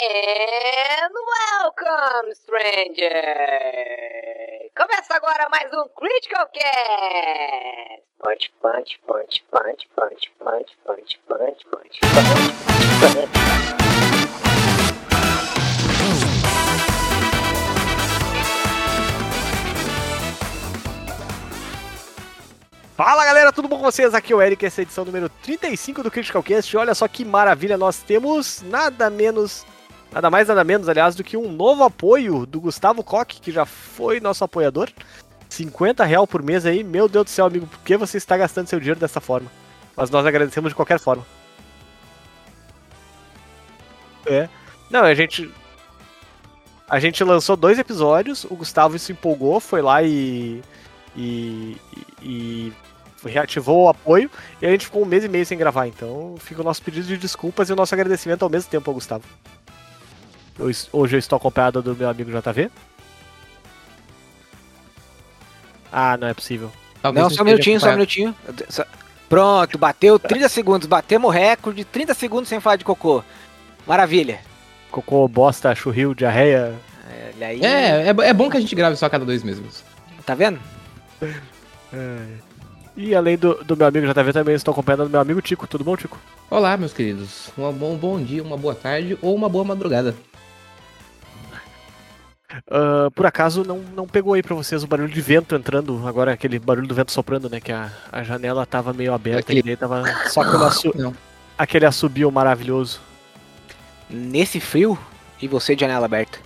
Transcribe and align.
And 0.00 1.12
welcome, 1.58 2.32
stranger! 2.32 3.10
Começa 4.76 5.16
agora 5.16 5.48
mais 5.50 5.72
um 5.72 5.88
Critical 5.88 6.46
Cast! 6.54 8.04
Punch, 8.20 8.52
punch, 8.62 9.00
punch, 9.08 9.44
punch, 9.50 9.88
punch, 9.96 10.30
punch, 10.38 10.78
punch, 10.86 11.18
punch, 11.26 11.64
punch, 11.68 11.98
punch. 11.98 11.98
Fala 22.98 23.24
galera, 23.24 23.52
tudo 23.52 23.68
bom 23.68 23.76
com 23.78 23.84
vocês? 23.84 24.12
Aqui 24.12 24.32
é 24.32 24.36
o 24.36 24.42
Eric, 24.42 24.66
essa 24.66 24.80
é 24.80 24.82
a 24.82 24.84
edição 24.84 25.04
número 25.04 25.28
35 25.28 26.02
do 26.02 26.10
Critical 26.10 26.42
Cast. 26.42 26.76
Olha 26.76 26.94
só 26.94 27.06
que 27.06 27.24
maravilha, 27.24 27.76
nós 27.76 27.98
temos 27.98 28.60
nada 28.62 29.08
menos, 29.08 29.64
nada 30.12 30.30
mais, 30.30 30.48
nada 30.48 30.64
menos, 30.64 30.88
aliás, 30.88 31.14
do 31.14 31.24
que 31.24 31.36
um 31.36 31.50
novo 31.50 31.84
apoio 31.84 32.46
do 32.46 32.60
Gustavo 32.60 33.02
Koch, 33.02 33.40
que 33.40 33.52
já 33.52 33.64
foi 33.64 34.20
nosso 34.20 34.44
apoiador. 34.44 34.90
50 35.48 36.04
real 36.04 36.26
por 36.26 36.42
mês 36.42 36.66
aí, 36.66 36.84
meu 36.84 37.08
Deus 37.08 37.24
do 37.24 37.30
céu, 37.30 37.46
amigo, 37.46 37.66
por 37.66 37.78
que 37.80 37.96
você 37.96 38.18
está 38.18 38.36
gastando 38.36 38.66
seu 38.66 38.78
dinheiro 38.78 39.00
dessa 39.00 39.20
forma? 39.20 39.50
Mas 39.96 40.10
nós 40.10 40.26
agradecemos 40.26 40.70
de 40.70 40.74
qualquer 40.74 40.98
forma. 40.98 41.26
É. 44.26 44.48
Não, 44.90 45.04
a 45.04 45.14
gente. 45.14 45.50
A 46.88 46.98
gente 46.98 47.22
lançou 47.22 47.56
dois 47.56 47.78
episódios, 47.78 48.44
o 48.44 48.54
Gustavo 48.56 48.98
se 48.98 49.12
empolgou, 49.12 49.60
foi 49.60 49.82
lá 49.82 50.02
e. 50.02 50.62
E, 51.16 51.76
e 52.22 52.72
reativou 53.24 53.84
o 53.84 53.88
apoio 53.88 54.30
e 54.62 54.66
a 54.66 54.70
gente 54.70 54.84
ficou 54.84 55.02
um 55.02 55.06
mês 55.06 55.24
e 55.24 55.28
meio 55.28 55.44
sem 55.44 55.58
gravar. 55.58 55.88
Então 55.88 56.36
fica 56.38 56.60
o 56.60 56.64
nosso 56.64 56.82
pedido 56.82 57.06
de 57.06 57.16
desculpas 57.16 57.68
e 57.68 57.72
o 57.72 57.76
nosso 57.76 57.94
agradecimento 57.94 58.42
ao 58.42 58.50
mesmo 58.50 58.70
tempo 58.70 58.88
ao 58.88 58.94
Gustavo. 58.94 59.24
Eu 60.58 60.70
hoje 60.92 61.16
eu 61.16 61.18
estou 61.18 61.36
acompanhado 61.36 61.80
do 61.80 61.94
meu 61.94 62.08
amigo 62.08 62.30
JV. 62.30 62.70
Ah, 65.92 66.16
não 66.16 66.28
é 66.28 66.34
possível. 66.34 66.70
Não, 67.14 67.30
só 67.30 67.42
um 67.42 67.44
minutinho, 67.44 67.80
só 67.80 67.88
um 67.88 67.92
minutinho. 67.92 68.34
Pronto, 69.28 69.78
bateu 69.78 70.18
30 70.18 70.48
segundos, 70.48 70.86
batemos 70.88 71.28
o 71.28 71.32
recorde, 71.32 71.84
30 71.84 72.14
segundos 72.14 72.48
sem 72.48 72.60
falar 72.60 72.76
de 72.76 72.84
cocô. 72.84 73.22
Maravilha. 73.86 74.40
Cocô, 74.90 75.28
bosta, 75.28 75.74
churril, 75.74 76.14
diarreia. 76.14 76.74
Olha 77.36 77.46
aí. 77.46 77.64
É, 77.64 78.08
é, 78.08 78.08
é 78.08 78.34
bom 78.34 78.50
que 78.50 78.56
a 78.56 78.60
gente 78.60 78.74
grave 78.74 78.96
só 78.96 79.06
a 79.06 79.10
cada 79.10 79.24
dois 79.24 79.42
meses. 79.42 79.84
Tá 80.26 80.34
vendo? 80.34 80.58
E 82.96 83.14
além 83.14 83.38
do, 83.38 83.62
do 83.62 83.76
meu 83.76 83.86
amigo 83.86 84.06
JV, 84.06 84.32
também 84.32 84.54
estou 84.54 84.72
acompanhado 84.72 85.04
do 85.04 85.10
meu 85.10 85.20
amigo 85.20 85.40
Tico. 85.40 85.66
Tudo 85.66 85.84
bom, 85.84 85.96
Tico? 85.96 86.18
Olá, 86.50 86.76
meus 86.76 86.92
queridos. 86.92 87.50
Um 87.56 87.70
bom, 87.72 87.96
bom 87.96 88.20
dia, 88.20 88.42
uma 88.42 88.56
boa 88.56 88.74
tarde 88.74 89.16
ou 89.22 89.34
uma 89.34 89.48
boa 89.48 89.64
madrugada. 89.64 90.14
Ah, 92.70 93.10
por 93.14 93.26
acaso 93.26 93.62
não, 93.64 93.78
não 93.94 94.06
pegou 94.06 94.32
aí 94.34 94.42
pra 94.42 94.54
vocês 94.54 94.82
o 94.82 94.86
barulho 94.86 95.12
de 95.12 95.20
vento 95.20 95.54
entrando, 95.54 96.06
agora 96.06 96.32
aquele 96.32 96.58
barulho 96.58 96.86
do 96.88 96.94
vento 96.94 97.12
soprando, 97.12 97.48
né? 97.50 97.60
Que 97.60 97.72
a, 97.72 97.90
a 98.10 98.22
janela 98.22 98.64
tava 98.64 98.92
meio 98.92 99.12
aberta 99.12 99.40
Aquele- 99.40 99.60
e 99.60 99.62
daí 99.62 99.76
tava 99.76 100.02
só 100.28 100.40
aquele, 100.40 100.64
assu 100.64 100.92
Não. 100.96 101.14
aquele 101.58 101.84
assobio 101.86 102.30
maravilhoso. 102.32 103.00
Nesse 104.08 104.58
frio 104.60 104.98
e 105.42 105.46
você 105.46 105.74
de 105.76 105.82
janela 105.82 106.06
aberta. 106.06 106.38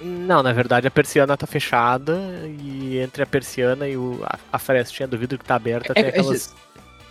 Não, 0.00 0.42
na 0.42 0.52
verdade 0.52 0.86
a 0.86 0.90
persiana 0.90 1.36
tá 1.36 1.46
fechada 1.46 2.18
e 2.60 2.98
entre 2.98 3.22
a 3.22 3.26
persiana 3.26 3.88
e 3.88 3.96
o, 3.96 4.20
a, 4.24 4.36
a 4.52 4.58
frestinha 4.58 5.06
do 5.08 5.16
vidro 5.16 5.38
que 5.38 5.44
tá 5.44 5.54
aberta 5.54 5.92
É- 5.92 5.94
tem 5.94 6.04
é- 6.04 6.08
aquelas. 6.08 6.48
É 6.48 6.62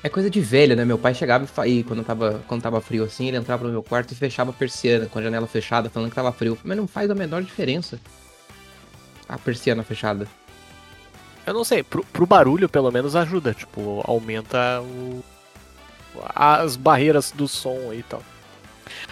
coisa 0.10 0.30
de 0.30 0.42
velho, 0.42 0.76
né? 0.76 0.84
Meu 0.84 0.98
pai 0.98 1.14
chegava 1.14 1.44
e, 1.44 1.48
fa- 1.48 1.68
e 1.68 1.84
quando, 1.84 2.04
tava, 2.04 2.42
quando 2.48 2.62
tava 2.62 2.82
frio 2.82 3.04
assim, 3.04 3.28
ele 3.28 3.38
entrava 3.38 3.64
no 3.66 3.72
meu 3.72 3.84
quarto 3.84 4.12
e 4.12 4.16
fechava 4.16 4.50
a 4.50 4.54
persiana 4.54 5.06
com 5.06 5.20
a 5.20 5.22
janela 5.22 5.46
fechada, 5.48 5.90
falando 5.90 6.10
que 6.10 6.16
tava 6.16 6.32
frio. 6.32 6.58
Mas 6.64 6.76
não 6.78 6.88
faz 6.88 7.10
a 7.12 7.16
menor 7.16 7.44
diferença. 7.44 8.00
A 9.30 9.38
persiana 9.38 9.84
fechada. 9.84 10.28
Eu 11.46 11.54
não 11.54 11.64
sei, 11.64 11.84
pro, 11.84 12.04
pro 12.06 12.26
barulho 12.26 12.68
pelo 12.70 12.92
menos 12.92 13.16
ajuda, 13.16 13.54
tipo, 13.54 14.02
aumenta 14.06 14.82
o, 14.82 15.24
as 16.36 16.76
barreiras 16.76 17.32
do 17.32 17.48
som 17.48 17.90
aí 17.92 18.00
e 18.00 18.04
tal. 18.04 18.22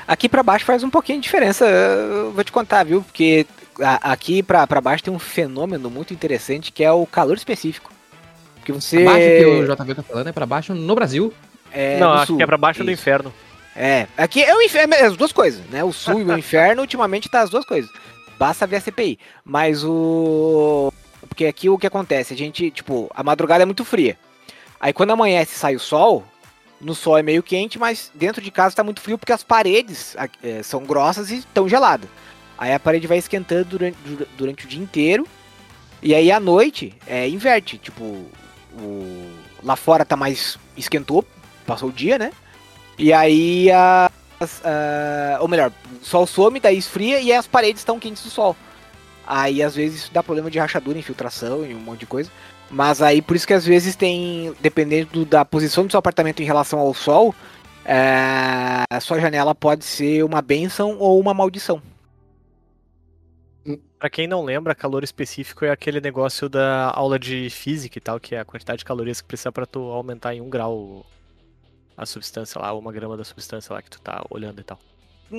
Aqui 0.08 0.28
pra 0.28 0.44
baixo 0.44 0.66
faz 0.66 0.84
um 0.84 0.90
pouquinho 0.90 1.20
de 1.20 1.24
diferença, 1.24 1.66
eu 1.66 2.32
vou 2.32 2.44
te 2.44 2.52
contar, 2.52 2.84
viu? 2.84 3.02
Porque 3.02 3.48
a- 3.82 4.12
aqui 4.12 4.44
pra 4.44 4.66
baixo 4.82 5.04
tem 5.04 5.14
um 5.14 5.18
fenômeno 5.20 5.90
muito 5.90 6.14
interessante 6.14 6.72
que 6.72 6.84
é 6.84 6.92
o 6.92 7.06
calor 7.06 7.36
específico. 7.38 7.92
Porque 8.74 8.82
você. 8.82 8.98
Abaixo 9.02 9.28
que 9.28 9.46
o 9.46 9.76
JV 9.76 9.96
tá 9.96 10.04
falando 10.04 10.28
é 10.28 10.32
pra 10.32 10.46
baixo 10.46 10.74
no 10.74 10.96
Brasil. 10.96 11.34
É, 11.72 12.00
não, 12.00 12.14
acho 12.14 12.28
sul. 12.28 12.38
que 12.38 12.44
é 12.44 12.46
pra 12.46 12.58
baixo 12.58 12.84
do 12.84 12.92
Isso. 12.92 13.02
inferno. 13.02 13.34
É, 13.76 14.08
aqui 14.18 14.44
é 14.44 14.54
o 14.56 14.62
inferno, 14.62 14.94
é 14.94 15.04
as 15.06 15.16
duas 15.16 15.32
coisas, 15.32 15.62
né? 15.70 15.84
O 15.84 15.94
sul 15.94 16.20
e 16.22 16.24
o 16.24 16.36
inferno, 16.38 16.82
ultimamente 16.82 17.30
tá 17.30 17.42
as 17.42 17.50
duas 17.50 17.64
coisas. 17.66 17.90
Basta 18.38 18.66
ver 18.68 18.78
a 18.78 18.82
CPI. 18.82 19.20
Mas 19.46 19.84
o. 19.84 20.92
Porque 21.28 21.46
aqui 21.46 21.70
o 21.70 21.78
que 21.78 21.88
acontece? 21.88 22.34
A 22.34 22.38
gente, 22.38 22.72
tipo, 22.72 23.10
a 23.14 23.24
madrugada 23.24 23.64
é 23.64 23.66
muito 23.66 23.86
fria. 23.86 24.18
Aí 24.80 24.94
quando 24.94 25.12
amanhece 25.12 25.54
e 25.56 25.60
sai 25.60 25.76
o 25.76 25.80
sol, 25.80 26.24
no 26.82 26.96
sol 26.96 27.18
é 27.18 27.22
meio 27.24 27.44
quente, 27.44 27.78
mas 27.78 28.10
dentro 28.16 28.42
de 28.42 28.50
casa 28.50 28.76
tá 28.76 28.84
muito 28.84 29.02
frio 29.02 29.18
porque 29.18 29.34
as 29.34 29.44
paredes 29.44 30.16
é, 30.42 30.64
são 30.64 30.84
grossas 30.84 31.30
e 31.30 31.38
estão 31.40 31.68
geladas. 31.68 32.10
Aí 32.58 32.74
a 32.74 32.80
parede 32.80 33.06
vai 33.08 33.18
esquentando 33.18 33.66
durante, 33.66 33.98
dura- 34.06 34.28
durante 34.38 34.66
o 34.66 34.68
dia 34.70 34.82
inteiro. 34.82 35.28
E 36.02 36.16
aí 36.16 36.32
à 36.32 36.40
noite 36.40 36.94
é, 37.06 37.28
inverte. 37.28 37.78
Tipo, 37.78 38.26
o, 38.80 39.32
lá 39.64 39.76
fora 39.76 40.06
tá 40.06 40.16
mais. 40.16 40.58
esquentou, 40.78 41.26
passou 41.66 41.90
o 41.90 41.94
dia, 41.94 42.18
né? 42.18 42.32
E 42.98 43.14
aí 43.14 43.72
a, 43.72 44.10
as- 44.40 44.62
a- 44.66 45.38
ou 45.42 45.48
melhor, 45.48 45.72
o 46.02 46.06
sol 46.06 46.26
some, 46.28 46.60
daí 46.60 46.78
esfria 46.78 47.20
e 47.22 47.32
as 47.32 47.48
paredes 47.48 47.82
estão 47.82 48.00
quentes 48.00 48.24
do 48.24 48.30
sol. 48.30 48.56
Aí 49.26 49.62
às 49.62 49.76
vezes 49.76 50.10
dá 50.10 50.24
problema 50.24 50.50
de 50.50 50.58
rachadura, 50.60 50.98
infiltração 50.98 51.66
e 51.66 51.74
um 51.76 51.80
monte 51.80 52.02
de 52.02 52.06
coisa. 52.08 52.32
Mas 52.72 53.02
aí 53.02 53.22
por 53.22 53.36
isso 53.36 53.48
que 53.48 53.54
às 53.54 53.66
vezes 53.66 53.96
tem, 53.96 54.54
dependendo 54.62 55.26
da 55.26 55.44
posição 55.46 55.86
do 55.86 55.92
seu 55.92 55.98
apartamento 56.00 56.42
em 56.42 56.46
relação 56.46 56.80
ao 56.80 56.94
sol, 56.94 57.34
é, 57.86 58.84
a 58.90 59.00
sua 59.00 59.20
janela 59.20 59.56
pode 59.56 59.86
ser 59.86 60.24
uma 60.24 60.42
benção 60.42 60.98
ou 61.00 61.20
uma 61.20 61.34
maldição. 61.34 61.82
Pra 64.00 64.10
quem 64.10 64.28
não 64.28 64.44
lembra, 64.44 64.74
calor 64.74 65.04
específico 65.04 65.66
é 65.66 65.72
aquele 65.72 66.00
negócio 66.00 66.48
da 66.48 66.92
aula 66.96 67.20
de 67.20 67.50
física 67.50 67.98
e 67.98 68.02
tal, 68.02 68.20
que 68.20 68.34
é 68.36 68.40
a 68.40 68.46
quantidade 68.46 68.80
de 68.80 68.86
calorias 68.86 69.20
que 69.22 69.28
precisa 69.28 69.52
pra 69.52 69.66
tu 69.66 69.80
aumentar 69.92 70.34
em 70.34 70.42
um 70.42 70.50
grau 70.50 71.06
a 71.98 72.06
substância 72.06 72.62
lá, 72.62 72.74
uma 72.74 72.92
grama 72.94 73.18
da 73.18 73.24
substância 73.26 73.74
lá 73.74 73.82
que 73.82 73.90
tu 73.90 74.00
tá 74.02 74.24
olhando 74.30 74.62
e 74.62 74.64
tal. 74.64 74.80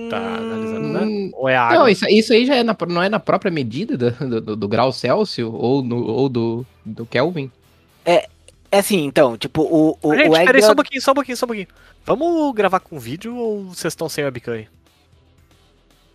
Tá 0.09 0.19
analisando, 0.37 0.89
né? 0.89 1.01
Hum, 1.01 1.31
Ou 1.35 1.49
é 1.49 1.57
a 1.57 1.63
água? 1.65 1.79
Não, 1.81 1.89
isso, 1.89 2.07
isso 2.09 2.33
aí 2.33 2.47
já 2.47 2.55
é 2.57 2.63
na- 2.63 2.77
não 2.89 3.03
é 3.03 3.09
na 3.09 3.19
própria 3.19 3.51
medida 3.51 3.97
do, 4.13 4.41
do- 4.41 4.57
do 4.57 4.69
grau 4.69 4.93
Celsius 4.93 5.51
ou, 5.53 5.83
no- 5.83 6.07
ou 6.07 6.29
do, 6.29 6.65
do 6.85 7.05
Kelvin. 7.07 7.51
É 8.05 8.29
assim, 8.71 9.05
então, 9.05 9.37
tipo, 9.37 9.63
o, 9.63 9.99
o, 10.01 10.15
Gente, 10.15 10.29
o 10.29 10.33
peraí, 10.33 10.49
Edgar- 10.49 10.63
só 10.63 10.73
um 10.73 10.77
pouquinho, 10.77 11.03
só 11.03 11.11
um 11.11 11.15
pouquinho, 11.15 11.37
só 11.37 11.47
um 11.47 11.49
pouquinho. 11.49 11.69
Vamos 12.05 12.55
gravar 12.55 12.79
com 12.81 12.99
vídeo 13.01 13.35
ou 13.35 13.65
vocês 13.65 13.91
estão 13.93 14.09
sem 14.09 14.23
webcam 14.25 14.53
aí? 14.55 14.69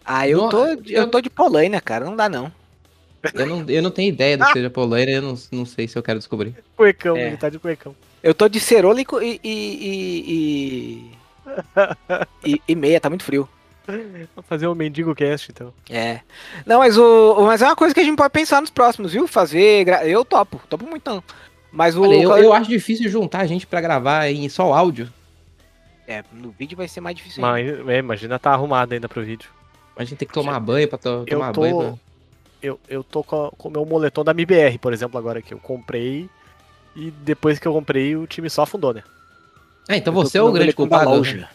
Ah, 0.06 0.28
eu 0.28 0.38
Não, 0.38 0.50
tô, 0.50 0.66
eu- 0.66 0.82
eu 0.88 1.08
tô 1.08 1.20
de 1.22 1.30
Polônia, 1.30 1.82
cara, 1.82 2.06
não 2.06 2.16
dá 2.16 2.30
não. 2.30 2.52
Eu 3.34 3.46
não, 3.48 3.66
eu 3.68 3.82
não 3.82 3.90
tenho 3.90 4.10
ideia 4.10 4.38
do 4.38 4.46
que 4.46 4.54
seja 4.54 4.70
Polônia, 4.70 5.16
eu 5.16 5.22
não, 5.22 5.36
não 5.52 5.66
sei 5.66 5.88
se 5.88 5.98
eu 5.98 6.04
quero 6.04 6.20
descobrir. 6.20 6.54
Cuecão, 6.78 7.18
É. 7.18 7.28
ele 7.28 7.38
tá 7.38 7.50
de 7.50 7.58
cuecão. 7.58 7.96
Eu 8.22 8.34
tô 8.34 8.48
de 8.48 8.60
cerola 8.60 9.00
e, 9.02 9.06
e, 9.22 9.40
e, 9.44 10.32
e, 10.34 11.12
e- 12.54 12.62
e 12.68 12.76
meia, 12.76 13.00
tá 13.00 13.10
muito 13.10 13.24
frio. 13.24 13.48
Vamos 13.88 14.48
fazer 14.50 14.68
um 14.68 14.74
mendigo 14.74 15.14
cast, 15.14 15.52
então. 15.52 15.72
É. 15.90 16.22
Não, 16.66 16.80
mas 16.80 16.98
o. 16.98 17.36
Mas 17.46 17.62
é 17.62 17.66
uma 17.68 17.76
coisa 17.76 17.94
que 17.94 18.00
a 18.00 18.04
gente 18.04 18.18
pode 18.18 18.32
pensar 18.32 18.60
nos 18.60 18.72
próximos, 18.72 19.14
viu? 19.14 19.28
Fazer. 19.28 19.84
gra- 19.86 20.08
Eu 20.08 20.26
topo, 20.26 20.60
topo 20.68 20.88
muito 20.88 21.08
não. 21.08 21.24
Mas 21.72 21.96
o. 21.96 22.02
Olha, 22.02 22.16
eu, 22.16 22.36
eu 22.38 22.54
acho 22.54 22.68
difícil 22.68 23.08
juntar 23.12 23.42
a 23.42 23.46
gente 23.46 23.68
pra 23.68 23.80
gravar 23.82 24.28
em 24.28 24.50
só 24.50 24.74
áudio. 24.74 25.08
É, 26.08 26.24
no 26.32 26.50
vídeo 26.50 26.76
vai 26.76 26.88
ser 26.88 27.00
mais 27.00 27.16
difícil. 27.16 27.46
ainda. 27.46 27.84
Mas, 27.84 27.96
é, 27.96 28.00
imagina 28.00 28.40
tá 28.40 28.52
arrumado 28.54 28.94
ainda 28.94 29.08
pro 29.08 29.24
vídeo. 29.24 29.50
A 29.98 30.04
gente 30.04 30.18
tem 30.20 30.28
que 30.28 30.34
tomar 30.34 30.60
banho 30.60 30.88
pra 30.88 30.98
to- 30.98 31.24
Eu 31.28 31.40
tomar 31.40 31.52
tô- 31.54 31.62
banho. 31.62 31.78
Pra... 31.78 31.94
Eu, 32.62 32.80
eu 32.90 33.04
tô 33.04 33.24
com 33.24 33.52
o 33.64 33.70
meu 33.70 33.86
moletom 33.86 34.24
da 34.24 34.32
MBR, 34.32 34.78
por 34.80 34.92
exemplo, 34.92 35.18
agora 35.20 35.42
que 35.42 35.54
eu 35.54 35.60
comprei. 35.60 36.30
E 36.96 37.12
depois 37.12 37.60
que 37.60 37.68
eu 37.68 37.74
comprei, 37.74 38.16
o 38.16 38.26
time 38.26 38.50
só 38.50 38.64
afundou, 38.64 38.94
né? 38.94 39.04
Ah, 39.88 39.96
então 39.98 40.12
Eu 40.14 40.24
você 40.24 40.38
é 40.38 40.42
o 40.42 40.52
grande 40.52 40.74
culpado. 40.74 41.22
né? 41.22 41.48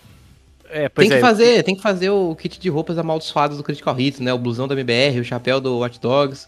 É, 0.68 0.88
pois 0.88 1.08
Tem 1.08 1.16
que, 1.18 1.24
é. 1.24 1.26
fazer, 1.26 1.62
tem 1.64 1.74
que 1.74 1.82
fazer 1.82 2.10
o 2.10 2.36
kit 2.36 2.60
de 2.60 2.68
roupas 2.68 2.96
amaldiçoadas 2.96 3.56
do 3.56 3.62
Critical 3.64 3.98
Hits, 3.98 4.20
né? 4.20 4.32
O 4.32 4.38
blusão 4.38 4.68
da 4.68 4.74
MBR, 4.74 5.18
o 5.18 5.24
chapéu 5.24 5.60
do 5.60 5.78
Watch 5.78 5.98
Dogs. 5.98 6.46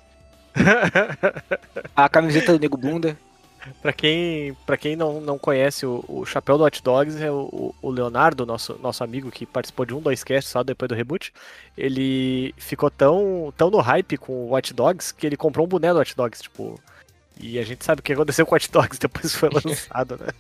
A 1.97 2.09
camiseta 2.09 2.53
do 2.53 2.59
Nego 2.61 2.77
Bunda. 2.77 3.17
Pra 3.81 3.93
quem, 3.93 4.57
pra 4.67 4.77
quem 4.77 4.97
não, 4.97 5.21
não 5.21 5.39
conhece, 5.39 5.87
o, 5.87 6.05
o 6.09 6.27
chapéu 6.27 6.59
do 6.59 6.65
Hot 6.65 6.83
Dogs 6.83 7.23
é 7.23 7.31
o, 7.31 7.73
o 7.81 7.91
Leonardo, 7.91 8.45
nosso, 8.45 8.79
nosso 8.83 9.05
amigo 9.05 9.31
que 9.31 9.47
participou 9.47 9.87
de 9.87 9.95
um, 9.95 10.01
dois 10.01 10.25
casts 10.25 10.51
só 10.51 10.65
depois 10.65 10.89
do 10.89 10.95
reboot. 10.95 11.33
Ele 11.77 12.53
ficou 12.57 12.91
tão, 12.91 13.53
tão 13.57 13.71
no 13.71 13.79
hype 13.79 14.17
com 14.17 14.33
o 14.33 14.55
Hot 14.55 14.75
Dogs 14.75 15.15
que 15.15 15.27
ele 15.27 15.37
comprou 15.37 15.65
um 15.65 15.69
boné 15.69 15.93
do 15.93 16.01
Hot 16.01 16.17
Dogs, 16.17 16.43
tipo. 16.43 16.81
E 17.41 17.59
a 17.59 17.63
gente 17.63 17.85
sabe 17.85 18.01
o 18.01 18.03
que 18.03 18.13
aconteceu 18.13 18.45
com 18.45 18.55
o 18.55 18.57
Hot 18.57 18.71
Dogs 18.71 18.99
depois 18.99 19.33
que 19.33 19.39
foi 19.39 19.51
lançado, 19.51 20.19
né? 20.19 20.33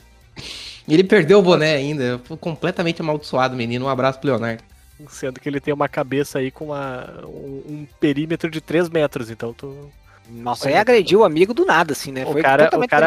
E 0.88 0.92
ele 0.94 1.04
perdeu 1.04 1.38
o 1.38 1.42
boné 1.42 1.76
ainda. 1.76 2.20
Foi 2.24 2.36
completamente 2.36 3.00
amaldiçoado, 3.00 3.56
menino. 3.56 3.86
Um 3.86 3.88
abraço 3.88 4.18
pro 4.18 4.30
Leonardo. 4.30 4.64
Sendo 5.08 5.40
que 5.40 5.48
ele 5.48 5.60
tem 5.60 5.72
uma 5.72 5.88
cabeça 5.88 6.38
aí 6.38 6.50
com 6.50 6.66
uma, 6.66 7.24
um, 7.24 7.62
um 7.66 7.86
perímetro 7.98 8.50
de 8.50 8.60
3 8.60 8.88
metros, 8.88 9.30
então 9.30 9.52
tu. 9.52 9.90
Nossa, 10.30 10.68
aí 10.68 10.76
agrediu 10.76 11.20
o 11.20 11.24
amigo 11.24 11.52
do 11.52 11.64
nada, 11.64 11.92
assim, 11.92 12.10
né? 12.12 12.24
O 12.24 12.32
cara- 12.42 12.64
o 12.78 12.88
cara- 12.88 13.06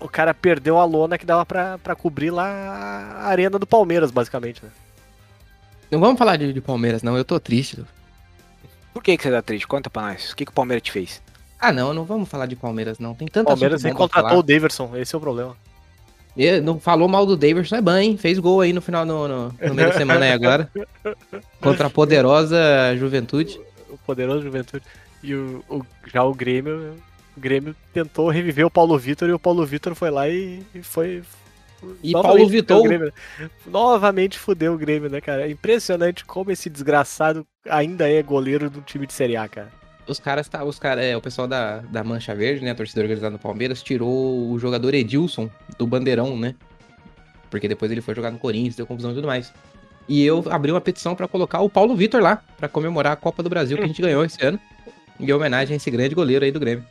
O 0.00 0.08
cara 0.08 0.32
perdeu 0.32 0.78
a 0.78 0.84
lona 0.84 1.18
que 1.18 1.26
dava 1.26 1.44
pra, 1.44 1.76
pra 1.78 1.94
cobrir 1.94 2.30
lá 2.30 2.46
a 3.20 3.26
arena 3.26 3.58
do 3.58 3.66
Palmeiras, 3.66 4.10
basicamente, 4.10 4.64
né? 4.64 4.70
Não 5.90 6.00
vamos 6.00 6.18
falar 6.18 6.36
de, 6.36 6.52
de 6.52 6.60
Palmeiras, 6.60 7.02
não. 7.02 7.16
Eu 7.18 7.24
tô 7.24 7.38
triste. 7.38 7.84
Por 8.94 9.02
que, 9.02 9.16
que 9.16 9.22
você 9.22 9.30
tá 9.30 9.42
triste? 9.42 9.66
Conta 9.66 9.90
pra 9.90 10.02
nós. 10.02 10.30
O 10.30 10.36
que, 10.36 10.44
que 10.46 10.50
o 10.50 10.54
Palmeiras 10.54 10.82
te 10.82 10.90
fez? 10.90 11.20
Ah, 11.60 11.70
não, 11.72 11.92
não 11.92 12.04
vamos 12.04 12.28
falar 12.28 12.46
de 12.46 12.56
Palmeiras, 12.56 12.98
não. 12.98 13.14
Tem 13.14 13.28
O 13.28 13.30
tanta 13.30 13.48
Palmeiras 13.48 13.82
nem 13.82 13.92
contratou 13.92 14.38
o. 14.38 14.42
Daverson, 14.42 14.90
esse 14.96 15.14
é 15.14 15.18
o 15.18 15.20
problema. 15.20 15.54
E 16.36 16.60
Não 16.60 16.80
falou 16.80 17.06
mal 17.08 17.26
do 17.26 17.36
Davidson, 17.36 17.76
é 17.76 17.80
bom, 17.82 17.96
hein? 17.96 18.16
Fez 18.16 18.38
gol 18.38 18.62
aí 18.62 18.72
no 18.72 18.80
final, 18.80 19.04
no, 19.04 19.28
no, 19.28 19.54
no 19.60 19.74
meio 19.74 19.88
da 19.88 19.94
semana 19.98 20.24
aí 20.24 20.32
agora. 20.32 20.70
Contra 21.60 21.88
a 21.88 21.90
poderosa 21.90 22.56
Juventude. 22.96 23.60
O 23.90 23.98
poderoso 23.98 24.42
Juventude. 24.42 24.84
E 25.22 25.34
o, 25.34 25.62
o- 25.68 25.84
já 26.06 26.22
o 26.24 26.34
Grêmio. 26.34 26.94
O 27.36 27.40
Grêmio 27.40 27.74
tentou 27.92 28.28
reviver 28.28 28.66
o 28.66 28.70
Paulo 28.70 28.98
Vitor 28.98 29.28
e 29.28 29.32
o 29.32 29.38
Paulo 29.38 29.64
Vitor 29.64 29.94
foi 29.94 30.10
lá 30.10 30.28
e, 30.28 30.62
e 30.74 30.82
foi. 30.82 31.22
E 32.02 32.12
Paulo 32.12 32.46
Vitor- 32.48 32.82
Grêmio, 32.82 33.12
né? 33.38 33.50
Novamente 33.66 34.38
fudeu 34.38 34.74
o 34.74 34.78
Grêmio, 34.78 35.08
né, 35.08 35.20
cara? 35.20 35.46
É 35.46 35.50
impressionante 35.50 36.24
como 36.24 36.50
esse 36.50 36.68
desgraçado 36.68 37.46
ainda 37.68 38.10
é 38.10 38.22
goleiro 38.22 38.68
do 38.68 38.80
time 38.82 39.06
de 39.06 39.12
Série 39.14 39.36
A, 39.36 39.48
cara. 39.48 39.68
Os 40.06 40.18
caras, 40.18 40.48
tá, 40.48 40.64
os 40.64 40.78
cara, 40.78 41.02
é, 41.02 41.16
o 41.16 41.20
pessoal 41.20 41.46
da, 41.46 41.78
da 41.78 42.02
Mancha 42.02 42.34
Verde, 42.34 42.64
né, 42.64 42.72
a 42.72 42.74
torcida 42.74 43.00
organizada 43.00 43.36
do 43.36 43.40
Palmeiras, 43.40 43.82
tirou 43.82 44.50
o 44.50 44.58
jogador 44.58 44.92
Edilson 44.92 45.48
do 45.78 45.86
Bandeirão, 45.86 46.36
né? 46.36 46.54
Porque 47.48 47.68
depois 47.68 47.90
ele 47.92 48.00
foi 48.00 48.14
jogar 48.14 48.30
no 48.30 48.38
Corinthians, 48.38 48.76
deu 48.76 48.86
confusão 48.86 49.12
e 49.12 49.14
tudo 49.14 49.26
mais. 49.28 49.52
E 50.08 50.24
eu 50.24 50.44
abri 50.50 50.72
uma 50.72 50.80
petição 50.80 51.14
pra 51.14 51.28
colocar 51.28 51.60
o 51.60 51.70
Paulo 51.70 51.94
Vitor 51.94 52.20
lá, 52.20 52.42
pra 52.58 52.68
comemorar 52.68 53.12
a 53.12 53.16
Copa 53.16 53.42
do 53.42 53.48
Brasil 53.48 53.76
que 53.78 53.84
a 53.84 53.86
gente 53.86 54.02
ganhou 54.02 54.24
esse 54.24 54.44
ano, 54.44 54.58
em 55.20 55.32
homenagem 55.32 55.74
a 55.74 55.76
esse 55.76 55.90
grande 55.90 56.14
goleiro 56.14 56.44
aí 56.44 56.50
do 56.52 56.60
Grêmio. 56.60 56.84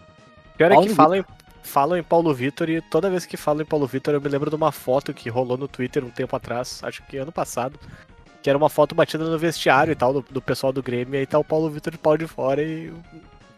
Pior 0.57 0.71
é 0.71 0.75
Paulo 0.75 0.87
que 0.87 0.93
falam 0.95 1.15
em, 1.19 1.25
falam 1.63 1.97
em 1.97 2.03
Paulo 2.03 2.33
Vitor 2.33 2.69
e 2.69 2.81
toda 2.81 3.09
vez 3.09 3.25
que 3.25 3.37
falam 3.37 3.61
em 3.61 3.65
Paulo 3.65 3.87
Vitor 3.87 4.13
eu 4.13 4.21
me 4.21 4.27
lembro 4.29 4.49
de 4.49 4.55
uma 4.55 4.71
foto 4.71 5.13
que 5.13 5.29
rolou 5.29 5.57
no 5.57 5.67
Twitter 5.67 6.03
um 6.03 6.09
tempo 6.09 6.35
atrás, 6.35 6.79
acho 6.83 7.03
que 7.03 7.17
ano 7.17 7.31
passado, 7.31 7.79
que 8.43 8.49
era 8.49 8.57
uma 8.57 8.69
foto 8.69 8.93
batida 8.95 9.23
no 9.25 9.37
vestiário 9.37 9.91
e 9.91 9.95
tal, 9.95 10.13
do, 10.13 10.25
do 10.29 10.41
pessoal 10.41 10.71
do 10.73 10.81
Grêmio, 10.83 11.15
e 11.15 11.19
aí 11.19 11.25
tá 11.25 11.37
o 11.39 11.43
Paulo 11.43 11.69
Vitor 11.69 11.91
de 11.91 11.97
pau 11.99 12.17
de 12.17 12.27
fora 12.27 12.61
e 12.61 12.89
o 12.89 13.01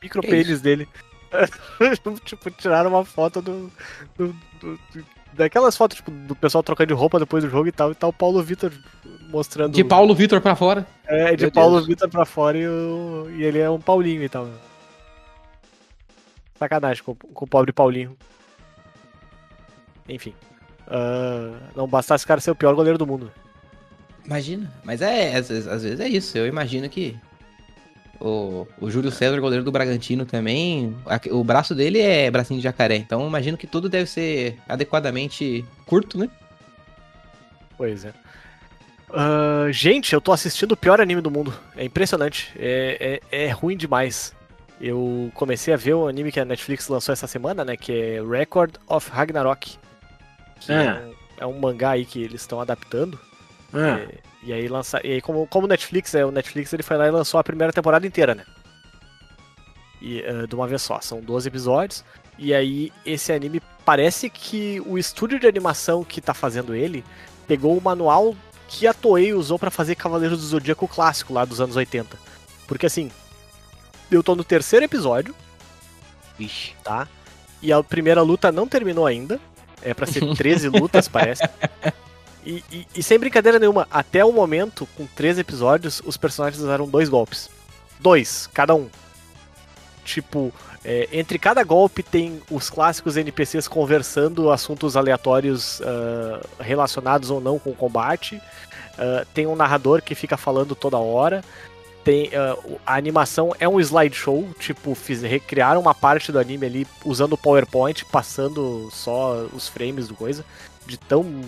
micro 0.01 0.21
pênis 0.21 0.62
dele. 0.62 0.88
tipo, 2.25 2.51
tiraram 2.51 2.89
uma 2.89 3.06
foto 3.06 3.41
do, 3.41 3.71
do- 4.18 4.35
do- 4.59 4.79
do- 4.94 5.06
Daquelas 5.33 5.77
fotos, 5.77 5.95
tipo, 5.95 6.12
do 6.12 6.35
pessoal 6.35 6.62
trocando 6.62 6.89
de 6.89 6.94
roupa 6.94 7.18
depois 7.18 7.41
do 7.41 7.50
jogo 7.50 7.65
e 7.69 7.71
tal, 7.71 7.89
e 7.91 7.95
tá 7.95 8.06
o 8.06 8.12
Paulo 8.12 8.44
Vitor 8.44 8.69
mostrando. 9.31 9.74
De 9.74 9.83
Paulo 9.83 10.13
Vitor 10.13 10.39
pra 10.42 10.56
fora. 10.56 10.86
É, 11.07 11.36
de 11.36 11.44
Meu 11.44 11.51
Paulo 11.51 11.75
Deus. 11.78 11.88
Vitor 11.88 12.10
pra 12.10 12.25
fora 12.25 12.57
e, 12.57 12.68
o- 12.68 13.28
e 13.36 13.44
ele 13.44 13.60
é 13.60 13.69
um 13.69 13.80
Paulinho 13.80 14.22
e 14.24 14.30
tal. 14.30 14.48
Sacanagem 16.60 17.04
com, 17.04 17.16
com 17.16 17.45
o 17.45 17.48
pobre 17.48 17.72
Paulinho. 17.72 18.16
Enfim. 20.07 20.33
Ah, 20.88 21.57
não 21.75 21.88
bastasse 21.88 22.24
o 22.25 22.28
cara 22.28 22.42
ser 22.42 22.51
o 22.51 22.56
pior 22.56 22.75
goleiro 22.75 22.98
do 22.98 23.07
mundo. 23.07 23.31
Imagina. 24.25 24.72
Mas 24.83 25.01
é, 25.01 25.36
às 25.36 25.50
vezes, 25.50 25.68
às 25.68 25.83
vezes 25.83 26.00
é 26.00 26.07
isso. 26.07 26.38
Eu 26.38 26.45
imagino 26.45 26.88
que 26.89 27.18
o, 28.19 28.68
o 28.80 28.92
Júlio 28.92 29.10
César, 29.12 29.39
goleiro 29.39 29.63
do 29.66 29.72
Bragantino 29.72 30.25
também, 30.25 30.95
a- 31.07 31.19
o 31.33 31.44
braço 31.44 31.74
dele 31.74 32.00
é 32.00 32.30
bracinho 32.30 32.60
de 32.60 32.63
jacaré. 32.63 32.95
Então 32.98 33.22
eu 33.22 33.28
imagino 33.28 33.57
que 33.57 33.66
tudo 33.66 33.89
deve 33.89 34.07
ser 34.07 34.60
adequadamente 34.69 35.66
curto, 35.88 36.18
né? 36.19 36.30
Pois 37.78 38.06
é. 38.06 38.13
Ah, 39.13 39.68
gente, 39.72 40.13
eu 40.13 40.22
tô 40.22 40.31
assistindo 40.31 40.72
o 40.72 40.78
pior 40.78 41.02
anime 41.02 41.22
do 41.22 41.31
mundo. 41.31 41.54
É 41.75 41.84
impressionante. 41.84 42.52
É, 42.58 43.19
é, 43.31 43.46
é 43.46 43.50
ruim 43.50 43.75
demais. 43.75 44.34
Eu 44.80 45.31
comecei 45.36 45.74
a 45.74 45.78
ver 45.78 45.94
o 45.94 46.08
anime 46.08 46.31
que 46.31 46.40
a 46.40 46.46
Netflix 46.46 46.88
lançou 46.88 47.13
essa 47.13 47.28
semana, 47.28 47.63
né? 47.63 47.78
Que 47.78 47.92
é 47.92 48.22
Record 48.24 48.78
of 48.88 49.10
Ragnarok. 49.12 49.78
Que 50.60 50.72
é, 50.72 50.94
um, 50.94 51.13
é 51.38 51.46
um 51.46 51.60
mangá 51.60 51.92
aí 51.92 52.06
que 52.06 52.24
eles 52.24 52.42
estão 52.42 52.60
adaptando. 52.60 53.19
Ah, 53.74 54.00
É, 54.00 54.18
e 54.44 54.52
aí 54.54 54.68
lança, 54.68 55.00
e 55.04 55.14
aí 55.14 55.22
como 55.22 55.46
como 55.48 55.66
o 55.66 55.69
Netflix 55.69 56.16
é 56.16 56.25
o 56.25 56.31
Netflix 56.31 56.74
ele 56.74 56.84
foi 56.84 56.98
lá 56.98 57.07
e 57.07 57.12
lançou 57.12 57.40
a 57.40 57.44
primeira 57.44 57.72
temporada 57.72 58.06
inteira, 58.07 58.34
né? 58.34 58.44
E 60.02 60.19
eh, 60.22 60.48
de 60.48 60.56
uma 60.56 60.68
vez 60.68 60.81
só, 60.81 61.00
são 61.00 61.22
12 61.22 61.48
episódios. 61.48 62.04
E 62.40 62.54
aí 62.54 62.92
esse 63.06 63.31
anime 63.31 63.62
parece 63.86 64.30
que 64.30 64.81
o 64.86 64.98
estúdio 64.98 65.40
de 65.40 65.48
animação 65.48 66.04
que 66.04 66.19
tá 66.19 66.34
fazendo 66.34 66.74
ele 66.74 67.04
pegou 67.48 67.78
o 67.78 67.81
manual 67.81 68.36
que 68.73 68.88
a 68.88 68.94
Toei 68.94 69.33
usou 69.33 69.59
pra 69.59 69.69
fazer 69.69 69.95
Cavaleiros 69.95 70.39
do 70.39 70.45
Zodíaco 70.45 70.88
clássico 70.88 71.33
lá 71.33 71.44
dos 71.44 71.59
anos 71.59 71.75
80. 71.75 72.18
Porque 72.68 72.85
assim, 72.85 73.12
eu 74.09 74.23
tô 74.23 74.33
no 74.35 74.44
terceiro 74.45 74.85
episódio, 74.85 75.35
vixe. 76.38 76.73
tá? 76.83 77.07
E 77.62 77.71
a 77.73 77.83
primeira 77.83 78.21
luta 78.21 78.51
não 78.51 78.68
terminou 78.68 79.06
ainda. 79.06 79.39
É 79.81 79.94
pra 79.94 80.07
ser 80.07 80.21
13 80.35 80.69
lutas, 80.69 81.07
parece. 81.07 81.44
E, 82.45 82.63
e- 82.71 82.88
e 82.95 83.03
sem 83.03 83.19
brincadeira 83.19 83.59
nenhuma, 83.59 83.88
até 83.91 84.23
o 84.23 84.31
momento, 84.31 84.88
com 84.95 85.06
13 85.06 85.41
episódios, 85.41 86.01
os 86.06 86.15
personagens 86.18 86.62
usaram 86.63 86.88
dois 86.88 87.09
golpes. 87.09 87.50
Dois, 88.00 88.47
cada 88.53 88.73
um. 88.73 88.89
Tipo, 90.06 90.51
é, 90.83 91.07
entre 91.12 91.38
cada 91.38 91.63
golpe 91.63 92.01
tem 92.01 92.42
os 92.50 92.69
clássicos 92.69 93.16
NPCs 93.18 93.68
conversando 93.68 94.51
assuntos 94.51 94.98
aleatórios 94.98 95.81
ah, 95.83 96.42
relacionados 96.60 97.30
ou 97.30 97.39
não 97.39 97.60
com 97.60 97.69
o 97.69 97.75
combate. 97.75 98.42
Ah, 98.98 99.25
tem 99.33 99.45
um 99.45 99.56
narrador 99.56 100.01
que 100.01 100.16
fica 100.16 100.38
falando 100.38 100.74
toda 100.75 100.98
hora. 100.98 101.44
Tem, 102.04 102.31
o- 102.66 102.80
a 102.83 102.95
animação 102.95 103.54
é 103.60 103.69
um 103.69 103.80
slideshow, 103.80 104.50
tipo, 104.60 104.95
fiz, 104.95 105.22
recriaram 105.22 105.80
uma 105.80 105.94
parte 105.94 106.31
do 106.31 106.39
anime 106.39 106.66
ali 106.66 106.88
usando 107.06 107.33
o 107.33 107.38
PowerPoint, 107.38 108.04
passando 108.06 108.89
só 108.92 109.45
os 109.54 109.68
frames 109.68 110.07
do 110.07 110.16
coisa, 110.16 110.44
de 110.88 110.98
tão, 110.98 111.42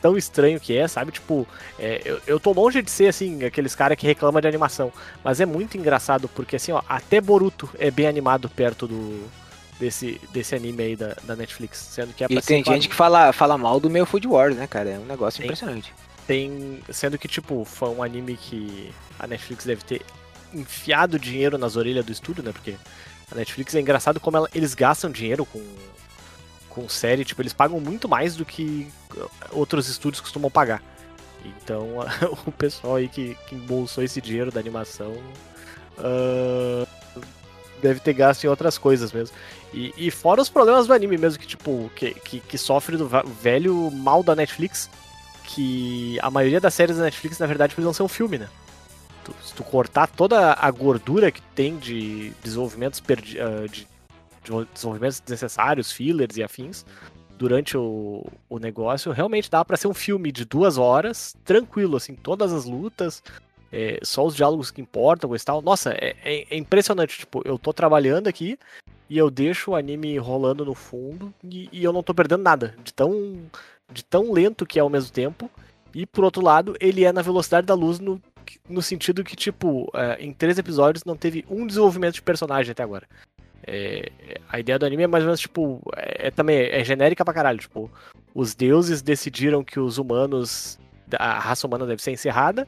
tão 0.00 0.16
estranho 0.16 0.58
que 0.60 0.76
é, 0.76 0.86
sabe? 0.88 1.12
Tipo, 1.12 1.46
é, 1.78 2.00
eu, 2.04 2.20
eu 2.26 2.40
tô 2.40 2.52
longe 2.52 2.80
de 2.82 2.90
ser, 2.90 3.08
assim, 3.08 3.44
aqueles 3.44 3.74
caras 3.74 3.96
que 3.98 4.06
reclamam 4.06 4.40
de 4.40 4.48
animação, 4.48 4.92
mas 5.22 5.40
é 5.40 5.46
muito 5.46 5.76
engraçado, 5.76 6.28
porque, 6.28 6.56
assim, 6.56 6.72
ó, 6.72 6.82
até 6.88 7.20
Boruto 7.20 7.68
é 7.78 7.90
bem 7.90 8.06
animado 8.06 8.48
perto 8.48 8.86
do 8.86 9.28
desse, 9.78 10.20
desse 10.32 10.54
anime 10.54 10.82
aí 10.82 10.96
da, 10.96 11.16
da 11.24 11.34
Netflix, 11.34 11.78
sendo 11.78 12.12
que 12.12 12.22
é 12.22 12.28
pra 12.28 12.36
E 12.38 12.42
tem 12.42 12.62
gente 12.64 12.88
que 12.88 12.94
fala, 12.94 13.32
fala 13.32 13.56
mal 13.56 13.80
do 13.80 13.88
meu 13.88 14.04
Food 14.04 14.26
Wars, 14.28 14.54
né, 14.56 14.66
cara? 14.66 14.90
É 14.90 14.98
um 14.98 15.06
negócio 15.06 15.38
Tem. 15.38 15.46
impressionante. 15.46 15.92
tem. 16.26 16.80
Sendo 16.90 17.16
que, 17.18 17.26
tipo, 17.26 17.64
foi 17.64 17.88
um 17.88 18.02
anime 18.02 18.36
que 18.36 18.92
a 19.18 19.26
Netflix 19.26 19.64
deve 19.64 19.82
ter 19.82 20.02
enfiado 20.52 21.18
dinheiro 21.18 21.56
nas 21.56 21.76
orelhas 21.76 22.04
do 22.04 22.12
estúdio, 22.12 22.42
né? 22.42 22.52
Porque 22.52 22.74
a 23.30 23.34
Netflix 23.34 23.74
é 23.74 23.80
engraçado 23.80 24.20
como 24.20 24.36
ela- 24.36 24.50
eles 24.54 24.74
gastam 24.74 25.10
dinheiro 25.10 25.46
com, 25.46 25.62
com 26.70 26.88
série, 26.88 27.24
tipo, 27.24 27.42
eles 27.42 27.52
pagam 27.52 27.78
muito 27.80 28.08
mais 28.08 28.34
do 28.36 28.44
que 28.44 28.88
uh, 29.14 29.28
outros 29.52 29.88
estúdios 29.88 30.20
costumam 30.20 30.50
pagar. 30.50 30.82
Então, 31.44 31.96
o 32.46 32.52
pessoal 32.52 32.96
aí 32.96 33.08
que, 33.08 33.36
que 33.48 33.54
embolsou 33.54 34.02
esse 34.02 34.20
dinheiro 34.20 34.50
da 34.50 34.60
animação 34.60 35.14
ah, 35.98 36.86
deve 37.82 38.00
ter 38.00 38.12
gasto 38.12 38.44
em 38.44 38.48
outras 38.48 38.76
coisas 38.76 39.12
mesmo. 39.12 39.34
E, 39.72 39.92
e 39.96 40.10
fora 40.10 40.42
os 40.42 40.48
problemas 40.48 40.86
do 40.86 40.92
anime 40.92 41.16
mesmo, 41.16 41.38
que, 41.38 41.46
tipo, 41.46 41.90
que, 41.94 42.12
que, 42.14 42.40
que 42.40 42.58
sofre 42.58 42.96
do 42.96 43.08
velho 43.40 43.90
mal 43.90 44.22
da 44.22 44.36
Netflix, 44.36 44.90
que 45.44 46.18
a 46.20 46.30
maioria 46.30 46.60
das 46.60 46.74
séries 46.74 46.96
da 46.96 47.04
Netflix, 47.04 47.38
na 47.38 47.46
verdade, 47.46 47.74
precisam 47.74 47.92
ser 47.92 48.02
um 48.02 48.08
filme, 48.08 48.38
né? 48.38 48.48
Tu- 49.24 49.34
se 49.42 49.54
tu 49.54 49.64
cortar 49.64 50.06
toda 50.08 50.52
a 50.52 50.70
gordura 50.70 51.30
que 51.30 51.40
tem 51.54 51.78
de 51.78 52.32
desenvolvimentos, 52.42 53.00
perdi, 53.00 53.38
de, 53.68 53.68
de 53.68 53.88
desenvolvimentos 54.74 55.20
desnecessários, 55.20 55.92
fillers 55.92 56.36
e 56.36 56.42
afins, 56.42 56.84
durante 57.38 57.76
o, 57.76 58.26
o 58.50 58.58
negócio, 58.58 59.12
realmente 59.12 59.50
dá 59.50 59.64
pra 59.64 59.76
ser 59.76 59.88
um 59.88 59.94
filme 59.94 60.30
de 60.30 60.44
duas 60.44 60.76
horas, 60.76 61.34
tranquilo, 61.44 61.96
assim, 61.96 62.14
todas 62.14 62.52
as 62.52 62.66
lutas, 62.66 63.22
é, 63.72 63.98
só 64.02 64.26
os 64.26 64.36
diálogos 64.36 64.70
que 64.70 64.82
importam, 64.82 65.34
e 65.34 65.38
tal. 65.38 65.62
Nossa, 65.62 65.92
é, 65.92 66.16
é- 66.22 66.46
é 66.50 66.56
impressionante, 66.56 67.20
tipo, 67.20 67.40
eu 67.46 67.58
tô 67.58 67.72
trabalhando 67.72 68.26
aqui 68.28 68.58
e 69.08 69.16
eu 69.16 69.30
deixo 69.30 69.70
o 69.70 69.74
anime 69.74 70.18
rolando 70.18 70.64
no 70.64 70.74
fundo 70.74 71.32
e, 71.42 71.68
e 71.72 71.82
eu 71.82 71.92
não 71.92 72.02
tô 72.02 72.12
perdendo 72.12 72.42
nada, 72.42 72.74
de 72.84 72.92
tão, 72.92 73.38
de 73.90 74.04
tão 74.04 74.32
lento 74.32 74.66
que 74.66 74.78
é 74.78 74.82
ao 74.82 74.90
mesmo 74.90 75.10
tempo, 75.10 75.50
e 75.94 76.04
por 76.04 76.24
outro 76.24 76.42
lado, 76.42 76.76
ele 76.78 77.04
é 77.04 77.12
na 77.12 77.22
velocidade 77.22 77.66
da 77.66 77.74
luz 77.74 77.98
no, 77.98 78.20
no 78.68 78.82
sentido 78.82 79.24
que, 79.24 79.34
tipo, 79.34 79.90
é, 79.94 80.22
em 80.22 80.32
três 80.32 80.58
episódios 80.58 81.04
não 81.04 81.16
teve 81.16 81.44
um 81.48 81.66
desenvolvimento 81.66 82.14
de 82.14 82.22
personagem 82.22 82.70
até 82.72 82.82
agora. 82.82 83.08
É, 83.66 84.10
a 84.48 84.58
ideia 84.58 84.78
do 84.78 84.86
anime 84.86 85.04
é 85.04 85.06
mais 85.06 85.24
ou 85.24 85.28
menos, 85.28 85.40
tipo, 85.40 85.80
é, 85.96 86.28
é 86.28 86.30
também 86.30 86.58
é 86.58 86.82
genérica 86.84 87.24
pra 87.24 87.34
caralho. 87.34 87.58
Tipo, 87.58 87.90
os 88.34 88.54
deuses 88.54 89.02
decidiram 89.02 89.64
que 89.64 89.78
os 89.78 89.98
humanos, 89.98 90.78
a 91.18 91.38
raça 91.38 91.66
humana 91.66 91.86
deve 91.86 92.02
ser 92.02 92.12
encerrada. 92.12 92.66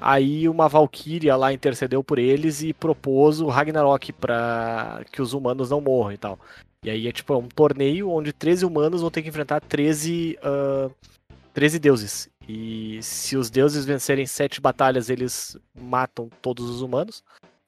Aí 0.00 0.48
uma 0.48 0.68
valquíria 0.68 1.36
lá 1.36 1.52
intercedeu 1.52 2.02
por 2.02 2.18
eles 2.18 2.62
e 2.62 2.72
propôs 2.72 3.40
o 3.40 3.48
Ragnarok 3.48 4.12
pra 4.14 5.02
que 5.12 5.20
os 5.20 5.34
humanos 5.34 5.68
não 5.68 5.80
morram 5.80 6.12
e 6.12 6.18
tal. 6.18 6.38
E 6.82 6.88
aí 6.88 7.06
é 7.06 7.12
tipo 7.12 7.34
é 7.34 7.36
um 7.36 7.46
torneio 7.46 8.08
onde 8.08 8.32
13 8.32 8.64
humanos 8.64 9.02
vão 9.02 9.10
ter 9.10 9.20
que 9.20 9.28
enfrentar 9.28 9.60
13 9.60 10.38
ah, 10.42 10.88
13 11.52 11.78
deuses. 11.78 12.30
E 12.48 12.98
se 13.02 13.36
os 13.36 13.50
deuses 13.50 13.84
vencerem 13.84 14.26
sete 14.26 14.60
batalhas, 14.60 15.10
eles 15.10 15.56
matam 15.78 16.28
todos 16.40 16.68
os 16.68 16.82
humanos. 16.82 17.22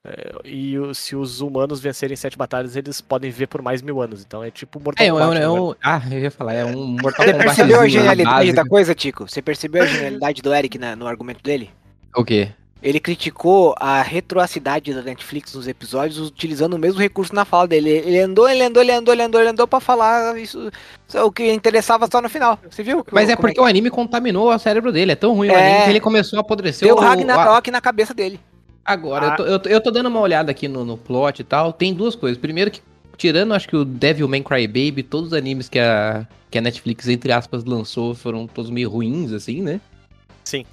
É, 0.05 0.33
e 0.45 0.77
o- 0.79 0.93
se 0.93 1.15
os 1.15 1.41
humanos 1.41 1.79
vencerem 1.81 2.17
sete 2.17 2.37
batalhas, 2.37 2.75
eles 2.75 3.01
podem 3.01 3.31
viver 3.31 3.47
por 3.47 3.63
mais 3.63 3.81
mil 3.81 4.03
anos. 4.03 4.23
Então 4.27 4.43
é 4.43 4.51
tipo 4.51 4.81
Mortal 4.81 5.05
É, 5.05 5.09
é, 5.09 5.13
um- 5.13 5.19
Kombat. 5.19 5.37
é 5.37 5.41
né? 5.41 5.49
um- 5.49 5.75
Ah, 5.83 6.03
eu 6.11 6.19
ia 6.19 6.31
falar, 6.31 6.55
é 6.55 6.65
um 6.65 6.87
Mortal 7.01 7.25
Você 7.25 7.33
Kombat. 7.33 7.45
percebeu 7.47 7.81
a 7.81 7.89
genialidade 7.89 8.53
da 8.53 8.65
coisa, 8.65 8.95
Tico? 8.97 9.29
Você 9.29 9.41
percebeu 9.41 9.85
a 9.85 9.87
genialidade 9.87 10.43
do 10.43 10.53
Eric 10.53 10.77
na- 10.77 10.97
no 10.97 11.07
argumento 11.07 11.41
dele? 11.43 11.71
O 12.17 12.25
quê? 12.25 12.49
Ele 12.83 12.99
criticou 12.99 13.77
a 13.79 14.03
retroacidade 14.03 14.93
da 14.93 15.03
Netflix 15.03 15.55
nos 15.55 15.69
episódios 15.69 16.19
utilizando 16.19 16.75
o 16.75 16.79
mesmo 16.81 16.99
recurso 16.99 17.33
na 17.33 17.45
fala 17.45 17.69
dele. 17.69 17.89
Ele 17.91 18.19
andou, 18.19 18.49
ele 18.49 18.65
andou, 18.65 18.83
ele 18.83 18.91
andou, 18.91 19.15
ele 19.15 19.23
andou, 19.23 19.41
ele 19.41 19.51
andou 19.51 19.69
pra 19.69 19.79
falar 19.79 20.37
isso, 20.37 20.69
o 21.15 21.31
que 21.31 21.53
interessava 21.53 22.09
só 22.11 22.21
no 22.21 22.29
final. 22.29 22.59
Você 22.69 22.83
viu? 22.83 23.07
Mas 23.13 23.29
é 23.29 23.37
porque 23.37 23.61
o 23.61 23.65
anime 23.65 23.89
contaminou 23.89 24.53
o 24.53 24.59
cérebro 24.59 24.91
dele. 24.91 25.13
É 25.13 25.15
tão 25.15 25.33
ruim 25.33 25.51
o 25.51 25.53
É. 25.53 25.65
anime 25.75 25.85
que 25.85 25.91
ele 25.91 26.01
começou 26.01 26.39
a 26.39 26.41
apodrecer 26.41 26.89
Deu 26.89 26.97
o... 26.97 26.99
Ragnarok 27.01 27.71
na 27.71 27.81
cabeça 27.81 28.13
dele. 28.13 28.41
Agora, 28.85 29.29
Ah. 29.29 29.31
eu, 29.33 29.37
tô, 29.37 29.45
eu, 29.45 29.59
tô, 29.59 29.69
eu 29.69 29.81
tô 29.81 29.91
dando 29.91 30.07
uma 30.09 30.21
olhada 30.21 30.51
aqui 30.51 30.67
no, 30.69 30.85
no 30.85 30.97
plot 30.97 31.41
e 31.41 31.45
tal. 31.45 31.73
Tem 31.73 31.95
duas 31.95 32.15
coisas. 32.15 32.37
Primeiro 32.39 32.71
que, 32.71 32.81
tirando, 33.17 33.55
acho 33.55 33.69
que 33.69 33.77
o 33.77 33.85
Devilman 33.85 34.43
Crybaby, 34.43 35.03
todos 35.03 35.29
os 35.29 35.33
animes 35.35 35.69
que 35.69 35.79
a, 35.79 36.27
que 36.51 36.59
a 36.59 36.61
Netflix, 36.61 37.07
entre 37.09 37.33
aspas, 37.33 37.65
lançou 37.65 38.15
foram 38.15 38.47
todos 38.47 38.71
meio 38.71 38.91
ruins, 38.91 39.33
assim, 39.33 39.63
né? 39.63 39.81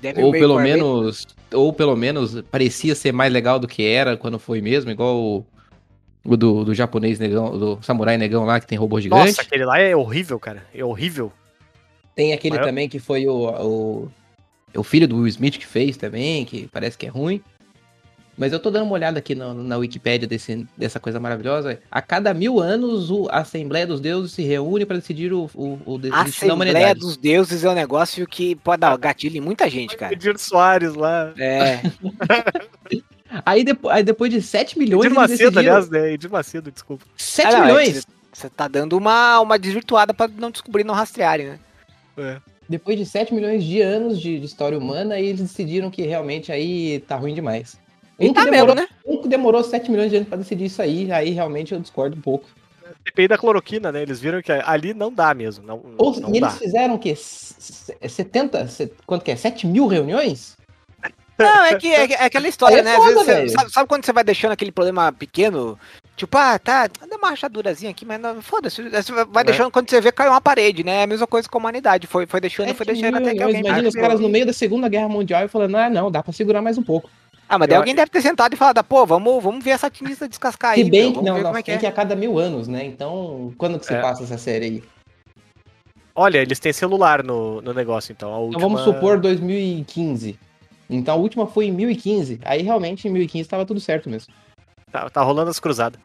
Devil 0.02 0.26
Ou 0.26 0.32
May 0.32 0.40
pelo 0.40 0.56
Cry 0.56 0.64
menos. 0.64 1.28
Ou 1.54 1.72
pelo 1.72 1.96
menos 1.96 2.42
parecia 2.52 2.96
ser 2.96 3.12
mais 3.12 3.32
legal 3.32 3.60
do 3.60 3.68
que 3.68 3.84
era 3.86 4.18
quando 4.18 4.38
foi 4.40 4.62
mesmo, 4.62 4.90
igual 4.92 5.16
o, 5.16 5.46
o 6.26 6.36
do, 6.36 6.66
do 6.66 6.74
japonês 6.74 7.18
negão, 7.20 7.58
do 7.58 7.80
samurai 7.82 8.18
negão 8.18 8.46
lá 8.46 8.60
que 8.60 8.68
tem 8.68 8.78
robô 8.78 9.00
gigante. 9.00 9.28
Nossa, 9.28 9.42
aquele 9.42 9.66
lá 9.66 9.80
é 9.80 9.96
horrível, 9.96 10.40
cara. 10.40 10.66
É 10.74 10.84
horrível. 10.84 11.32
Tem 12.16 12.34
aquele 12.34 12.56
Maior- 12.56 12.66
também 12.68 12.90
que 12.90 13.00
foi 13.00 13.28
o, 13.28 13.48
o, 13.48 14.12
o 14.76 14.84
filho 14.84 15.08
do 15.08 15.18
Will 15.18 15.28
Smith 15.28 15.58
que 15.58 15.66
fez 15.68 15.96
também, 15.96 16.44
que 16.46 16.68
parece 16.72 16.98
que 16.98 17.06
é 17.06 17.10
ruim. 17.10 17.42
Mas 18.40 18.54
eu 18.54 18.60
tô 18.60 18.72
dando 18.72 18.84
uma 18.86 18.94
olhada 18.94 19.20
aqui 19.20 19.36
na, 19.36 19.54
na 19.54 19.76
Wikipédia 19.78 20.26
desse, 20.28 20.66
dessa 20.78 20.98
coisa 21.00 21.20
maravilhosa. 21.20 21.78
A 21.92 22.02
cada 22.02 22.34
mil 22.34 22.60
anos, 22.62 23.12
o- 23.12 23.28
a 23.30 23.40
Assembleia 23.40 23.86
dos 23.86 24.00
Deuses 24.00 24.32
se 24.32 24.42
reúne 24.44 24.86
para 24.86 24.96
decidir 24.98 25.34
o, 25.34 25.50
o, 25.54 25.78
o 25.86 25.96
A 25.96 25.98
destino 25.98 26.10
da 26.12 26.22
Assembleia 26.22 26.54
humanidade. 26.54 27.00
dos 27.02 27.18
Deuses 27.18 27.64
é 27.66 27.70
um 27.70 27.74
negócio 27.76 28.26
que 28.26 28.56
pode 28.56 28.80
dar 28.80 28.98
gatilho 28.98 29.36
em 29.38 29.42
muita 29.42 29.70
gente, 29.70 29.98
cara. 29.98 30.14
Edir 30.14 30.38
Soares 30.40 30.94
lá. 30.96 31.34
É. 31.38 31.82
Aí, 33.46 33.64
depo- 33.64 33.90
aí 33.90 34.02
depois 34.04 34.32
de 34.32 34.42
7 34.42 34.80
milhões. 34.80 35.06
Edir 35.06 35.12
eles 35.18 35.18
Macedo, 35.30 35.52
decidiram- 35.52 35.76
aliás, 35.76 35.90
né? 35.90 36.14
Edir 36.14 36.32
Macedo, 36.32 36.72
desculpa. 36.72 37.06
7 37.16 37.48
Ah, 37.48 37.52
não, 37.52 37.58
é 37.58 37.66
milhões! 37.68 38.08
Você 38.34 38.50
tá 38.50 38.68
dando 38.68 38.94
uma, 38.98 39.40
uma 39.40 39.60
desvirtuada 39.60 40.14
pra 40.14 40.28
não 40.28 40.50
descobrir, 40.50 40.84
não 40.84 40.96
rastrearem, 40.96 41.48
né? 41.50 41.60
É. 42.18 42.38
Depois 42.68 42.98
de 42.98 43.06
7 43.06 43.34
milhões 43.34 43.64
de 43.64 43.82
anos 43.82 44.20
de, 44.20 44.40
de 44.40 44.46
história 44.46 44.78
humana, 44.78 45.16
aí 45.16 45.28
eles 45.28 45.42
decidiram 45.42 45.92
que 45.92 46.02
realmente 46.04 46.52
aí 46.52 47.00
tá 47.08 47.16
ruim 47.16 47.34
demais. 47.36 47.78
E 48.20 48.28
Um 48.30 48.34
tá 48.34 48.44
que 48.44 48.52
mesmo, 48.52 48.68
demorou, 48.68 48.76
né? 48.76 48.88
um 49.06 49.18
que 49.22 49.28
demorou 49.28 49.64
7 49.64 49.90
milhões 49.90 50.10
de 50.10 50.18
anos 50.18 50.28
pra 50.28 50.38
decidir 50.38 50.66
isso 50.66 50.82
aí, 50.82 51.12
aí 51.12 51.30
realmente 51.32 51.74
eu 51.74 51.80
discordo 51.80 52.18
um 52.18 52.22
pouco. 52.22 52.46
CPI 53.08 53.28
da 53.30 53.38
cloroquina, 53.38 53.92
né? 53.92 54.02
Eles 54.02 54.20
viram 54.20 54.42
que 54.42 54.52
ali 54.52 54.94
não 54.94 55.12
dá 55.12 55.34
mesmo. 55.34 55.66
Não, 55.66 55.82
Ou, 55.98 56.20
não 56.20 56.30
e 56.36 56.40
dá. 56.42 56.48
eles 56.48 56.60
fizeram 56.60 56.96
o 56.96 57.00
quê? 57.00 57.12
S- 57.12 57.56
s- 57.58 58.10
70? 58.10 58.68
se- 58.68 58.92
Quanto 59.06 59.24
que 59.24 59.32
é? 59.32 59.36
7 59.36 59.66
mil 59.66 59.88
reuniões? 59.88 60.58
Não, 61.38 61.64
é 61.64 61.76
que 61.78 61.88
é, 61.88 62.12
é 62.12 62.26
aquela 62.26 62.50
história, 62.50 62.80
é 62.80 62.84
né? 62.84 62.98
Às 62.98 63.04
foda, 63.14 63.24
vezes 63.24 63.54
sabe, 63.54 63.72
sabe 63.72 63.88
quando 63.88 64.04
você 64.06 64.12
vai 64.12 64.26
deixando 64.26 64.52
aquele 64.52 64.74
problema 64.74 65.10
pequeno? 65.14 65.80
Tipo, 66.18 66.38
ah, 66.38 66.60
tá, 66.60 66.88
dá 66.88 67.16
uma 67.16 67.30
rachadurazinha 67.30 67.90
aqui, 67.92 68.06
mas 68.06 68.20
foda-se. 68.42 68.84
Você 68.90 69.12
vai 69.14 69.44
É. 69.44 69.46
deixando 69.46 69.72
quando 69.72 69.90
você 69.90 70.02
vê 70.02 70.12
caiu 70.12 70.32
uma 70.32 70.42
parede, 70.42 70.84
né? 70.84 70.98
É 71.00 71.04
a 71.04 71.08
mesma 71.08 71.26
coisa 71.26 71.48
com 71.48 71.58
a 71.58 71.62
humanidade. 71.62 72.08
Foi, 72.08 72.26
foi 72.28 72.42
deixando, 72.42 72.68
7 72.68 72.76
foi 72.78 72.86
mil 72.88 72.96
deixando 72.96 73.16
até 73.16 73.34
que 73.34 73.42
alguém. 73.42 73.62
Imagina 73.62 73.88
os 73.88 73.96
caras 73.96 74.20
no 74.20 74.28
meio 74.28 74.46
da 74.46 74.52
Segunda 74.52 74.90
Guerra 74.90 75.08
Mundial 75.08 75.46
e 75.46 75.48
falando, 75.48 75.78
ah, 75.78 75.90
não, 75.90 76.12
dá 76.12 76.22
pra 76.22 76.34
segurar 76.34 76.62
mais 76.62 76.78
um 76.78 76.84
pouco. 76.84 77.10
Ah, 77.50 77.58
mas 77.58 77.68
daí 77.68 77.76
Eu- 77.76 77.82
alguém 77.82 77.96
deve 77.96 78.12
ter 78.12 78.22
sentado 78.22 78.54
e 78.54 78.56
falado, 78.56 78.84
pô, 78.84 79.06
vamos, 79.08 79.44
vamos 79.44 79.64
ver 79.64 79.72
essa 79.72 79.90
tinta 79.90 80.30
descascar 80.30 80.72
aí. 80.74 80.84
Se 80.84 80.90
bem 80.92 81.12
que 81.12 81.18
não, 81.18 81.34
ver 81.34 81.42
não, 81.42 81.48
como 81.48 81.58
é 81.58 81.64
que 81.64 81.66
tem 81.72 81.76
é. 81.76 81.80
que 81.80 81.86
a 81.88 81.92
cada 81.92 82.16
mil 82.16 82.38
anos, 82.38 82.68
né? 82.68 82.86
Então, 82.86 83.52
quando 83.58 83.80
que 83.80 83.88
se 83.88 83.94
É. 83.96 84.00
passa 84.02 84.24
essa 84.24 84.38
série 84.38 84.66
aí? 84.66 84.84
Olha, 86.16 86.38
eles 86.40 86.60
têm 86.60 86.72
celular 86.74 87.24
no, 87.24 87.62
no 87.62 87.74
negócio, 87.74 88.12
então. 88.12 88.30
A 88.30 88.34
Então 88.34 88.44
última... 88.46 88.62
vamos 88.62 88.82
supor 88.84 89.20
2015. 89.20 90.38
Então 90.90 91.16
a 91.16 91.18
última 91.18 91.48
foi 91.48 91.66
em 91.66 91.72
2015. 91.74 92.40
Aí 92.44 92.62
realmente 92.62 93.08
em 93.08 93.12
2015 93.12 93.48
tava 93.50 93.66
tudo 93.66 93.80
certo 93.80 94.10
mesmo. 94.10 94.34
Tá, 94.92 95.10
tá 95.10 95.22
rolando 95.22 95.50
as 95.50 95.60
cruzadas. 95.60 96.00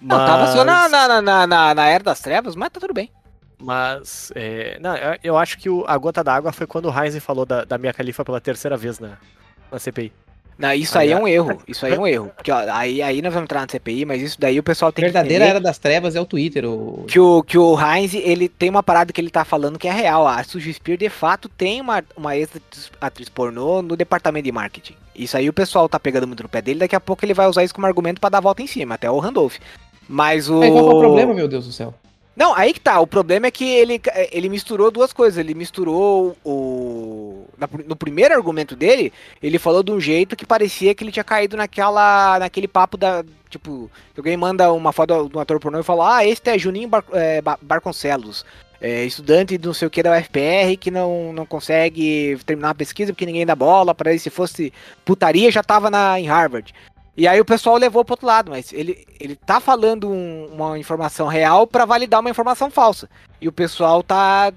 Não, 0.00 0.16
tava 0.18 0.46
só 0.48 0.64
na, 0.64 0.88
Mas- 0.88 0.92
na, 0.92 1.22
na, 1.22 1.46
na, 1.46 1.74
na 1.74 1.88
Era 1.88 2.04
das 2.04 2.20
Trevas, 2.20 2.54
mas 2.54 2.68
tá 2.70 2.78
tudo 2.78 2.92
bem. 2.94 3.10
Mas, 3.58 4.30
é, 4.34 4.78
não, 4.80 4.94
eu- 5.24 5.36
acho 5.38 5.56
que 5.58 5.70
o- 5.70 5.84
a 5.88 5.96
gota 5.96 6.22
d'água 6.22 6.52
foi 6.52 6.66
quando 6.66 6.90
o 6.90 6.92
Heinz 7.02 7.16
falou 7.24 7.46
da, 7.46 7.64
da 7.64 7.78
Mia 7.78 7.92
Khalifa 7.92 8.22
pela 8.24 8.40
terceira 8.40 8.76
vez 8.76 8.98
na, 8.98 9.16
na 9.72 9.78
CPI. 9.78 10.12
Não, 10.58 10.72
isso 10.72 10.98
aí 10.98 11.12
é 11.12 11.16
um 11.16 11.28
erro. 11.28 11.60
Isso 11.68 11.84
aí 11.84 11.92
é 11.92 11.98
um 11.98 12.06
erro. 12.06 12.30
Porque, 12.34 12.50
ó, 12.50 12.64
aí, 12.72 13.02
aí 13.02 13.20
nós 13.20 13.32
vamos 13.32 13.44
entrar 13.44 13.60
na 13.60 13.68
CPI, 13.68 14.06
mas 14.06 14.22
isso 14.22 14.40
daí 14.40 14.58
o 14.58 14.62
pessoal 14.62 14.90
tem 14.90 15.04
Verdadeira 15.04 15.28
que 15.28 15.34
entender. 15.36 15.50
Era 15.50 15.60
das 15.60 15.78
Trevas 15.78 16.16
é 16.16 16.20
o 16.20 16.24
Twitter. 16.24 16.64
O... 16.64 17.04
Que 17.06 17.20
o, 17.20 17.42
que 17.42 17.58
o 17.58 17.76
Heinz, 17.78 18.14
ele 18.14 18.48
tem 18.48 18.70
uma 18.70 18.82
parada 18.82 19.12
que 19.12 19.20
ele 19.20 19.30
tá 19.30 19.44
falando 19.44 19.78
que 19.78 19.86
é 19.86 19.92
real. 19.92 20.26
A 20.26 20.42
Suzy 20.42 20.72
Spear, 20.72 20.96
de 20.96 21.10
fato, 21.10 21.48
tem 21.48 21.80
uma, 21.80 22.02
uma 22.16 22.36
ex-atriz 22.36 23.28
pornô 23.28 23.82
no 23.82 23.96
departamento 23.96 24.44
de 24.44 24.52
marketing. 24.52 24.94
Isso 25.14 25.36
aí 25.36 25.48
o 25.48 25.52
pessoal 25.52 25.88
tá 25.88 26.00
pegando 26.00 26.26
muito 26.26 26.42
no 26.42 26.48
pé 26.48 26.62
dele. 26.62 26.80
Daqui 26.80 26.96
a 26.96 27.00
pouco 27.00 27.24
ele 27.24 27.34
vai 27.34 27.46
usar 27.46 27.62
isso 27.62 27.74
como 27.74 27.86
argumento 27.86 28.20
pra 28.20 28.30
dar 28.30 28.38
a 28.38 28.42
volta 28.42 28.62
em 28.62 28.66
cima, 28.66 28.94
até 28.94 29.10
o 29.10 29.18
Randolph. 29.18 29.56
Mas 30.08 30.48
o. 30.48 30.60
Mas 30.60 30.70
qual 30.70 30.90
é 30.90 30.94
o 30.94 31.00
problema, 31.00 31.34
meu 31.34 31.48
Deus 31.48 31.66
do 31.66 31.72
céu? 31.72 31.92
Não, 32.36 32.54
aí 32.54 32.74
que 32.74 32.80
tá. 32.80 33.00
O 33.00 33.06
problema 33.06 33.46
é 33.46 33.50
que 33.50 33.64
ele, 33.64 33.98
ele 34.30 34.48
misturou 34.50 34.90
duas 34.90 35.10
coisas. 35.12 35.38
Ele 35.38 35.54
misturou 35.54 36.36
o. 36.44 37.46
no 37.86 37.96
primeiro 37.96 38.34
argumento 38.34 38.76
dele, 38.76 39.10
ele 39.42 39.58
falou 39.58 39.82
de 39.82 39.90
um 39.90 39.98
jeito 39.98 40.36
que 40.36 40.44
parecia 40.44 40.94
que 40.94 41.02
ele 41.02 41.10
tinha 41.12 41.24
caído 41.24 41.56
naquela. 41.56 42.38
naquele 42.38 42.68
papo 42.68 42.96
da. 42.98 43.24
Tipo, 43.48 43.90
alguém 44.16 44.36
manda 44.36 44.70
uma 44.72 44.92
foto 44.92 45.28
de 45.30 45.36
um 45.36 45.40
ator 45.40 45.58
pornô 45.58 45.80
e 45.80 45.82
fala: 45.82 46.16
Ah, 46.18 46.26
esse 46.26 46.42
é 46.44 46.58
Juninho 46.58 46.88
Bar, 46.88 47.04
é, 47.12 47.40
Ba- 47.40 47.58
Barconcelos. 47.62 48.44
é, 48.82 49.04
estudante 49.04 49.56
de 49.56 49.66
não 49.66 49.72
sei 49.72 49.88
o 49.88 49.90
que 49.90 50.02
da 50.02 50.18
UFPR 50.18 50.76
que 50.78 50.90
não, 50.90 51.32
não 51.32 51.46
consegue 51.46 52.38
terminar 52.44 52.70
a 52.70 52.74
pesquisa 52.74 53.12
porque 53.14 53.24
ninguém 53.24 53.46
dá 53.46 53.54
bola. 53.56 53.94
Para 53.94 54.10
ele, 54.10 54.18
se 54.18 54.28
fosse 54.28 54.70
putaria, 55.06 55.50
já 55.50 55.62
tava 55.62 55.90
na, 55.90 56.20
em 56.20 56.26
Harvard. 56.26 56.74
E 57.16 57.26
aí 57.26 57.40
o 57.40 57.44
pessoal 57.44 57.76
levou 57.78 58.04
pro 58.04 58.12
outro 58.12 58.26
lado, 58.26 58.50
mas 58.50 58.72
ele, 58.72 59.06
ele 59.18 59.34
tá 59.36 59.58
falando 59.58 60.10
um- 60.10 60.46
uma 60.52 60.78
informação 60.78 61.26
real 61.28 61.66
pra 61.66 61.84
validar 61.86 62.20
uma 62.20 62.28
informação 62.30 62.70
falsa. 62.70 63.08
E 63.40 63.48
o 63.48 63.52
pessoal 63.52 64.02
tá 64.02 64.52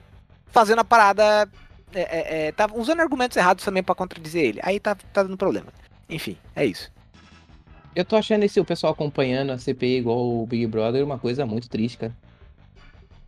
fazendo 0.52 0.80
a 0.80 0.84
parada. 0.84 1.48
é, 1.92 2.02
é, 2.02 2.48
é, 2.48 2.52
tá 2.52 2.68
usando 2.76 3.00
argumentos 3.00 3.36
errados 3.36 3.66
também 3.66 3.82
pra 3.82 3.96
contradizer 3.96 4.44
ele. 4.44 4.60
Aí 4.62 4.80
tá, 4.80 4.96
tá 5.12 5.24
dando 5.24 5.36
problema. 5.38 5.68
Enfim, 6.08 6.38
é 6.56 6.64
isso. 6.66 6.92
Eu 7.96 8.06
tô 8.06 8.16
achando 8.16 8.44
esse 8.44 8.60
o 8.60 8.66
pessoal 8.66 8.94
acompanhando 8.94 9.52
a 9.52 9.58
CPI 9.58 9.98
igual 9.98 10.20
o 10.20 10.46
Big 10.46 10.68
Brother 10.68 11.04
uma 11.04 11.18
coisa 11.18 11.48
muito 11.48 11.68
triste, 11.68 11.98
cara. 11.98 12.16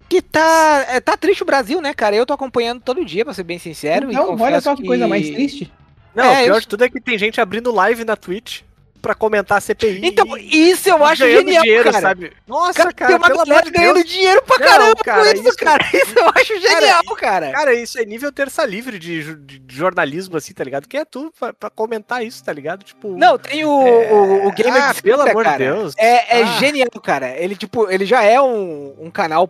Que 0.08 0.22
tá. 0.22 0.86
é, 0.90 1.00
tá 1.00 1.16
triste 1.18 1.42
o 1.42 1.46
Brasil, 1.46 1.82
né, 1.82 1.94
cara? 1.94 2.16
Eu 2.16 2.26
tô 2.26 2.34
acompanhando 2.34 2.82
todo 2.82 3.04
dia, 3.04 3.24
pra 3.26 3.34
ser 3.34 3.44
bem 3.44 3.58
sincero. 3.58 4.12
e 4.12 4.14
Então, 4.14 4.38
olha 4.40 4.62
só 4.62 4.76
que 4.76 4.86
coisa 4.86 5.08
mais 5.08 5.28
triste. 5.30 5.72
Não, 6.14 6.26
É, 6.26 6.42
o 6.42 6.44
pior 6.46 6.56
eu- 6.58 6.60
de 6.62 6.68
tudo 6.68 6.84
é 6.84 6.90
que 6.90 7.00
tem 7.02 7.18
gente 7.18 7.40
abrindo 7.42 7.72
live 7.72 8.04
na 8.06 8.16
Twitch 8.16 8.62
pra 9.02 9.16
comentar 9.16 9.58
a 9.58 9.62
CPI. 9.62 10.02
Então, 10.04 10.26
isso 10.38 10.88
eu 10.90 11.00
e 11.00 11.04
acho 11.04 11.26
genial, 11.28 11.64
dinheiro, 11.64 11.84
cara. 11.92 12.02
sabe? 12.02 12.34
Nossa, 12.48 12.74
Cara, 12.74 12.94
cara, 12.94 13.08
tem 13.10 13.18
uma 13.18 13.28
pelo 13.28 13.42
amor 13.42 13.64
de 13.64 13.72
ganhando 13.72 13.96
Deus. 13.96 14.06
dinheiro 14.10 14.42
pra 14.44 14.58
Não, 14.60 14.66
caramba 14.68 14.96
cara, 15.04 15.24
com 15.24 15.34
isso, 15.34 15.48
isso- 15.50 15.58
cara. 15.58 15.84
Isso 15.94 16.20
eu 16.20 16.30
acho 16.36 16.60
genial, 16.62 17.04
cara. 17.18 17.52
Cara, 17.52 17.74
isso 17.74 18.00
é 18.00 18.06
nível 18.06 18.32
terça 18.32 18.66
livre 18.66 19.00
de, 19.00 19.36
de 19.36 19.62
jornalismo, 19.76 20.38
assim, 20.38 20.54
tá 20.54 20.64
ligado? 20.64 20.88
Quem 20.88 21.00
é 21.00 21.06
tu 21.06 21.32
pra, 21.40 21.52
pra 21.54 21.70
comentar 21.70 22.26
isso, 22.26 22.44
tá 22.44 22.54
ligado? 22.54 22.84
Tipo. 22.84 23.18
Não, 23.18 23.38
tem 23.38 23.66
o, 23.66 23.82
É, 23.88 24.12
o, 24.14 24.48
o 24.48 24.52
Gamer 24.52 24.84
ah, 24.84 24.94
pelo 25.02 25.22
amor 25.22 25.44
de 25.44 25.50
cara. 25.50 25.58
Deus. 25.58 25.94
É, 25.98 26.40
é 26.40 26.44
Ah. 26.44 26.46
genial, 26.60 26.90
cara. 27.04 27.30
Ele, 27.38 27.56
tipo, 27.56 27.90
ele 27.90 28.06
já 28.06 28.24
é 28.24 28.40
um, 28.42 28.96
um 29.00 29.10
canal 29.12 29.50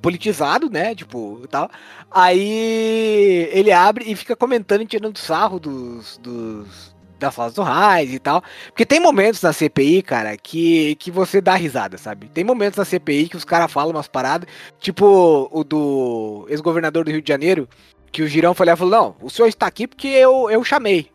politizado, 0.00 0.68
né? 0.70 0.94
Tipo, 0.94 1.46
tal. 1.50 1.70
Aí 2.10 3.48
ele 3.52 3.72
abre 3.72 4.04
e 4.10 4.14
fica 4.16 4.36
comentando 4.36 4.82
e 4.82 4.86
tirando 4.86 5.18
sarro 5.18 5.58
dos, 5.58 6.18
dos 6.18 6.93
das 7.24 7.34
falas 7.34 7.54
do 7.54 7.62
Raiz 7.62 8.12
e 8.12 8.18
tal. 8.18 8.42
Porque 8.66 8.86
tem 8.86 9.00
momentos 9.00 9.40
na 9.42 9.52
CPI, 9.52 10.02
cara, 10.02 10.36
que, 10.36 10.94
que 10.96 11.10
você 11.10 11.40
dá 11.40 11.54
risada, 11.54 11.98
sabe? 11.98 12.28
Tem 12.28 12.44
momentos 12.44 12.78
na 12.78 12.84
CPI 12.84 13.28
que 13.28 13.36
os 13.36 13.44
caras 13.44 13.72
falam 13.72 13.90
umas 13.90 14.08
paradas, 14.08 14.48
tipo 14.78 15.48
o 15.50 15.64
do 15.64 16.46
ex-governador 16.48 17.04
do 17.04 17.10
Rio 17.10 17.22
de 17.22 17.28
Janeiro, 17.28 17.68
que 18.12 18.22
o 18.22 18.28
Girão 18.28 18.54
foi 18.54 18.66
lá 18.66 18.74
e 18.74 18.76
falou: 18.76 18.92
Não, 18.92 19.16
o 19.20 19.30
senhor 19.30 19.48
está 19.48 19.66
aqui 19.66 19.86
porque 19.86 20.08
eu, 20.08 20.50
eu 20.50 20.62
chamei. 20.62 21.10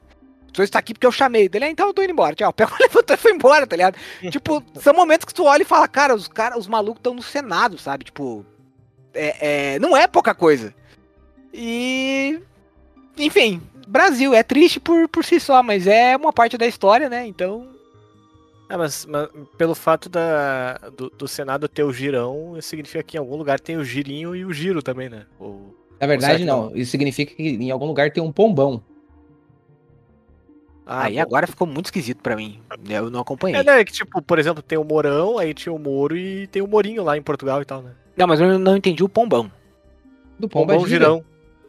O 0.51 0.55
senhor 0.55 0.65
está 0.65 0.79
aqui 0.79 0.93
porque 0.93 1.07
eu 1.07 1.11
chamei. 1.11 1.47
Dele, 1.47 1.65
ah, 1.65 1.69
então 1.69 1.87
eu 1.87 1.93
tô 1.93 2.01
indo 2.01 2.11
embora. 2.11 2.35
Tchau. 2.35 2.51
Pegou, 2.53 2.75
levantou 2.79 3.15
e 3.15 3.17
foi 3.17 3.31
embora, 3.31 3.67
tá 3.67 3.75
ligado? 3.75 3.97
tipo, 4.29 4.63
são 4.81 4.93
momentos 4.93 5.25
que 5.25 5.33
tu 5.33 5.45
olha 5.45 5.61
e 5.61 5.65
fala, 5.65 5.87
cara, 5.87 6.15
os, 6.15 6.27
cara, 6.27 6.57
os 6.57 6.67
malucos 6.67 6.99
estão 6.99 7.13
no 7.13 7.21
Senado, 7.21 7.77
sabe? 7.77 8.05
Tipo, 8.05 8.45
é, 9.13 9.73
é, 9.75 9.79
não 9.79 9.95
é 9.95 10.07
pouca 10.07 10.33
coisa. 10.33 10.73
E. 11.53 12.41
Enfim, 13.17 13.61
Brasil, 13.89 14.33
é 14.35 14.43
triste 14.43 14.79
por, 14.79 15.07
por 15.07 15.25
si 15.25 15.39
só, 15.39 15.63
mas 15.63 15.87
é 15.87 16.15
uma 16.15 16.31
parte 16.31 16.57
da 16.57 16.67
história, 16.67 17.09
né? 17.09 17.25
Então. 17.25 17.67
Ah, 18.69 18.77
mas, 18.77 19.03
mas 19.07 19.27
pelo 19.57 19.73
fato 19.73 20.07
da, 20.07 20.77
do, 20.95 21.09
do 21.09 21.27
Senado 21.27 21.67
ter 21.67 21.83
o 21.83 21.91
girão, 21.91 22.55
significa 22.61 23.01
que 23.01 23.17
em 23.17 23.19
algum 23.19 23.35
lugar 23.35 23.59
tem 23.59 23.77
o 23.77 23.83
girinho 23.83 24.35
e 24.35 24.45
o 24.45 24.53
giro 24.53 24.83
também, 24.83 25.09
né? 25.09 25.25
O, 25.39 25.73
Na 25.99 26.05
verdade, 26.05 26.39
que 26.39 26.45
não. 26.45 26.71
Isso 26.75 26.91
significa 26.91 27.33
que 27.33 27.41
em 27.49 27.71
algum 27.71 27.87
lugar 27.87 28.11
tem 28.11 28.21
um 28.21 28.31
pombão. 28.31 28.83
Ah, 30.85 31.05
aí 31.05 31.15
bom. 31.15 31.21
agora 31.21 31.47
ficou 31.47 31.65
muito 31.67 31.85
esquisito 31.85 32.21
pra 32.21 32.35
mim. 32.35 32.59
Eu 32.87 33.09
não 33.09 33.21
acompanhei. 33.21 33.59
É, 33.59 33.63
né, 33.63 33.83
que 33.83 33.91
tipo, 33.91 34.21
por 34.21 34.37
exemplo, 34.37 34.61
tem 34.61 34.77
o 34.77 34.83
Morão, 34.83 35.37
aí 35.39 35.53
tinha 35.53 35.73
o 35.73 35.79
Moro 35.79 36.15
e 36.17 36.45
tem 36.47 36.61
o 36.61 36.67
Morinho 36.67 37.03
lá 37.03 37.17
em 37.17 37.21
Portugal 37.21 37.61
e 37.61 37.65
tal, 37.65 37.81
né? 37.81 37.91
Não, 38.17 38.27
mas 38.27 38.39
eu 38.39 38.59
não 38.59 38.77
entendi 38.77 39.03
o 39.03 39.09
pombão. 39.09 39.51
Do 40.37 40.47
pombo 40.47 40.67
Pombão 40.73 40.87
gira. 40.87 41.05
girão. 41.05 41.25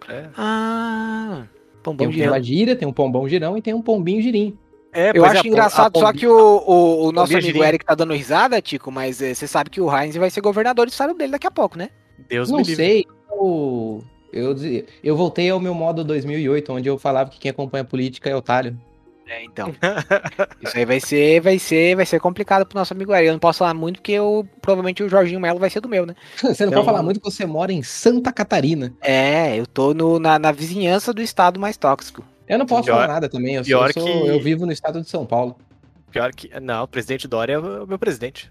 É, 0.09 0.29
Ah, 0.37 1.45
Tem 1.83 2.07
um 2.07 2.11
de 2.11 2.23
pomba 2.23 2.43
gira, 2.43 2.77
tem 2.77 2.87
um 2.89 2.93
pombão 2.93 3.29
girão 3.29 3.57
e 3.57 3.63
tem 3.63 3.75
um 3.75 3.83
pombinho 3.83 4.23
girim. 4.23 4.57
É, 4.93 5.13
Eu 5.15 5.25
é, 5.25 5.29
acho 5.29 5.43
pom- 5.43 5.49
engraçado 5.49 5.99
só 5.99 6.13
que 6.13 6.27
o, 6.27 6.33
o, 6.67 7.07
o 7.07 7.13
nosso 7.13 7.33
amigo 7.33 7.47
girinha. 7.47 7.69
Eric 7.69 7.85
tá 7.85 7.95
dando 7.95 8.13
risada, 8.13 8.61
Tico, 8.61 8.91
mas 8.91 9.23
eh, 9.23 9.33
você 9.35 9.47
sabe 9.47 9.71
que 9.71 9.81
o 9.81 9.89
Heinz 9.95 10.17
vai 10.17 10.31
ser 10.31 10.41
governador 10.41 10.87
do 10.87 10.91
estado 10.91 11.15
dele 11.15 11.33
daqui 11.33 11.47
a 11.47 11.51
pouco, 11.51 11.79
né? 11.79 11.91
Deus 12.29 12.51
Não 12.51 12.59
me 12.59 12.65
livre. 12.65 12.85
sei. 12.85 13.07
Eu, 13.31 14.03
eu, 14.33 14.57
eu 15.03 15.17
voltei 15.17 15.49
ao 15.49 15.61
meu 15.61 15.75
modo 15.75 16.03
2008, 16.05 16.73
onde 16.73 16.89
eu 16.89 16.99
falava 16.99 17.31
que 17.31 17.39
quem 17.39 17.51
acompanha 17.53 17.85
política 17.85 18.29
é 18.29 18.35
otário. 18.35 18.77
É, 19.33 19.45
então. 19.45 19.73
Isso 20.61 20.77
aí 20.77 20.85
vai 20.85 20.99
ser, 20.99 21.41
vai 21.41 21.57
ser, 21.57 21.95
vai 21.95 22.05
ser 22.05 22.19
complicado 22.19 22.67
pro 22.67 22.77
nosso 22.77 22.93
amigo 22.93 23.15
Eric. 23.15 23.29
Eu 23.29 23.33
não 23.35 23.39
posso 23.39 23.61
falar 23.61 23.75
muito 23.75 23.99
porque 24.01 24.11
eu, 24.11 24.45
provavelmente 24.61 25.05
o 25.05 25.09
Jorginho 25.09 25.39
Melo 25.39 25.61
vai 25.61 25.71
ser 25.71 25.81
do 25.81 25.89
meu, 25.89 26.05
né? 26.05 26.17
Você 26.43 26.47
não 26.65 26.73
Então- 26.73 26.73
pode 26.73 26.87
falar 26.87 27.03
muito 27.05 27.21
que 27.21 27.31
você 27.31 27.47
mora 27.47 27.73
em 27.73 27.81
Santa 27.81 28.33
Catarina. 28.33 28.93
É, 29.01 29.57
eu 29.57 29.67
tô 29.69 29.95
no, 29.95 30.19
na, 30.19 30.37
na 30.37 30.51
vizinhança 30.51 31.15
do 31.15 31.23
estado 31.23 31.61
mais 31.61 31.77
tóxico. 31.77 32.25
Eu 32.49 32.59
não 32.59 32.67
posso 32.67 32.85
Pior- 32.87 32.95
falar 32.97 33.07
nada 33.07 33.29
também. 33.29 33.55
Eu, 33.55 33.63
sou, 33.63 33.69
pior 33.69 33.93
eu, 33.95 34.03
sou- 34.03 34.23
que- 34.23 34.29
eu 34.31 34.41
vivo 34.41 34.67
no 34.67 34.73
estado 34.73 35.01
de 35.01 35.09
São 35.09 35.25
Paulo. 35.25 35.57
Pior 36.11 36.33
que. 36.35 36.51
Não, 36.61 36.83
o 36.83 36.89
presidente 36.89 37.29
Dória 37.29 37.53
é 37.53 37.59
o 37.61 37.87
meu 37.87 38.01
presidente. 38.01 38.51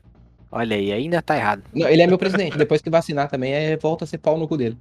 Olha 0.49 0.77
aí, 0.77 0.93
ainda 0.93 1.21
tá 1.21 1.35
errado. 1.35 1.61
Não, 1.73 1.89
ele 1.89 2.01
é 2.01 2.07
meu 2.07 2.17
presidente. 2.17 2.57
Depois 2.57 2.81
que 2.81 2.89
vacinar 2.89 3.29
também, 3.29 3.53
é, 3.53 3.75
volta 3.75 4.05
a 4.05 4.07
ser 4.07 4.17
pau 4.17 4.37
no 4.37 4.47
cu 4.47 4.55
dele. 4.55 4.77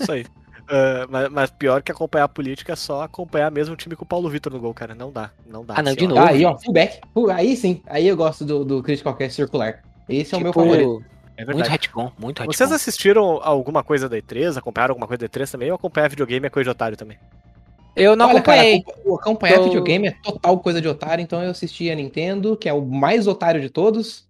Isso 0.00 0.10
aí. 0.10 0.24
Ah, 0.68 1.06
mas, 1.10 1.28
mas 1.30 1.50
pior 1.50 1.82
que 1.82 1.92
acompanhar 1.92 2.24
a 2.24 2.28
política 2.28 2.72
é 2.72 2.76
só 2.76 3.02
acompanhar 3.02 3.50
mesmo 3.50 3.74
o 3.74 3.76
time 3.76 3.94
com 3.96 4.04
o 4.04 4.08
Paulo 4.08 4.28
Vitor 4.30 4.52
no 4.52 4.58
gol, 4.60 4.72
cara. 4.74 4.94
Não 4.94 5.10
dá. 5.12 5.30
Não 5.46 5.64
dá. 5.64 5.74
Ah, 5.76 5.82
não, 5.82 5.90
assim, 5.92 5.98
de 6.00 6.06
novo. 6.06 6.20
Aí, 6.22 6.44
ó, 6.44 6.56
fullback. 6.58 7.00
Fu- 7.12 7.30
Aí 7.30 7.56
sim. 7.56 7.82
Aí 7.86 8.06
eu 8.08 8.16
gosto 8.16 8.44
do, 8.44 8.64
do 8.64 8.82
Critical 8.82 9.14
Cast 9.14 9.34
circular. 9.36 9.82
Esse 10.08 10.34
é 10.34 10.38
o 10.38 10.40
meu 10.40 10.52
Tipo, 10.52 10.62
favorito. 10.64 11.04
É 11.36 11.44
Muito 11.44 11.68
retcon, 11.68 12.12
muito 12.18 12.38
retcon. 12.38 12.52
Vocês 12.52 12.70
assistiram 12.70 13.40
alguma 13.42 13.82
coisa 13.82 14.08
da 14.08 14.16
E3? 14.16 14.56
Acompanharam 14.56 14.92
alguma 14.92 15.06
coisa 15.08 15.18
da 15.20 15.28
E3 15.28 15.50
também? 15.50 15.68
Ou 15.70 15.74
acompanhar 15.76 16.08
videogame 16.08 16.46
é 16.46 16.50
coisa 16.50 16.64
de 16.64 16.70
otário 16.70 16.96
também? 16.96 17.18
Eu 17.96 18.14
não 18.16 18.28
Olha, 18.30 18.40
cara, 18.40 18.60
acompanhei. 18.60 18.80
acompa- 18.80 19.00
o 19.04 19.14
acompanhar 19.16 19.58
Tô- 19.58 19.64
videogame 19.64 20.08
é 20.08 20.10
total 20.22 20.58
coisa 20.60 20.80
de 20.80 20.88
otário, 20.88 21.22
então 21.22 21.42
eu 21.42 21.50
assisti 21.50 21.90
a 21.90 21.94
Nintendo, 21.94 22.56
que 22.56 22.68
é 22.68 22.72
o 22.72 22.82
mais 22.82 23.26
otário 23.26 23.60
de 23.60 23.68
todos. 23.68 24.26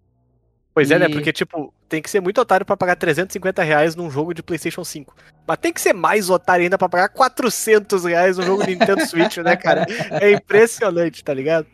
Pois 0.75 0.91
é, 0.91 0.99
né? 0.99 1.07
E- 1.07 1.13
Porque, 1.13 1.33
tipo, 1.33 1.73
tem 1.89 2.03
que 2.03 2.11
ser 2.11 2.21
muito 2.21 2.41
otário 2.41 2.67
pra 2.67 2.77
pagar 2.77 2.97
350 2.97 3.63
reais 3.63 3.95
num 3.95 4.11
jogo 4.11 4.35
de 4.35 4.43
PlayStation 4.43 4.83
5. 4.83 5.15
Mas 5.47 5.59
tem 5.59 5.73
que 5.73 5.81
ser 5.81 5.93
mais 5.93 6.29
otário 6.29 6.65
ainda 6.65 6.77
pra 6.77 6.89
pagar 6.89 7.09
400 7.11 8.05
reais 8.05 8.37
num 8.37 8.45
jogo 8.45 8.67
Nintendo 8.67 9.01
Switch, 9.07 9.37
né, 9.39 9.55
cara? 9.57 9.87
É 10.21 10.33
impressionante, 10.33 11.23
tá 11.23 11.33
ligado? 11.33 11.67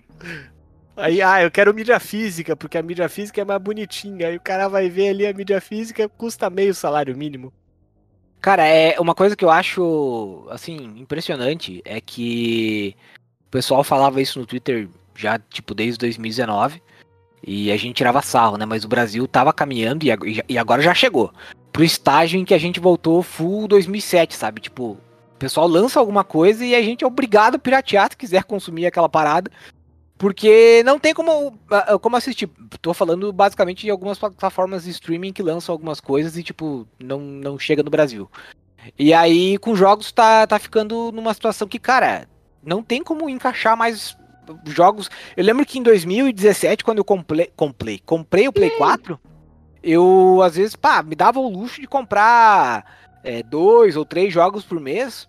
Aí, 0.97 1.23
ah, 1.23 1.43
eu 1.43 1.51
quero 1.51 1.73
mídia 1.73 1.99
física, 1.99 2.55
porque 2.55 2.77
a 2.77 2.83
mídia 2.83 3.09
física 3.09 3.41
é 3.41 3.45
mais 3.45 3.61
bonitinha. 3.63 4.29
Aí 4.29 4.37
o 4.37 4.41
cara 4.41 4.69
vai 4.69 4.91
ver 4.91 5.09
ali 5.09 5.27
a 5.27 5.33
mídia 5.33 5.61
física, 5.61 6.07
custa 6.09 6.51
meio 6.51 6.75
salário 6.75 7.17
mínimo. 7.17 7.51
Cara, 8.39 8.67
é 8.67 8.99
uma 9.01 9.15
coisa 9.15 9.35
que 9.35 9.45
eu 9.45 9.51
acho, 9.51 10.47
assim, 10.51 10.77
impressionante 10.99 11.81
é 11.87 12.01
que 12.01 12.95
o 13.47 13.51
pessoal 13.51 13.83
falava 13.83 14.21
isso 14.21 14.39
no 14.39 14.47
Twitter 14.47 14.89
já, 15.15 15.39
tipo, 15.39 15.75
desde 15.75 15.99
2019 15.99 16.83
e 17.43 17.71
a 17.71 17.77
gente 17.77 17.97
tirava 17.97 18.23
sarro, 18.23 18.57
né? 18.57 18.67
Mas 18.67 18.85
o 18.85 18.89
Brasil 18.89 19.27
tava 19.27 19.53
caminhando 19.53 20.05
e 20.05 20.59
agora 20.59 20.83
já 20.83 20.95
chegou 20.95 21.33
pro 21.73 21.85
estágio 21.85 22.39
em 22.39 22.45
que 22.45 22.55
a 22.55 22.59
gente 22.59 22.81
voltou 22.81 23.23
full 23.23 23.69
2007, 23.69 24.35
sabe? 24.35 24.61
Tipo, 24.61 24.93
o 24.93 25.39
pessoal 25.39 25.67
lança 25.67 25.99
alguma 25.99 26.25
coisa 26.25 26.65
e 26.65 26.75
a 26.75 26.83
gente 26.83 27.05
é 27.05 27.07
obrigado 27.07 27.55
a 27.55 27.59
piratear 27.59 28.11
se 28.11 28.17
quiser 28.17 28.45
consumir 28.45 28.87
aquela 28.87 29.09
parada. 29.09 29.51
Porque 30.19 30.83
não 30.85 30.99
tem 30.99 31.15
como, 31.15 31.59
como 32.03 32.17
assistir. 32.17 32.47
Tô 32.83 32.93
falando 32.93 33.33
basicamente 33.33 33.83
de 33.83 33.91
algumas 33.91 34.19
plataformas 34.19 34.85
de 34.85 34.91
streaming 34.91 35.33
que 35.33 35.43
lançam 35.43 35.73
algumas 35.73 35.99
coisas 35.99 36.37
e, 36.37 36.43
tipo, 36.43 36.87
não, 37.03 37.19
não 37.19 37.59
chega 37.59 37.83
no 37.83 37.91
Brasil. 37.91 38.31
E 38.99 39.15
aí, 39.15 39.57
com 39.57 39.75
jogos, 39.75 40.13
tá, 40.13 40.47
tá 40.47 40.59
ficando 40.59 41.11
numa 41.11 41.33
situação 41.33 41.67
que, 41.67 41.79
cara, 41.79 42.29
não 42.63 42.83
tem 42.83 43.03
como 43.03 43.31
encaixar 43.31 43.75
mais 43.79 44.15
jogos. 44.67 45.11
Eu 45.37 45.45
lembro 45.45 45.65
que 45.65 45.79
em 45.79 45.83
2017, 45.83 46.85
quando 46.85 46.99
eu 46.99 47.05
comprei, 47.05 47.51
comprei, 47.57 48.01
comprei 48.05 48.49
o 48.49 48.53
Play 48.53 48.71
4, 48.71 49.19
eu, 49.83 50.41
às 50.43 50.57
vezes, 50.57 50.77
pá, 50.77 51.03
me 51.03 51.15
dava 51.15 51.39
o 51.39 51.49
luxo 51.49 51.81
de 51.81 51.87
comprar 51.87 52.85
é, 53.25 53.43
dois 53.43 53.97
ou 53.97 54.05
três 54.05 54.33
jogos 54.33 54.65
por 54.65 54.79
mês. 54.79 55.29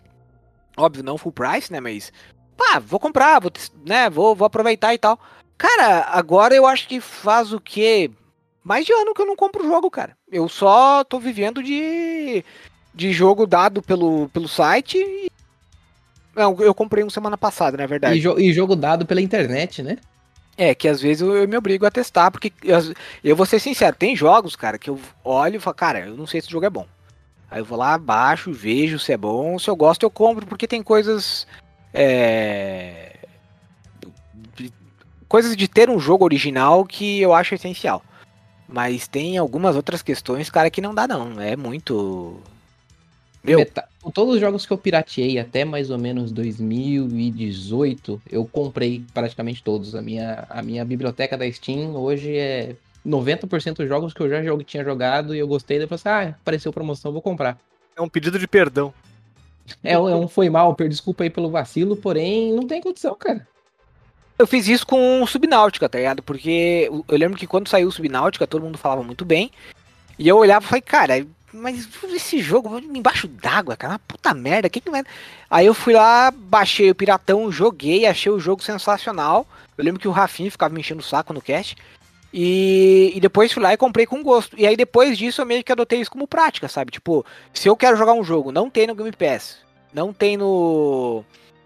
Óbvio, 0.77 1.03
não 1.03 1.17
full 1.17 1.31
price, 1.31 1.71
né? 1.71 1.79
Mas, 1.79 2.11
pá, 2.57 2.79
vou 2.79 2.99
comprar, 2.99 3.39
vou, 3.39 3.51
né, 3.85 4.09
vou, 4.09 4.35
vou 4.35 4.45
aproveitar 4.45 4.93
e 4.93 4.97
tal. 4.97 5.19
Cara, 5.57 6.07
agora 6.11 6.55
eu 6.55 6.65
acho 6.65 6.87
que 6.87 6.99
faz 6.99 7.53
o 7.53 7.59
quê? 7.59 8.09
Mais 8.63 8.85
de 8.85 8.93
ano 8.93 9.13
que 9.13 9.21
eu 9.21 9.25
não 9.25 9.35
compro 9.35 9.67
jogo, 9.67 9.89
cara. 9.89 10.17
Eu 10.31 10.47
só 10.47 11.03
tô 11.03 11.19
vivendo 11.19 11.63
de, 11.63 12.43
de 12.93 13.11
jogo 13.11 13.45
dado 13.45 13.81
pelo, 13.81 14.29
pelo 14.29 14.47
site. 14.47 14.97
E... 14.97 15.31
Não, 16.35 16.55
eu 16.61 16.73
comprei 16.73 17.03
um 17.03 17.09
semana 17.09 17.37
passada, 17.37 17.77
na 17.77 17.85
verdade. 17.85 18.17
E, 18.17 18.21
jo- 18.21 18.39
e 18.39 18.53
jogo 18.53 18.75
dado 18.75 19.05
pela 19.05 19.21
internet, 19.21 19.83
né? 19.83 19.97
É, 20.57 20.75
que 20.75 20.87
às 20.87 21.01
vezes 21.01 21.21
eu, 21.21 21.35
eu 21.35 21.47
me 21.47 21.57
obrigo 21.57 21.85
a 21.85 21.91
testar, 21.91 22.29
porque 22.31 22.51
eu, 22.63 22.77
eu 23.23 23.35
vou 23.35 23.45
ser 23.45 23.59
sincero, 23.59 23.95
tem 23.95 24.15
jogos, 24.15 24.55
cara, 24.55 24.77
que 24.77 24.89
eu 24.89 24.99
olho 25.23 25.55
e 25.55 25.59
falo, 25.59 25.75
cara, 25.75 25.99
eu 26.07 26.15
não 26.15 26.27
sei 26.27 26.41
se 26.41 26.47
o 26.47 26.51
jogo 26.51 26.65
é 26.65 26.69
bom. 26.69 26.85
Aí 27.49 27.59
eu 27.59 27.65
vou 27.65 27.77
lá, 27.77 27.97
baixo, 27.97 28.51
vejo 28.53 28.97
se 28.99 29.11
é 29.11 29.17
bom, 29.17 29.57
se 29.59 29.69
eu 29.69 29.75
gosto 29.75 30.03
eu 30.03 30.09
compro, 30.09 30.45
porque 30.45 30.67
tem 30.67 30.81
coisas. 30.81 31.45
É, 31.93 33.17
de- 34.55 34.71
coisas 35.27 35.55
de 35.57 35.67
ter 35.67 35.89
um 35.89 35.99
jogo 35.99 36.23
original 36.23 36.85
que 36.85 37.19
eu 37.19 37.33
acho 37.33 37.55
essencial. 37.55 38.01
Mas 38.67 39.05
tem 39.07 39.37
algumas 39.37 39.75
outras 39.75 40.01
questões, 40.01 40.49
cara, 40.49 40.69
que 40.71 40.79
não 40.81 40.95
dá 40.95 41.05
não. 41.07 41.41
É 41.41 41.57
muito. 41.57 42.39
Meu, 43.43 43.59
Todos 44.13 44.35
os 44.35 44.41
jogos 44.41 44.65
que 44.65 44.73
eu 44.73 44.77
pirateei 44.77 45.37
até 45.37 45.63
mais 45.63 45.91
ou 45.91 45.97
menos 45.99 46.31
2018, 46.31 48.21
eu 48.31 48.45
comprei 48.45 49.03
praticamente 49.13 49.63
todos. 49.63 49.93
A 49.95 50.01
minha, 50.01 50.45
a 50.49 50.61
minha 50.63 50.83
biblioteca 50.83 51.37
da 51.37 51.49
Steam 51.51 51.95
hoje 51.95 52.35
é 52.35 52.75
90% 53.05 53.75
dos 53.75 53.87
jogos 53.87 54.13
que 54.13 54.21
eu 54.21 54.29
já 54.29 54.43
jogo, 54.43 54.63
tinha 54.63 54.83
jogado 54.83 55.35
e 55.35 55.39
eu 55.39 55.47
gostei. 55.47 55.77
Depois, 55.79 56.03
ah, 56.05 56.29
apareceu 56.29 56.73
promoção, 56.73 57.11
vou 57.11 57.21
comprar. 57.21 57.57
É 57.95 58.01
um 58.01 58.09
pedido 58.09 58.39
de 58.39 58.47
perdão. 58.47 58.91
É, 59.83 59.97
um- 59.99 60.09
é 60.09 60.15
um 60.15 60.27
foi 60.27 60.49
mal, 60.49 60.73
per- 60.75 60.89
desculpa 60.89 61.23
aí 61.23 61.29
pelo 61.29 61.49
vacilo, 61.51 61.95
porém 61.95 62.51
não 62.53 62.65
tem 62.65 62.81
condição, 62.81 63.15
cara. 63.15 63.47
Eu 64.39 64.47
fiz 64.47 64.67
isso 64.67 64.87
com 64.87 65.21
o 65.21 65.27
Subnáutica, 65.27 65.87
tá 65.87 65.99
ligado? 65.99 66.23
Porque 66.23 66.87
eu- 66.91 67.05
eu 67.07 67.17
lembro 67.17 67.37
que 67.37 67.45
quando 67.45 67.67
saiu 67.69 67.87
o 67.87 67.91
Subnáutica, 67.91 68.47
todo 68.47 68.63
mundo 68.63 68.77
falava 68.77 69.03
muito 69.03 69.23
bem. 69.23 69.51
E 70.17 70.27
eu 70.27 70.37
olhava 70.37 70.65
e 70.65 70.67
falei, 70.67 70.81
cara, 70.81 71.25
mas 71.53 71.87
esse 72.13 72.39
jogo 72.39 72.77
embaixo 72.79 73.27
d'água, 73.27 73.75
cara, 73.75 73.93
uma 73.93 73.99
puta 73.99 74.33
merda, 74.33 74.69
que 74.69 74.79
que. 74.79 74.89
Aí 75.49 75.65
eu 75.65 75.73
fui 75.73 75.93
lá, 75.93 76.31
baixei 76.31 76.89
o 76.89 76.95
Piratão, 76.95 77.51
joguei, 77.51 78.05
achei 78.05 78.31
o 78.31 78.39
jogo 78.39 78.63
sensacional. 78.63 79.45
Eu 79.77 79.83
lembro 79.83 79.99
que 79.99 80.07
o 80.07 80.11
Rafinha 80.11 80.51
ficava 80.51 80.73
me 80.73 80.79
enchendo 80.79 81.01
o 81.01 81.03
saco 81.03 81.33
no 81.33 81.41
cast. 81.41 81.75
E, 82.33 83.11
e 83.13 83.19
depois 83.19 83.51
fui 83.51 83.61
lá 83.61 83.73
e 83.73 83.77
comprei 83.77 84.05
com 84.05 84.23
gosto. 84.23 84.57
E 84.57 84.65
aí 84.65 84.77
depois 84.77 85.17
disso 85.17 85.41
eu 85.41 85.45
meio 85.45 85.63
que 85.63 85.71
adotei 85.71 85.99
isso 85.99 86.11
como 86.11 86.27
prática, 86.27 86.67
sabe? 86.67 86.91
Tipo, 86.91 87.25
se 87.53 87.67
eu 87.67 87.75
quero 87.75 87.97
jogar 87.97 88.13
um 88.13 88.23
jogo, 88.23 88.51
não 88.51 88.69
tem 88.69 88.87
no 88.87 88.95
Game 88.95 89.11
Pass, 89.11 89.57
não 89.93 90.13
tem 90.13 90.37
no 90.37 91.25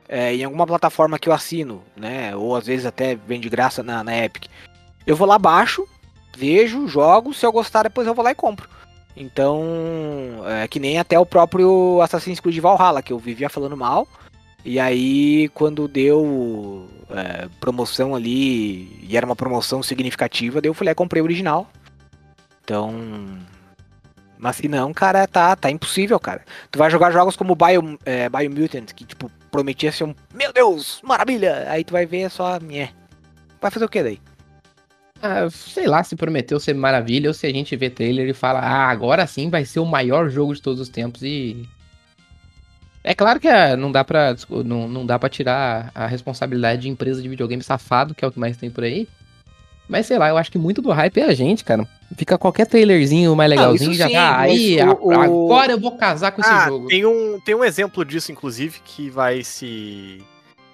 é, 0.10 0.34
em 0.36 0.44
alguma 0.44 0.66
plataforma 0.66 1.20
que 1.20 1.30
eu 1.30 1.34
assino, 1.34 1.84
né? 1.96 2.36
Ou 2.36 2.56
às 2.56 2.66
vezes 2.66 2.86
até 2.86 3.16
vem 3.16 3.40
de 3.40 3.50
graça 3.50 3.84
na, 3.84 4.04
na 4.04 4.18
Epic. 4.18 4.46
Eu 5.06 5.16
vou 5.16 5.28
lá 5.28 5.38
baixo, 5.38 5.88
vejo, 6.36 6.88
jogo, 6.88 7.34
se 7.34 7.46
eu 7.46 7.52
gostar, 7.52 7.84
depois 7.84 8.08
eu 8.08 8.16
vou 8.16 8.24
lá 8.24 8.32
e 8.32 8.36
compro. 8.36 8.68
Então, 9.16 9.64
é 10.46 10.68
que 10.68 10.80
nem 10.80 11.00
até 11.00 11.18
o 11.18 11.26
próprio 11.26 12.02
Assassin's 12.02 12.40
Creed 12.40 12.60
Valhalla, 12.60 13.02
que 13.02 13.14
eu 13.14 13.20
vivia 13.20 13.50
falando 13.50 13.78
mal. 13.78 14.08
E 14.64 14.80
aí, 14.80 15.48
quando 15.54 15.88
deu 15.88 16.90
é, 17.10 17.48
promoção 17.60 18.16
ali, 18.16 19.00
e 19.08 19.16
era 19.16 19.26
uma 19.26 19.36
promoção 19.36 19.82
significativa, 19.84 20.60
daí 20.60 20.70
eu 20.70 20.76
e 20.76 20.96
comprei 20.96 21.22
o 21.22 21.26
original. 21.26 21.70
Então. 22.64 22.94
Mas 24.38 24.58
se 24.58 24.68
não, 24.68 24.94
cara, 24.94 25.26
tá, 25.28 25.56
tá 25.56 25.72
impossível, 25.72 26.20
cara. 26.20 26.44
Tu 26.70 26.78
vai 26.78 26.90
jogar 26.90 27.12
jogos 27.12 27.38
como 27.38 27.56
Bio, 27.56 27.98
é, 28.06 28.28
Biomutant, 28.28 28.92
que, 28.94 29.06
tipo, 29.06 29.32
prometia 29.50 29.92
ser 29.92 30.04
um. 30.04 30.16
Meu 30.34 30.52
Deus, 30.52 31.00
maravilha! 31.04 31.66
Aí 31.70 31.84
tu 31.84 31.94
vai 31.94 32.06
ver 32.06 32.30
só. 32.30 32.60
Nhé. 32.60 32.92
Vai 33.62 33.72
fazer 33.72 33.86
o 33.86 33.90
que 33.90 34.04
daí? 34.04 34.20
Ah, 35.26 35.50
sei 35.50 35.88
lá 35.88 36.04
se 36.04 36.16
prometeu 36.16 36.60
ser 36.60 36.74
maravilha 36.76 37.30
ou 37.30 37.34
se 37.34 37.48
a 37.48 37.52
gente 37.52 37.76
vê 37.76 37.90
trailer 37.90 38.28
e 38.30 38.34
fala, 38.34 38.60
ah, 38.60 38.90
agora 38.90 39.26
sim 39.26 39.50
vai 39.50 39.66
ser 39.66 39.80
o 39.80 39.86
maior 39.86 40.30
jogo 40.30 40.54
de 40.54 40.62
todos 40.62 40.80
os 40.80 40.90
tempos 40.90 41.22
e. 41.24 41.68
É 43.04 43.14
claro 43.14 43.40
que 43.40 43.48
ah, 43.48 43.78
não 43.78 43.92
dá 43.92 44.04
pra, 44.04 44.36
não, 44.64 44.88
não 44.88 45.06
dá 45.06 45.20
pra 45.20 45.30
tirar 45.30 45.92
a 45.94 46.08
responsabilidade 46.08 46.82
de 46.84 46.90
empresa 46.90 47.22
de 47.22 47.30
videogame 47.30 47.62
safado, 47.64 48.16
que 48.16 48.26
é 48.26 48.28
o 48.28 48.32
que 48.32 48.40
mais 48.40 48.58
tem 48.58 48.70
por 48.72 48.84
aí. 48.84 49.08
Mas 49.88 50.08
sei 50.08 50.18
lá, 50.18 50.30
eu 50.30 50.38
acho 50.38 50.52
que 50.52 50.58
muito 50.58 50.82
do 50.82 50.90
hype 50.92 51.20
é 51.20 51.26
a 51.26 51.34
gente, 51.36 51.64
cara. 51.64 51.88
Fica 52.18 52.38
qualquer 52.40 52.66
trailerzinho 52.66 53.36
mais 53.36 53.48
legalzinho 53.50 53.92
isso 53.92 54.00
já. 54.00 54.08
sim, 54.08 54.16
ah, 54.16 54.38
mas 54.38 54.50
aí, 54.52 54.78
o- 54.82 55.12
agora 55.12 55.74
eu 55.74 55.80
vou 55.80 55.92
casar 55.96 56.32
com 56.32 56.42
esse 56.42 56.50
Ah, 56.50 56.66
jogo. 56.66 56.88
tem 56.88 57.06
um, 57.06 57.40
tem 57.40 57.54
um 57.54 57.64
exemplo 57.64 58.04
disso, 58.04 58.32
inclusive, 58.32 58.80
que 58.84 59.12
vai 59.12 59.44
se, 59.44 60.24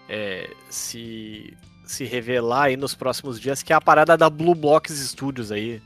é, 0.08 0.50
se, 0.70 1.54
se 1.92 2.06
revelar 2.06 2.64
aí 2.64 2.78
nos 2.78 2.96
próximos 2.96 3.40
dias, 3.40 3.62
que 3.64 3.72
é 3.74 3.76
a 3.76 3.82
parada 3.82 4.16
da 4.18 4.30
Blue 4.30 4.56
Blocks 4.56 4.94
Studios 5.10 5.52
aí. 5.52 5.82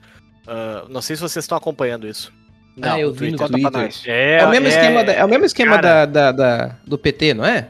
Ah, 0.47 0.85
não 0.89 1.01
sei 1.01 1.15
se 1.15 1.21
vocês 1.21 1.43
estão 1.43 1.57
acompanhando 1.57 2.07
isso. 2.07 2.31
Ah, 2.81 2.99
eu 2.99 3.07
no 3.09 3.13
vi 3.13 3.31
no 3.31 3.37
Twitter. 3.37 3.71
Pra 3.71 3.81
Twitter. 3.81 4.01
É, 4.13 4.39
É 4.39 4.45
o 4.45 4.49
mesmo 4.49 4.67
esquema, 4.67 5.03
da- 5.03 5.13
é 5.13 5.23
o 5.25 5.29
mesmo 5.29 5.45
esquema 5.45 5.75
cara. 5.75 6.05
da, 6.05 6.31
da- 6.31 6.31
da- 6.31 6.75
do 6.85 6.97
PT, 6.97 7.33
não 7.33 7.45
é? 7.45 7.69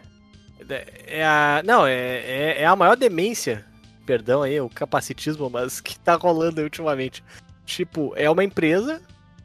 É 1.07 1.23
a, 1.23 1.61
não, 1.63 1.85
é, 1.85 1.93
é, 1.93 2.55
é 2.61 2.65
a 2.65 2.75
maior 2.75 2.97
demência, 2.97 3.63
perdão 4.05 4.41
aí, 4.41 4.59
o 4.59 4.67
capacitismo, 4.67 5.47
mas 5.49 5.79
que 5.81 5.97
tá 5.99 6.15
rolando 6.15 6.61
ultimamente. 6.61 7.23
Tipo, 7.65 8.13
é 8.15 8.29
uma 8.29 8.43
empresa 8.43 8.99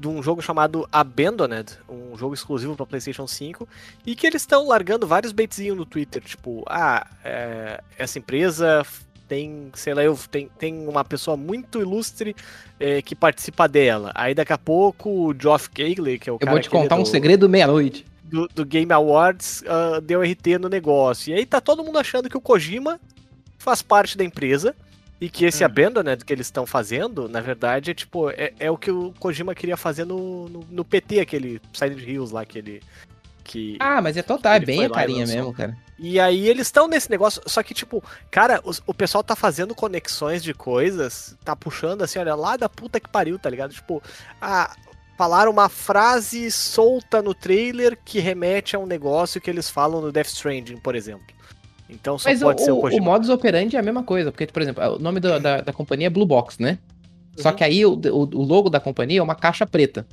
de 0.00 0.08
um 0.08 0.22
jogo 0.22 0.40
chamado 0.40 0.88
Abandoned, 0.90 1.72
um 1.88 2.16
jogo 2.16 2.32
exclusivo 2.34 2.74
para 2.74 2.86
PlayStation 2.86 3.26
5, 3.26 3.68
e 4.06 4.16
que 4.16 4.26
eles 4.26 4.42
estão 4.42 4.66
largando 4.66 5.06
vários 5.06 5.30
baitzinhos 5.32 5.76
no 5.76 5.84
Twitter, 5.84 6.22
tipo, 6.22 6.64
ah, 6.66 7.06
é, 7.22 7.80
essa 7.98 8.18
empresa 8.18 8.84
tem, 9.28 9.70
sei 9.74 9.94
lá, 9.94 10.02
eu, 10.02 10.18
tem, 10.30 10.48
tem 10.58 10.88
uma 10.88 11.04
pessoa 11.04 11.36
muito 11.36 11.80
ilustre 11.80 12.34
é, 12.80 13.00
que 13.02 13.14
participa 13.14 13.68
dela. 13.68 14.10
Aí 14.14 14.34
daqui 14.34 14.52
a 14.52 14.58
pouco 14.58 15.08
o 15.28 15.34
Geoff 15.38 15.68
Keighley, 15.70 16.18
que 16.18 16.28
é 16.28 16.32
o 16.32 16.36
Eu 16.36 16.38
cara 16.40 16.50
vou 16.52 16.60
te 16.60 16.70
contar 16.70 16.96
um 16.96 17.02
do- 17.02 17.08
segredo 17.08 17.48
meia-noite. 17.48 18.04
do, 18.24 18.48
do 18.48 18.64
Game 18.64 18.90
Awards 18.92 19.62
ah, 19.68 20.00
deu 20.02 20.20
RT 20.22 20.58
no 20.58 20.68
negócio. 20.68 21.30
E 21.30 21.34
aí 21.34 21.46
tá 21.46 21.60
todo 21.60 21.84
mundo 21.84 21.98
achando 21.98 22.28
que 22.28 22.36
o 22.36 22.40
Kojima 22.40 22.98
faz 23.58 23.82
parte 23.82 24.16
da 24.16 24.24
empresa 24.24 24.74
e 25.20 25.28
que 25.28 25.44
esse 25.44 25.62
Hum. 25.62 25.66
Abandoned 25.66 26.24
que 26.24 26.32
eles 26.32 26.46
estão 26.46 26.64
fazendo, 26.66 27.28
na 27.28 27.40
verdade, 27.40 27.90
é 27.90 27.94
tipo, 27.94 28.30
é, 28.30 28.52
é 28.58 28.70
o 28.70 28.76
que 28.78 28.90
o 28.90 29.12
Kojima 29.18 29.54
queria 29.54 29.76
fazer 29.76 30.04
no, 30.04 30.48
no, 30.48 30.66
no 30.70 30.84
PT, 30.84 31.20
aquele 31.20 31.60
Silent 31.72 32.00
Hills 32.00 32.32
lá, 32.32 32.40
aquele. 32.42 32.82
Que... 33.44 33.76
Ah, 33.80 34.00
mas 34.00 34.16
é 34.16 34.22
total, 34.22 34.54
é 34.54 34.60
bem 34.60 34.84
a 34.84 34.90
carinha 34.90 35.26
mesmo, 35.26 35.52
cara. 35.52 35.76
E 35.98 36.18
aí 36.20 36.48
eles 36.48 36.68
estão 36.68 36.86
nesse 36.88 37.10
negócio, 37.10 37.42
só 37.46 37.62
que 37.62 37.74
tipo, 37.74 38.02
cara, 38.30 38.60
os- 38.64 38.82
o, 38.86 38.94
pessoal 38.94 39.22
tá 39.24 39.34
fazendo 39.36 39.74
conexões 39.74 40.42
de 40.42 40.54
coisas, 40.54 41.36
tá 41.44 41.54
puxando 41.56 42.02
assim, 42.02 42.18
olha, 42.18 42.34
lá 42.34 42.56
da 42.56 42.68
puta 42.68 42.98
que 43.00 43.08
pariu, 43.08 43.38
tá 43.38 43.50
ligado? 43.50 43.74
Tipo, 43.74 44.02
ah, 44.40 44.74
falaram 45.18 45.50
uma 45.50 45.68
frase 45.68 46.50
solta 46.50 47.20
no 47.20 47.34
trailer 47.34 47.98
que 48.02 48.20
remete 48.20 48.76
a 48.76 48.78
um 48.78 48.86
negócio 48.86 49.40
que 49.40 49.50
eles 49.50 49.68
falam 49.68 50.00
no 50.00 50.10
Death 50.12 50.28
Stranding, 50.28 50.78
por 50.78 50.94
exemplo. 50.94 51.26
Então 51.92 52.18
só 52.18 52.28
Mas 52.28 52.40
o, 52.42 52.44
pode 52.44 52.62
ser 52.62 52.70
o 52.70 52.74
o, 52.76 52.78
o 52.78 52.80
Kojima. 52.82 53.04
modus 53.04 53.28
operandi 53.28 53.76
é 53.76 53.78
a 53.78 53.82
mesma 53.82 54.02
coisa, 54.02 54.30
porque, 54.30 54.46
por 54.46 54.62
exemplo, 54.62 54.82
o 54.96 54.98
nome 54.98 55.20
do- 55.20 55.40
da, 55.40 55.60
da 55.60 55.72
companhia 55.72 56.06
é 56.06 56.10
Blue 56.10 56.26
Box, 56.26 56.60
né? 56.60 56.78
Só 57.36 57.50
Uhum. 57.50 57.56
que 57.56 57.64
aí 57.64 57.84
o, 57.86 57.92
o, 57.94 58.22
o 58.22 58.42
logo 58.42 58.68
da 58.70 58.80
companhia 58.80 59.20
é 59.20 59.22
uma 59.22 59.34
caixa 59.34 59.66
preta. 59.66 60.06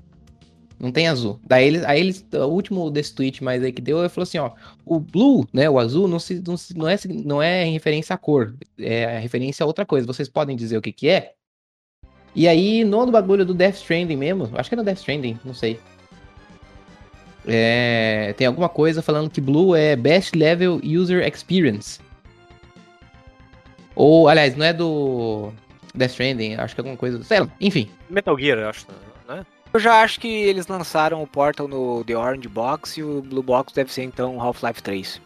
Não 0.79 0.91
tem 0.91 1.07
azul. 1.07 1.39
Daí 1.43 1.65
eles, 1.67 1.83
aí 1.85 1.99
eles, 1.99 2.23
o 2.31 2.45
último 2.45 2.91
desse 2.91 3.13
tweet 3.15 3.43
mais 3.43 3.63
aí 3.63 3.71
que 3.71 3.81
deu, 3.81 3.99
ele 3.99 4.09
falou 4.09 4.23
assim, 4.23 4.37
ó, 4.37 4.51
o 4.85 4.99
blue, 4.99 5.47
né, 5.51 5.67
o 5.67 5.79
azul, 5.79 6.07
não, 6.07 6.19
se, 6.19 6.41
não, 6.45 6.55
se- 6.55 6.77
não, 6.77 6.87
é, 6.87 6.97
não 7.25 7.41
é 7.41 7.65
em 7.65 7.71
referência 7.73 8.13
à 8.13 8.17
cor, 8.17 8.53
é 8.77 9.17
referência 9.17 9.63
a 9.63 9.67
outra 9.67 9.85
coisa. 9.85 10.05
Vocês 10.05 10.29
podem 10.29 10.55
dizer 10.55 10.77
o 10.77 10.81
que 10.81 10.91
que 10.91 11.09
é? 11.09 11.33
E 12.35 12.47
aí, 12.47 12.83
no 12.83 13.09
bagulho 13.09 13.43
do 13.43 13.55
Death 13.55 13.75
Stranding 13.77 14.15
mesmo, 14.15 14.49
acho 14.53 14.69
que 14.69 14.75
é 14.75 14.77
no 14.77 14.83
Death 14.83 14.99
Stranding, 14.99 15.39
não 15.43 15.55
sei. 15.55 15.79
É, 17.47 18.33
tem 18.37 18.45
alguma 18.45 18.67
coisa 18.67 19.01
falando 19.01 19.29
que 19.29 19.39
Blue 19.39 19.73
é 19.73 19.95
Best 19.95 20.37
Level 20.37 20.81
User 20.83 21.25
Experience. 21.25 21.99
Ou, 23.95 24.27
aliás, 24.27 24.55
não 24.55 24.65
é 24.65 24.73
do 24.73 25.51
Death 25.95 26.11
Stranding, 26.11 26.55
acho 26.55 26.75
que 26.75 26.81
é 26.81 26.83
alguma 26.83 26.97
coisa. 26.97 27.23
Sei 27.23 27.39
lá, 27.39 27.49
enfim. 27.59 27.89
Metal 28.09 28.37
Gear, 28.37 28.59
eu 28.59 28.69
acho, 28.69 28.85
né? 29.27 29.45
Eu 29.73 29.79
já 29.79 30.01
acho 30.01 30.19
que 30.19 30.27
eles 30.27 30.67
lançaram 30.67 31.21
o 31.21 31.27
Portal 31.27 31.67
no 31.67 32.03
The 32.03 32.17
Orange 32.17 32.47
Box 32.47 32.97
e 32.97 33.03
o 33.03 33.21
Blue 33.21 33.43
Box 33.43 33.73
deve 33.73 33.91
ser 33.91 34.03
então 34.03 34.41
Half-Life 34.41 34.83
3. 34.83 35.21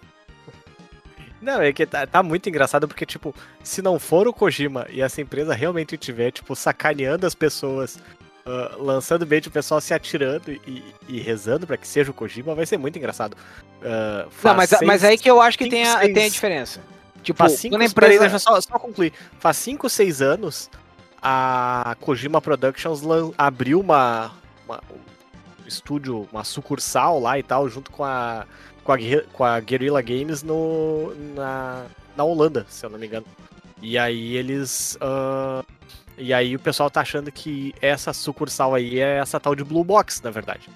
Não, 1.42 1.60
é 1.60 1.74
que 1.74 1.86
tá, 1.86 2.06
tá 2.06 2.22
muito 2.22 2.48
engraçado 2.48 2.88
porque, 2.88 3.06
tipo, 3.06 3.34
se 3.64 3.82
não 3.82 3.98
for 3.98 4.28
o 4.28 4.34
Kojima 4.34 4.86
e 4.90 5.02
essa 5.02 5.22
empresa 5.22 5.56
realmente 5.56 5.98
tiver, 5.98 6.32
tipo, 6.32 6.56
sacaneando 6.56 7.26
as 7.26 7.34
pessoas, 7.34 7.98
ah, 8.46 8.76
lançando 8.78 9.26
bait, 9.26 9.46
o 9.48 9.52
pessoal 9.52 9.80
se 9.82 9.94
atirando 9.94 10.52
e, 10.52 10.84
e 11.08 11.20
rezando 11.20 11.66
pra 11.68 11.78
que 11.78 11.88
seja 11.88 12.12
o 12.12 12.14
Kojima, 12.14 12.56
vai 12.56 12.66
ser 12.66 12.78
muito 12.78 12.98
engraçado. 12.98 13.36
Ah, 13.84 14.28
Não, 14.44 14.56
mas, 14.56 14.70
seis- 14.70 14.82
mas 14.82 15.04
aí 15.04 15.18
que 15.18 15.30
eu 15.30 15.42
acho 15.42 15.58
que 15.58 15.66
cinco, 15.66 15.76
tem 15.76 15.84
a, 15.88 16.00
seis- 16.00 16.14
tem 16.14 16.26
a 16.26 16.30
diferença. 16.30 16.82
Tipo, 17.24 17.38
Faz 17.38 17.54
cinco, 17.54 17.76
quando 17.76 17.82
a 17.84 17.86
empresa... 17.86 18.20
deixa 18.20 18.36
eu 18.36 18.40
só, 18.40 18.60
só 18.62 18.80
concluir. 18.80 19.14
Faz 19.40 19.58
5, 19.58 19.88
6 19.88 20.22
anos, 20.24 20.70
a 21.22 21.96
Kojima 22.00 22.42
Productions 22.42 23.02
lan- 23.04 23.32
abriu 23.38 23.80
uma, 23.80 24.32
uma- 24.66 24.82
um 24.92 25.68
estúdio, 25.68 26.28
uma 26.32 26.44
sucursal 26.44 27.20
lá 27.20 27.38
e 27.38 27.44
tal, 27.44 27.70
junto 27.70 27.92
com 27.92 28.04
a, 28.04 28.46
com 28.84 28.92
a, 28.92 28.98
com 29.34 29.44
a 29.44 29.60
Guerrilla 29.60 30.02
Games 30.02 30.42
no, 30.42 31.14
na, 31.36 31.86
na 32.18 32.24
Holanda, 32.24 32.66
se 32.68 32.84
eu 32.86 32.90
não 32.90 32.98
me 32.98 33.06
engano. 33.06 33.26
E 33.84 33.98
aí 34.00 34.36
eles. 34.36 34.98
ah, 35.00 35.64
e 36.22 36.34
aí 36.34 36.56
o 36.56 36.60
pessoal 36.60 36.90
tá 36.90 37.02
achando 37.02 37.32
que 37.32 37.74
essa 37.82 38.14
sucursal 38.14 38.76
aí 38.76 39.00
é 39.00 39.18
essa 39.18 39.40
tal 39.40 39.56
de 39.56 39.64
Blue 39.64 39.84
Box, 39.84 40.22
na 40.24 40.30
verdade. 40.30 40.70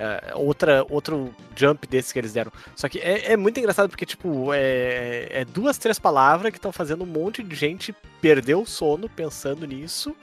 É, 0.00 0.32
outra, 0.36 0.86
outro 0.88 1.34
jump 1.56 1.84
desse 1.88 2.12
que 2.12 2.20
eles 2.20 2.32
deram. 2.32 2.52
Só 2.76 2.88
que 2.88 3.00
é, 3.00 3.32
é 3.32 3.36
muito 3.36 3.58
engraçado 3.58 3.88
porque, 3.88 4.06
tipo, 4.06 4.54
é, 4.54 5.26
é 5.28 5.44
duas, 5.44 5.76
três 5.76 5.98
palavras 5.98 6.52
que 6.52 6.58
estão 6.58 6.70
fazendo 6.70 7.02
um 7.02 7.06
monte 7.06 7.42
de 7.42 7.56
gente 7.56 7.92
perder 8.20 8.54
o 8.54 8.64
sono 8.64 9.08
pensando 9.08 9.66
nisso. 9.66 10.14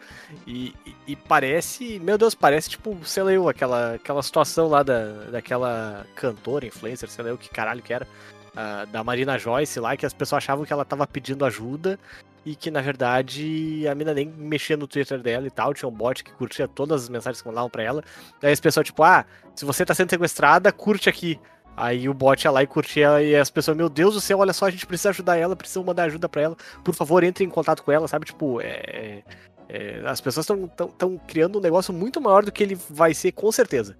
E, 0.47 0.73
e- 0.85 0.95
e 1.09 1.15
parece, 1.17 1.99
meu 1.99 2.17
Deus, 2.17 2.33
parece 2.33 2.69
tipo, 2.69 2.97
sei 3.03 3.23
lá, 3.23 3.33
eu, 3.33 3.49
aquela, 3.49 3.95
aquela 3.95 4.23
situação 4.23 4.69
lá 4.69 4.81
da, 4.81 5.25
daquela 5.29 6.05
cantora, 6.15 6.65
influencer, 6.65 7.09
sei 7.09 7.25
lá, 7.25 7.31
eu, 7.31 7.37
que 7.37 7.49
caralho 7.49 7.81
que 7.83 7.91
era, 7.93 8.07
ah, 8.55 8.85
da 8.85 9.03
Marina 9.03 9.37
Joyce 9.37 9.77
lá, 9.81 9.97
que 9.97 10.05
as 10.05 10.13
pessoas 10.13 10.41
achavam 10.41 10.63
que 10.63 10.71
ela 10.71 10.85
tava 10.85 11.05
pedindo 11.05 11.43
ajuda 11.43 11.99
e 12.45 12.55
que 12.55 12.69
na 12.69 12.79
verdade 12.79 13.87
a 13.87 13.95
mina 13.95 14.13
nem 14.13 14.27
mexia 14.29 14.77
no 14.77 14.87
Twitter 14.87 15.19
dela 15.19 15.47
e 15.47 15.49
tal, 15.49 15.73
tinha 15.73 15.89
um 15.89 15.91
bot 15.91 16.23
que 16.23 16.31
curtia 16.31 16.67
todas 16.67 17.03
as 17.03 17.09
mensagens 17.09 17.41
que 17.41 17.47
mandavam 17.47 17.69
pra 17.69 17.83
ela. 17.83 18.03
Daí 18.39 18.53
as 18.53 18.59
pessoas, 18.59 18.85
tipo, 18.85 19.01
ah, 19.03 19.25
se 19.55 19.65
você 19.65 19.83
tá 19.83 19.95
sendo 19.95 20.11
sequestrada, 20.11 20.71
curte 20.71 21.09
aqui. 21.09 21.39
Aí 21.75 22.07
o 22.07 22.13
bot 22.13 22.41
ia 22.41 22.51
lá 22.51 22.63
e 22.63 22.67
curtia, 22.67 23.21
e 23.21 23.35
as 23.35 23.49
pessoas, 23.49 23.75
meu 23.75 23.89
Deus 23.89 24.13
do 24.13 24.21
céu, 24.21 24.39
olha 24.39 24.53
só, 24.53 24.67
a 24.67 24.69
gente 24.69 24.85
precisa 24.85 25.09
ajudar 25.09 25.35
ela, 25.37 25.55
precisa 25.55 25.83
mandar 25.83 26.03
ajuda 26.03 26.29
pra 26.29 26.41
ela. 26.41 26.57
Por 26.83 26.93
favor, 26.93 27.23
entre 27.23 27.43
em 27.43 27.49
contato 27.49 27.83
com 27.83 27.91
ela, 27.91 28.07
sabe? 28.07 28.25
Tipo, 28.25 28.61
é. 28.61 29.23
é, 29.67 30.01
as 30.05 30.21
pessoas 30.21 30.45
estão 30.45 30.67
tão, 30.67 30.87
tão 30.87 31.17
criando 31.17 31.57
um 31.57 31.61
negócio 31.61 31.93
muito 31.93 32.21
maior 32.21 32.45
do 32.45 32.51
que 32.51 32.63
ele 32.63 32.75
vai 32.89 33.13
ser, 33.13 33.33
com 33.33 33.51
certeza. 33.51 33.97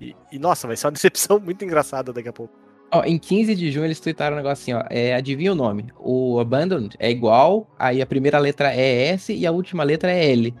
E, 0.00 0.16
e, 0.32 0.38
nossa, 0.38 0.66
vai 0.66 0.76
ser 0.76 0.86
uma 0.86 0.92
decepção 0.96 1.38
muito 1.38 1.62
engraçada 1.62 2.12
daqui 2.12 2.28
a 2.28 2.32
pouco. 2.32 2.54
Ó, 2.92 3.04
em 3.04 3.18
15 3.18 3.54
de 3.54 3.70
junho 3.70 3.86
eles 3.86 4.00
tweetaram 4.00 4.34
um 4.34 4.38
negócio 4.38 4.62
assim, 4.62 4.72
ó. 4.72 4.84
É, 4.90 5.14
adivinha 5.14 5.52
o 5.52 5.54
nome? 5.54 5.86
O 5.98 6.40
Abandoned 6.40 6.96
é 6.98 7.10
igual, 7.10 7.70
aí 7.78 8.02
a 8.02 8.06
primeira 8.06 8.38
letra 8.38 8.74
é 8.74 9.08
S 9.08 9.32
e 9.32 9.46
a 9.46 9.52
última 9.52 9.84
letra 9.84 10.10
é 10.10 10.30
L. 10.32 10.54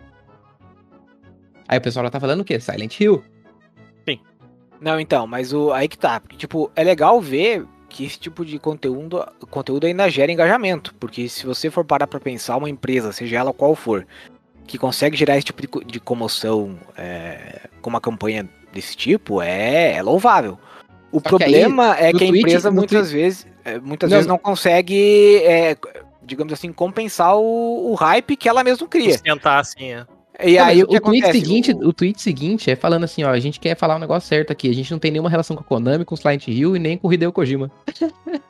Aí 1.66 1.78
o 1.78 1.80
pessoal 1.80 2.04
lá 2.04 2.10
tá 2.10 2.20
falando 2.20 2.40
o 2.40 2.44
quê? 2.44 2.58
Silent 2.60 2.98
Hill. 3.00 3.22
Não, 4.80 4.98
então, 4.98 5.26
mas 5.26 5.52
o 5.52 5.72
aí 5.72 5.86
que 5.86 5.98
tá. 5.98 6.18
Porque, 6.20 6.36
tipo, 6.36 6.70
é 6.74 6.82
legal 6.82 7.20
ver 7.20 7.66
que 7.88 8.04
esse 8.04 8.18
tipo 8.18 8.44
de 8.44 8.58
conteúdo, 8.58 9.26
conteúdo 9.50 9.86
ainda 9.86 10.08
gera 10.08 10.32
engajamento. 10.32 10.94
Porque 10.94 11.28
se 11.28 11.44
você 11.44 11.70
for 11.70 11.84
parar 11.84 12.06
pra 12.06 12.18
pensar, 12.18 12.56
uma 12.56 12.70
empresa, 12.70 13.12
seja 13.12 13.38
ela 13.38 13.52
qual 13.52 13.74
for, 13.74 14.06
que 14.66 14.78
consegue 14.78 15.16
gerar 15.16 15.36
esse 15.36 15.46
tipo 15.46 15.60
de, 15.60 15.84
de 15.84 16.00
comoção 16.00 16.78
é, 16.96 17.68
com 17.82 17.90
uma 17.90 18.00
campanha 18.00 18.48
desse 18.72 18.96
tipo, 18.96 19.42
é, 19.42 19.96
é 19.96 20.02
louvável. 20.02 20.58
O 21.12 21.20
Só 21.20 21.36
que 21.36 21.44
aí, 21.44 21.50
problema 21.52 21.96
é 21.98 22.12
que 22.12 22.24
a 22.24 22.26
empresa 22.26 22.70
muitas 22.70 23.10
vezes 23.10 23.46
é, 23.64 23.78
muitas 23.78 24.10
Não, 24.10 24.16
vezes 24.16 24.28
não 24.28 24.38
consegue, 24.38 25.38
é, 25.44 25.76
digamos 26.22 26.52
assim, 26.52 26.72
compensar 26.72 27.36
o, 27.36 27.90
o 27.90 27.94
hype 27.94 28.36
que 28.36 28.48
ela 28.48 28.62
mesma 28.62 28.86
cria. 28.86 29.12
Sustentar 29.12 29.58
assim, 29.60 29.92
é. 29.92 30.06
E 30.42 30.56
Não, 30.56 30.64
aí 30.64 30.82
o 30.82 30.86
que 30.86 30.98
tweet 31.00 31.18
acontece? 31.24 31.38
seguinte, 31.44 31.72
O- 31.72 31.88
o... 31.88 31.92
tweet 31.92 32.22
seguinte 32.22 32.70
é 32.70 32.76
falando 32.76 33.04
assim, 33.04 33.24
ó, 33.24 33.28
a 33.30 33.38
gente 33.40 33.60
quer 33.60 33.76
falar 33.76 33.96
um 33.96 33.98
negócio 33.98 34.26
certo 34.28 34.50
aqui, 34.52 34.70
a 34.70 34.74
gente 34.74 34.90
não 34.90 34.98
tem 34.98 35.10
nenhuma 35.10 35.28
relação 35.28 35.54
com 35.54 35.62
a 35.62 35.66
Konami, 35.66 36.04
com 36.04 36.14
o 36.14 36.18
Silent 36.18 36.46
Hill 36.48 36.76
e 36.76 36.78
nem 36.78 36.96
com 36.96 37.08
o 37.08 37.12
Hideo 37.12 37.32
Kojima. 37.32 37.70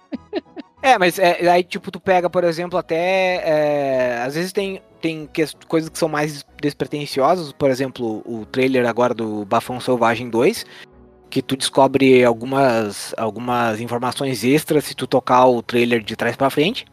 É, 0.82 0.96
mas 0.98 1.18
é, 1.18 1.46
aí, 1.50 1.62
tipo, 1.62 1.90
tu 1.90 2.00
pega, 2.00 2.30
por 2.30 2.42
exemplo, 2.42 2.78
até. 2.78 3.42
é, 3.44 4.22
às 4.24 4.34
vezes 4.34 4.50
tem, 4.50 4.80
tem 4.98 5.28
ques- 5.30 5.54
coisas 5.68 5.90
que 5.90 5.98
são 5.98 6.08
mais 6.08 6.42
despretensiosas, 6.58 7.52
por 7.52 7.70
exemplo, 7.70 8.22
o 8.24 8.46
trailer 8.46 8.88
agora 8.88 9.12
do 9.12 9.44
Bafão 9.44 9.78
Selvagem 9.78 10.30
2, 10.30 10.64
que 11.30 11.40
tu 11.40 11.56
descobre 11.56 12.24
algumas, 12.24 13.14
algumas 13.16 13.80
informações 13.80 14.44
extras 14.44 14.84
se 14.84 14.94
tu 14.94 15.06
tocar 15.06 15.46
o 15.46 15.62
trailer 15.62 16.02
de 16.02 16.16
trás 16.16 16.36
pra 16.36 16.50
frente. 16.50 16.84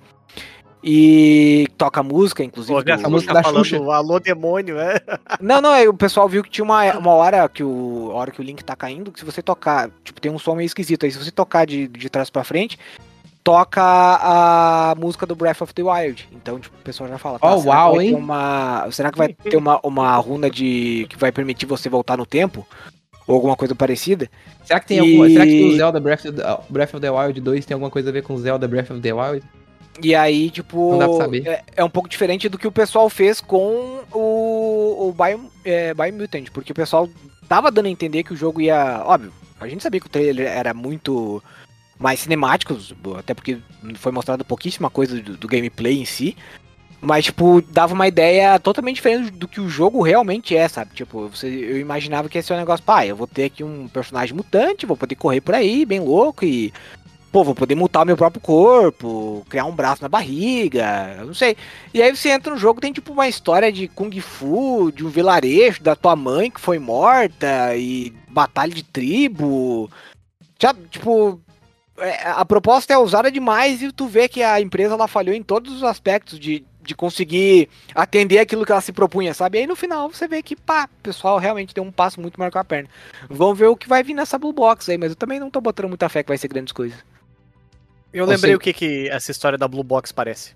E 0.84 1.68
toca 1.76 2.04
música, 2.04 2.44
inclusive. 2.44 2.82
Pô, 2.82 2.92
a 2.92 3.10
música 3.10 3.34
da 3.34 3.44
falando 3.44 3.66
Xuxa. 3.66 3.84
alô 3.92 4.20
demônio, 4.20 4.80
é. 4.80 5.02
Não, 5.42 5.60
não, 5.60 5.72
aí 5.72 5.88
o 5.88 5.94
pessoal 5.94 6.30
viu 6.30 6.44
que 6.44 6.50
tinha 6.50 6.64
uma, 6.64 6.98
uma 6.98 7.12
hora 7.12 7.50
que 7.50 7.64
o 7.64 8.10
a 8.12 8.16
hora 8.16 8.32
que 8.32 8.40
o 8.40 8.44
link 8.44 8.64
tá 8.64 8.76
caindo, 8.76 9.12
que 9.12 9.20
se 9.20 9.26
você 9.26 9.42
tocar, 9.42 9.90
tipo, 10.04 10.22
tem 10.22 10.32
um 10.32 10.40
som 10.40 10.56
meio 10.56 10.68
esquisito 10.68 11.06
aí, 11.06 11.12
se 11.12 11.18
você 11.18 11.32
tocar 11.32 11.66
de, 11.66 11.88
de 11.88 12.10
trás 12.10 12.30
pra 12.30 12.44
frente, 12.44 12.78
toca 13.44 13.82
a 13.82 14.94
música 14.98 15.26
do 15.26 15.36
Breath 15.36 15.62
of 15.62 15.74
the 15.74 15.82
Wild. 15.82 16.30
Então, 16.32 16.60
tipo, 16.60 16.76
o 16.78 16.84
pessoal 16.84 17.10
já 17.10 17.18
fala, 17.18 17.40
Ó, 17.42 17.58
será 17.58 17.74
uau, 17.74 17.94
que 17.94 18.04
hein? 18.04 18.16
Uma, 18.16 18.88
será 18.92 19.12
que 19.12 19.18
vai 19.18 19.34
ter 19.34 19.58
uma, 19.58 19.80
uma 19.84 20.16
runa 20.18 20.50
de 20.50 21.08
que 21.10 21.18
vai 21.18 21.32
permitir 21.32 21.66
você 21.66 21.90
voltar 21.90 22.18
no 22.18 22.26
tempo? 22.26 22.68
Ou 23.28 23.36
alguma 23.36 23.56
coisa 23.58 23.76
parecida? 23.76 24.30
Será 24.64 24.80
que 24.80 24.88
tem 24.88 24.98
E- 24.98 25.00
alguma. 25.02 25.30
Será 25.30 25.46
que 25.46 25.64
o 25.66 25.76
Zelda 25.76 26.00
Breath 26.00 26.26
of, 26.26 26.32
the, 26.32 26.44
Breath 26.70 26.94
of 26.94 27.02
the 27.02 27.12
Wild 27.12 27.42
2 27.42 27.66
tem 27.66 27.76
alguma 27.76 27.92
coisa 27.92 28.10
a 28.10 28.14
ver 28.14 28.24
com 28.24 28.38
Zelda 28.38 28.68
Breath 28.68 28.90
of 28.90 29.02
the 29.02 29.14
Wild? 29.14 29.46
E 30.02 30.16
aí, 30.16 30.50
tipo, 30.50 30.92
Não 30.92 31.00
dá 31.00 31.08
pra 31.10 31.18
saber. 31.18 31.48
É, 31.48 31.64
é 31.78 31.84
um 31.84 31.90
pouco 31.90 32.08
diferente 32.08 32.48
do 32.48 32.58
que 32.58 32.68
o 32.68 32.72
pessoal 32.72 33.10
fez 33.10 33.42
com 33.42 34.00
o, 34.14 35.10
o 35.10 35.16
é, 35.66 35.94
Biomutant, 35.94 36.50
porque 36.54 36.72
o 36.72 36.76
pessoal 36.76 37.10
tava 37.50 37.72
dando 37.72 37.88
a 37.88 37.90
entender 37.90 38.24
que 38.24 38.34
o 38.34 38.38
jogo 38.38 38.62
ia. 38.62 39.02
Óbvio, 39.06 39.34
a 39.60 39.68
gente 39.68 39.84
sabia 39.84 40.00
que 40.00 40.08
o 40.08 40.10
trailer 40.10 40.48
era 40.48 40.74
muito 40.74 41.44
mais 42.00 42.20
cinemático, 42.20 42.78
até 43.18 43.34
porque 43.34 43.58
foi 43.96 44.12
mostrado 44.12 44.46
pouquíssima 44.46 44.90
coisa 44.90 45.20
do, 45.20 45.36
do 45.36 45.48
gameplay 45.48 46.00
em 46.00 46.06
si. 46.06 46.38
Mas, 47.00 47.26
tipo, 47.26 47.62
dava 47.62 47.94
uma 47.94 48.08
ideia 48.08 48.60
totalmente 48.60 48.96
diferente 48.96 49.32
do 49.32 49.48
que 49.48 49.62
o 49.62 49.70
jogo 49.70 50.02
realmente 50.02 50.56
é, 50.56 50.68
sabe? 50.68 50.96
Tipo, 50.96 51.28
você, 51.28 51.48
eu 51.48 51.80
imaginava 51.80 52.28
que 52.28 52.38
ia 52.38 52.42
ser 52.42 52.54
um 52.54 52.58
negócio, 52.58 52.84
pá, 52.84 53.06
eu 53.06 53.16
vou 53.16 53.28
ter 53.28 53.46
aqui 53.46 53.64
um 53.64 53.88
personagem 53.88 54.36
mutante, 54.36 54.86
vou 54.86 54.98
poder 54.98 55.16
correr 55.16 55.42
por 55.42 55.54
aí, 55.54 55.86
bem 55.86 56.00
louco, 56.00 56.44
e 56.44 56.74
pô, 57.32 57.44
vou 57.44 57.54
poder 57.54 57.76
mutar 57.76 58.02
o 58.02 58.06
meu 58.06 58.18
próprio 58.18 58.42
corpo, 58.42 59.46
criar 59.48 59.66
um 59.66 59.76
braço 59.76 60.02
na 60.02 60.10
barriga, 60.10 61.24
não 61.24 61.36
sei. 61.36 61.56
E 61.94 62.02
aí 62.02 62.16
você 62.16 62.30
entra 62.30 62.52
no 62.52 62.60
jogo, 62.60 62.82
tem 62.82 62.92
tipo 62.92 63.14
uma 63.14 63.28
história 63.28 63.72
de 63.72 63.88
Kung 63.88 64.20
Fu, 64.20 64.92
de 64.92 65.06
um 65.06 65.10
vilarejo, 65.10 65.84
da 65.84 65.96
tua 65.96 66.16
mãe 66.16 66.50
que 66.50 66.60
foi 66.60 66.80
morta, 66.80 67.76
e 67.76 68.12
batalha 68.28 68.74
de 68.74 68.82
tribo. 68.84 69.88
Já, 70.60 70.74
tipo, 70.90 71.40
é, 72.00 72.30
a 72.30 72.46
proposta 72.46 72.94
é 72.94 72.98
usada 72.98 73.32
demais 73.32 73.82
e 73.82 73.92
tu 73.92 74.08
vê 74.08 74.28
que 74.28 74.42
a 74.42 74.60
empresa 74.62 74.94
ela 74.96 75.08
falhou 75.08 75.36
em 75.36 75.44
todos 75.44 75.76
os 75.76 75.84
aspectos 75.84 76.40
de, 76.40 76.66
de 76.88 76.96
conseguir 76.96 77.70
atender 77.94 78.40
aquilo 78.40 78.66
que 78.66 78.72
ela 78.72 78.82
se 78.82 78.92
propunha, 78.94 79.34
sabe? 79.34 79.58
E 79.58 79.62
aí 79.62 79.68
no 79.68 79.76
final 79.76 80.10
você 80.10 80.28
vê 80.28 80.42
que, 80.42 80.56
pá, 80.56 80.86
o 81.00 81.04
pessoal 81.04 81.38
realmente 81.38 81.74
deu 81.76 81.84
um 81.84 81.92
passo 81.92 82.20
muito 82.20 82.40
maior 82.40 82.50
com 82.52 82.58
a 82.58 82.64
perna. 82.64 82.90
Vamos 83.30 83.60
ver 83.60 83.68
o 83.68 83.76
que 83.76 83.88
vai 83.88 84.02
vir 84.02 84.14
nessa 84.14 84.40
Blue 84.40 84.54
Box 84.54 84.90
aí, 84.90 84.98
mas 84.98 85.10
eu 85.12 85.16
também 85.16 85.40
não 85.40 85.52
tô 85.52 85.60
botando 85.62 85.90
muita 85.90 86.08
fé 86.10 86.24
que 86.24 86.30
vai 86.30 86.38
ser 86.38 86.48
grandes 86.48 86.72
coisas. 86.72 86.98
Eu 88.12 88.24
Ou 88.24 88.30
lembrei 88.30 88.52
seja- 88.52 88.58
o 88.58 88.60
que, 88.60 88.74
que 88.74 89.10
essa 89.10 89.30
história 89.30 89.58
da 89.58 89.68
Blue 89.68 89.84
Box 89.84 90.12
parece. 90.12 90.56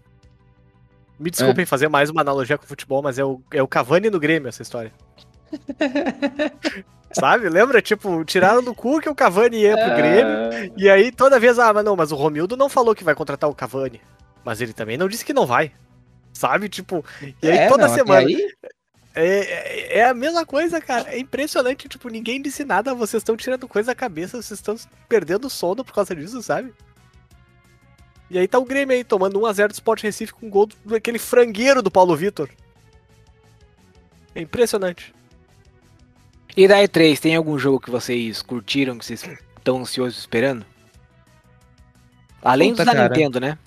Me 1.19 1.29
desculpem 1.29 1.65
fazer 1.65 1.87
mais 1.87 2.09
uma 2.09 2.21
analogia 2.21 2.57
com 2.57 2.63
o 2.63 2.67
futebol, 2.67 3.03
mas 3.03 3.19
é 3.19 3.23
o, 3.23 3.39
é 3.51 3.61
o 3.61 3.67
Cavani 3.67 4.09
no 4.09 4.19
Grêmio 4.19 4.47
essa 4.49 4.63
história. 4.63 4.91
Sabe? 7.13 7.49
Lembra? 7.49 7.81
Tipo, 7.81 8.23
tiraram 8.23 8.63
do 8.63 8.73
cu 8.73 9.01
que 9.01 9.09
o 9.09 9.13
Cavani 9.13 9.57
ia 9.57 9.75
pro 9.77 9.95
Grêmio. 9.95 10.73
E 10.77 10.89
aí 10.89 11.11
toda 11.11 11.39
vez, 11.39 11.59
ah, 11.59 11.73
mas 11.73 11.83
não, 11.83 11.95
mas 11.95 12.11
o 12.11 12.15
Romildo 12.15 12.55
não 12.55 12.69
falou 12.69 12.95
que 12.95 13.03
vai 13.03 13.13
contratar 13.13 13.49
o 13.49 13.53
Cavani. 13.55 14.01
Mas 14.43 14.61
ele 14.61 14.73
também 14.73 14.97
não 14.97 15.07
disse 15.07 15.25
que 15.25 15.33
não 15.33 15.45
vai. 15.45 15.71
Sabe? 16.41 16.67
Tipo, 16.69 17.05
e 17.41 17.47
aí 17.47 17.57
É, 17.59 17.67
toda 17.67 17.87
não, 17.87 17.93
semana. 17.93 18.27
aí- 18.27 18.51
É, 19.13 19.25
é- 19.25 19.97
é 19.99 20.05
a 20.05 20.13
mesma 20.13 20.43
coisa, 20.45 20.81
cara. 20.81 21.13
É 21.13 21.19
impressionante. 21.19 21.87
Tipo, 21.87 22.09
ninguém 22.09 22.41
disse 22.41 22.63
nada, 22.65 22.95
vocês 22.95 23.21
estão 23.21 23.37
tirando 23.37 23.67
coisa 23.67 23.87
da 23.87 23.95
cabeça, 23.95 24.41
vocês 24.41 24.57
estão 24.59 24.75
perdendo 25.07 25.49
sono 25.49 25.83
por 25.85 25.93
causa 25.93 26.15
disso, 26.15 26.41
sabe? 26.41 26.73
E 28.29 28.39
aí 28.39 28.47
tá 28.47 28.57
o 28.57 28.63
Grêmio 28.65 28.95
aí, 28.95 29.03
tomando 29.03 29.39
1x0 29.39 29.67
do 29.67 29.73
Sport 29.73 30.01
Recife 30.03 30.33
com 30.33 30.49
gol 30.49 30.67
daquele 30.85 31.19
frangueiro 31.19 31.81
do 31.83 31.91
Paulo 31.91 32.15
Vitor. 32.15 32.49
É 34.33 34.41
impressionante. 34.41 35.13
E 36.55 36.65
da 36.67 36.77
E3, 36.81 37.19
tem 37.19 37.35
algum 37.35 37.59
jogo 37.59 37.79
que 37.81 37.91
vocês 37.91 38.41
curtiram, 38.41 38.97
que 38.97 39.05
vocês 39.05 39.23
estão 39.57 39.81
ansiosos 39.81 40.19
esperando? 40.19 40.65
Além 42.41 42.71
Puta, 42.71 42.85
dos 42.85 42.93
da 42.93 42.97
cara. 42.97 43.09
Nintendo, 43.09 43.39
né? 43.41 43.57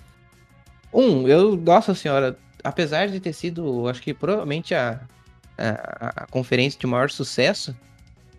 Um, 0.92 1.28
eu, 1.28 1.54
nossa 1.56 1.94
senhora, 1.94 2.38
apesar 2.64 3.08
de 3.08 3.20
ter 3.20 3.32
sido, 3.32 3.86
acho 3.88 4.02
que 4.02 4.12
provavelmente 4.14 4.74
a, 4.74 5.00
a, 5.58 6.24
a 6.24 6.26
conferência 6.26 6.80
de 6.80 6.86
maior 6.86 7.10
sucesso, 7.10 7.76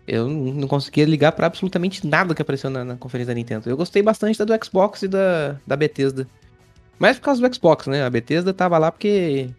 eu 0.06 0.28
não 0.28 0.68
conseguia 0.68 1.04
ligar 1.04 1.32
pra 1.32 1.46
absolutamente 1.46 2.06
nada 2.06 2.34
que 2.34 2.42
apareceu 2.42 2.68
na, 2.70 2.84
na 2.84 2.96
conferência 2.96 3.32
da 3.32 3.38
Nintendo. 3.38 3.68
Eu 3.70 3.76
gostei 3.76 4.02
bastante 4.02 4.38
da 4.38 4.44
do 4.44 4.64
Xbox 4.64 5.02
e 5.02 5.08
da, 5.08 5.56
da 5.66 5.76
Bethesda. 5.76 6.26
Mas 6.98 7.18
por 7.18 7.24
causa 7.26 7.46
do 7.46 7.54
Xbox, 7.54 7.86
né? 7.86 8.04
A 8.04 8.10
Bethesda 8.10 8.52
tava 8.54 8.78
lá 8.78 8.90
porque. 8.92 9.50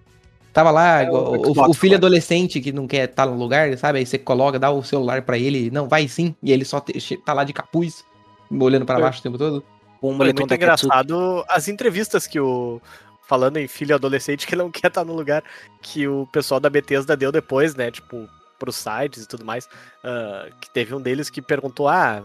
Tava 0.53 0.71
lá, 0.71 1.03
É, 1.03 1.11
o 1.11 1.13
o, 1.13 1.45
Xbox, 1.53 1.69
o 1.69 1.73
filho 1.73 1.91
claro. 1.91 2.05
adolescente 2.07 2.59
que 2.59 2.71
não 2.71 2.87
quer 2.87 3.07
estar 3.09 3.27
no 3.27 3.37
lugar, 3.37 3.77
sabe? 3.77 3.99
Aí 3.99 4.05
você 4.07 4.17
coloca, 4.17 4.57
dá 4.57 4.71
o 4.71 4.81
celular 4.81 5.21
pra 5.21 5.37
ele, 5.37 5.69
não, 5.69 5.87
vai 5.87 6.07
sim, 6.07 6.35
e 6.41 6.51
ele 6.51 6.65
só 6.65 6.79
te- 6.79 7.17
tá 7.17 7.31
lá 7.33 7.43
de 7.43 7.53
capuz, 7.53 8.03
olhando 8.49 8.83
pra 8.85 8.97
É. 8.97 9.01
baixo 9.01 9.19
o 9.19 9.23
tempo 9.23 9.37
todo. 9.37 9.63
O 10.01 10.15
Foi 10.15 10.33
muito 10.33 10.53
engraçado 10.53 11.43
as 11.49 11.67
entrevistas 11.67 12.25
que 12.25 12.39
o. 12.39 12.81
Falando 13.27 13.57
em 13.57 13.67
filho 13.67 13.93
adolescente 13.93 14.47
que 14.47 14.55
não 14.55 14.69
quer 14.71 14.87
estar 14.87 15.03
no 15.03 15.13
lugar 15.13 15.43
que 15.81 16.07
o 16.07 16.25
pessoal 16.27 16.59
da 16.59 16.69
Bethesda 16.69 17.17
deu 17.17 17.31
depois, 17.31 17.75
né? 17.75 17.91
Tipo, 17.91 18.27
pros 18.57 18.75
sites 18.75 19.23
e 19.23 19.27
tudo 19.27 19.45
mais. 19.45 19.69
ah, 20.03 20.49
que 20.61 20.69
teve 20.69 20.93
um 20.93 21.01
deles 21.01 21.29
que 21.29 21.41
perguntou: 21.41 21.87
Ah, 21.87 22.23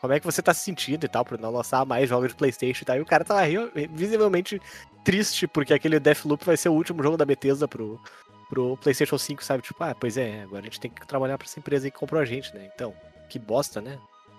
como 0.00 0.12
é 0.12 0.20
que 0.20 0.26
você 0.26 0.42
tá 0.42 0.52
se 0.54 0.64
sentindo 0.64 1.04
e 1.04 1.08
tal, 1.08 1.24
por 1.24 1.38
não 1.38 1.50
lançar 1.50 1.84
mais 1.84 2.08
jogos 2.08 2.28
de 2.28 2.34
Playstation 2.34 2.82
e 2.82 2.86
tal. 2.86 2.96
E 2.96 3.00
o 3.00 3.06
cara 3.06 3.24
tava 3.24 3.42
visivelmente 3.90 4.60
triste, 5.04 5.46
porque 5.46 5.74
aquele 5.74 5.98
Deathloop 5.98 6.44
vai 6.44 6.56
ser 6.56 6.68
o 6.68 6.74
último 6.74 7.02
jogo 7.02 7.16
da 7.16 7.24
Bethesda 7.24 7.66
pro, 7.66 8.00
pro 8.48 8.76
PlayStation 8.76 9.18
5, 9.18 9.42
sabe? 9.42 9.62
Tipo, 9.62 9.82
ah, 9.84 9.94
pois 9.98 10.16
é, 10.16 10.42
agora 10.42 10.60
a 10.60 10.64
gente 10.64 10.80
tem 10.80 10.90
que 10.90 11.06
trabalhar 11.06 11.38
pra 11.38 11.46
essa 11.46 11.58
empresa 11.58 11.86
aí 11.86 11.90
que 11.90 11.98
comprou 11.98 12.20
a 12.20 12.24
gente, 12.24 12.54
né? 12.54 12.70
Então, 12.74 12.94
que 13.28 13.38
bosta, 13.38 13.80
né? 13.80 13.98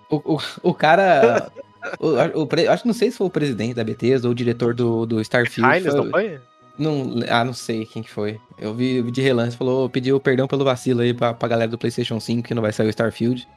O, 0.09 0.35
o, 0.35 0.39
o 0.61 0.73
cara. 0.73 1.51
o, 1.99 2.41
o 2.41 2.47
pre- 2.47 2.67
acho 2.67 2.83
que 2.83 2.87
não 2.87 2.93
sei 2.93 3.11
se 3.11 3.17
foi 3.17 3.27
o 3.27 3.29
presidente 3.29 3.73
da 3.73 3.83
Bethesda 3.83 4.27
ou 4.27 4.31
o 4.31 4.35
diretor 4.35 4.73
do, 4.73 5.05
do 5.05 5.21
Starfield. 5.21 5.77
Hines, 5.79 5.91
foi- 5.93 6.03
não 6.03 6.11
foi? 6.11 6.39
não, 6.77 7.13
ah, 7.29 7.43
não 7.43 7.53
sei 7.53 7.85
quem 7.85 8.01
que 8.03 8.09
foi. 8.09 8.39
Eu 8.57 8.73
vi, 8.73 9.01
vi 9.01 9.11
de 9.11 9.21
relance, 9.21 9.55
falou, 9.57 9.89
pediu 9.89 10.19
perdão 10.19 10.47
pelo 10.47 10.63
vacilo 10.65 11.01
aí 11.01 11.13
pra, 11.13 11.33
pra 11.33 11.47
galera 11.47 11.69
do 11.71 11.77
PlayStation 11.77 12.19
5 12.19 12.47
que 12.47 12.53
não 12.53 12.61
vai 12.61 12.71
sair 12.73 12.87
o 12.87 12.89
Starfield. 12.89 13.47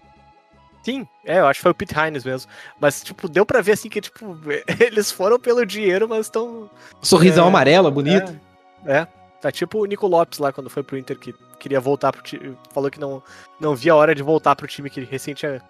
Sim, 0.83 1.07
é, 1.25 1.41
eu 1.41 1.47
acho 1.49 1.59
que 1.59 1.63
foi 1.63 1.73
o 1.73 1.75
Pete 1.75 1.95
Hines 1.99 2.25
mesmo. 2.25 2.49
Mas, 2.81 3.03
tipo, 3.03 3.29
deu 3.29 3.45
pra 3.45 3.61
ver 3.61 3.73
assim 3.73 3.89
que, 3.89 4.01
tipo, 4.01 4.37
eles 4.79 5.11
foram 5.11 5.39
pelo 5.39 5.67
dinheiro, 5.67 6.09
mas 6.09 6.27
estão. 6.27 6.71
Sorrisão 7.03 7.47
É, 7.47 7.49
amarelo, 7.49 7.91
bonito. 7.91 8.39
É, 8.85 8.99
é. 8.99 9.07
Tá 9.41 9.51
tipo 9.53 9.81
o 9.81 9.85
Nico 9.85 10.07
Lopes 10.07 10.39
lá 10.39 10.53
quando 10.53 10.71
foi 10.71 10.83
pro 10.83 10.97
Inter, 10.97 11.19
que 11.19 11.35
queria 11.59 11.81
voltar 11.81 12.13
pro 12.13 12.23
time. 12.23 12.57
Falou 12.73 12.91
que 12.91 12.99
não, 13.01 13.23
não 13.61 13.75
via 13.75 13.93
a 13.93 13.97
hora 13.97 14.15
de 14.15 14.23
voltar 14.23 14.55
pro 14.57 14.67
time 14.67 14.89
que 14.89 15.01
ele 15.01 15.09
recém 15.11 15.35
tinha, 15.35 15.61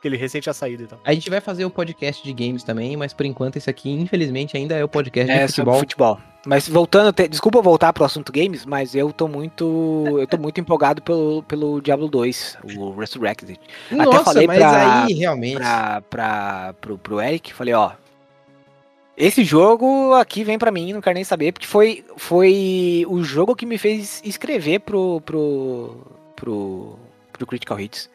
que 0.00 0.08
ele 0.08 0.16
recém 0.16 0.40
tinha 0.40 0.52
saído 0.52 0.84
e 0.84 0.86
tal. 0.86 0.98
A 1.04 1.12
gente 1.12 1.28
vai 1.28 1.40
fazer 1.40 1.64
o 1.64 1.70
podcast 1.70 2.22
de 2.22 2.32
games 2.32 2.62
também, 2.62 2.96
mas 2.96 3.12
por 3.12 3.26
enquanto 3.26 3.56
esse 3.56 3.68
aqui, 3.68 3.90
infelizmente, 3.90 4.56
ainda 4.56 4.74
é 4.74 4.82
o 4.84 4.88
podcast 4.88 5.30
É, 5.30 5.46
de 5.46 5.52
sobre 5.52 5.72
futebol. 5.74 6.16
futebol. 6.16 6.30
Mas 6.46 6.66
voltando, 6.66 7.12
te- 7.12 7.28
desculpa 7.28 7.60
voltar 7.60 7.92
pro 7.92 8.02
assunto 8.04 8.32
games, 8.32 8.64
mas 8.64 8.94
eu 8.94 9.12
tô 9.12 9.28
muito, 9.28 10.16
eu 10.18 10.26
tô 10.26 10.38
muito 10.38 10.58
empolgado 10.58 11.02
pelo, 11.02 11.42
pelo 11.42 11.82
Diablo 11.82 12.08
2, 12.08 12.56
o 12.78 12.92
Resurrected. 12.98 13.60
Nossa, 13.90 14.24
falei 14.24 14.46
mas 14.46 14.58
pra- 14.58 15.04
aí 15.04 15.12
realmente. 15.12 15.56
Pra, 15.58 16.00
pra, 16.08 16.74
pro, 16.80 16.96
pro 16.96 17.20
Eric, 17.20 17.52
falei, 17.52 17.74
ó, 17.74 17.90
esse 19.16 19.44
jogo 19.44 20.14
aqui 20.14 20.42
vem 20.42 20.58
pra 20.58 20.70
mim, 20.70 20.94
não 20.94 21.02
quero 21.02 21.14
nem 21.14 21.24
saber, 21.24 21.52
porque 21.52 21.66
foi, 21.66 22.02
foi 22.16 23.04
o 23.06 23.22
jogo 23.22 23.54
que 23.54 23.66
me 23.66 23.76
fez 23.76 24.22
escrever 24.24 24.80
pro, 24.80 25.20
pro, 25.26 26.06
pro, 26.34 26.98
pro 27.34 27.46
Critical 27.46 27.78
Hits. 27.78 28.08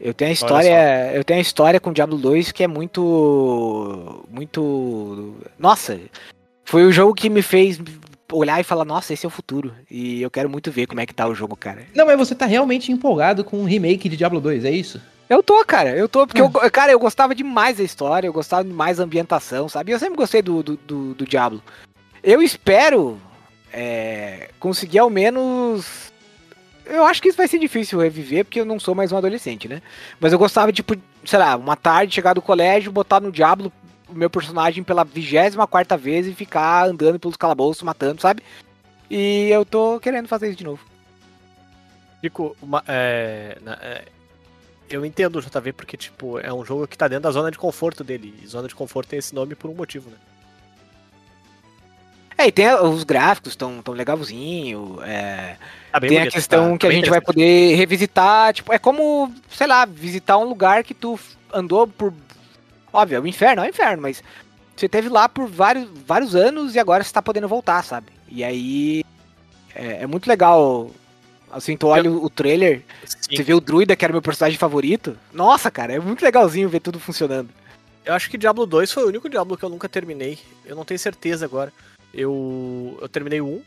Eu 0.00 0.12
tenho 0.12 0.30
a 0.30 0.34
história, 0.34 1.12
eu 1.14 1.24
tenho 1.24 1.38
a 1.38 1.42
história 1.42 1.80
com 1.80 1.92
Diablo 1.92 2.18
2 2.18 2.52
que 2.52 2.62
é 2.62 2.66
muito 2.68 4.24
muito 4.30 5.36
nossa, 5.58 5.98
foi 6.64 6.84
o 6.84 6.92
jogo 6.92 7.14
que 7.14 7.30
me 7.30 7.42
fez 7.42 7.80
olhar 8.32 8.60
e 8.60 8.64
falar, 8.64 8.84
nossa, 8.84 9.12
esse 9.12 9.24
é 9.24 9.28
o 9.28 9.30
futuro. 9.30 9.72
E 9.90 10.20
eu 10.20 10.30
quero 10.30 10.48
muito 10.48 10.70
ver 10.70 10.86
como 10.86 11.00
é 11.00 11.06
que 11.06 11.14
tá 11.14 11.26
o 11.26 11.34
jogo, 11.34 11.56
cara. 11.56 11.82
Não, 11.94 12.06
mas 12.06 12.18
você 12.18 12.34
tá 12.34 12.46
realmente 12.46 12.90
empolgado 12.90 13.44
com 13.44 13.58
o 13.58 13.64
remake 13.64 14.08
de 14.08 14.16
Diablo 14.16 14.40
2, 14.40 14.64
é 14.64 14.70
isso? 14.70 15.00
Eu 15.28 15.42
tô, 15.42 15.64
cara, 15.64 15.90
eu 15.90 16.08
tô, 16.08 16.26
porque, 16.26 16.42
Hum. 16.42 16.50
eu, 16.62 16.70
cara, 16.70 16.92
eu 16.92 16.98
gostava 16.98 17.34
demais 17.34 17.78
da 17.78 17.82
história, 17.84 18.26
eu 18.26 18.32
gostava 18.32 18.64
demais 18.64 18.98
da 18.98 19.04
ambientação, 19.04 19.68
sabe? 19.68 19.92
Eu 19.92 19.98
sempre 19.98 20.16
gostei 20.16 20.42
do, 20.42 20.62
do, 20.62 20.76
do, 20.76 21.14
do 21.14 21.26
Diablo. 21.26 21.62
Eu 22.22 22.42
espero 22.42 23.18
é, 23.72 24.50
conseguir 24.58 24.98
ao 24.98 25.10
menos. 25.10 26.12
Eu 26.86 27.04
acho 27.04 27.22
que 27.22 27.28
isso 27.28 27.36
vai 27.36 27.48
ser 27.48 27.58
difícil 27.58 27.98
reviver, 27.98 28.44
porque 28.44 28.60
eu 28.60 28.64
não 28.64 28.78
sou 28.78 28.94
mais 28.94 29.10
um 29.10 29.16
adolescente, 29.16 29.68
né? 29.68 29.80
Mas 30.20 30.32
eu 30.32 30.38
gostava, 30.38 30.72
tipo, 30.72 30.94
sei 31.24 31.38
lá, 31.38 31.56
uma 31.56 31.76
tarde, 31.76 32.14
chegar 32.14 32.34
do 32.34 32.42
colégio, 32.42 32.92
botar 32.92 33.20
no 33.20 33.32
Diablo 33.32 33.72
o 34.08 34.14
meu 34.14 34.28
personagem 34.28 34.84
pela 34.84 35.04
vigésima 35.04 35.66
quarta 35.66 35.96
vez 35.96 36.26
e 36.26 36.34
ficar 36.34 36.86
andando 36.86 37.18
pelos 37.18 37.36
calabouços, 37.36 37.82
matando, 37.82 38.20
sabe? 38.20 38.42
E 39.10 39.48
eu 39.50 39.64
tô 39.64 39.98
querendo 39.98 40.28
fazer 40.28 40.48
isso 40.48 40.58
de 40.58 40.64
novo. 40.64 40.84
Fico. 42.20 42.56
Uma, 42.60 42.82
é, 42.86 43.58
é, 43.80 44.04
eu 44.88 45.04
entendo 45.04 45.36
o 45.36 45.42
JV 45.42 45.72
porque, 45.72 45.96
tipo, 45.96 46.38
é 46.38 46.52
um 46.52 46.64
jogo 46.64 46.86
que 46.86 46.96
tá 46.96 47.08
dentro 47.08 47.24
da 47.24 47.30
zona 47.30 47.50
de 47.50 47.58
conforto 47.58 48.04
dele. 48.04 48.34
E 48.42 48.46
zona 48.46 48.68
de 48.68 48.74
conforto 48.74 49.08
tem 49.08 49.18
esse 49.18 49.34
nome 49.34 49.54
por 49.54 49.70
um 49.70 49.74
motivo, 49.74 50.10
né? 50.10 50.16
É, 52.36 52.46
e 52.48 52.52
tem 52.52 52.66
a- 52.66 52.82
os 52.82 53.04
gráficos 53.04 53.54
tão, 53.56 53.80
tão 53.82 53.94
legalzinho, 53.94 54.98
é, 55.04 55.56
Tá 55.92 56.00
tem 56.00 56.16
a 56.16 56.20
bonito, 56.20 56.32
questão 56.32 56.72
tá- 56.72 56.78
que 56.78 56.86
a 56.86 56.88
tá 56.88 56.92
bem 56.92 56.96
gente 57.00 57.10
vai 57.10 57.20
poder 57.20 57.74
revisitar, 57.76 58.52
tipo, 58.52 58.72
é 58.72 58.78
como, 58.78 59.32
sei 59.50 59.66
lá, 59.66 59.84
visitar 59.84 60.36
um 60.38 60.44
lugar 60.44 60.82
que 60.82 60.94
tu 60.94 61.18
andou 61.52 61.86
por. 61.86 62.12
Óbvio, 62.92 63.16
é 63.16 63.20
o 63.20 63.26
inferno, 63.26 63.62
é 63.62 63.66
o 63.66 63.70
inferno, 63.70 64.02
mas 64.02 64.22
você 64.76 64.88
teve 64.88 65.08
lá 65.08 65.28
por 65.28 65.46
vários, 65.48 65.88
vários 66.06 66.34
anos 66.34 66.74
e 66.74 66.78
agora 66.80 67.04
você 67.04 67.12
tá 67.12 67.22
podendo 67.22 67.46
voltar, 67.48 67.82
sabe? 67.84 68.06
E 68.28 68.42
aí 68.42 69.04
é, 69.74 70.02
é 70.02 70.06
muito 70.06 70.26
legal. 70.28 70.90
Assim, 71.52 71.76
tu 71.76 71.86
olha 71.86 72.10
o 72.10 72.28
trailer, 72.28 72.82
Sim. 73.04 73.36
você 73.36 73.42
vê 73.44 73.54
o 73.54 73.60
druida, 73.60 73.94
que 73.94 74.04
era 74.04 74.12
meu 74.12 74.20
personagem 74.22 74.58
favorito. 74.58 75.16
Nossa, 75.32 75.70
cara, 75.70 75.92
é 75.92 76.00
muito 76.00 76.24
legalzinho 76.24 76.68
ver 76.68 76.80
tudo 76.80 76.98
funcionando. 76.98 77.48
Eu 78.04 78.12
acho 78.12 78.28
que 78.28 78.36
Diablo 78.36 78.66
2 78.66 78.90
foi 78.92 79.04
o 79.04 79.08
único 79.08 79.30
Diablo 79.30 79.56
que 79.56 79.64
eu 79.64 79.68
nunca 79.68 79.88
terminei. 79.88 80.36
Eu 80.66 80.74
não 80.74 80.84
tenho 80.84 80.98
certeza 80.98 81.44
agora. 81.44 81.72
Eu, 82.14 82.96
eu 83.00 83.08
terminei 83.08 83.40
o 83.40 83.46
1, 83.46 83.62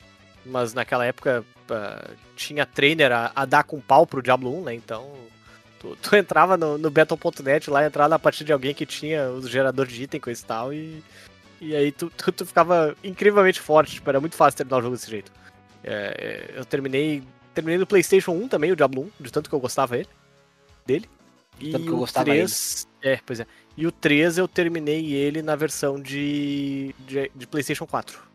mas 0.45 0.73
naquela 0.73 1.05
época 1.05 1.43
ah, 1.69 2.09
tinha 2.35 2.65
trainer 2.65 3.11
a, 3.11 3.31
a 3.35 3.45
dar 3.45 3.63
com 3.63 3.79
pau 3.79 4.07
pro 4.07 4.21
Diablo 4.21 4.57
1, 4.61 4.63
né? 4.63 4.73
Então 4.73 5.11
tu, 5.79 5.97
tu 6.01 6.15
entrava 6.15 6.57
no, 6.57 6.77
no 6.77 6.89
Battle.net 6.89 7.69
lá, 7.69 7.85
entrava 7.85 8.09
na 8.09 8.19
partida 8.19 8.45
de 8.45 8.53
alguém 8.53 8.73
que 8.73 8.85
tinha 8.85 9.29
os 9.29 9.49
geradores 9.49 9.93
de 9.93 10.03
item, 10.03 10.19
coisa 10.19 10.41
e 10.41 10.45
tal, 10.45 10.73
e, 10.73 11.03
e 11.59 11.75
aí 11.75 11.91
tu, 11.91 12.09
tu, 12.15 12.31
tu 12.31 12.45
ficava 12.45 12.95
incrivelmente 13.03 13.59
forte. 13.59 13.95
Tipo, 13.95 14.09
era 14.09 14.19
muito 14.19 14.35
fácil 14.35 14.57
terminar 14.57 14.77
o 14.77 14.81
jogo 14.81 14.95
desse 14.95 15.09
jeito. 15.09 15.31
É, 15.83 16.51
é, 16.55 16.59
eu 16.59 16.65
terminei. 16.65 17.23
Terminei 17.53 17.79
no 17.79 17.87
PlayStation 17.87 18.33
1 18.33 18.49
também, 18.49 18.71
o 18.71 18.75
Diablo 18.75 19.11
1, 19.19 19.23
de 19.23 19.31
tanto 19.31 19.49
que 19.49 19.55
eu 19.55 19.59
gostava 19.59 19.97
ele, 19.97 20.07
dele. 20.85 21.09
E 21.59 21.71
Tanto 21.71 21.85
que 21.85 21.89
eu 21.89 21.95
o 21.95 21.99
gostava 21.99 22.25
3. 22.25 22.87
É, 23.01 23.19
pois 23.25 23.39
é. 23.39 23.47
E 23.75 23.87
o 23.87 23.91
3 23.91 24.37
eu 24.37 24.47
terminei 24.47 25.13
ele 25.13 25.41
na 25.41 25.55
versão 25.55 25.99
de, 25.99 26.93
de, 26.99 27.31
de 27.33 27.47
PlayStation 27.47 27.87
4. 27.87 28.26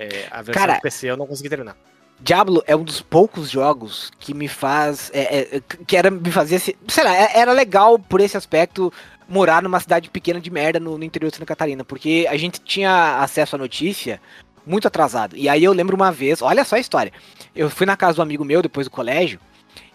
É, 0.00 0.26
a 0.30 0.42
versão 0.42 0.60
Cara, 0.62 0.74
de 0.74 0.80
PC 0.82 1.10
eu 1.10 1.16
não 1.16 1.26
consegui 1.26 1.48
terminar. 1.48 1.76
Diablo 2.20 2.62
é 2.66 2.74
um 2.74 2.82
dos 2.82 3.00
poucos 3.00 3.50
jogos 3.50 4.10
que 4.18 4.32
me 4.34 4.48
faz. 4.48 5.10
É, 5.12 5.56
é, 5.56 5.60
que 5.86 5.96
era 5.96 6.10
me 6.10 6.30
fazia. 6.30 6.58
se- 6.58 6.76
Sei 6.88 7.02
lá, 7.04 7.14
é- 7.16 7.38
era 7.38 7.52
legal 7.52 7.98
por 7.98 8.20
esse 8.20 8.36
aspecto 8.36 8.92
morar 9.28 9.62
numa 9.62 9.78
cidade 9.80 10.08
pequena 10.10 10.40
de 10.40 10.50
merda 10.50 10.80
no, 10.80 10.96
no 10.98 11.04
interior 11.04 11.30
de 11.30 11.36
Santa 11.36 11.46
Catarina. 11.46 11.84
Porque 11.84 12.26
a 12.30 12.36
gente 12.36 12.60
tinha 12.60 13.18
acesso 13.20 13.56
à 13.56 13.58
notícia 13.58 14.20
muito 14.66 14.86
atrasado. 14.88 15.36
E 15.36 15.48
aí 15.48 15.62
eu 15.64 15.72
lembro 15.72 15.96
uma 15.96 16.10
vez, 16.12 16.42
olha 16.42 16.64
só 16.64 16.76
a 16.76 16.80
história. 16.80 17.12
Eu 17.54 17.70
fui 17.70 17.86
na 17.86 17.96
casa 17.96 18.16
do 18.16 18.22
amigo 18.22 18.44
meu 18.44 18.62
depois 18.62 18.86
do 18.86 18.90
colégio. 18.90 19.38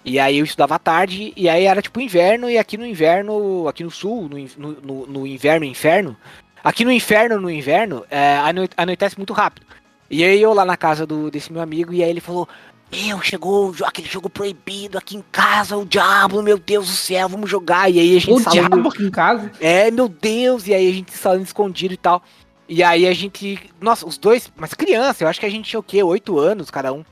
E 0.05 0.19
aí 0.19 0.37
eu 0.39 0.43
estudava 0.45 0.75
à 0.75 0.79
tarde, 0.79 1.31
e 1.35 1.47
aí 1.47 1.63
era 1.65 1.81
tipo 1.81 1.99
inverno, 2.01 2.49
e 2.49 2.57
aqui 2.57 2.77
no 2.77 2.85
inverno, 2.85 3.67
aqui 3.69 3.83
no 3.85 3.91
sul, 3.91 4.27
no, 4.29 4.37
no, 4.57 4.81
no- 4.81 5.07
no 5.07 5.27
inverno, 5.27 5.65
inferno, 5.65 6.17
aqui 6.61 6.83
no 6.83 6.91
inferno, 6.91 7.39
no 7.39 7.49
inverno, 7.49 8.05
é, 8.11 8.35
anoi- 8.37 8.69
anoitece 8.75 9.15
muito 9.17 9.31
rápido. 9.31 9.65
E 10.13 10.23
aí 10.23 10.41
eu 10.41 10.53
lá 10.53 10.63
na 10.65 10.77
casa 10.77 11.05
do, 11.05 11.29
desse 11.31 11.51
meu 11.51 11.61
amigo, 11.61 11.93
e 11.93 12.03
aí 12.03 12.09
ele 12.09 12.21
falou, 12.21 12.47
meu, 12.91 13.19
chegou 13.21 13.73
aquele 13.83 14.07
jogo 14.07 14.29
proibido 14.29 14.97
aqui 14.97 15.17
em 15.17 15.23
casa, 15.31 15.75
o 15.77 15.85
diabo, 15.85 16.41
meu 16.43 16.57
Deus 16.59 16.87
do 16.87 16.93
céu, 16.93 17.27
vamos 17.27 17.49
jogar. 17.49 17.89
E 17.89 17.99
aí 17.99 18.15
a 18.17 18.19
gente 18.19 18.31
O 18.31 18.39
salando- 18.39 18.69
diabo 18.69 18.89
aqui 18.89 19.03
em 19.03 19.09
casa. 19.11 19.51
é, 19.59 19.89
meu 19.89 20.07
Deus, 20.07 20.67
e 20.67 20.73
aí 20.73 20.89
a 20.89 20.93
gente 20.93 21.11
salando 21.11 21.43
escondido 21.43 21.93
e 21.93 21.97
tal. 21.97 22.21
E 22.69 22.81
aí 22.83 23.05
a 23.07 23.13
gente. 23.13 23.59
Nossa, 23.81 24.07
os 24.07 24.17
dois. 24.17 24.49
Mas 24.55 24.73
criança, 24.73 25.23
eu 25.23 25.27
acho 25.27 25.39
que 25.39 25.45
a 25.45 25.49
gente 25.49 25.69
tinha 25.69 25.79
o 25.79 25.83
quê? 25.83 26.01
Oito 26.01 26.39
anos 26.39 26.69
cada 26.71 26.93
um. 26.93 27.03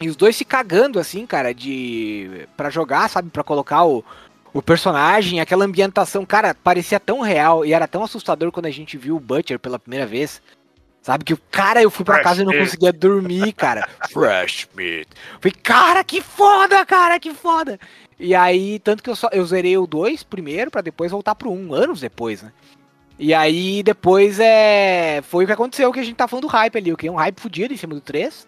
E 0.00 0.08
os 0.08 0.16
dois 0.16 0.34
se 0.34 0.44
cagando, 0.44 0.98
assim, 0.98 1.24
cara, 1.24 1.54
de. 1.54 2.48
pra 2.56 2.68
jogar, 2.68 3.08
sabe? 3.08 3.30
Pra 3.30 3.44
colocar 3.44 3.84
o, 3.84 4.02
o 4.52 4.60
personagem, 4.60 5.38
aquela 5.40 5.64
ambientação, 5.64 6.26
cara, 6.26 6.54
parecia 6.54 6.98
tão 6.98 7.20
real 7.20 7.64
e 7.64 7.72
era 7.72 7.86
tão 7.86 8.02
assustador 8.02 8.50
quando 8.50 8.66
a 8.66 8.70
gente 8.70 8.96
viu 8.96 9.14
o 9.16 9.20
Butcher 9.20 9.58
pela 9.58 9.78
primeira 9.78 10.04
vez. 10.06 10.42
Sabe 11.02 11.24
que 11.24 11.34
o 11.34 11.38
cara, 11.50 11.82
eu 11.82 11.90
fui 11.90 12.04
pra 12.04 12.14
Fresh 12.16 12.24
casa 12.24 12.42
e 12.42 12.44
não 12.44 12.52
meat. 12.52 12.64
conseguia 12.64 12.92
dormir, 12.92 13.52
cara. 13.54 13.88
Fresh 14.12 14.68
meat. 14.74 15.08
Falei, 15.40 15.52
cara, 15.62 16.04
que 16.04 16.20
foda, 16.20 16.86
cara, 16.86 17.18
que 17.18 17.34
foda. 17.34 17.78
E 18.20 18.34
aí, 18.36 18.78
tanto 18.78 19.02
que 19.02 19.10
eu 19.10 19.16
só 19.16 19.28
eu 19.32 19.44
zerei 19.44 19.76
o 19.76 19.86
2 19.86 20.22
primeiro 20.22 20.70
pra 20.70 20.80
depois 20.80 21.10
voltar 21.10 21.34
pro 21.34 21.50
1, 21.50 21.74
anos 21.74 22.00
depois, 22.00 22.40
né? 22.42 22.52
E 23.18 23.34
aí 23.34 23.82
depois 23.82 24.38
é. 24.40 25.20
Foi 25.22 25.42
o 25.44 25.46
que 25.46 25.52
aconteceu 25.52 25.92
que 25.92 25.98
a 26.00 26.04
gente 26.04 26.14
tá 26.16 26.28
falando 26.28 26.42
do 26.44 26.48
hype 26.48 26.76
ali. 26.78 26.90
Eu 26.90 26.96
criei 26.96 27.10
um 27.10 27.16
hype 27.16 27.40
fudido 27.40 27.74
em 27.74 27.76
cima 27.76 27.94
do 27.94 28.00
3. 28.00 28.46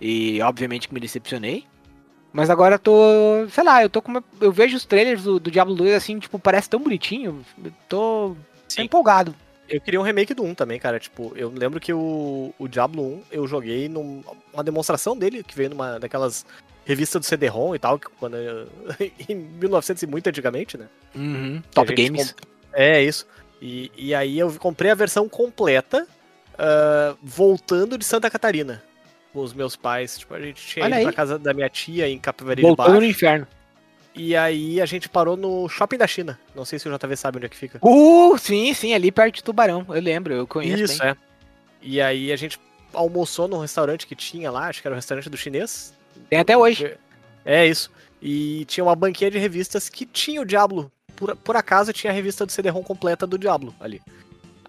E 0.00 0.40
obviamente 0.42 0.88
que 0.88 0.94
me 0.94 1.00
decepcionei. 1.00 1.64
Mas 2.32 2.48
agora 2.50 2.74
eu 2.76 2.78
tô. 2.78 3.46
Sei 3.50 3.62
lá, 3.62 3.82
eu 3.82 3.88
tô 3.90 4.00
com. 4.02 4.10
uma- 4.10 4.24
Eu 4.40 4.50
vejo 4.52 4.76
os 4.76 4.84
trailers 4.84 5.22
do, 5.22 5.38
do 5.38 5.50
Diablo 5.50 5.74
2 5.74 5.92
assim, 5.94 6.18
tipo, 6.18 6.38
parece 6.38 6.68
tão 6.68 6.80
bonitinho. 6.80 7.44
Eu 7.62 7.70
tô. 7.88 8.28
tô 8.30 8.36
Sim. 8.68 8.82
empolgado. 8.82 9.34
Eu 9.68 9.80
queria 9.80 10.00
um 10.00 10.04
remake 10.04 10.34
do 10.34 10.42
1 10.44 10.54
também, 10.54 10.78
cara. 10.78 10.98
Tipo, 11.00 11.32
eu 11.36 11.48
lembro 11.48 11.80
que 11.80 11.92
o, 11.92 12.52
o 12.58 12.68
Diablo 12.68 13.02
1 13.02 13.22
eu 13.32 13.46
joguei 13.46 13.88
numa 13.88 14.62
demonstração 14.62 15.16
dele, 15.16 15.42
que 15.42 15.54
veio 15.56 15.70
numa 15.70 15.98
daquelas 15.98 16.44
revistas 16.84 17.20
do 17.20 17.24
CD-ROM 17.24 17.74
e 17.74 17.78
tal, 17.78 17.98
que 17.98 18.08
quando 18.18 18.36
eu- 18.36 18.68
em 19.28 19.34
1900 19.34 20.02
e 20.02 20.06
muito 20.06 20.26
antigamente, 20.28 20.76
né? 20.76 20.86
Uhum. 21.14 21.62
Top 21.72 21.94
Games. 21.94 22.34
É, 22.72 23.02
isso. 23.02 23.26
E, 23.60 23.90
e 23.96 24.14
aí 24.14 24.38
eu 24.38 24.52
comprei 24.58 24.90
a 24.90 24.94
versão 24.94 25.28
completa, 25.28 26.06
ah, 26.58 27.16
voltando 27.22 27.96
de 27.96 28.04
Santa 28.04 28.28
Catarina. 28.30 28.82
Com 29.32 29.40
os 29.40 29.52
meus 29.54 29.74
pais. 29.76 30.18
Tipo, 30.18 30.34
a 30.34 30.40
gente 30.40 30.64
tinha 30.64 30.84
Olha 30.84 30.92
ido 30.94 30.98
aí. 30.98 31.04
pra 31.04 31.12
casa 31.12 31.38
da 31.38 31.54
minha 31.54 31.68
tia 31.68 32.08
em 32.08 32.18
Capivari 32.18 32.56
de 32.60 32.68
Voltando 32.68 33.00
no 33.00 33.04
inferno. 33.06 33.46
E 34.14 34.36
aí 34.36 34.80
a 34.80 34.86
gente 34.86 35.08
parou 35.08 35.36
no 35.36 35.68
Shopping 35.68 35.98
da 35.98 36.06
China. 36.06 36.38
Não 36.54 36.64
sei 36.64 36.78
se 36.78 36.88
o 36.88 36.96
JV 36.96 37.16
sabe 37.16 37.38
onde 37.38 37.46
é 37.46 37.48
que 37.48 37.56
fica. 37.56 37.78
Uh, 37.82 38.38
sim, 38.38 38.72
sim, 38.72 38.94
ali 38.94 39.10
perto 39.10 39.36
de 39.36 39.44
Tubarão. 39.44 39.84
Eu 39.88 40.00
lembro, 40.00 40.32
eu 40.32 40.46
conheço. 40.46 40.84
Isso, 40.84 40.98
bem. 41.00 41.10
é. 41.10 41.16
E 41.82 42.00
aí 42.00 42.32
a 42.32 42.36
gente 42.36 42.58
almoçou 42.92 43.48
num 43.48 43.58
restaurante 43.58 44.06
que 44.06 44.14
tinha 44.14 44.50
lá, 44.50 44.68
acho 44.68 44.80
que 44.80 44.86
era 44.86 44.94
o 44.94 44.96
restaurante 44.96 45.28
do 45.28 45.36
chinês. 45.36 45.92
Tem 46.30 46.38
até 46.38 46.56
hoje. 46.56 46.96
É 47.44 47.66
isso. 47.66 47.90
E 48.22 48.64
tinha 48.66 48.84
uma 48.84 48.94
banquinha 48.94 49.30
de 49.30 49.38
revistas 49.38 49.88
que 49.88 50.06
tinha 50.06 50.40
o 50.40 50.44
Diablo. 50.46 50.90
Por, 51.16 51.36
por 51.36 51.56
acaso 51.56 51.92
tinha 51.92 52.12
a 52.12 52.14
revista 52.14 52.46
do 52.46 52.52
CD-ROM 52.52 52.82
completa 52.82 53.26
do 53.26 53.36
Diablo 53.36 53.74
ali. 53.80 54.00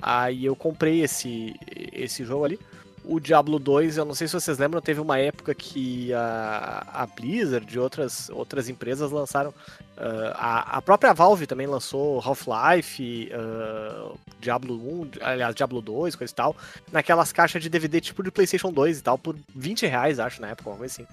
Aí 0.02 0.46
eu 0.46 0.56
comprei 0.56 1.02
esse, 1.02 1.56
esse 1.94 2.26
jogo 2.26 2.46
ali. 2.46 2.60
O 3.08 3.20
Diablo 3.20 3.60
2, 3.60 3.98
eu 3.98 4.06
não 4.06 4.16
sei 4.16 4.28
se 4.28 4.34
vocês 4.34 4.58
lembram, 4.58 4.82
teve 4.82 5.00
uma 5.00 5.18
época 5.20 5.54
que 5.54 6.14
a, 6.14 6.86
a 6.92 7.06
Blizzard 7.08 7.74
e 7.74 7.80
outras, 7.80 8.30
outras 8.30 8.68
empresas 8.68 9.12
lançaram. 9.12 9.54
ah, 9.98 10.34
a, 10.36 10.78
a 10.78 10.82
própria 10.82 11.14
Valve 11.14 11.46
também 11.46 11.68
lançou 11.68 12.20
Half-Life, 12.20 13.32
ah, 13.34 14.12
Diablo 14.40 14.76
1, 14.76 15.12
aliás, 15.22 15.56
Diablo 15.56 15.82
2, 15.82 16.16
coisa 16.16 16.32
e 16.32 16.36
tal, 16.36 16.56
naquelas 16.92 17.32
caixas 17.32 17.62
de 17.62 17.70
DVD 17.70 18.02
tipo 18.02 18.24
de 18.24 18.32
PlayStation 18.32 18.72
2 18.72 19.00
e 19.00 19.04
tal, 19.04 19.18
por 19.18 19.36
20 19.56 19.86
reais, 19.86 20.20
acho, 20.20 20.42
na 20.42 20.50
época, 20.50 20.70
uma 20.70 20.78
coisa 20.78 20.94
assim. 21.04 21.08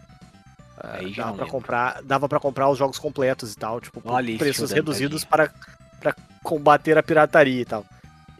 Ah, 0.79 0.97
Aí 0.99 1.15
dava 1.15 1.33
lembro. 1.33 1.47
comprar 1.49 2.03
dava 2.03 2.29
para 2.29 2.41
comprar 2.41 2.69
os 2.69 2.79
jogos 2.79 2.99
completos 2.99 3.53
e 3.53 3.57
tal 3.57 3.81
tipo 3.81 4.01
Olha 4.05 4.37
preços 4.39 4.71
Jordão, 4.71 4.77
reduzidos 4.77 5.25
para 5.25 5.53
para 6.01 6.17
combater 6.43 6.97
a 6.97 7.03
pirataria 7.03 7.61
e 7.61 7.65
tal 7.65 7.85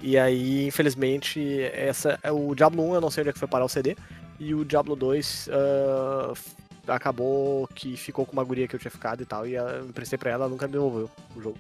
e 0.03 0.19
aí 0.19 0.67
infelizmente 0.67 1.63
essa 1.73 2.19
o 2.33 2.55
Diablo 2.55 2.83
1 2.91 2.95
eu 2.97 3.01
não 3.01 3.11
sei 3.11 3.23
onde 3.23 3.31
é 3.31 3.33
que 3.33 3.39
foi 3.39 3.49
parar 3.49 3.65
o 3.65 3.69
CD 3.69 3.97
e 4.41 4.55
o 4.55 4.65
Diablo 4.65 4.97
2 4.97 5.49
ah, 5.53 6.33
f- 6.35 6.51
acabou 6.89 7.67
que 7.75 7.97
ficou 7.97 8.27
com 8.27 8.33
uma 8.33 8.45
guria 8.45 8.67
que 8.67 8.75
eu 8.75 8.81
tinha 8.81 8.91
ficado 8.91 9.23
e 9.23 9.27
tal 9.27 9.47
e 9.47 9.55
eu 9.55 9.85
emprestei 9.87 10.19
pra 10.19 10.31
ela 10.31 10.45
ela 10.45 10.51
nunca 10.51 10.67
me 10.67 10.73
devolveu 10.73 11.09
o 11.37 11.41
jogo 11.41 11.57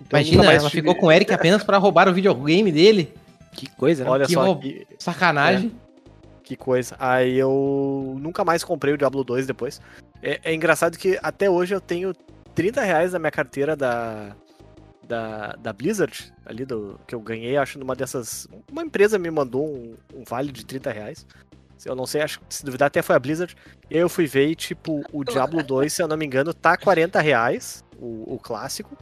Então, 0.00 0.18
Imagina, 0.20 0.44
ela 0.44 0.70
tive- 0.70 0.80
ficou 0.82 0.94
com 0.94 1.06
o 1.06 1.12
Eric 1.12 1.32
apenas 1.32 1.62
pra 1.64 1.76
roubar 1.78 2.08
o 2.08 2.14
videogame 2.14 2.70
dele. 2.72 3.12
Que 3.52 3.66
coisa, 3.70 4.04
né? 4.04 4.10
olha 4.10 4.26
que 4.26 4.32
só 4.32 4.54
que, 4.54 4.86
Sacanagem. 4.98 5.72
Que 6.44 6.56
coisa. 6.56 6.96
Aí 6.98 7.36
eu 7.38 8.16
nunca 8.20 8.44
mais 8.44 8.64
comprei 8.64 8.94
o 8.94 8.96
Diablo 8.98 9.22
2 9.24 9.46
depois. 9.46 9.80
É, 10.22 10.40
é 10.44 10.54
engraçado 10.54 10.96
que 10.96 11.18
até 11.22 11.50
hoje 11.50 11.74
eu 11.74 11.80
tenho 11.80 12.14
30 12.54 12.80
reais 12.82 13.12
na 13.12 13.18
minha 13.18 13.30
carteira 13.30 13.76
da, 13.76 14.34
da, 15.10 15.56
da 15.60 15.72
Blizzard, 15.72 16.32
ali 16.46 16.64
do 16.64 16.98
que 17.04 17.14
eu 17.14 17.20
ganhei, 17.20 17.56
acho, 17.56 17.78
numa 17.78 17.96
dessas. 17.96 18.46
Uma 18.70 18.82
empresa 18.82 19.18
me 19.18 19.30
mandou 19.30 19.66
um, 19.66 19.96
um 20.14 20.22
vale 20.24 20.52
de 20.52 20.64
30 20.64 20.92
reais. 20.92 21.26
Eu 21.84 21.96
não 21.96 22.06
sei, 22.06 22.20
acho 22.20 22.40
que 22.40 22.54
se 22.54 22.64
duvidar 22.64 22.86
até 22.86 23.02
foi 23.02 23.16
a 23.16 23.18
Blizzard. 23.18 23.56
E 23.90 23.96
aí 23.96 24.00
eu 24.00 24.08
fui 24.08 24.26
ver 24.26 24.48
e, 24.48 24.54
tipo, 24.54 25.02
o 25.12 25.24
Diablo 25.24 25.62
2, 25.62 25.92
se 25.92 26.00
eu 26.00 26.06
não 26.06 26.16
me 26.16 26.24
engano, 26.24 26.54
tá 26.54 26.76
40 26.76 27.20
reais, 27.20 27.84
o, 27.98 28.34
o 28.34 28.38
clássico. 28.38 28.96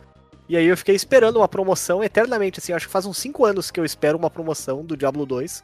E 0.49 0.57
aí 0.57 0.64
eu 0.64 0.77
fiquei 0.79 0.94
esperando 0.94 1.37
uma 1.37 1.49
promoção 1.49 2.03
eternamente, 2.03 2.59
assim, 2.59 2.73
acho 2.73 2.87
que 2.87 2.92
faz 2.92 3.05
uns 3.05 3.18
5 3.18 3.44
anos 3.44 3.71
que 3.71 3.79
eu 3.79 3.85
espero 3.85 4.16
uma 4.16 4.31
promoção 4.31 4.83
do 4.83 4.97
Diablo 4.97 5.27
2 5.27 5.62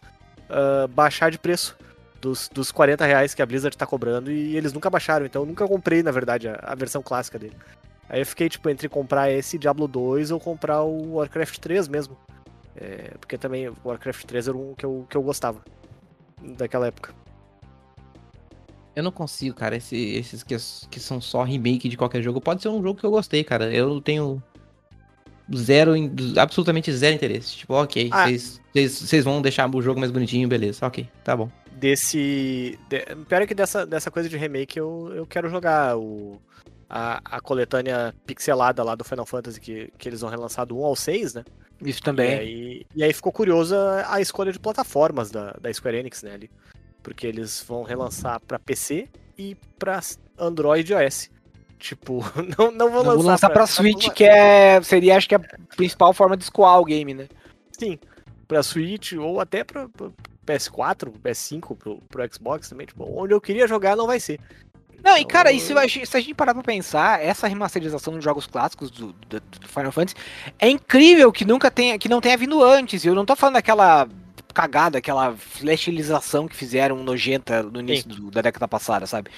ah, 0.50 0.87
baixar 0.88 1.30
de 1.30 1.38
preço 1.38 1.76
dos, 2.20 2.48
dos 2.48 2.70
40 2.70 3.04
reais 3.04 3.35
que 3.35 3.42
a 3.42 3.46
Blizzard 3.46 3.76
tá 3.76 3.87
cobrando 3.87 4.30
e 4.30 4.57
eles 4.57 4.72
nunca 4.72 4.88
baixaram, 4.90 5.26
então 5.26 5.42
eu 5.42 5.46
nunca 5.46 5.66
comprei, 5.66 6.02
na 6.02 6.11
verdade, 6.11 6.48
a, 6.48 6.59
a 6.62 6.74
versão 6.74 7.02
clássica 7.02 7.38
dele. 7.38 7.57
Aí 8.14 8.20
eu 8.20 8.27
fiquei, 8.27 8.48
tipo, 8.48 8.70
entre 8.70 8.88
comprar 8.88 9.29
esse 9.33 9.59
Diablo 9.59 9.88
2 9.88 10.31
ou 10.31 10.38
comprar 10.38 10.83
o 10.85 11.15
Warcraft 11.15 11.58
3 11.58 11.88
mesmo. 11.88 12.17
É, 12.77 13.10
porque 13.19 13.37
também 13.37 13.69
o 13.69 13.75
Warcraft 13.85 14.25
3 14.25 14.46
era 14.46 14.56
um 14.56 14.73
que 14.73 14.87
eu, 14.87 15.04
que 15.10 15.17
eu 15.17 15.23
gostava 15.23 15.60
daquela 16.56 16.87
época. 16.87 17.12
Eu 18.94 19.02
não 19.02 19.10
consigo, 19.10 19.56
cara. 19.56 19.75
Esse- 19.77 19.96
esses 20.15 20.44
que, 20.44 20.54
que 20.88 21.00
são 21.00 21.21
só 21.21 21.42
remake 21.42 21.88
de 21.88 21.96
qualquer 21.96 22.23
jogo. 22.23 22.40
Pode 22.40 22.62
ser 22.62 22.69
um 22.69 22.81
jogo 22.81 23.00
que 23.00 23.04
eu 23.04 23.10
gostei, 23.10 23.42
cara. 23.42 23.75
Eu 23.75 24.00
tenho 24.00 24.40
zero, 25.52 25.94
absolutamente 26.38 26.92
zero 26.92 27.17
interesse. 27.17 27.56
Tipo, 27.56 27.75
ok, 27.75 28.10
Ah. 28.12 28.27
vocês 28.29 28.60
vocês 28.73 29.25
vão 29.25 29.42
deixar 29.42 29.69
o 29.75 29.83
jogo 29.83 29.98
mais 29.98 30.12
bonitinho, 30.12 30.46
beleza. 30.48 30.87
Ok, 30.87 31.08
tá 31.25 31.37
bom. 31.37 31.50
Desse. 31.73 32.79
De, 32.88 33.00
pior 33.29 33.42
é 33.42 33.46
que 33.48 33.54
dessa, 33.56 33.85
dessa 33.85 34.08
coisa 34.10 34.29
de 34.29 34.37
remake 34.37 34.79
eu, 34.79 35.10
eu 35.15 35.27
quero 35.27 35.48
jogar 35.48 35.96
o. 35.98 36.40
A, 36.97 37.21
a 37.25 37.40
coletânea 37.40 38.15
pixelada 38.25 38.85
lá 38.85 38.95
do 38.95 39.03
Final 39.03 39.27
Fantasy 39.27 39.61
que, 39.61 39.92
que 39.99 40.09
eles 40.09 40.21
vão 40.21 40.31
relançar 40.31 40.65
do 40.65 40.79
1 40.79 40.85
ao 40.85 40.95
6, 40.95 41.35
né? 41.35 41.45
Isso 41.83 41.99
E 41.99 42.03
também. 42.03 42.35
aí, 42.38 42.87
e 42.95 43.03
aí 43.03 43.13
ficou 43.13 43.33
curiosa 43.33 44.05
a 44.09 44.21
escolha 44.21 44.53
de 44.53 44.61
plataformas 44.61 45.29
da, 45.29 45.51
da 45.61 45.73
Square 45.75 45.97
Enix, 45.97 46.23
né? 46.23 46.35
Ali, 46.35 46.51
porque 47.03 47.27
eles 47.27 47.65
vão 47.67 47.83
relançar 47.83 48.38
pra 48.38 48.61
PC 48.61 49.09
e 49.37 49.57
pra 49.77 49.99
Android 50.38 50.92
e 50.92 50.97
iOS. 50.97 51.31
Tipo, 51.81 52.21
não, 52.57 52.71
não 52.71 52.88
vou 52.90 53.03
Não 53.03 53.11
lançar, 53.11 53.15
vou 53.17 53.25
lançar 53.25 53.49
pra 53.49 53.57
pra 53.57 53.67
Switch, 53.67 54.11
que 54.11 54.23
é, 54.23 54.81
seria, 54.83 55.17
acho 55.17 55.29
que, 55.29 55.35
a 55.35 55.40
principal 55.77 56.13
forma 56.15 56.37
de 56.37 56.45
escoar 56.45 56.79
o 56.79 56.85
game, 56.85 57.13
né? 57.13 57.27
Sim, 57.77 57.99
pra 58.47 58.63
Switch 58.63 59.15
ou 59.15 59.40
até 59.40 59.65
pra, 59.65 59.88
pra 59.88 60.11
PS4, 60.47 61.13
PS5, 61.21 61.77
pro, 61.77 62.01
pro 62.09 62.33
Xbox 62.33 62.69
também. 62.69 62.87
Tipo, 62.87 63.05
onde 63.21 63.35
eu 63.35 63.40
queria 63.40 63.67
jogar 63.67 63.97
não 63.97 64.07
vai 64.07 64.21
ser. 64.21 64.38
Não, 65.05 65.17
e 65.17 65.21
Então, 65.21 65.29
cara, 65.29 65.52
e 65.52 65.61
se, 65.61 65.73
a 65.75 65.87
gente- 65.87 66.07
se 66.07 66.17
a 66.17 66.21
gente 66.21 66.35
parar 66.35 66.55
pra 66.55 66.63
pensar, 66.63 67.23
essa 67.23 67.46
remasterização 67.46 68.15
dos 68.15 68.25
jogos 68.25 68.46
clássicos 68.46 68.90
do, 68.90 69.13
do- 69.29 69.40
do 69.40 69.69
Final 69.69 69.92
Fantasy 69.92 70.17
é 70.59 70.69
incrível 70.69 71.31
que 71.31 71.44
nunca 71.44 71.71
tenha, 71.71 71.98
que 71.98 72.09
não 72.09 72.21
tenha 72.21 72.37
vindo 72.38 72.65
antes. 72.65 73.05
Eu 73.05 73.15
não 73.15 73.27
tô 73.27 73.37
falando 73.37 73.55
daquela 73.55 74.09
cagada, 74.55 74.98
aquela 74.98 75.35
flashilização 75.37 76.46
que 76.48 76.57
fizeram 76.57 77.02
nojenta 77.02 77.63
no 77.63 77.81
início 77.81 78.09
do- 78.09 78.31
da 78.31 78.40
década 78.40 78.67
passada, 78.69 79.05
sabe? 79.07 79.31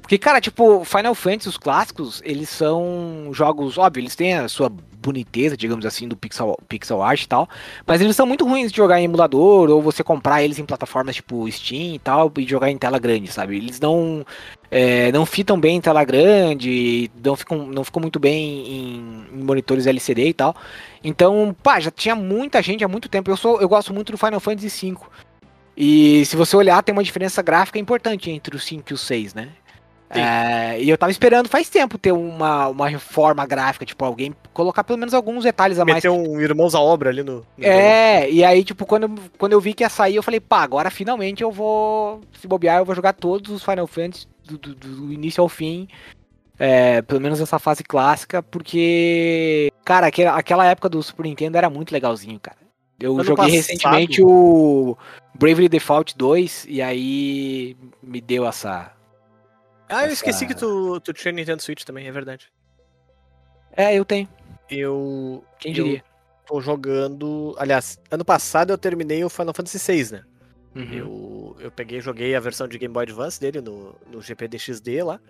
Porque, 0.00 0.18
cara, 0.18 0.40
tipo, 0.40 0.84
Final 0.84 1.14
Fantasy, 1.14 1.48
os 1.48 1.56
clássicos, 1.56 2.22
eles 2.24 2.48
são 2.48 3.28
jogos, 3.32 3.76
óbvio, 3.76 4.02
eles 4.02 4.14
têm 4.14 4.34
a 4.34 4.48
sua 4.48 4.70
boniteza, 5.06 5.56
digamos 5.56 5.86
assim, 5.86 6.08
do 6.08 6.16
pixel, 6.16 6.56
pixel 6.68 7.02
art 7.02 7.22
e 7.22 7.28
tal, 7.28 7.48
mas 7.86 8.00
eles 8.00 8.16
são 8.16 8.26
muito 8.26 8.46
ruins 8.46 8.72
de 8.72 8.76
jogar 8.76 9.00
em 9.00 9.04
emulador, 9.04 9.70
ou 9.70 9.80
você 9.80 10.02
comprar 10.02 10.42
eles 10.42 10.58
em 10.58 10.64
plataformas 10.64 11.16
tipo 11.16 11.50
Steam 11.50 11.94
e 11.94 11.98
tal, 11.98 12.32
e 12.38 12.46
jogar 12.46 12.70
em 12.70 12.78
tela 12.78 12.98
grande, 12.98 13.30
sabe? 13.30 13.56
Eles 13.56 13.78
não, 13.78 14.26
é, 14.70 15.12
não 15.12 15.24
fitam 15.24 15.58
bem 15.58 15.76
em 15.76 15.80
tela 15.80 16.04
grande, 16.04 17.10
não 17.24 17.36
ficam, 17.36 17.66
não 17.66 17.84
ficam 17.84 18.00
muito 18.00 18.18
bem 18.18 18.66
em, 18.68 19.26
em 19.32 19.44
monitores 19.44 19.86
LCD 19.86 20.28
e 20.28 20.34
tal. 20.34 20.56
Então, 21.04 21.54
pá, 21.62 21.78
já 21.78 21.90
tinha 21.90 22.14
muita 22.16 22.60
gente 22.62 22.84
há 22.84 22.88
muito 22.88 23.08
tempo. 23.08 23.30
Eu 23.30 23.36
sou, 23.36 23.60
eu 23.60 23.68
gosto 23.68 23.94
muito 23.94 24.12
do 24.12 24.18
Final 24.18 24.40
Fantasy 24.40 24.90
V. 24.90 24.98
E 25.76 26.24
se 26.24 26.36
você 26.36 26.56
olhar, 26.56 26.82
tem 26.82 26.92
uma 26.92 27.04
diferença 27.04 27.42
gráfica 27.42 27.78
importante 27.78 28.30
entre 28.30 28.56
o 28.56 28.58
5 28.58 28.90
e 28.90 28.94
o 28.94 28.98
6, 28.98 29.34
né? 29.34 29.50
É, 30.08 30.80
e 30.80 30.88
eu 30.88 30.96
tava 30.96 31.10
esperando 31.10 31.48
faz 31.48 31.68
tempo 31.68 31.98
ter 31.98 32.12
uma, 32.12 32.68
uma 32.68 32.88
reforma 32.88 33.44
gráfica, 33.44 33.84
tipo, 33.84 34.04
alguém 34.04 34.32
colocar 34.52 34.84
pelo 34.84 34.98
menos 34.98 35.12
alguns 35.12 35.42
detalhes 35.44 35.78
a 35.78 35.84
mais. 35.84 35.96
Meter 35.96 36.10
um 36.10 36.40
Irmãos 36.40 36.74
à 36.74 36.80
Obra 36.80 37.10
ali 37.10 37.22
no. 37.22 37.36
no 37.36 37.40
jogo. 37.40 37.46
É, 37.58 38.30
e 38.30 38.44
aí, 38.44 38.62
tipo, 38.62 38.86
quando, 38.86 39.04
eu- 39.04 39.14
quando 39.36 39.52
eu 39.52 39.60
vi 39.60 39.74
que 39.74 39.82
ia 39.82 39.88
sair, 39.88 40.14
eu 40.16 40.22
falei, 40.22 40.38
pá, 40.40 40.62
agora 40.62 40.90
finalmente 40.90 41.42
eu 41.42 41.50
vou. 41.50 42.20
Se 42.40 42.46
bobear, 42.46 42.78
eu 42.78 42.84
vou 42.84 42.94
jogar 42.94 43.12
todos 43.14 43.50
os 43.50 43.64
Final 43.64 43.86
Fantasy 43.86 44.26
do, 44.44 44.56
do- 44.56 44.74
do 44.74 45.12
início 45.12 45.42
ao 45.42 45.48
fim. 45.48 45.88
é, 46.58 47.02
pelo 47.02 47.20
menos 47.20 47.40
essa 47.40 47.58
fase 47.58 47.82
clássica, 47.84 48.42
porque. 48.42 49.70
Cara, 49.84 50.06
aquela, 50.06 50.36
aquela 50.38 50.64
época 50.66 50.88
do 50.88 51.02
Super 51.02 51.24
Nintendo 51.24 51.58
era 51.58 51.68
muito 51.68 51.92
legalzinho, 51.92 52.38
cara. 52.40 52.56
Eu 52.98 53.12
Ano 53.14 53.24
joguei 53.24 53.36
passado- 53.44 53.54
recentemente 53.54 54.22
o 54.22 54.96
Bravely 55.38 55.68
Default 55.68 56.16
2, 56.16 56.64
e 56.68 56.80
aí 56.80 57.76
me 58.02 58.20
deu 58.22 58.46
essa. 58.46 58.90
Ah, 59.88 60.06
eu 60.06 60.12
esqueci 60.12 60.46
que 60.46 60.54
tu, 60.54 61.00
tu 61.00 61.12
tinha 61.12 61.32
Nintendo 61.32 61.62
Switch 61.62 61.84
também, 61.84 62.06
é 62.06 62.12
verdade. 62.12 62.50
É, 63.72 63.94
eu 63.94 64.04
tenho. 64.04 64.28
Eu. 64.68 65.44
Quem 65.58 65.76
eu 65.76 65.84
diria? 65.84 66.04
tô 66.46 66.60
jogando. 66.60 67.54
Aliás, 67.58 67.98
ano 68.10 68.24
passado 68.24 68.72
eu 68.72 68.78
terminei 68.78 69.22
o 69.24 69.28
Final 69.28 69.52
Fantasy 69.52 69.78
VI, 69.78 70.12
né? 70.12 70.24
Uhum. 70.74 70.92
Eu, 70.92 71.56
eu 71.60 71.70
peguei 71.70 71.98
e 71.98 72.00
joguei 72.00 72.34
a 72.34 72.40
versão 72.40 72.68
de 72.68 72.78
Game 72.78 72.92
Boy 72.92 73.02
Advance 73.02 73.40
dele 73.40 73.60
no, 73.60 73.94
no 74.10 74.22
GPD 74.22 74.58
XD 74.58 75.02
lá. 75.02 75.20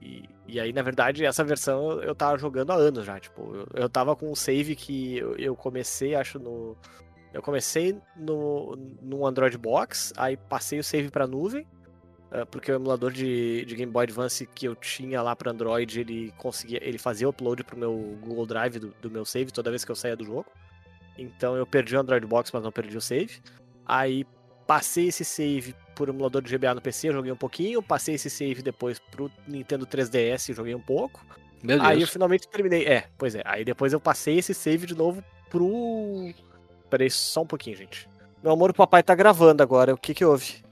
E, 0.00 0.28
e 0.48 0.58
aí, 0.58 0.72
na 0.72 0.82
verdade, 0.82 1.24
essa 1.24 1.44
versão 1.44 1.92
eu, 1.92 2.02
eu 2.02 2.14
tava 2.14 2.36
jogando 2.38 2.72
há 2.72 2.74
anos 2.74 3.04
já. 3.04 3.18
Tipo, 3.20 3.54
eu, 3.54 3.66
eu 3.74 3.88
tava 3.88 4.16
com 4.16 4.30
um 4.30 4.34
save 4.34 4.74
que 4.74 5.18
eu, 5.18 5.36
eu 5.36 5.54
comecei, 5.54 6.14
acho, 6.14 6.38
no. 6.38 6.76
Eu 7.32 7.40
comecei 7.40 7.96
no, 8.14 8.76
no 9.00 9.26
Android 9.26 9.56
Box, 9.56 10.12
aí 10.16 10.36
passei 10.36 10.78
o 10.78 10.84
save 10.84 11.10
pra 11.10 11.26
nuvem. 11.26 11.66
Ah, 12.32 12.46
Porque 12.46 12.72
o 12.72 12.74
emulador 12.74 13.12
de, 13.12 13.64
de 13.66 13.76
Game 13.76 13.92
Boy 13.92 14.04
Advance 14.04 14.46
que 14.46 14.66
eu 14.66 14.74
tinha 14.74 15.20
lá 15.20 15.36
para 15.36 15.50
Android, 15.50 16.00
ele 16.00 16.32
conseguia, 16.38 16.80
ele 16.82 16.96
fazia 16.96 17.28
upload 17.28 17.62
pro 17.62 17.76
meu 17.76 18.16
Google 18.22 18.46
Drive 18.46 18.78
do, 18.78 18.94
do 19.02 19.10
meu 19.10 19.24
save 19.24 19.52
toda 19.52 19.70
vez 19.70 19.84
que 19.84 19.90
eu 19.90 19.96
saía 19.96 20.16
do 20.16 20.24
jogo. 20.24 20.46
Então 21.18 21.54
eu 21.56 21.66
perdi 21.66 21.94
o 21.94 22.00
Android 22.00 22.26
Box, 22.26 22.50
mas 22.52 22.62
não 22.62 22.72
perdi 22.72 22.96
o 22.96 23.00
save. 23.00 23.42
Aí 23.84 24.26
passei 24.66 25.08
esse 25.08 25.24
save 25.24 25.74
por 25.94 26.08
emulador 26.08 26.40
de 26.40 26.56
GBA 26.56 26.74
no 26.74 26.80
PC, 26.80 27.12
joguei 27.12 27.30
um 27.30 27.36
pouquinho. 27.36 27.82
Passei 27.82 28.14
esse 28.14 28.30
save 28.30 28.62
depois 28.62 28.98
pro 28.98 29.30
Nintendo 29.46 29.86
3DS, 29.86 30.54
joguei 30.54 30.74
um 30.74 30.80
pouco. 30.80 31.24
Meu 31.62 31.76
Deus. 31.76 31.88
Aí 31.88 32.00
eu 32.00 32.08
finalmente 32.08 32.48
terminei. 32.48 32.86
É, 32.86 33.08
pois 33.18 33.34
é. 33.34 33.42
Aí 33.44 33.64
depois 33.64 33.92
eu 33.92 34.00
passei 34.00 34.38
esse 34.38 34.54
save 34.54 34.86
de 34.86 34.94
novo 34.94 35.22
pro. 35.50 36.32
Peraí, 36.88 37.10
só 37.10 37.42
um 37.42 37.46
pouquinho, 37.46 37.76
gente. 37.76 38.08
Meu 38.42 38.52
amor, 38.52 38.70
o 38.70 38.74
papai 38.74 39.02
tá 39.02 39.14
gravando 39.14 39.62
agora. 39.62 39.92
O 39.92 39.98
que 39.98 40.14
que 40.14 40.24
houve? 40.24 40.62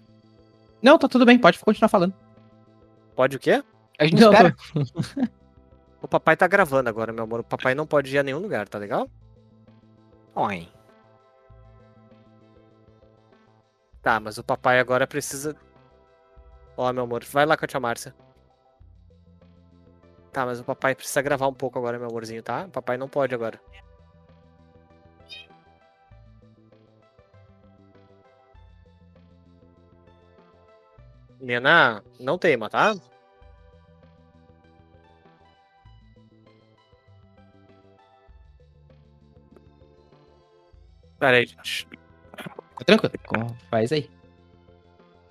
Não, 0.83 0.99
tá 0.99 1.09
tudo 1.09 1.26
bem, 1.26 1.39
pode 1.39 1.59
continuar 1.59 1.89
falando. 1.89 2.14
Pode 3.14 3.37
o 3.37 3.41
quê? 3.41 3.62
A 3.99 4.05
gente 4.05 4.20
Não, 4.20 4.33
espera. 4.33 4.57
O 6.03 6.09
papai 6.09 6.35
tá 6.35 6.47
gravando 6.47 6.89
agora, 6.89 7.12
meu 7.12 7.24
amor. 7.24 7.41
O 7.41 7.45
papai 7.45 7.74
não 7.74 7.87
pode 7.87 8.14
ir 8.14 8.18
a 8.18 8.22
nenhum 8.22 8.39
lugar, 8.39 8.66
tá 8.66 8.78
legal? 8.78 9.07
Oi. 10.35 10.66
Tá, 14.01 14.18
mas 14.18 14.39
o 14.39 14.45
papai 14.45 14.81
agora 14.81 15.07
precisa. 15.07 15.55
Ó, 16.76 16.91
meu 16.93 17.05
amor, 17.05 17.22
vai 17.24 17.45
lá 17.45 17.57
com 17.57 17.66
a 17.66 17.68
tia 17.68 17.78
Márcia. 17.78 18.14
Tá, 20.33 20.47
mas 20.47 20.61
o 20.61 20.64
papai 20.64 20.95
precisa 20.95 21.20
gravar 21.20 21.49
um 21.49 21.53
pouco 21.53 21.78
agora, 21.78 21.99
meu 21.99 22.09
amorzinho, 22.09 22.43
tá? 22.43 22.64
O 22.64 22.70
papai 22.70 22.97
não 22.97 23.09
pode 23.09 23.35
agora. 23.35 23.61
Nena, 31.41 32.03
não 32.18 32.38
teima, 32.38 32.68
tá? 32.68 32.95
Pera 41.18 41.36
aí, 41.36 41.47
gente. 41.47 41.86
Tá 42.78 42.84
tranquilo? 42.84 43.12
Faz 43.70 43.93
aí. 43.93 44.09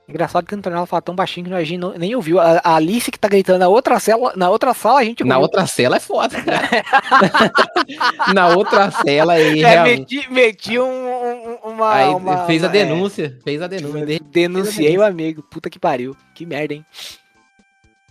Engraçado 0.07 0.45
que 0.45 0.55
o 0.55 0.57
Antonella 0.57 0.87
fala 0.87 1.01
tão 1.03 1.15
baixinho 1.15 1.47
que 1.47 1.53
a 1.53 1.63
gente 1.63 1.77
não- 1.77 1.93
nem 1.95 2.15
ouviu. 2.15 2.39
A, 2.39 2.59
a 2.63 2.75
Alice 2.75 3.11
que 3.11 3.19
tá 3.19 3.27
gritando 3.27 3.59
na 3.59 3.67
outra, 3.67 3.99
cela, 3.99 4.33
na 4.35 4.49
outra 4.49 4.73
sala, 4.73 5.01
a 5.01 5.03
gente 5.03 5.23
Na 5.23 5.35
ouviu. 5.35 5.43
outra 5.43 5.67
cela 5.67 5.97
é 5.97 5.99
foda, 5.99 6.35
cara. 6.41 6.67
Na 8.33 8.47
outra 8.49 8.89
cela 8.89 9.33
aí, 9.33 9.61
É, 9.63 9.67
realmente. 9.67 10.15
meti, 10.17 10.31
meti 10.31 10.79
um- 10.79 11.28
uma, 11.79 11.93
Aí 11.95 12.09
uma- 12.09 12.45
fez 12.45 12.63
a 12.63 12.67
denúncia, 12.67 13.39
fez 13.43 13.61
a 13.61 13.67
denúncia. 13.67 13.99
é, 13.99 14.05
De- 14.05 14.19
denunciei 14.19 14.97
o 14.97 15.03
amigo. 15.03 15.41
Puta 15.43 15.69
que 15.69 15.79
pariu. 15.79 16.15
Que 16.35 16.45
merda, 16.45 16.73
hein? 16.73 16.85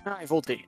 Ai, 0.05 0.27
voltei. 0.27 0.65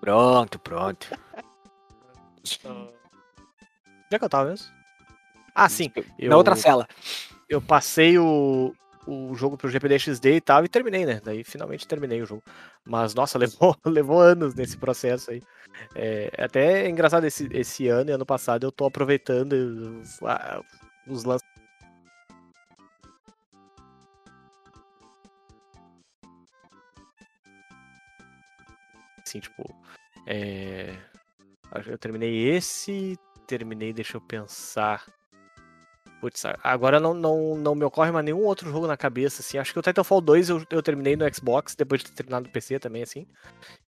Pronto, 0.00 0.58
pronto. 0.58 1.06
Onde 2.64 4.16
é 4.16 4.18
que 4.18 4.24
eu 4.24 4.28
tava 4.28 4.50
mesmo? 4.50 4.66
Ah, 5.54 5.68
sim. 5.68 5.90
Eu, 6.18 6.30
Na 6.30 6.36
outra 6.36 6.56
cela. 6.56 6.88
Eu 7.48 7.60
passei 7.60 8.18
o, 8.18 8.74
o 9.06 9.34
jogo 9.34 9.56
pro 9.56 9.68
GPD 9.70 9.98
XD 9.98 10.36
e 10.36 10.40
tal 10.40 10.64
e 10.64 10.68
terminei, 10.68 11.04
né? 11.04 11.20
Daí 11.22 11.44
finalmente 11.44 11.86
terminei 11.86 12.20
o 12.22 12.26
jogo. 12.26 12.42
Mas, 12.84 13.14
nossa, 13.14 13.36
levou, 13.38 13.76
levou 13.84 14.20
anos 14.20 14.54
nesse 14.54 14.76
processo 14.76 15.30
aí. 15.30 15.42
É, 15.94 16.30
até 16.38 16.84
é 16.84 16.88
engraçado 16.88 17.24
esse, 17.24 17.48
esse 17.52 17.88
ano 17.88 18.10
e 18.10 18.12
ano 18.14 18.26
passado 18.26 18.64
eu 18.64 18.72
tô 18.72 18.86
aproveitando 18.86 19.52
os, 19.52 20.20
os 21.06 21.24
lançamentos. 21.24 21.51
Assim, 29.32 29.40
tipo. 29.40 29.64
É... 30.26 30.94
Eu 31.86 31.96
terminei 31.96 32.50
esse. 32.50 33.18
Terminei, 33.46 33.92
deixa 33.92 34.18
eu 34.18 34.20
pensar. 34.20 35.06
Putz, 36.20 36.44
agora 36.62 37.00
não, 37.00 37.14
não, 37.14 37.56
não 37.56 37.74
me 37.74 37.84
ocorre 37.84 38.12
mais 38.12 38.24
nenhum 38.24 38.44
outro 38.44 38.70
jogo 38.70 38.86
na 38.86 38.96
cabeça, 38.96 39.40
assim. 39.40 39.58
Acho 39.58 39.72
que 39.72 39.78
o 39.78 39.82
Titanfall 39.82 40.20
2 40.20 40.50
eu, 40.50 40.62
eu 40.70 40.82
terminei 40.82 41.16
no 41.16 41.34
Xbox, 41.34 41.74
depois 41.74 42.00
de 42.00 42.10
ter 42.10 42.14
terminado 42.14 42.46
no 42.46 42.52
PC 42.52 42.78
também, 42.78 43.02
assim. 43.02 43.26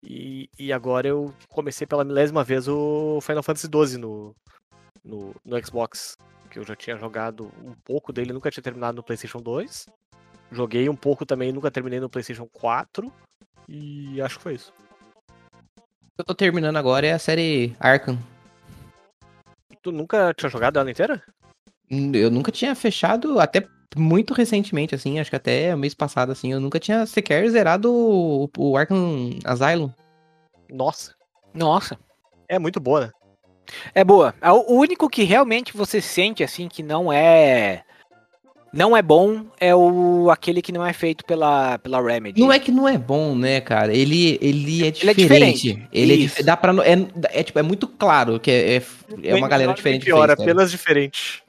E, 0.02 0.50
e 0.58 0.72
agora 0.72 1.06
eu 1.06 1.32
comecei 1.48 1.86
pela 1.86 2.04
milésima 2.04 2.42
vez 2.42 2.66
o 2.66 3.20
Final 3.20 3.42
Fantasy 3.42 3.68
XII 3.68 3.98
no, 3.98 4.34
no, 5.04 5.34
no 5.44 5.64
Xbox. 5.64 6.16
Que 6.50 6.58
eu 6.58 6.64
já 6.64 6.74
tinha 6.74 6.96
jogado 6.96 7.52
um 7.62 7.74
pouco 7.84 8.12
dele, 8.12 8.32
nunca 8.32 8.50
tinha 8.50 8.62
terminado 8.62 8.96
no 8.96 9.02
PlayStation 9.02 9.38
2. 9.38 9.86
Joguei 10.50 10.88
um 10.88 10.96
pouco 10.96 11.24
também, 11.24 11.52
nunca 11.52 11.70
terminei 11.70 12.00
no 12.00 12.10
PlayStation 12.10 12.48
4. 12.48 13.12
E 13.68 14.20
acho 14.20 14.38
que 14.38 14.42
foi 14.42 14.54
isso. 14.54 14.72
Que 16.14 16.20
eu 16.20 16.24
tô 16.24 16.34
terminando 16.34 16.76
agora 16.76 17.06
é 17.06 17.12
a 17.12 17.18
série 17.18 17.74
Arkham. 17.80 18.18
Tu 19.82 19.90
nunca 19.90 20.32
tinha 20.34 20.48
jogado 20.48 20.78
ela 20.78 20.90
inteira? 20.90 21.22
Eu 21.90 22.30
nunca 22.30 22.50
tinha 22.50 22.74
fechado, 22.74 23.38
até 23.40 23.66
muito 23.96 24.32
recentemente, 24.32 24.94
assim, 24.94 25.18
acho 25.18 25.30
que 25.30 25.36
até 25.36 25.74
mês 25.76 25.94
passado, 25.94 26.32
assim, 26.32 26.52
eu 26.52 26.60
nunca 26.60 26.80
tinha 26.80 27.04
sequer 27.04 27.48
zerado 27.50 27.92
o, 27.92 28.48
o 28.56 28.76
Arkham 28.76 29.30
Asylum. 29.44 29.90
Nossa, 30.70 31.14
Nossa. 31.52 31.98
é 32.48 32.58
muito 32.58 32.80
boa, 32.80 33.06
né? 33.06 33.12
É 33.94 34.04
boa. 34.04 34.34
É 34.40 34.50
O 34.50 34.74
o 34.74 34.78
único 34.78 35.08
que 35.08 35.24
realmente 35.24 35.76
você 35.76 36.00
sente 36.00 36.42
assim 36.42 36.68
que 36.68 36.82
não 36.82 37.12
é 37.12 37.84
não 38.76 38.96
é 38.96 39.00
bom 39.02 39.46
é 39.60 39.74
o 39.74 40.28
aquele 40.30 40.60
que 40.60 40.72
não 40.72 40.84
é 40.84 40.92
feito 40.92 41.24
pela 41.24 41.78
pela 41.78 42.00
Remedy. 42.02 42.40
Não 42.40 42.52
é 42.52 42.58
que 42.58 42.70
não 42.72 42.88
é 42.88 42.98
bom, 42.98 43.34
né, 43.34 43.60
cara? 43.60 43.94
Ele, 43.94 44.38
ele 44.42 44.84
é 44.84 44.86
Ele 44.88 45.10
é 45.10 45.14
diferente. 45.14 45.62
diferente. 45.62 45.88
Ele 45.92 46.12
é, 46.12 46.16
Isso. 46.16 46.34
dif- 46.36 46.44
dá 46.46 46.56
pra, 46.56 46.72
no- 46.72 46.82
é, 46.82 46.92
é, 47.30 47.42
tipo, 47.42 47.58
é 47.58 47.62
muito 47.62 47.86
claro 47.86 48.38
que 48.40 48.50
é, 48.50 48.76
é, 48.76 48.82
é 49.22 49.34
uma 49.34 49.48
galera 49.48 49.68
Nem 49.68 49.76
diferente. 49.76 50.04
Pior, 50.04 50.26
fez, 50.26 50.36
cara. 50.36 50.50
apenas 50.50 50.70
diferente. 50.70 51.42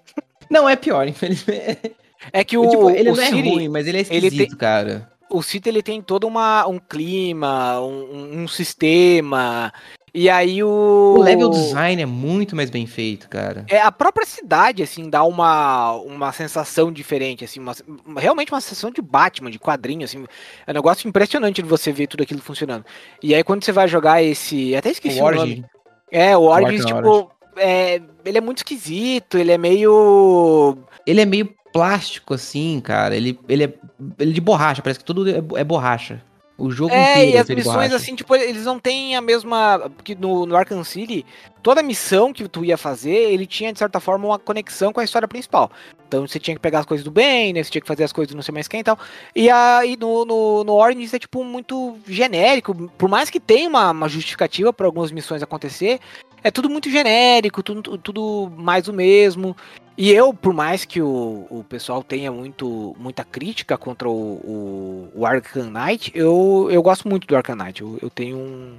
Não, 0.50 0.70
é 0.70 0.76
pior, 0.76 1.08
infelizmente. 1.10 1.92
É 2.32 2.44
que 2.44 2.58
o, 2.58 2.70
tipo, 2.70 2.90
ele 2.90 3.10
o 3.12 3.16
não 3.16 3.22
é 3.24 3.26
City, 3.28 3.50
ruim, 3.50 3.68
mas 3.70 3.88
ele 3.88 3.98
é 4.00 4.06
ele 4.10 4.28
esquisito, 4.28 4.58
cara. 4.58 5.10
o 5.30 5.42
City 5.44 5.70
ele 5.70 5.84
tem 5.84 6.02
todo 6.02 6.26
uma, 6.28 6.66
um 6.68 6.80
clima, 6.80 7.80
um, 7.82 8.42
um 8.44 8.48
sistema. 8.48 9.72
E 10.18 10.30
aí 10.30 10.63
o 10.63 11.16
O 11.18 11.22
level 11.22 11.49
design 11.49 12.01
é 12.01 12.05
muito 12.05 12.55
mais 12.55 12.70
bem 12.70 12.88
feito, 12.88 13.28
cara. 13.28 13.66
É, 13.68 13.82
a 13.82 13.91
própria 13.91 14.26
cidade, 14.26 14.82
assim, 14.82 15.09
dá 15.09 15.26
uma, 15.26 15.91
uma 15.91 16.32
sensação 16.32 16.89
diferente, 16.89 17.43
assim, 17.43 17.59
uma- 17.59 17.76
realmente 18.18 18.49
uma 18.53 18.61
sensação 18.61 18.91
de 18.91 19.01
Batman, 19.01 19.51
de 19.51 19.59
quadrinho, 19.59 20.05
assim, 20.05 20.24
é 20.66 20.72
um 20.72 20.74
negócio 20.74 21.05
impressionante 21.05 21.61
de 21.61 21.68
você 21.68 21.91
ver 21.91 22.07
tudo 22.07 22.24
aquilo 22.24 22.39
funcionando. 22.39 22.86
E 23.22 23.36
aí 23.36 23.43
quando 23.43 23.66
você 23.66 23.74
vai 23.74 23.89
jogar 23.89 24.24
esse, 24.24 24.74
até 24.74 24.89
esqueci 24.89 25.20
o, 25.20 25.24
nome. 25.26 25.38
Origin. 25.38 25.66
É, 26.09 26.38
o 26.38 26.43
Origins, 26.43 26.86
Origin, 26.86 26.95
tipo, 26.95 27.32
é, 27.57 28.01
ele 28.24 28.38
é 28.38 28.41
muito 28.41 28.59
esquisito, 28.59 29.38
ele 29.38 29.51
é 29.51 29.57
meio... 29.57 30.78
Ele 31.05 31.20
é 31.20 31.26
meio 31.26 31.53
plástico, 31.74 32.34
assim, 32.34 32.80
cara. 32.80 33.18
Ele, 33.18 33.38
ele 33.49 33.66
é 33.66 33.74
ele 34.18 34.32
é 34.32 34.34
de 34.34 34.39
borracha, 34.39 34.82
parece 34.82 34.99
que 34.99 35.05
tudo 35.05 35.30
é, 35.30 35.43
é 35.59 35.63
borracha. 35.66 36.24
O 36.58 36.72
jogo 36.72 36.93
É, 36.93 37.12
inteiro 37.26 37.32
e 37.32 37.38
as 37.38 37.49
missões, 37.49 37.76
borracha. 37.76 37.95
assim, 37.97 38.16
tipo, 38.16 38.34
eles 38.34 38.64
não 38.64 38.80
têm 38.80 39.16
a 39.16 39.22
mesma. 39.22 39.91
Porque 39.95 40.16
no, 40.16 40.45
no 40.45 40.56
Arkham 40.56 40.84
City, 40.86 41.26
toda 41.62 41.84
missão 41.84 42.32
que 42.32 42.47
tu 42.47 42.64
ia 42.64 42.78
fazer, 42.78 43.10
ele 43.34 43.45
tinha, 43.45 43.74
de 43.74 43.80
certa 43.80 43.99
forma, 43.99 44.26
uma 44.28 44.39
conexão 44.39 44.93
com 44.93 45.01
a 45.01 45.03
história 45.03 45.28
principal. 45.28 45.70
Então 46.08 46.26
você 46.26 46.39
tinha 46.39 46.56
que 46.56 46.62
pegar 46.62 46.80
as 46.80 46.86
coisas 46.86 47.03
do 47.03 47.12
bem, 47.12 47.51
né? 47.51 47.62
Você 47.62 47.72
tinha 47.72 47.82
que 47.82 47.88
fazer 47.88 48.06
as 48.06 48.14
coisas 48.14 48.32
do 48.32 48.36
não 48.38 48.41
sei 48.43 48.53
mais 48.53 48.70
quem 48.70 48.80
e 48.80 48.84
tal. 48.84 48.97
E 49.36 49.49
aí 49.49 49.97
no, 49.97 50.24
no, 50.24 50.64
no 50.64 50.74
Origins 50.76 51.14
é, 51.14 51.20
tipo, 51.20 51.43
muito 51.43 51.97
genérico. 52.08 52.74
Por 52.97 53.10
mais 53.10 53.30
que 53.30 53.39
tenha 53.39 53.68
uma, 53.68 53.91
uma 53.91 54.08
justificativa 54.08 54.72
para 54.72 54.86
algumas 54.86 55.12
missões 55.12 55.43
acontecer, 55.43 55.99
é 56.41 56.51
tudo 56.51 56.70
muito 56.70 56.89
genérico, 56.89 57.62
tudo, 57.62 57.97
tudo 57.97 58.49
mais 58.56 58.88
o 58.88 58.93
mesmo. 58.93 59.58
E 59.98 60.12
eu, 60.12 60.34
por 60.34 60.54
mais 60.54 60.84
que 60.84 61.02
o, 61.02 61.48
o 61.50 61.64
pessoal 61.64 62.04
tenha 62.04 62.30
muito, 62.32 62.93
muita 63.00 63.24
crítica 63.24 63.78
contra 63.78 64.10
o, 64.10 64.12
o, 64.14 65.12
o 65.16 65.26
Arkham 65.26 65.70
Knight, 65.70 66.12
eu, 66.14 66.68
eu 66.70 66.84
gosto 66.84 67.08
muito 67.08 67.26
do 67.26 67.36
Arkham 67.36 67.56
Knight. 67.56 67.82
Eu, 67.82 67.98
eu 68.02 68.10
tenho 68.10 68.38
um. 68.38 68.78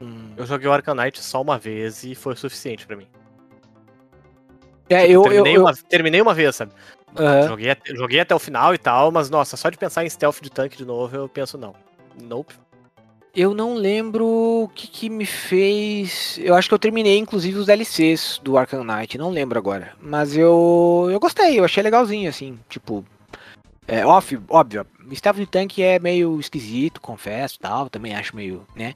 um- 0.00 0.32
Eu 0.36 0.46
joguei 0.46 0.66
o 0.66 0.72
Arcanite 0.72 1.22
só 1.22 1.42
uma 1.42 1.58
vez 1.58 2.04
e 2.04 2.14
foi 2.14 2.32
o 2.32 2.36
suficiente 2.36 2.86
pra 2.86 2.96
mim. 2.96 3.06
É, 4.88 5.00
Tipo, 5.02 5.12
eu, 5.12 5.12
eu, 5.12 5.22
terminei, 5.24 5.56
eu- 5.56 5.60
uma, 5.62 5.74
terminei 5.74 6.20
uma 6.22 6.32
vez, 6.34 6.56
sabe? 6.56 6.72
aham. 7.18 7.48
Joguei, 7.48 7.76
joguei 7.94 8.20
até 8.20 8.34
o 8.34 8.38
final 8.38 8.72
e 8.74 8.78
tal, 8.78 9.10
mas 9.12 9.28
nossa, 9.28 9.56
só 9.58 9.68
de 9.68 9.76
pensar 9.76 10.04
em 10.04 10.08
stealth 10.10 10.40
de 10.40 10.50
tanque 10.50 10.76
de 10.78 10.84
novo, 10.86 11.14
eu 11.16 11.28
penso 11.28 11.58
não. 11.58 11.74
Nope. 12.22 12.54
Eu 13.36 13.52
não 13.52 13.74
lembro 13.74 14.24
o 14.26 14.70
que, 14.74 14.86
que 14.86 15.10
me 15.10 15.26
fez. 15.26 16.40
Eu 16.42 16.54
acho 16.54 16.68
que 16.68 16.74
eu 16.74 16.78
terminei, 16.78 17.18
inclusive, 17.18 17.58
os 17.58 17.66
DLCs 17.66 18.40
do 18.42 18.56
Arkham 18.56 18.82
Knight. 18.82 19.18
Não 19.18 19.28
lembro 19.28 19.58
agora. 19.58 19.92
Mas 20.00 20.34
eu, 20.34 21.06
eu 21.10 21.20
gostei, 21.20 21.58
eu 21.60 21.64
achei 21.64 21.82
legalzinho, 21.82 22.30
assim. 22.30 22.58
Tipo. 22.66 23.04
É 23.86 24.04
óbvio, 24.06 24.42
óbvio. 24.48 24.86
Stealth 25.14 25.36
de 25.36 25.46
tanque 25.46 25.82
é 25.82 25.98
meio 25.98 26.40
esquisito, 26.40 26.98
confesso 27.00 27.58
tal. 27.60 27.90
Também 27.90 28.16
acho 28.16 28.34
meio, 28.34 28.66
né? 28.74 28.94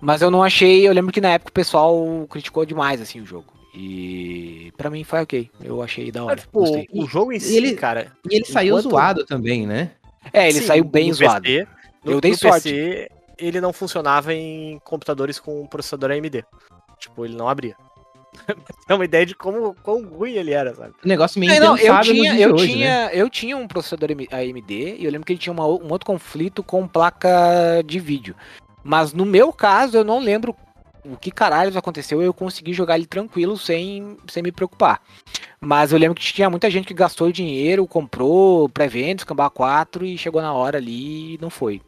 Mas 0.00 0.22
eu 0.22 0.30
não 0.30 0.42
achei. 0.42 0.86
Eu 0.86 0.92
lembro 0.92 1.12
que 1.12 1.20
na 1.20 1.30
época 1.30 1.50
o 1.50 1.52
pessoal 1.52 2.26
criticou 2.30 2.64
demais, 2.64 3.00
assim, 3.00 3.20
o 3.20 3.26
jogo. 3.26 3.52
E 3.74 4.72
pra 4.76 4.88
mim 4.88 5.02
foi 5.02 5.20
ok. 5.20 5.50
Eu 5.62 5.82
achei 5.82 6.12
da 6.12 6.22
hora. 6.24 6.36
Mas, 6.36 6.42
tipo, 6.44 6.60
gostei. 6.60 6.88
o 6.92 7.06
jogo 7.06 7.32
em 7.32 7.40
si, 7.40 7.56
ele- 7.56 7.74
cara. 7.74 8.12
E 8.30 8.36
ele 8.36 8.44
saiu 8.44 8.78
Enquanto- 8.78 8.90
zoado 8.90 9.26
também, 9.26 9.66
né? 9.66 9.90
É, 10.32 10.48
ele 10.48 10.60
sim, 10.60 10.66
saiu 10.66 10.84
bem 10.84 11.12
zoado. 11.12 11.42
PC, 11.42 11.66
no, 12.04 12.12
Eu 12.12 12.20
dei 12.20 12.34
sorte. 12.34 12.70
PC, 12.72 13.10
ele 13.40 13.60
não 13.60 13.72
funcionava 13.72 14.32
em 14.34 14.78
computadores 14.84 15.38
com 15.38 15.66
processador 15.66 16.10
AMD. 16.10 16.44
Tipo, 16.98 17.24
ele 17.24 17.36
não 17.36 17.48
abria. 17.48 17.76
é 18.88 18.94
uma 18.94 19.04
ideia 19.04 19.26
de 19.26 19.34
como 19.34 19.74
quão 19.82 20.04
ruim 20.06 20.32
ele 20.32 20.52
era, 20.52 20.74
sabe? 20.74 20.94
O 21.04 21.08
negócio 21.08 21.40
meio 21.40 21.52
É, 21.52 21.58
não, 21.58 21.76
eu 21.76 22.00
tinha, 22.00 22.38
eu, 22.38 22.54
hoje, 22.54 22.66
tinha, 22.66 23.06
né? 23.06 23.10
eu 23.12 23.28
tinha 23.28 23.56
um 23.56 23.66
processador 23.66 24.10
AMD 24.10 24.96
e 24.98 25.04
eu 25.04 25.10
lembro 25.10 25.26
que 25.26 25.32
ele 25.32 25.40
tinha 25.40 25.52
uma 25.52 25.66
um 25.66 25.90
outro 25.90 26.06
conflito 26.06 26.62
com 26.62 26.86
placa 26.86 27.82
de 27.84 27.98
vídeo. 27.98 28.36
Mas 28.82 29.12
no 29.12 29.24
meu 29.24 29.52
caso, 29.52 29.96
eu 29.96 30.04
não 30.04 30.20
lembro 30.20 30.54
o 31.04 31.16
que 31.16 31.30
caralho 31.30 31.76
aconteceu. 31.76 32.22
Eu 32.22 32.32
consegui 32.32 32.72
jogar 32.72 32.96
ele 32.96 33.06
tranquilo, 33.06 33.56
sem, 33.56 34.16
sem 34.28 34.42
me 34.42 34.52
preocupar. 34.52 35.00
Mas 35.60 35.92
eu 35.92 35.98
lembro 35.98 36.14
que 36.14 36.32
tinha 36.32 36.48
muita 36.48 36.70
gente 36.70 36.86
que 36.86 36.94
gastou 36.94 37.30
dinheiro, 37.30 37.86
comprou 37.86 38.68
pré-vendas, 38.68 39.24
Cambá 39.24 39.50
4 39.50 40.04
e 40.04 40.16
chegou 40.16 40.40
na 40.40 40.52
hora 40.52 40.78
ali 40.78 41.34
e 41.34 41.38
não 41.40 41.50
foi. 41.50 41.82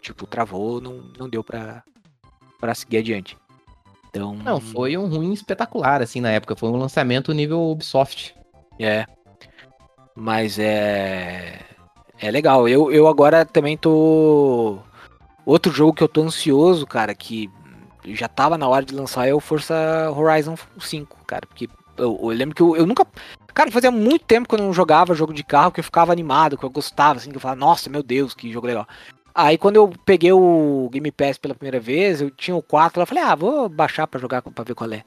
Tipo, 0.00 0.26
travou, 0.26 0.80
não, 0.80 1.02
não 1.18 1.28
deu 1.28 1.44
pra, 1.44 1.82
pra 2.58 2.74
seguir 2.74 2.98
adiante. 2.98 3.36
Então. 4.08 4.34
Não, 4.34 4.60
foi 4.60 4.96
um 4.96 5.06
ruim 5.06 5.32
espetacular, 5.32 6.02
assim, 6.02 6.20
na 6.20 6.30
época. 6.30 6.56
Foi 6.56 6.68
um 6.68 6.76
lançamento 6.76 7.32
nível 7.32 7.70
Ubisoft. 7.70 8.34
É. 8.78 9.06
Mas 10.14 10.58
é. 10.58 11.60
É 12.18 12.30
legal. 12.30 12.68
Eu, 12.68 12.90
eu 12.92 13.06
agora 13.06 13.44
também 13.44 13.76
tô. 13.76 14.78
Outro 15.46 15.72
jogo 15.72 15.94
que 15.94 16.02
eu 16.02 16.08
tô 16.08 16.22
ansioso, 16.22 16.86
cara, 16.86 17.14
que 17.14 17.50
já 18.04 18.28
tava 18.28 18.58
na 18.58 18.68
hora 18.68 18.84
de 18.84 18.94
lançar 18.94 19.26
é 19.26 19.34
o 19.34 19.40
Forza 19.40 20.10
Horizon 20.14 20.56
5, 20.78 21.24
cara. 21.26 21.46
Porque 21.46 21.68
eu, 21.96 22.18
eu 22.22 22.28
lembro 22.28 22.54
que 22.54 22.62
eu, 22.62 22.76
eu 22.76 22.86
nunca. 22.86 23.06
Cara, 23.54 23.70
fazia 23.70 23.90
muito 23.90 24.24
tempo 24.24 24.48
que 24.48 24.54
eu 24.54 24.58
não 24.58 24.72
jogava 24.72 25.14
jogo 25.14 25.32
de 25.32 25.42
carro, 25.42 25.72
que 25.72 25.80
eu 25.80 25.84
ficava 25.84 26.12
animado, 26.12 26.56
que 26.56 26.64
eu 26.64 26.70
gostava, 26.70 27.18
assim, 27.18 27.30
que 27.30 27.36
eu 27.36 27.40
falava, 27.40 27.58
nossa, 27.58 27.90
meu 27.90 28.02
Deus, 28.02 28.34
que 28.34 28.52
jogo 28.52 28.66
legal. 28.66 28.86
Aí 29.34 29.56
quando 29.56 29.76
eu 29.76 29.92
peguei 30.04 30.32
o 30.32 30.88
Game 30.92 31.10
Pass 31.12 31.38
pela 31.38 31.54
primeira 31.54 31.78
vez, 31.80 32.20
eu 32.20 32.30
tinha 32.30 32.56
o 32.56 32.62
4 32.62 33.00
lá, 33.00 33.06
falei, 33.06 33.22
ah, 33.22 33.34
vou 33.34 33.68
baixar 33.68 34.06
pra 34.06 34.20
jogar 34.20 34.42
pra 34.42 34.64
ver 34.64 34.74
qual 34.74 34.90
é. 34.92 35.04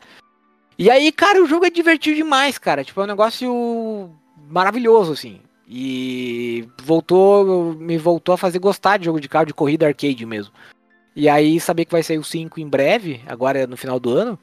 E 0.78 0.90
aí, 0.90 1.12
cara, 1.12 1.44
o 1.44 1.46
jogo 1.48 1.66
é 1.66 1.70
divertido 1.70 2.16
demais, 2.16 2.58
cara. 2.58 2.84
Tipo, 2.84 3.02
é 3.02 3.04
um 3.04 3.08
negócio 3.08 4.10
maravilhoso, 4.50 5.14
assim. 5.14 5.40
E 5.68 6.68
voltou, 6.84 7.74
me 7.76 7.98
voltou 7.98 8.34
a 8.34 8.38
fazer 8.38 8.60
gostar 8.60 8.98
de 8.98 9.06
jogo 9.06 9.20
de 9.20 9.30
carro, 9.30 9.46
de 9.46 9.54
corrida 9.54 9.86
arcade 9.88 10.26
mesmo. 10.26 10.54
E 11.16 11.30
aí, 11.30 11.60
saber 11.60 11.86
que 11.86 11.92
vai 11.92 12.02
sair 12.02 12.18
o 12.18 12.24
5 12.24 12.60
em 12.60 12.68
breve, 12.68 13.22
agora 13.28 13.68
no 13.68 13.78
final 13.78 14.00
do 14.00 14.10
ano, 14.10 14.38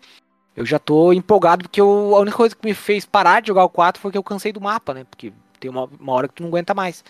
eu 0.57 0.65
já 0.65 0.79
tô 0.79 1.13
empolgado, 1.13 1.65
porque 1.65 1.81
eu- 1.81 2.15
a 2.15 2.21
única 2.21 2.37
coisa 2.37 2.55
que 2.55 2.65
me 2.65 2.75
fez 2.75 3.05
parar 3.05 3.41
de 3.41 3.49
jogar 3.49 3.65
o 3.65 3.69
4 3.69 4.01
foi 4.01 4.13
que 4.13 4.19
eu 4.19 4.23
cansei 4.23 4.53
do 4.53 4.61
mapa, 4.61 4.95
né? 4.95 5.05
Porque 5.11 5.33
tem 5.59 5.71
uma, 5.71 5.89
uma 5.99 6.13
hora 6.13 6.29
que 6.29 6.35
tu 6.35 6.43
não 6.43 6.49
aguenta 6.51 6.73
mais. 6.75 7.05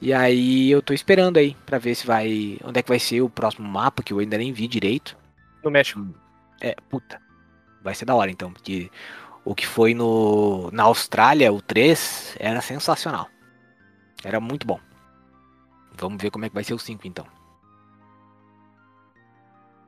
E 0.00 0.12
aí 0.12 0.70
eu 0.70 0.82
tô 0.82 0.92
esperando 0.92 1.38
aí 1.38 1.56
pra 1.64 1.78
ver 1.78 1.94
se 1.94 2.06
vai. 2.06 2.58
onde 2.64 2.78
é 2.78 2.82
que 2.82 2.88
vai 2.88 2.98
ser 2.98 3.22
o 3.22 3.30
próximo 3.30 3.68
mapa, 3.68 4.02
que 4.02 4.12
eu 4.12 4.18
ainda 4.18 4.36
nem 4.36 4.52
vi 4.52 4.68
direito. 4.68 5.16
No 5.64 5.70
México. 5.70 6.06
É, 6.60 6.74
puta. 6.88 7.20
Vai 7.82 7.94
ser 7.94 8.04
da 8.04 8.14
hora 8.14 8.30
então, 8.30 8.52
porque 8.52 8.90
o 9.44 9.54
que 9.54 9.66
foi 9.66 9.94
no 9.94 10.70
na 10.72 10.84
Austrália, 10.84 11.52
o 11.52 11.62
3, 11.62 12.36
era 12.38 12.60
sensacional. 12.60 13.28
Era 14.24 14.40
muito 14.40 14.66
bom. 14.66 14.80
Vamos 15.96 16.20
ver 16.20 16.30
como 16.30 16.44
é 16.44 16.48
que 16.48 16.54
vai 16.54 16.64
ser 16.64 16.74
o 16.74 16.78
5 16.78 17.06
então. 17.06 17.26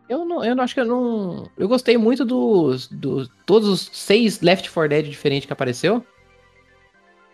Eu 0.09 0.25
não, 0.25 0.43
eu 0.43 0.57
não 0.57 0.65
acho 0.65 0.75
que 0.75 0.81
eu 0.81 0.87
não. 0.87 1.51
Eu 1.57 1.69
gostei 1.69 1.99
muito 1.99 2.25
dos. 2.25 2.89
dos 2.89 3.29
todos 3.45 3.69
os 3.69 3.91
seis 3.93 4.41
Left 4.41 4.71
4 4.71 4.89
Dead 4.89 5.07
diferentes 5.07 5.47
que 5.47 5.53
apareceu. 5.53 6.05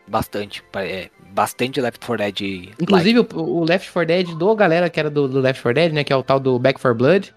Bastante. 0.06 0.62
É, 0.74 1.10
bastante 1.30 1.80
Left 1.80 2.04
4 2.04 2.16
Dead. 2.16 2.40
like. 2.40 2.74
Inclusive 2.80 3.20
o, 3.20 3.26
o 3.40 3.64
Left 3.64 3.90
4 3.90 4.06
Dead 4.06 4.34
do 4.34 4.54
galera 4.54 4.90
que 4.90 5.00
era 5.00 5.10
do, 5.10 5.26
do 5.26 5.40
Left 5.40 5.62
4 5.62 5.74
Dead, 5.74 5.92
né? 5.92 6.04
Que 6.04 6.12
é 6.12 6.16
o 6.16 6.22
tal 6.22 6.38
do 6.38 6.58
Back 6.58 6.80
4 6.80 6.96
Blood. 6.96 7.34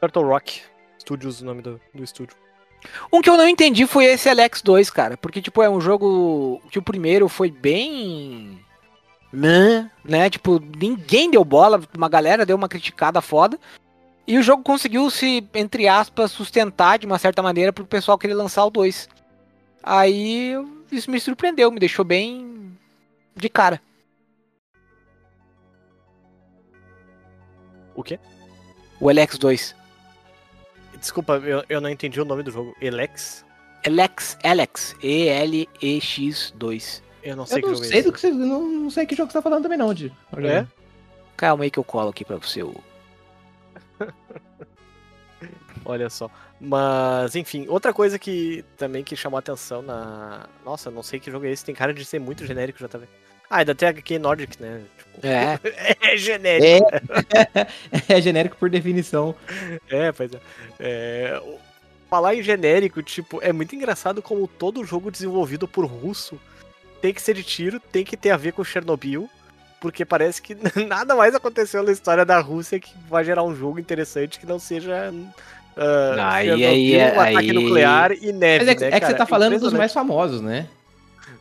Turtle 0.00 0.24
Rock 0.24 0.62
Studios, 1.00 1.40
o 1.40 1.44
nome 1.44 1.62
do, 1.62 1.80
do 1.94 2.04
estúdio. 2.04 2.36
Um 3.12 3.20
que 3.20 3.30
eu 3.30 3.36
não 3.36 3.48
entendi 3.48 3.86
foi 3.86 4.04
esse 4.04 4.28
Alex 4.28 4.62
2, 4.62 4.90
cara. 4.90 5.16
Porque, 5.16 5.42
tipo, 5.42 5.62
é 5.62 5.68
um 5.68 5.80
jogo 5.80 6.60
que 6.70 6.78
o 6.78 6.82
primeiro 6.82 7.28
foi 7.28 7.50
bem. 7.50 8.60
Né? 9.32 9.90
né? 10.04 10.30
Tipo, 10.30 10.60
ninguém 10.78 11.30
deu 11.30 11.44
bola, 11.44 11.80
uma 11.96 12.08
galera 12.08 12.46
deu 12.46 12.56
uma 12.56 12.68
criticada 12.68 13.20
foda. 13.20 13.58
E 14.26 14.38
o 14.38 14.42
jogo 14.42 14.62
conseguiu 14.62 15.08
se, 15.10 15.46
entre 15.54 15.86
aspas, 15.86 16.32
sustentar 16.32 16.98
de 16.98 17.06
uma 17.06 17.18
certa 17.18 17.42
maneira 17.42 17.72
pro 17.72 17.84
pessoal 17.84 18.18
querer 18.18 18.34
lançar 18.34 18.64
o 18.64 18.70
2. 18.70 19.08
Aí 19.82 20.54
isso 20.92 21.10
me 21.10 21.18
surpreendeu, 21.20 21.70
me 21.70 21.78
deixou 21.80 22.04
bem 22.04 22.76
de 23.34 23.48
cara. 23.48 23.80
O 27.94 28.02
quê? 28.02 28.18
O 29.00 29.08
Alex 29.08 29.38
2. 29.38 29.74
Desculpa, 30.98 31.34
eu, 31.38 31.64
eu 31.68 31.80
não 31.80 31.88
entendi 31.90 32.20
o 32.20 32.24
nome 32.24 32.42
do 32.42 32.50
jogo. 32.50 32.74
Elex? 32.80 33.44
Alex, 33.86 34.36
Alex, 34.42 34.96
E-L-E-X 35.02 36.52
2. 36.56 37.02
Eu 37.22 37.36
não 37.36 37.46
sei 37.46 37.58
Eu 37.58 37.62
que 37.62 37.66
não 37.68 37.74
jogo 37.74 37.86
é 37.86 37.88
sei 37.88 38.02
do 38.02 38.12
que 38.12 38.20
você. 38.20 38.30
Não, 38.30 38.68
não 38.68 38.90
sei 38.90 39.06
que 39.06 39.14
jogo 39.14 39.30
você 39.30 39.38
tá 39.38 39.42
falando 39.42 39.62
também, 39.62 39.78
não, 39.78 39.92
de. 39.94 40.12
É? 40.38 40.66
Calma 41.36 41.64
aí 41.64 41.70
que 41.70 41.78
eu 41.78 41.84
colo 41.84 42.10
aqui 42.10 42.24
pra 42.24 42.36
você. 42.36 42.62
o- 42.62 42.74
Olha 45.84 46.08
só. 46.10 46.30
Mas, 46.60 47.36
enfim, 47.36 47.66
outra 47.68 47.92
coisa 47.92 48.18
que 48.18 48.64
também 48.76 49.04
que 49.04 49.14
chamou 49.14 49.36
a 49.36 49.40
atenção 49.40 49.82
na. 49.82 50.46
Nossa, 50.64 50.90
não 50.90 51.02
sei 51.02 51.20
que 51.20 51.30
jogo 51.30 51.46
é 51.46 51.50
esse, 51.50 51.64
tem 51.64 51.74
cara 51.74 51.92
de 51.92 52.04
ser 52.04 52.18
muito 52.18 52.46
genérico 52.46 52.78
já 52.78 52.88
tá 52.88 52.98
vendo. 52.98 53.10
Ah, 53.48 53.58
ainda 53.58 53.74
tem 53.74 53.88
aqui 53.88 54.18
Nordic, 54.18 54.60
né? 54.60 54.82
Tipo, 54.98 55.26
É. 55.26 55.60
é 56.12 56.16
genérico. 56.16 56.86
É 58.08 58.20
genérico 58.20 58.56
por 58.56 58.70
definição. 58.70 59.34
É, 59.88 60.10
pois 60.12 60.32
é. 60.32 60.40
É, 60.80 61.42
Falar 62.08 62.36
em 62.36 62.42
genérico, 62.42 63.02
tipo, 63.02 63.40
é 63.42 63.52
muito 63.52 63.74
engraçado 63.74 64.22
como 64.22 64.46
todo 64.46 64.84
jogo 64.84 65.10
desenvolvido 65.10 65.66
por 65.66 65.84
russo 65.84 66.40
tem 67.00 67.12
que 67.12 67.20
ser 67.20 67.34
de 67.34 67.42
tiro, 67.42 67.80
tem 67.80 68.04
que 68.04 68.16
ter 68.16 68.30
a 68.30 68.36
ver 68.36 68.52
com 68.52 68.64
Chernobyl, 68.64 69.28
porque 69.80 70.04
parece 70.04 70.40
que 70.40 70.56
nada 70.86 71.14
mais 71.14 71.34
aconteceu 71.34 71.82
na 71.82 71.92
história 71.92 72.24
da 72.24 72.38
Rússia 72.40 72.80
que 72.80 72.92
vai 73.08 73.24
gerar 73.24 73.42
um 73.42 73.54
jogo 73.54 73.78
interessante 73.78 74.38
que 74.38 74.46
não 74.46 74.58
seja. 74.58 75.12
Ah, 75.76 76.34
Aí- 76.34 76.46
Chernobyl, 76.48 76.66
aí- 76.68 76.96
um 76.96 77.20
ataque 77.20 77.38
aí- 77.38 77.52
nuclear 77.52 78.12
e 78.12 78.32
neve. 78.32 78.64
Mas 78.64 78.68
é, 78.68 78.74
que- 78.74 78.80
né, 78.80 78.86
é 78.88 78.90
que 78.90 78.96
você 79.06 79.12
cara? 79.12 79.14
tá 79.14 79.26
falando 79.26 79.58
dos 79.58 79.72
mais 79.72 79.92
famosos, 79.92 80.40
né? 80.40 80.66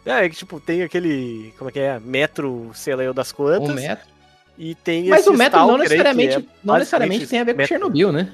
É, 0.05 0.25
é 0.25 0.29
que, 0.29 0.35
tipo, 0.35 0.59
tem 0.59 0.83
aquele. 0.83 1.53
Como 1.57 1.69
é 1.69 1.73
que 1.73 1.79
é? 1.79 1.99
Metro, 1.99 2.69
sei 2.75 2.95
lá 2.95 3.03
eu 3.03 3.13
das 3.13 3.31
quantas. 3.31 3.69
O 3.69 3.73
metro. 3.73 4.05
E 4.57 4.75
tem 4.75 5.07
Mas 5.09 5.21
esse 5.21 5.29
o 5.29 5.33
metro 5.33 5.59
não 5.59 5.71
aí, 5.71 5.75
que 5.75 5.81
necessariamente, 5.83 6.35
é 6.37 6.43
não 6.63 6.73
necessariamente 6.77 7.27
tem 7.27 7.39
a 7.39 7.43
ver 7.43 7.53
com 7.53 7.57
metro. 7.57 7.69
Chernobyl, 7.69 8.11
né? 8.11 8.29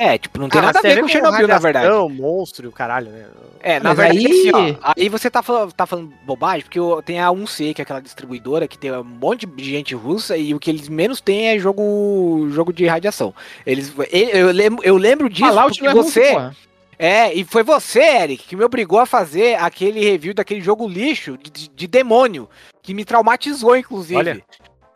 É, 0.00 0.16
tipo, 0.16 0.38
não 0.38 0.48
tem 0.48 0.60
Ah, 0.60 0.66
nada 0.66 0.78
a 0.78 0.82
ver 0.82 1.00
com 1.00 1.08
Chernobyl, 1.08 1.48
na 1.48 1.58
verdade. 1.58 1.86
radiação, 1.86 2.08
monstro 2.08 2.68
e 2.68 2.72
caralho, 2.72 3.10
né? 3.10 3.26
É, 3.60 3.80
na 3.80 3.88
Mas 3.88 3.98
verdade, 3.98 4.18
aí- 4.26 4.32
assim, 4.32 4.76
ó, 4.80 4.92
aí 4.96 5.08
você 5.08 5.28
tá 5.28 5.42
falando, 5.42 5.72
tá 5.72 5.84
falando 5.86 6.12
bobagem, 6.24 6.62
porque 6.64 6.78
tem 7.04 7.18
a 7.20 7.32
1C, 7.32 7.74
que 7.74 7.80
é 7.80 7.84
aquela 7.84 8.00
distribuidora 8.00 8.68
que 8.68 8.78
tem 8.78 8.92
um 8.92 9.02
monte 9.02 9.44
de 9.44 9.64
gente 9.64 9.96
russa 9.96 10.36
e 10.36 10.54
o 10.54 10.60
que 10.60 10.70
eles 10.70 10.88
menos 10.88 11.20
têm 11.20 11.48
é 11.48 11.58
jogo, 11.58 12.48
jogo 12.52 12.72
de 12.72 12.86
radiação. 12.86 13.34
Eles, 13.66 13.92
eu, 14.12 14.52
lembro, 14.52 14.84
eu 14.84 14.96
lembro 14.96 15.28
disso 15.28 15.52
porque 15.60 15.84
é 15.86 15.90
russo, 15.90 16.10
você, 16.12 16.32
porra. 16.32 16.56
é, 16.96 17.34
e 17.34 17.42
foi 17.44 17.64
você, 17.64 18.00
Eric, 18.00 18.44
que 18.46 18.54
me 18.54 18.62
obrigou 18.62 19.00
a 19.00 19.06
fazer 19.06 19.58
aquele 19.58 19.98
review 19.98 20.32
daquele 20.32 20.60
jogo 20.60 20.86
lixo 20.86 21.36
de, 21.36 21.50
de- 21.50 21.68
de 21.68 21.86
demônio, 21.88 22.48
que 22.80 22.94
me 22.94 23.04
traumatizou, 23.04 23.76
inclusive. 23.76 24.16
Olha. 24.16 24.40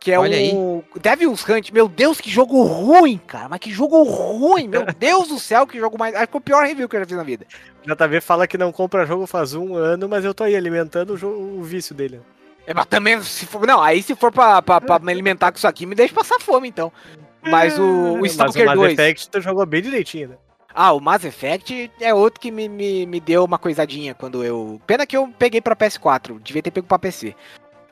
Que 0.02 0.10
é 0.10 0.18
Olha 0.18 0.36
o 0.52 0.84
Devil's 1.00 1.48
Hunt. 1.48 1.70
Meu 1.70 1.88
Deus, 1.88 2.20
que 2.20 2.28
jogo 2.28 2.60
ruim, 2.64 3.18
cara. 3.18 3.48
Mas 3.48 3.60
que 3.60 3.70
jogo 3.70 4.02
ruim. 4.02 4.66
Meu 4.66 4.84
Deus 4.98 5.28
do 5.28 5.38
céu, 5.38 5.64
que 5.64 5.78
jogo 5.78 5.96
mais. 5.96 6.12
Acho 6.14 6.26
que 6.26 6.32
foi 6.32 6.40
o 6.40 6.42
pior 6.42 6.64
review 6.64 6.88
que 6.88 6.96
eu 6.96 7.00
já 7.00 7.06
fiz 7.06 7.16
na 7.16 7.22
vida. 7.22 7.46
JV 7.86 8.20
fala 8.20 8.48
que 8.48 8.58
não 8.58 8.72
compra 8.72 9.06
jogo 9.06 9.28
faz 9.28 9.54
um 9.54 9.76
ano, 9.76 10.08
mas 10.08 10.24
eu 10.24 10.34
tô 10.34 10.42
aí 10.42 10.56
alimentando 10.56 11.12
o, 11.12 11.16
jogo, 11.16 11.36
o 11.40 11.62
vício 11.62 11.94
dele. 11.94 12.20
É, 12.66 12.74
mas 12.74 12.86
também, 12.86 13.20
se 13.22 13.46
for. 13.46 13.64
Não, 13.64 13.80
aí 13.80 14.02
se 14.02 14.16
for 14.16 14.32
pra, 14.32 14.60
pra, 14.60 14.80
pra 14.80 14.98
me 14.98 15.12
alimentar 15.12 15.52
com 15.52 15.58
isso 15.58 15.68
aqui, 15.68 15.86
me 15.86 15.94
deixa 15.94 16.12
passar 16.12 16.40
fome, 16.40 16.68
então. 16.68 16.92
Mas 17.40 17.78
o, 17.78 17.82
o 17.82 18.20
mas 18.20 18.32
Stalker 18.32 18.64
o 18.64 18.66
Mass 18.66 18.76
2. 18.76 18.92
Effect 18.92 19.30
tu 19.30 19.40
jogou 19.40 19.64
bem 19.66 19.82
direitinho, 19.82 20.30
né? 20.30 20.36
Ah, 20.74 20.92
o 20.92 21.00
Mass 21.00 21.24
Effect 21.24 21.90
é 22.00 22.14
outro 22.14 22.40
que 22.40 22.50
me, 22.50 22.68
me, 22.68 23.06
me 23.06 23.20
deu 23.20 23.44
uma 23.44 23.58
coisadinha 23.58 24.14
quando 24.14 24.42
eu. 24.42 24.80
Pena 24.86 25.06
que 25.06 25.16
eu 25.16 25.28
peguei 25.38 25.60
pra 25.60 25.76
PS4, 25.76 26.40
devia 26.40 26.62
ter 26.62 26.70
pego 26.72 26.86
pra 26.86 26.98
PC. 26.98 27.36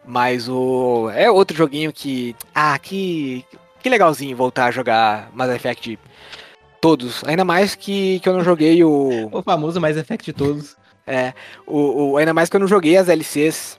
Mas 0.05 0.49
o. 0.49 1.11
É 1.11 1.31
outro 1.31 1.57
joguinho 1.57 1.93
que. 1.93 2.35
Ah, 2.55 2.79
que. 2.79 3.45
Que 3.83 3.89
legalzinho 3.89 4.37
voltar 4.37 4.67
a 4.67 4.71
jogar 4.71 5.31
Mass 5.33 5.51
Effect 5.51 5.99
todos. 6.81 7.23
Ainda 7.25 7.45
mais 7.45 7.75
que, 7.75 8.21
que 8.21 8.29
eu 8.29 8.33
não 8.35 8.45
joguei 8.45 8.83
o. 8.85 9.29
O 9.33 9.43
famoso 9.43 9.81
mais 9.81 9.97
effect 9.97 10.25
de 10.25 10.33
todos. 10.33 10.77
É, 11.07 11.33
o, 11.67 12.13
o- 12.13 12.17
ainda 12.17 12.33
mais 12.35 12.49
que 12.49 12.57
eu 12.57 12.61
não 12.61 12.67
joguei 12.69 12.97
as 12.97 13.09
LCs, 13.09 13.79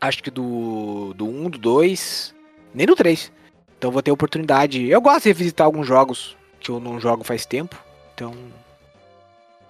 acho 0.00 0.22
que 0.22 0.30
do, 0.30 1.12
do 1.14 1.26
1, 1.26 1.50
do 1.50 1.58
2, 1.58 2.34
nem 2.72 2.86
do 2.86 2.94
3. 2.94 3.32
Então 3.78 3.90
vou 3.90 4.02
ter 4.02 4.12
oportunidade. 4.12 4.86
Eu 4.88 5.00
gosto 5.00 5.22
de 5.24 5.28
revisitar 5.30 5.64
alguns 5.66 5.86
jogos 5.86 6.36
que 6.60 6.70
eu 6.70 6.78
não 6.80 7.00
jogo 7.00 7.24
faz 7.24 7.44
tempo. 7.46 7.76
Então. 8.14 8.34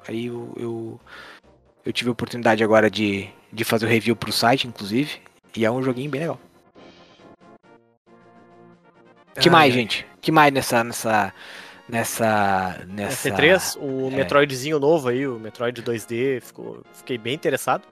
Aí 0.06 0.26
eu, 0.26 0.52
eu, 0.56 1.00
eu 1.84 1.92
tive 1.92 2.10
a 2.10 2.12
oportunidade 2.12 2.62
agora 2.62 2.90
de, 2.90 3.28
de 3.52 3.64
fazer 3.64 3.86
o 3.86 3.88
review 3.88 4.14
pro 4.14 4.32
site, 4.32 4.66
inclusive. 4.68 5.20
E 5.56 5.64
é 5.64 5.70
um 5.70 5.82
joguinho 5.82 6.10
bem 6.10 6.20
legal. 6.22 6.40
que 9.40 9.48
Ah, 9.48 9.52
mais, 9.52 9.72
é. 9.72 9.76
gente? 9.76 10.06
que 10.20 10.30
mais 10.32 10.52
nessa. 10.52 10.82
nessa. 10.84 11.34
nessa. 11.88 12.84
nessa. 12.88 13.30
C3, 13.30 13.76
o 13.80 14.08
é. 14.08 14.16
Metroidzinho 14.16 14.78
novo 14.78 15.08
aí, 15.08 15.26
o 15.26 15.38
Metroid 15.38 15.82
2D, 15.82 16.40
ficou, 16.40 16.82
fiquei 16.92 17.18
bem 17.18 17.34
interessado. 17.34 17.82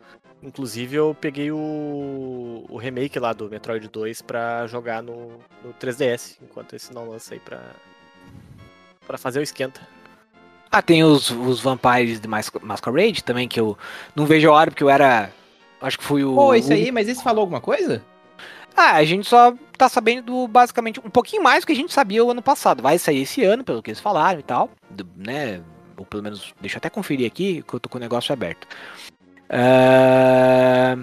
Inclusive 0.42 0.96
eu 0.96 1.16
peguei 1.20 1.52
o, 1.52 2.64
o 2.68 2.76
remake 2.76 3.16
lá 3.18 3.32
do 3.32 3.48
Metroid 3.48 3.86
2 3.88 4.22
pra 4.22 4.66
jogar 4.66 5.00
no, 5.00 5.38
no 5.64 5.72
3DS, 5.80 6.36
enquanto 6.42 6.74
esse 6.74 6.92
não 6.92 7.08
lança 7.10 7.34
aí 7.34 7.38
pra, 7.40 7.60
pra 9.06 9.16
fazer 9.16 9.38
o 9.38 9.42
esquenta. 9.42 9.80
Ah, 10.68 10.82
tem 10.82 11.04
os, 11.04 11.30
os 11.30 11.60
Vampires 11.60 12.18
de 12.20 12.26
Mas- 12.26 12.50
Masquerade 12.62 13.22
também, 13.22 13.46
que 13.46 13.60
eu 13.60 13.78
não 14.16 14.26
vejo 14.26 14.48
a 14.50 14.52
hora, 14.54 14.70
porque 14.70 14.82
eu 14.82 14.90
era. 14.90 15.30
Acho 15.82 15.98
que 15.98 16.04
fui 16.04 16.24
o. 16.24 16.34
Pô, 16.34 16.54
esse 16.54 16.70
o- 16.70 16.74
aí, 16.74 16.90
mas 16.92 17.08
esse 17.08 17.22
falou 17.22 17.40
alguma 17.42 17.60
coisa? 17.60 18.02
Ah, 18.76 18.92
a 18.92 19.04
gente 19.04 19.28
só 19.28 19.52
tá 19.76 19.88
sabendo 19.88 20.48
basicamente 20.48 20.98
um 21.00 21.10
pouquinho 21.10 21.42
mais 21.42 21.62
do 21.62 21.66
que 21.66 21.72
a 21.72 21.76
gente 21.76 21.92
sabia 21.92 22.24
o 22.24 22.30
ano 22.30 22.40
passado. 22.40 22.82
Vai 22.82 22.98
sair 22.98 23.22
esse 23.22 23.44
ano, 23.44 23.62
pelo 23.64 23.82
que 23.82 23.90
eles 23.90 24.00
falaram 24.00 24.40
e 24.40 24.42
tal. 24.42 24.70
do- 24.88 25.06
né? 25.16 25.60
Ou 25.96 26.06
pelo 26.06 26.22
menos, 26.22 26.54
deixa 26.60 26.76
eu 26.76 26.78
até 26.78 26.88
conferir 26.88 27.26
aqui, 27.26 27.62
que 27.62 27.74
eu 27.74 27.78
tô 27.80 27.88
com 27.88 27.98
o 27.98 28.00
negócio 28.00 28.32
aberto. 28.32 28.66
Ah, 29.50 30.96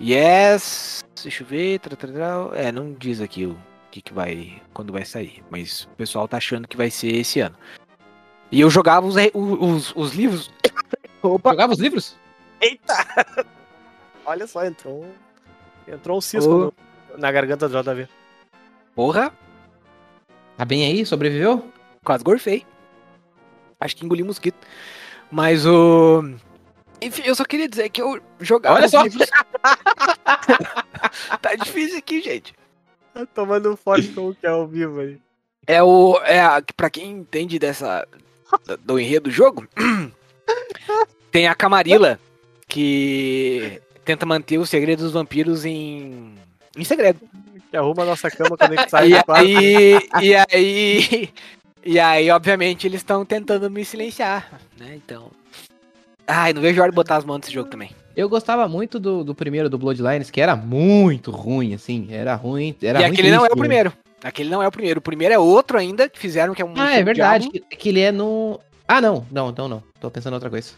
Yes. 0.00 1.04
Deixa 1.22 1.42
eu 1.42 1.46
ver. 1.46 1.78
tra, 1.78 1.94
tra, 1.94 2.10
tra. 2.10 2.50
É, 2.54 2.72
não 2.72 2.92
diz 2.94 3.20
aqui 3.20 3.44
o 3.46 3.56
que, 3.90 4.00
que 4.00 4.12
vai. 4.14 4.60
quando 4.72 4.92
vai 4.92 5.04
sair. 5.04 5.42
Mas 5.50 5.82
o 5.84 5.88
pessoal 5.96 6.26
tá 6.26 6.38
achando 6.38 6.66
que 6.66 6.76
vai 6.76 6.90
ser 6.90 7.14
esse 7.14 7.40
ano. 7.40 7.54
E 8.50 8.60
eu 8.60 8.70
jogava 8.70 9.06
os, 9.06 9.14
os, 9.34 9.92
os 9.94 10.14
livros. 10.14 10.50
Opa! 11.22 11.50
Jogava 11.50 11.72
os 11.74 11.78
livros? 11.78 12.16
Eita! 12.60 12.94
Olha 14.24 14.46
só, 14.46 14.64
entrou 14.64 15.04
um, 15.04 15.12
entrou 15.92 16.18
um 16.18 16.20
cisco 16.20 16.50
Ô. 16.52 16.58
no- 16.58 16.74
na 17.18 17.32
garganta 17.32 17.68
do 17.68 17.82
JV. 17.82 18.08
Porra! 18.94 19.32
Tá 20.56 20.64
bem 20.64 20.84
aí? 20.84 21.04
Sobreviveu? 21.06 21.70
Quase 22.04 22.22
gorfei. 22.22 22.64
Acho 23.80 23.96
que 23.96 24.04
engoli 24.04 24.22
mosquito. 24.22 24.58
Mas 25.30 25.64
o. 25.66 26.22
Enfim, 27.00 27.22
eu 27.24 27.34
só 27.34 27.44
queria 27.44 27.68
dizer 27.68 27.88
que 27.88 28.02
eu 28.02 28.20
jogava. 28.40 28.76
Olha 28.76 28.84
os 28.84 28.90
só. 28.90 29.02
livros- 29.02 29.30
tá 31.40 31.54
difícil 31.54 31.98
aqui, 31.98 32.20
gente. 32.20 32.54
Tá 33.14 33.24
tomando 33.26 33.72
um 33.72 33.76
forte 33.76 34.08
como 34.08 34.34
que 34.34 34.46
é 34.46 34.50
ao 34.50 34.66
vivo 34.66 35.00
aí. 35.00 35.18
É 35.66 35.82
o. 35.82 36.18
É 36.24 36.40
a, 36.40 36.62
pra 36.76 36.90
quem 36.90 37.10
entende 37.10 37.58
dessa. 37.58 38.06
do- 38.66 38.76
do 38.76 39.00
enredo 39.00 39.30
do 39.30 39.34
jogo. 39.34 39.66
tem 41.32 41.48
a 41.48 41.54
Camarilla 41.54 42.20
que 42.70 43.82
tenta 44.04 44.24
manter 44.24 44.58
o 44.58 44.64
segredo 44.64 45.02
dos 45.02 45.12
vampiros 45.12 45.64
em. 45.64 46.32
em 46.76 46.84
segredo. 46.84 47.20
Que 47.70 47.76
arruma 47.76 48.02
a 48.02 48.06
nossa 48.06 48.30
cama 48.30 48.56
quando 48.56 48.72
a 48.72 48.76
gente 48.76 48.90
sai 48.90 49.12
E 49.12 49.18
do 49.18 49.24
quarto. 49.24 49.44
aí, 49.44 50.08
e 50.22 50.34
aí, 50.34 51.30
e 51.84 52.00
aí, 52.00 52.30
obviamente, 52.30 52.86
eles 52.86 53.00
estão 53.00 53.24
tentando 53.24 53.70
me 53.70 53.84
silenciar, 53.84 54.60
né? 54.78 54.94
Então. 54.96 55.30
Ai, 56.26 56.52
não 56.52 56.62
vejo 56.62 56.80
a 56.80 56.84
hora 56.84 56.92
de 56.92 56.96
botar 56.96 57.16
as 57.16 57.24
mãos 57.24 57.40
nesse 57.40 57.52
jogo 57.52 57.68
também. 57.68 57.90
Eu 58.16 58.28
gostava 58.28 58.68
muito 58.68 58.98
do, 58.98 59.24
do 59.24 59.34
primeiro, 59.34 59.68
do 59.68 59.78
Bloodlines, 59.78 60.30
que 60.30 60.40
era 60.40 60.54
muito 60.54 61.30
ruim, 61.30 61.74
assim. 61.74 62.08
Era 62.10 62.34
ruim. 62.34 62.74
Era 62.82 63.00
e 63.00 63.02
ruim 63.02 63.12
aquele 63.12 63.30
não 63.30 63.38
é 63.38 63.38
o 63.38 63.42
triste, 63.42 63.56
né? 63.56 63.60
primeiro. 63.60 63.92
Aquele 64.22 64.50
não 64.50 64.62
é 64.62 64.68
o 64.68 64.70
primeiro. 64.70 64.98
O 64.98 65.02
primeiro 65.02 65.34
é 65.34 65.38
outro 65.38 65.78
ainda, 65.78 66.08
que 66.08 66.18
fizeram, 66.18 66.54
que 66.54 66.62
é 66.62 66.64
um. 66.64 66.74
Ah, 66.76 66.92
é 66.92 67.02
verdade. 67.02 67.48
Que, 67.48 67.60
que 67.60 67.88
ele 67.88 68.00
é 68.00 68.12
no. 68.12 68.60
Ah, 68.86 69.00
não. 69.00 69.26
Não, 69.30 69.50
então 69.50 69.68
não. 69.68 69.82
Tô 70.00 70.10
pensando 70.10 70.32
em 70.32 70.36
outra 70.36 70.50
coisa. 70.50 70.72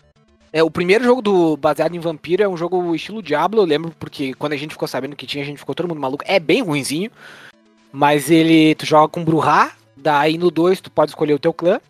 É, 0.53 0.63
o 0.63 0.71
primeiro 0.71 1.03
jogo 1.03 1.23
do 1.23 1.57
baseado 1.57 1.95
em 1.95 1.99
vampiro 1.99 2.43
é 2.43 2.49
um 2.49 2.57
jogo 2.57 2.95
estilo 2.95 3.23
Diablo, 3.23 3.63
eu 3.63 3.65
lembro, 3.65 3.93
porque 3.99 4.35
quando 4.35 4.53
a 4.53 4.57
gente 4.57 4.73
ficou 4.73 4.87
sabendo 4.87 5.17
que 5.17 5.27
tinha, 5.27 5.43
a 5.43 5.47
gente 5.47 5.59
ficou 5.59 5.75
todo 5.75 5.89
mundo 5.89 6.01
maluco. 6.01 6.25
É 6.27 6.39
bem 6.39 6.63
ruinzinho. 6.63 7.11
Mas 7.91 8.31
ele. 8.31 8.75
Tu 8.75 8.87
joga 8.87 9.09
com 9.09 9.25
Bruhá, 9.25 9.73
daí 9.97 10.37
no 10.39 10.51
2 10.51 10.81
tu 10.81 10.91
pode 10.91 11.11
escolher 11.11 11.35
o 11.35 11.39
teu 11.39 11.53
clã. 11.53 11.81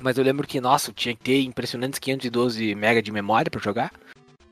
Mas 0.00 0.18
eu 0.18 0.24
lembro 0.24 0.46
que, 0.46 0.60
nossa, 0.60 0.92
tinha 0.92 1.14
que 1.14 1.22
ter 1.22 1.42
impressionantes 1.42 1.98
512 1.98 2.74
MB 2.74 3.02
de 3.02 3.10
memória 3.12 3.50
pra 3.50 3.60
jogar. 3.60 3.92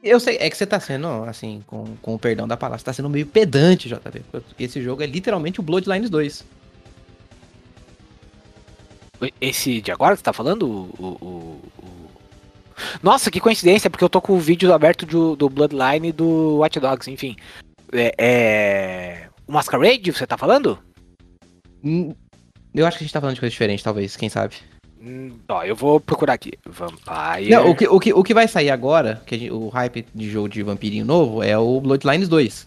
Eu 0.03 0.19
sei, 0.21 0.37
é 0.39 0.49
que 0.51 0.57
você 0.57 0.67
tá 0.67 0.79
sendo, 0.81 1.07
assim, 1.25 1.63
com, 1.67 1.97
com 2.01 2.15
o 2.15 2.19
perdão 2.19 2.47
da 2.47 2.57
palavra, 2.59 2.79
você 2.79 2.85
tá 2.85 2.93
sendo 2.93 3.09
meio 3.09 3.27
pedante, 3.27 3.89
JB. 3.89 4.21
Porque 4.31 4.65
esse 4.65 4.83
jogo 4.83 5.03
é 5.03 5.07
literalmente 5.07 5.61
o 5.61 5.63
Bloodlines 5.63 6.11
2. 6.11 6.45
Esse 9.41 9.81
de 9.81 9.91
agora 9.91 10.15
que 10.15 10.19
você 10.21 10.25
tá 10.25 10.33
falando? 10.33 10.67
O- 10.67 10.91
o- 10.99 11.61
o- 11.79 12.04
Nossa, 13.03 13.31
que 13.31 13.41
coincidência, 13.41 13.89
porque 13.91 14.05
eu 14.05 14.09
tô 14.09 14.21
com 14.21 14.33
o 14.35 14.39
vídeo 14.39 14.73
aberto 14.73 15.07
do, 15.07 15.37
do 15.37 15.49
Bloodline 15.49 16.09
e 16.09 16.13
do 16.13 16.57
Watch 16.59 16.79
Dogs, 16.81 17.11
enfim. 17.11 17.37
É, 17.93 18.15
é... 18.19 19.29
O 19.47 19.53
Masquerade, 19.53 20.11
você 20.13 20.27
tá 20.27 20.37
falando? 20.39 20.79
Hum, 21.83 22.15
Eu 22.75 22.87
acho 22.87 22.99
que 22.99 23.05
a 23.05 23.07
gente 23.07 23.13
tá 23.13 23.21
falando 23.21 23.35
de 23.35 23.41
coisa 23.41 23.51
diferente, 23.53 23.85
talvez, 23.85 24.17
quem 24.17 24.29
sabe. 24.29 24.57
Hum, 25.01 25.33
ó, 25.49 25.63
eu 25.65 25.77
vou 25.77 26.01
procurar 26.01 26.33
aqui. 26.33 26.53
Vampire. 26.67 27.51
Não, 27.51 27.71
o 27.71 27.77
que, 27.77 27.87
o, 27.87 28.01
que, 28.01 28.13
o 28.15 28.23
que 28.25 28.33
vai 28.35 28.49
sair 28.49 28.71
agora, 28.71 29.23
que 29.27 29.39
gente- 29.39 29.53
o 29.53 29.69
hype 29.69 30.07
de 30.15 30.31
jogo 30.31 30.49
de 30.49 30.63
vampirinho 30.63 31.05
novo, 31.05 31.43
é 31.43 31.57
o 31.59 31.81
Bloodlines 31.81 32.29
2. 32.29 32.67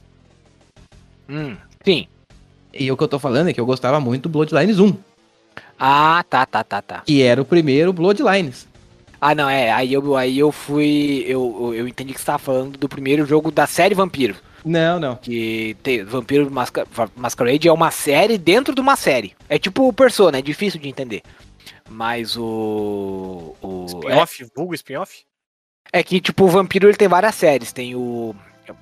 Hum, 1.30 1.58
sim. 1.84 2.08
E 2.74 2.92
o 2.92 2.96
que 2.96 3.04
eu 3.04 3.08
tô 3.08 3.18
falando 3.18 3.50
é 3.50 3.54
que 3.54 3.60
eu 3.60 3.66
gostava 3.66 4.00
muito 4.00 4.24
do 4.24 4.30
Bloodlines 4.30 4.78
1. 4.80 4.96
Ah, 5.80 6.24
tá, 6.30 6.46
tá, 6.46 6.64
tá, 6.64 6.82
tá. 6.82 7.02
Que 7.06 7.22
era 7.24 7.42
o 7.42 7.46
primeiro 7.46 7.92
Bloodlines. 7.92 8.68
Ah, 9.20 9.34
não, 9.34 9.50
é. 9.50 9.72
Aí 9.72 9.94
eu, 9.94 10.16
aí 10.16 10.38
eu 10.38 10.52
fui. 10.52 11.24
Eu, 11.28 11.74
eu 11.76 11.88
entendi 11.88 12.14
que 12.14 12.20
você 12.20 12.26
tava 12.26 12.40
falando 12.40 12.78
do 12.78 12.88
primeiro 12.88 13.26
jogo 13.26 13.52
da 13.52 13.66
série 13.66 13.96
Vampiro. 13.96 14.36
Não, 14.64 15.00
não. 15.00 15.16
Que 15.16 15.76
tem, 15.82 16.04
Vampiro 16.04 16.52
Masca, 16.52 16.86
Masquerade 17.16 17.68
é 17.68 17.72
uma 17.72 17.90
série 17.90 18.38
dentro 18.38 18.76
de 18.76 18.82
uma 18.82 18.96
série. 18.96 19.36
É 19.48 19.58
tipo 19.58 19.88
o 19.88 19.94
Persona, 19.94 20.40
é 20.40 20.42
difícil 20.42 20.80
de 20.80 20.90
entender. 20.90 21.22
Mas 21.90 22.36
o. 22.38 23.56
o 23.62 23.86
Spin-off, 23.86 24.46
vulgo 24.56 24.74
spin-off? 24.74 25.26
é, 25.92 26.00
é 26.00 26.04
que, 26.04 26.20
tipo, 26.20 26.44
o 26.46 26.50
Vampiro 26.50 26.88
ele 26.88 26.98
tem 26.98 27.08
várias 27.08 27.36
séries. 27.36 27.72
Tem 27.72 27.96
o. 27.96 28.36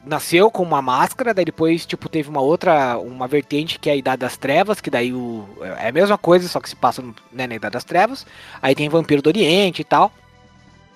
Nasceu 0.04 0.50
com 0.50 0.64
uma 0.64 0.82
máscara, 0.82 1.32
daí 1.32 1.46
depois, 1.46 1.86
tipo, 1.86 2.10
teve 2.10 2.28
uma 2.28 2.42
outra, 2.42 2.98
uma 2.98 3.28
vertente 3.28 3.78
que 3.78 3.88
é 3.88 3.94
a 3.94 3.96
Idade 3.96 4.22
das 4.22 4.36
Trevas, 4.36 4.82
que 4.82 4.90
daí 4.90 5.14
o, 5.14 5.48
é 5.62 5.90
a 5.90 5.92
mesma 5.92 6.18
coisa, 6.18 6.48
só 6.48 6.60
que 6.60 6.68
se 6.68 6.76
passa 6.76 7.04
né, 7.32 7.46
na 7.46 7.54
Idade 7.54 7.74
das 7.74 7.84
Trevas. 7.84 8.26
Aí 8.60 8.74
tem 8.74 8.90
Vampiro 8.90 9.22
do 9.22 9.28
Oriente 9.28 9.84
e 9.84 9.86
tal. 9.86 10.12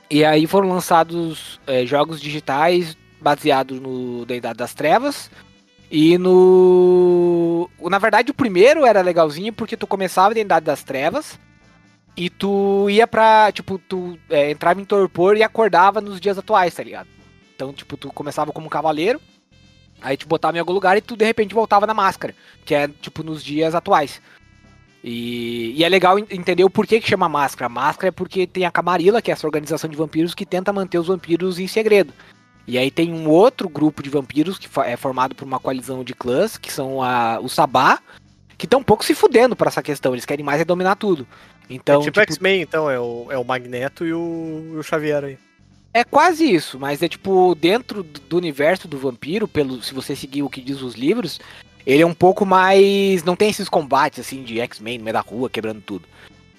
E 0.10 0.26
aí 0.26 0.48
foram 0.48 0.70
lançados 0.70 1.60
é, 1.68 1.86
jogos 1.86 2.20
digitais 2.20 2.98
baseados 3.22 3.80
no 3.80 4.26
da 4.26 4.36
Idade 4.36 4.58
das 4.58 4.74
Trevas. 4.74 5.30
E 5.92 6.18
no. 6.18 7.70
Na 7.82 7.98
verdade, 7.98 8.32
o 8.32 8.34
primeiro 8.34 8.86
era 8.86 9.02
legalzinho 9.02 9.54
porque 9.54 9.78
tu 9.78 9.88
começava 9.88 10.34
na 10.34 10.40
Idade 10.40 10.66
das 10.66 10.84
Trevas. 10.84 11.40
E 12.18 12.30
tu 12.30 12.90
ia 12.90 13.08
pra. 13.08 13.52
Tipo, 13.52 13.78
tu 13.78 14.18
é, 14.30 14.52
entrava 14.52 14.82
em 14.82 14.86
torpor 14.86 15.38
e 15.38 15.44
acordava 15.44 16.02
nos 16.02 16.20
dias 16.20 16.38
atuais, 16.38 16.74
tá 16.74 16.84
ligado? 16.84 17.08
Então, 17.56 17.74
tipo, 17.74 17.98
tu 17.98 18.12
começava 18.12 18.52
como 18.52 18.70
cavaleiro. 18.70 19.22
Aí 20.02 20.16
te 20.16 20.26
botava 20.26 20.56
em 20.56 20.60
algum 20.60 20.72
lugar 20.72 20.98
e 20.98 21.02
tu 21.02 21.18
de 21.18 21.26
repente 21.26 21.54
voltava 21.54 21.86
na 21.86 21.94
máscara. 21.94 22.36
Que 22.66 22.74
é, 22.74 22.88
tipo, 22.88 23.24
nos 23.24 23.44
dias 23.44 23.76
atuais. 23.76 24.22
E, 25.04 25.74
e, 25.78 25.84
é 25.84 25.90
legal 25.90 26.20
entender 26.20 26.64
o 26.64 26.70
porquê 26.70 27.00
que 27.00 27.10
chama 27.10 27.30
máscara. 27.30 27.70
Máscara 27.70 28.10
é 28.10 28.12
porque 28.12 28.46
tem 28.46 28.66
a 28.66 28.72
Camarilla, 28.72 29.22
que 29.22 29.32
é 29.32 29.34
essa 29.34 29.48
organização 29.48 29.90
de 29.90 29.96
vampiros 29.96 30.36
que 30.36 30.46
tenta 30.46 30.74
manter 30.74 30.98
os 30.98 31.08
vampiros 31.08 31.58
em 31.58 31.68
segredo. 31.68 32.14
E 32.68 32.78
aí 32.78 32.92
tem 32.92 33.14
um 33.14 33.28
outro 33.28 33.68
grupo 33.70 34.04
de 34.04 34.10
vampiros 34.10 34.60
que 34.60 34.68
é 34.82 34.98
formado 34.98 35.34
por 35.34 35.46
uma 35.46 35.60
coalizão 35.60 36.04
de 36.04 36.14
clãs, 36.14 36.58
que 36.58 36.72
são 36.72 37.02
a, 37.02 37.40
o 37.40 37.48
Sabá, 37.48 38.00
que 38.58 38.66
estão 38.66 38.82
um 38.82 38.84
pouco 38.84 39.04
se 39.04 39.16
fudendo 39.16 39.56
para 39.56 39.70
essa 39.70 39.82
questão. 39.82 40.14
Eles 40.14 40.26
querem 40.26 40.46
mais 40.46 40.62
é 40.62 40.66
dominar 40.66 40.96
tudo. 40.96 41.26
Então, 41.70 42.02
é 42.02 42.04
tipo, 42.04 42.20
tipo 42.20 42.32
X-Men, 42.32 42.62
então, 42.62 42.90
é 42.90 43.00
o, 43.00 43.28
é 43.32 43.38
o 43.38 43.44
Magneto 43.44 44.06
e 44.06 44.14
o, 44.14 44.76
o 44.78 44.84
Xavier 44.84 45.24
aí. 45.24 45.38
É 45.94 46.04
quase 46.04 46.46
isso, 46.46 46.80
mas 46.80 47.02
é 47.02 47.08
tipo, 47.08 47.56
dentro 47.56 48.04
do 48.04 48.38
universo 48.38 48.88
do 48.88 48.98
vampiro, 48.98 49.48
pelo 49.48 49.82
se 49.82 49.94
você 49.94 50.16
seguir 50.16 50.44
o 50.44 50.50
que 50.50 50.62
diz 50.62 50.82
os 50.82 50.94
livros, 50.94 51.40
ele 51.86 52.04
é 52.04 52.06
um 52.06 52.14
pouco 52.14 52.46
mais. 52.46 53.24
Não 53.24 53.36
tem 53.36 53.50
esses 53.50 53.70
combates 53.70 54.20
assim 54.20 54.44
de 54.44 54.60
X-Men 54.60 54.98
no 54.98 55.04
meio 55.04 55.14
da 55.14 55.22
rua, 55.22 55.50
quebrando 55.50 55.82
tudo. 55.82 56.08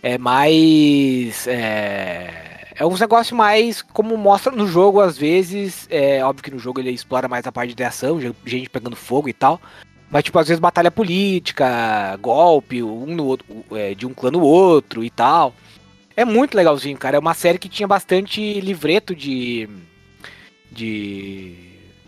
É 0.03 0.17
mais. 0.19 1.47
É, 1.47 2.69
é 2.75 2.87
uns 2.87 3.01
negócios 3.01 3.37
mais 3.37 3.83
como 3.83 4.17
mostra 4.17 4.53
no 4.53 4.67
jogo, 4.67 5.01
às 5.01 5.19
vezes. 5.19 5.87
É 5.91 6.25
óbvio 6.25 6.45
que 6.45 6.51
no 6.51 6.59
jogo 6.59 6.81
ele 6.81 6.91
explora 6.91 7.29
mais 7.29 7.47
a 7.47 7.53
parte 7.53 7.75
de 7.75 7.85
ação, 7.85 8.21
gente 8.45 8.71
pegando 8.71 8.97
fogo 8.97 9.29
e 9.29 9.33
tal. 9.33 9.61
Mas, 10.11 10.25
tipo, 10.25 10.39
às 10.39 10.49
vezes 10.49 10.59
batalha 10.59 10.91
política, 10.91 12.17
golpe, 12.21 12.83
um 12.83 13.07
no 13.07 13.27
outro, 13.27 13.47
é, 13.71 13.95
de 13.95 14.07
um 14.07 14.13
clã 14.13 14.31
no 14.31 14.41
outro 14.41 15.05
e 15.05 15.11
tal. 15.11 15.55
É 16.17 16.25
muito 16.25 16.57
legalzinho, 16.57 16.99
cara. 16.99 17.17
É 17.17 17.21
uma 17.21 17.35
série 17.35 17.59
que 17.59 17.69
tinha 17.69 17.87
bastante 17.87 18.61
livreto 18.61 19.15
de. 19.15 19.69
de. 20.71 21.55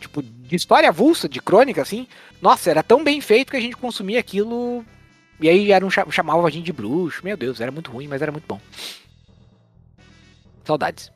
tipo, 0.00 0.20
de 0.22 0.56
história 0.56 0.88
avulsa, 0.88 1.28
de 1.28 1.40
crônica, 1.40 1.80
assim. 1.80 2.08
Nossa, 2.42 2.72
era 2.72 2.82
tão 2.82 3.04
bem 3.04 3.20
feito 3.20 3.52
que 3.52 3.56
a 3.56 3.60
gente 3.60 3.76
consumia 3.76 4.18
aquilo. 4.18 4.84
E 5.40 5.48
aí 5.48 5.70
era 5.70 5.86
um, 5.86 5.90
chamava 5.90 6.44
a 6.44 6.50
gente 6.50 6.64
de 6.64 6.72
bruxo. 6.72 7.24
Meu 7.24 7.36
Deus, 7.36 7.60
era 7.60 7.70
muito 7.70 7.92
ruim, 7.92 8.08
mas 8.08 8.20
era 8.20 8.32
muito 8.32 8.46
bom. 8.48 8.60
Saudades. 10.64 11.12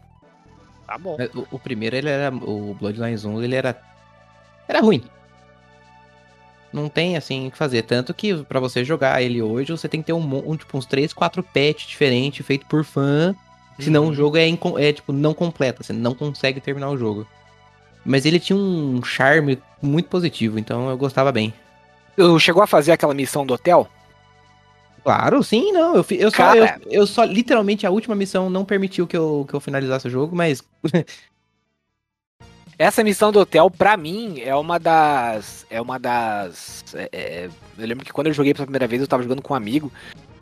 Tá 0.86 0.96
bom. 0.96 1.16
O, 1.34 1.56
o 1.56 1.58
primeiro, 1.58 1.96
ele 1.96 2.08
era. 2.08 2.32
O 2.32 2.74
Bloodlines 2.74 3.24
1, 3.24 3.42
ele 3.42 3.56
era. 3.56 3.76
Era 4.68 4.80
ruim. 4.80 5.02
Não 6.72 6.88
tem 6.88 7.16
assim 7.16 7.48
o 7.48 7.50
que 7.50 7.58
fazer. 7.58 7.82
Tanto 7.82 8.14
que 8.14 8.44
para 8.44 8.60
você 8.60 8.84
jogar 8.84 9.20
ele 9.20 9.42
hoje, 9.42 9.72
você 9.72 9.88
tem 9.88 10.00
que 10.00 10.06
ter 10.06 10.12
um, 10.12 10.50
um 10.50 10.56
tipo, 10.56 10.78
uns 10.78 10.86
3, 10.86 11.12
4 11.12 11.42
patches 11.42 11.88
diferentes, 11.88 12.46
feito 12.46 12.66
por 12.66 12.84
fã. 12.84 13.34
Senão 13.80 14.04
uhum. 14.04 14.10
o 14.10 14.14
jogo 14.14 14.36
é, 14.36 14.48
é, 14.48 14.92
tipo, 14.92 15.12
não 15.12 15.34
completo. 15.34 15.82
Você 15.82 15.92
não 15.92 16.14
consegue 16.14 16.60
terminar 16.60 16.88
o 16.90 16.96
jogo. 16.96 17.26
Mas 18.06 18.24
ele 18.24 18.38
tinha 18.38 18.56
um 18.56 19.02
charme 19.02 19.60
muito 19.82 20.08
positivo, 20.08 20.58
então 20.60 20.88
eu 20.88 20.96
gostava 20.96 21.32
bem. 21.32 21.52
Eu 22.16 22.38
chegou 22.38 22.62
a 22.62 22.66
fazer 22.66 22.92
aquela 22.92 23.12
missão 23.12 23.44
do 23.44 23.52
hotel? 23.52 23.88
Claro, 25.02 25.42
sim, 25.42 25.72
não. 25.72 25.96
Eu, 25.96 26.06
eu, 26.10 26.30
só, 26.30 26.54
eu, 26.54 26.66
eu, 26.86 27.06
só, 27.06 27.24
literalmente, 27.24 27.86
a 27.86 27.90
última 27.90 28.14
missão 28.14 28.48
não 28.48 28.64
permitiu 28.64 29.06
que 29.06 29.16
eu, 29.16 29.44
que 29.48 29.54
eu 29.54 29.60
finalizasse 29.60 30.06
o 30.06 30.10
jogo, 30.10 30.34
mas. 30.36 30.62
Essa 32.78 33.02
missão 33.02 33.32
do 33.32 33.40
hotel, 33.40 33.70
pra 33.70 33.96
mim, 33.96 34.40
é 34.40 34.54
uma 34.54 34.78
das. 34.78 35.66
É 35.68 35.80
uma 35.80 35.98
das. 35.98 36.84
É, 36.94 37.08
é, 37.12 37.50
eu 37.78 37.86
lembro 37.86 38.04
que 38.04 38.12
quando 38.12 38.28
eu 38.28 38.32
joguei 38.32 38.52
pela 38.52 38.66
primeira 38.66 38.86
vez, 38.86 39.00
eu 39.00 39.08
tava 39.08 39.22
jogando 39.22 39.42
com 39.42 39.54
um 39.54 39.56
amigo. 39.56 39.90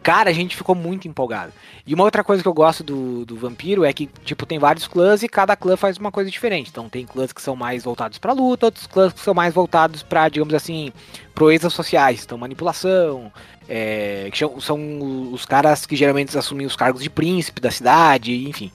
Cara, 0.05 0.29
a 0.29 0.35
gente 0.35 0.55
ficou 0.55 0.75
muito 0.75 1.09
empolgado. 1.09 1.51
E 1.87 1.95
uma 1.95 2.05
outra 2.05 2.23
coisa 2.23 2.43
que 2.43 2.49
eu 2.49 2.53
gosto 2.53 2.85
do, 2.85 3.25
do 3.25 3.37
Vampiro 3.37 3.87
é 3.87 3.93
que, 3.93 4.07
tipo, 4.23 4.45
tem 4.45 4.59
vários 4.59 4.87
clãs 4.87 5.23
e 5.23 5.29
cada 5.29 5.57
clã 5.57 5.79
faz 5.79 5.97
uma 5.97 6.13
coisa 6.13 6.31
diferente. 6.31 6.69
Então 6.69 6.91
tem 6.91 7.07
clãs 7.07 7.33
que 7.33 7.41
são 7.41 7.57
mais 7.57 7.85
voltados 7.85 8.19
pra 8.19 8.35
luta, 8.35 8.67
outros 8.67 8.87
clãs 8.87 9.15
que 9.15 9.21
são 9.21 9.33
mais 9.33 9.55
voltados 9.55 10.03
pra, 10.03 10.29
digamos 10.29 10.53
assim, 10.53 10.93
proezas 11.35 11.73
sociais. 11.73 12.23
Então, 12.23 12.37
manipulação, 12.37 13.33
é, 13.67 14.29
que 14.31 14.39
são 14.61 15.33
os 15.33 15.47
caras 15.47 15.87
que 15.87 15.97
geralmente 15.97 16.37
assumem 16.37 16.67
os 16.67 16.77
cargos 16.77 17.03
de 17.03 17.09
príncipe 17.09 17.59
da 17.59 17.71
cidade, 17.71 18.47
enfim. 18.47 18.71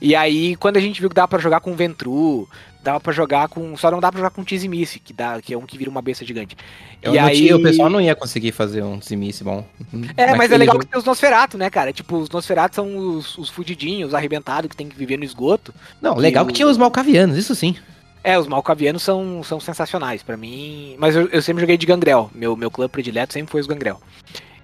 E 0.00 0.16
aí, 0.16 0.56
quando 0.56 0.78
a 0.78 0.80
gente 0.80 0.98
viu 0.98 1.10
que 1.10 1.14
dá 1.14 1.28
para 1.28 1.38
jogar 1.38 1.60
com 1.60 1.76
Ventru, 1.76 2.48
dava 2.82 3.00
para 3.00 3.12
jogar 3.12 3.48
com. 3.48 3.76
Só 3.76 3.90
não 3.90 4.00
dá 4.00 4.10
pra 4.10 4.18
jogar 4.18 4.30
com 4.30 4.44
Tizimice, 4.44 4.98
que, 4.98 5.12
dá, 5.12 5.40
que 5.40 5.54
é 5.54 5.58
um 5.58 5.66
que 5.66 5.76
vira 5.76 5.90
uma 5.90 6.02
besta 6.02 6.24
gigante. 6.24 6.56
Eu 7.02 7.14
e 7.14 7.18
aí 7.18 7.36
tinha, 7.36 7.56
o 7.56 7.62
pessoal 7.62 7.90
não 7.90 8.00
ia 8.00 8.14
conseguir 8.14 8.52
fazer 8.52 8.82
um 8.82 8.98
Tizimice 8.98 9.44
bom. 9.44 9.64
É, 10.16 10.34
mas 10.34 10.50
é 10.50 10.58
legal 10.58 10.74
jogo... 10.74 10.84
que 10.84 10.90
tem 10.90 10.98
os 10.98 11.04
Nosferatu, 11.04 11.56
né, 11.56 11.70
cara? 11.70 11.92
Tipo, 11.92 12.16
os 12.16 12.30
Nosferatu 12.30 12.74
são 12.74 12.96
os, 12.96 13.36
os 13.38 13.48
fudidinhos, 13.48 14.08
os 14.08 14.14
arrebentados 14.14 14.68
que 14.68 14.76
tem 14.76 14.88
que 14.88 14.96
viver 14.96 15.16
no 15.16 15.24
esgoto. 15.24 15.74
Não, 16.00 16.16
legal 16.16 16.46
que 16.46 16.52
tinha 16.52 16.68
os 16.68 16.76
Malcavianos, 16.76 17.36
isso 17.36 17.54
sim. 17.54 17.76
É, 18.22 18.38
os 18.38 18.46
Malcavianos 18.46 19.02
são, 19.02 19.42
são 19.42 19.58
sensacionais 19.58 20.22
para 20.22 20.36
mim. 20.36 20.94
Mas 20.98 21.16
eu, 21.16 21.26
eu, 21.28 21.40
sempre 21.40 21.60
joguei 21.60 21.76
de 21.76 21.86
Gangrel. 21.86 22.30
Meu, 22.34 22.56
meu 22.56 22.70
clã 22.70 22.88
predileto 22.88 23.32
sempre 23.32 23.50
foi 23.50 23.60
os 23.60 23.66
Gangrel. 23.66 24.00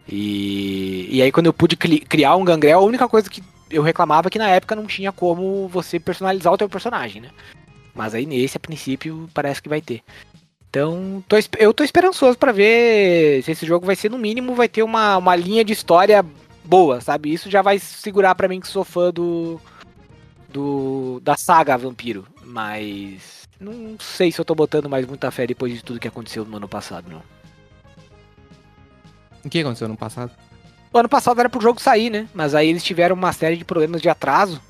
E, 0.08 1.08
e 1.10 1.22
aí, 1.22 1.32
quando 1.32 1.46
eu 1.46 1.52
pude 1.52 1.76
criar 1.76 2.36
um 2.36 2.44
Gangrel, 2.44 2.78
a 2.78 2.84
única 2.84 3.08
coisa 3.08 3.28
que 3.28 3.42
eu 3.70 3.82
reclamava 3.82 4.28
é 4.28 4.30
que 4.30 4.38
na 4.38 4.48
época 4.48 4.76
não 4.76 4.86
tinha 4.86 5.10
como 5.10 5.68
você 5.68 5.98
personalizar 5.98 6.52
o 6.52 6.58
teu 6.58 6.68
personagem, 6.68 7.22
né? 7.22 7.28
Mas 7.96 8.14
aí 8.14 8.26
nesse, 8.26 8.58
a 8.58 8.60
princípio, 8.60 9.28
parece 9.32 9.62
que 9.62 9.68
vai 9.68 9.80
ter. 9.80 10.02
Então, 10.68 11.24
tô, 11.26 11.36
eu 11.58 11.72
tô 11.72 11.82
esperançoso 11.82 12.36
para 12.36 12.52
ver 12.52 13.42
se 13.42 13.50
esse 13.50 13.64
jogo 13.64 13.86
vai 13.86 13.96
ser, 13.96 14.10
no 14.10 14.18
mínimo, 14.18 14.54
vai 14.54 14.68
ter 14.68 14.82
uma, 14.82 15.16
uma 15.16 15.34
linha 15.34 15.64
de 15.64 15.72
história 15.72 16.24
boa, 16.62 17.00
sabe? 17.00 17.32
Isso 17.32 17.50
já 17.50 17.62
vai 17.62 17.78
segurar 17.78 18.34
para 18.34 18.48
mim 18.48 18.60
que 18.60 18.68
sou 18.68 18.84
fã 18.84 19.10
do, 19.10 19.58
do 20.52 21.18
da 21.22 21.34
saga 21.36 21.78
Vampiro. 21.78 22.26
Mas 22.44 23.48
não 23.58 23.96
sei 23.98 24.30
se 24.30 24.38
eu 24.38 24.44
tô 24.44 24.54
botando 24.54 24.88
mais 24.88 25.06
muita 25.06 25.30
fé 25.30 25.46
depois 25.46 25.72
de 25.72 25.82
tudo 25.82 25.98
que 25.98 26.08
aconteceu 26.08 26.44
no 26.44 26.58
ano 26.58 26.68
passado, 26.68 27.10
não. 27.10 27.22
O 29.42 29.48
que 29.48 29.60
aconteceu 29.60 29.88
no 29.88 29.96
passado? 29.96 30.30
O 30.92 30.98
ano 30.98 31.08
passado 31.08 31.38
era 31.40 31.48
pro 31.48 31.60
jogo 31.60 31.80
sair, 31.80 32.10
né? 32.10 32.28
Mas 32.34 32.54
aí 32.54 32.68
eles 32.68 32.84
tiveram 32.84 33.14
uma 33.14 33.32
série 33.32 33.56
de 33.56 33.64
problemas 33.64 34.02
de 34.02 34.08
atraso. 34.08 34.60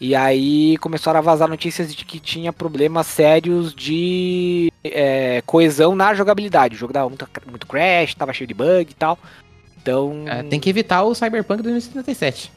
E 0.00 0.14
aí 0.14 0.76
começaram 0.78 1.18
a 1.18 1.22
vazar 1.22 1.48
notícias 1.48 1.94
de 1.94 2.04
que 2.04 2.20
tinha 2.20 2.52
problemas 2.52 3.06
sérios 3.06 3.74
de 3.74 4.70
é, 4.84 5.42
coesão 5.46 5.96
na 5.96 6.12
jogabilidade. 6.14 6.74
O 6.74 6.78
jogo 6.78 6.92
dava 6.92 7.08
muito, 7.08 7.26
muito 7.48 7.66
crash, 7.66 8.14
tava 8.14 8.32
cheio 8.32 8.46
de 8.46 8.54
bug 8.54 8.90
e 8.90 8.94
tal. 8.94 9.18
Então. 9.80 10.24
É, 10.26 10.42
tem 10.42 10.60
que 10.60 10.68
evitar 10.68 11.02
o 11.02 11.14
Cyberpunk 11.14 11.62
2077. 11.62 12.52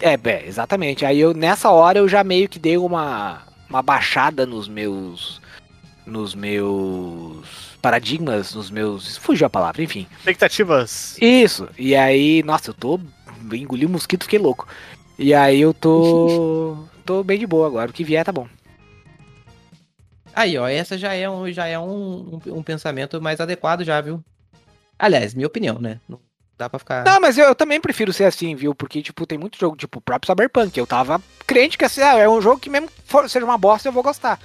É, 0.00 0.30
é, 0.30 0.46
exatamente. 0.46 1.04
Aí 1.04 1.18
eu 1.18 1.34
nessa 1.34 1.70
hora 1.70 1.98
eu 1.98 2.08
já 2.08 2.22
meio 2.22 2.48
que 2.48 2.58
dei 2.58 2.78
uma, 2.78 3.42
uma 3.68 3.82
baixada 3.82 4.46
nos 4.46 4.68
meus. 4.68 5.42
Nos 6.06 6.34
meus 6.34 7.74
paradigmas, 7.80 8.54
nos 8.54 8.70
meus. 8.70 9.16
Fugiu 9.16 9.46
a 9.46 9.50
palavra, 9.50 9.82
enfim. 9.82 10.06
Expectativas. 10.18 11.16
Isso. 11.20 11.66
E 11.78 11.96
aí, 11.96 12.42
nossa, 12.42 12.70
eu 12.70 12.74
tô. 12.74 13.00
Engoli 13.52 13.86
o 13.86 13.90
mosquito, 13.90 14.24
fiquei 14.24 14.38
louco. 14.38 14.66
E 15.18 15.32
aí 15.32 15.60
eu 15.60 15.72
tô. 15.72 16.76
tô 17.04 17.22
bem 17.22 17.38
de 17.38 17.46
boa 17.46 17.66
agora. 17.66 17.90
O 17.90 17.94
que 17.94 18.04
vier 18.04 18.24
tá 18.24 18.32
bom. 18.32 18.48
Aí, 20.34 20.58
ó, 20.58 20.66
essa 20.66 20.98
já 20.98 21.14
é 21.14 21.30
um, 21.30 21.50
já 21.52 21.66
é 21.66 21.78
um, 21.78 22.40
um, 22.46 22.58
um 22.58 22.62
pensamento 22.62 23.20
mais 23.22 23.40
adequado 23.40 23.84
já, 23.84 24.00
viu? 24.00 24.22
Aliás, 24.98 25.32
minha 25.32 25.46
opinião, 25.46 25.78
né? 25.78 26.00
Não 26.08 26.18
dá 26.58 26.68
pra 26.68 26.78
ficar. 26.78 27.04
Não, 27.04 27.20
mas 27.20 27.38
eu, 27.38 27.46
eu, 27.46 27.54
também 27.54 27.80
prefiro 27.80 28.12
ser 28.12 28.24
assim, 28.24 28.54
viu? 28.56 28.74
Porque, 28.74 29.00
tipo, 29.00 29.26
tem 29.26 29.38
muito 29.38 29.58
jogo, 29.58 29.76
tipo, 29.76 29.98
o 29.98 30.02
próprio 30.02 30.26
Cyberpunk. 30.26 30.76
Eu 30.76 30.86
tava 30.86 31.22
crente 31.46 31.78
que 31.78 31.84
assim, 31.84 32.00
ah, 32.00 32.18
é 32.18 32.28
um 32.28 32.40
jogo 32.40 32.60
que 32.60 32.70
mesmo 32.70 32.88
for, 33.04 33.28
seja 33.30 33.44
uma 33.44 33.58
bosta, 33.58 33.88
eu 33.88 33.92
vou 33.92 34.02
gostar. 34.02 34.40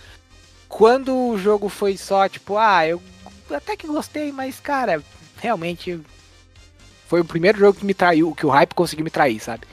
Quando 0.68 1.16
o 1.16 1.38
jogo 1.38 1.70
foi 1.70 1.98
só, 1.98 2.30
tipo, 2.30 2.58
ah, 2.58 2.88
eu 2.88 3.02
até 3.50 3.76
que 3.76 3.88
gostei, 3.88 4.32
mas, 4.32 4.60
cara, 4.60 5.02
realmente 5.38 6.00
foi 7.08 7.22
o 7.22 7.26
primeiro 7.26 7.58
jogo 7.58 7.80
que 7.80 7.86
me 7.86 7.96
traiu, 7.96 8.36
que 8.36 8.46
o 8.46 8.50
hype 8.50 8.76
conseguiu 8.76 9.04
me 9.04 9.10
trair, 9.10 9.40
sabe? 9.40 9.66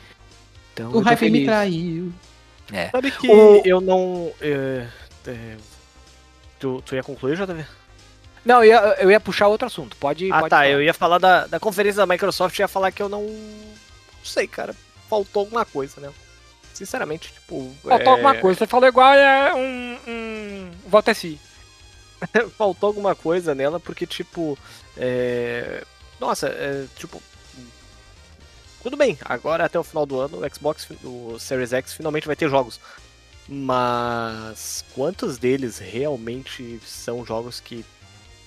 Então, 0.77 0.91
O 0.93 1.01
hype 1.01 1.31
me 1.31 1.47
traiu. 1.47 2.13
Sabe 2.93 3.11
que 3.11 3.31
O- 3.31 3.63
eu 3.65 3.81
não. 3.81 4.31
é, 4.43 4.87
é, 5.27 5.57
tu, 6.61 6.83
tu 6.85 6.95
ia 6.95 7.03
concluir, 7.03 7.35
JV? 7.35 7.65
Não, 8.45 8.63
eu 8.63 8.65
ia, 8.65 8.97
eu 9.01 9.11
ia 9.11 9.19
puxar 9.19 9.49
outro 9.49 9.67
assunto. 9.67 9.97
Pode. 9.97 10.31
Ah 10.31 10.41
pode 10.41 10.51
tá, 10.51 10.57
falar. 10.59 10.69
eu 10.69 10.83
ia 10.83 10.93
falar 10.93 11.19
da, 11.19 11.47
da 11.47 11.59
conferência 11.59 11.97
da 11.97 12.07
Microsoft 12.07 12.59
e 12.59 12.63
ia 12.63 12.69
falar 12.69 12.93
que 12.93 13.03
eu 13.03 13.09
não. 13.09 13.23
Não 13.25 14.25
sei, 14.25 14.47
cara. 14.47 14.75
Faltou 15.09 15.41
alguma 15.41 15.65
coisa, 15.65 15.99
né? 15.99 16.11
Sinceramente, 16.75 17.33
tipo. 17.33 17.75
Faltou 17.83 18.07
é, 18.07 18.11
alguma 18.11 18.35
coisa. 18.35 18.59
Você 18.59 18.67
falou 18.67 18.87
igual 18.87 19.15
é 19.15 19.55
um. 19.55 19.99
um... 20.07 20.71
Volta 20.87 21.11
assim. 21.11 21.39
faltou 22.59 22.89
alguma 22.89 23.15
coisa 23.15 23.55
nela, 23.55 23.81
porque, 23.81 24.07
tipo. 24.07 24.59
é, 24.95 25.83
Nossa, 26.21 26.49
é, 26.49 26.85
tipo. 26.97 27.23
Tudo 28.87 28.97
bem, 28.97 29.19
agora 29.25 29.65
até 29.65 29.77
o 29.77 29.83
final 29.83 30.07
do 30.07 30.21
ano 30.21 30.39
o 30.39 30.55
Xbox, 30.55 30.87
o 31.03 31.37
Series 31.41 31.73
X 31.73 31.93
finalmente 31.95 32.25
vai 32.25 32.37
ter 32.37 32.49
jogos. 32.49 32.79
Mas 33.49 34.85
quantos 34.95 35.39
deles 35.39 35.79
realmente 35.81 36.79
são 36.87 37.27
jogos 37.27 37.59
que 37.59 37.85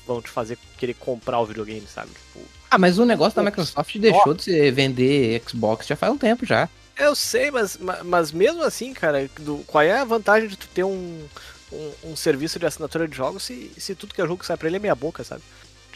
vão 0.08 0.22
te 0.22 0.30
fazer 0.30 0.58
querer 0.78 0.94
comprar 0.94 1.42
o 1.42 1.46
videogame, 1.46 1.86
sabe? 1.94 2.12
Tipo, 2.12 2.40
Ah, 2.72 2.78
mas 2.78 2.98
o 2.98 3.06
negócio 3.06 3.36
da. 3.36 3.44
Microsoft 3.44 3.98
deixou 3.98 4.34
de 4.34 4.72
vender 4.72 5.44
Xbox 5.46 5.86
já 5.86 5.98
faz 5.98 6.14
um 6.14 6.18
tempo 6.18 6.46
já. 6.46 6.70
Eu 6.98 7.16
sei, 7.16 7.52
mas, 7.52 7.76
ma- 7.76 8.02
mas 8.06 8.32
mesmo 8.32 8.64
assim, 8.64 8.94
cara, 8.94 9.30
do- 9.42 9.58
qual 9.68 9.82
é 9.84 10.00
a 10.00 10.06
vantagem 10.06 10.48
de 10.48 10.56
tu 10.56 10.70
ter 10.70 10.86
um, 10.86 11.28
um, 11.70 11.92
um 12.12 12.16
serviço 12.16 12.58
de 12.58 12.66
assinatura 12.66 13.10
de 13.10 13.18
jogos 13.18 13.44
se, 13.44 13.74
se 13.78 13.94
tudo 13.94 14.14
que 14.14 14.22
é 14.22 14.26
jogo 14.26 14.38
que 14.40 14.46
sai 14.46 14.56
pra 14.56 14.70
ele 14.70 14.78
é 14.78 14.80
meia 14.80 14.96
boca, 14.96 15.22
sabe? 15.22 15.42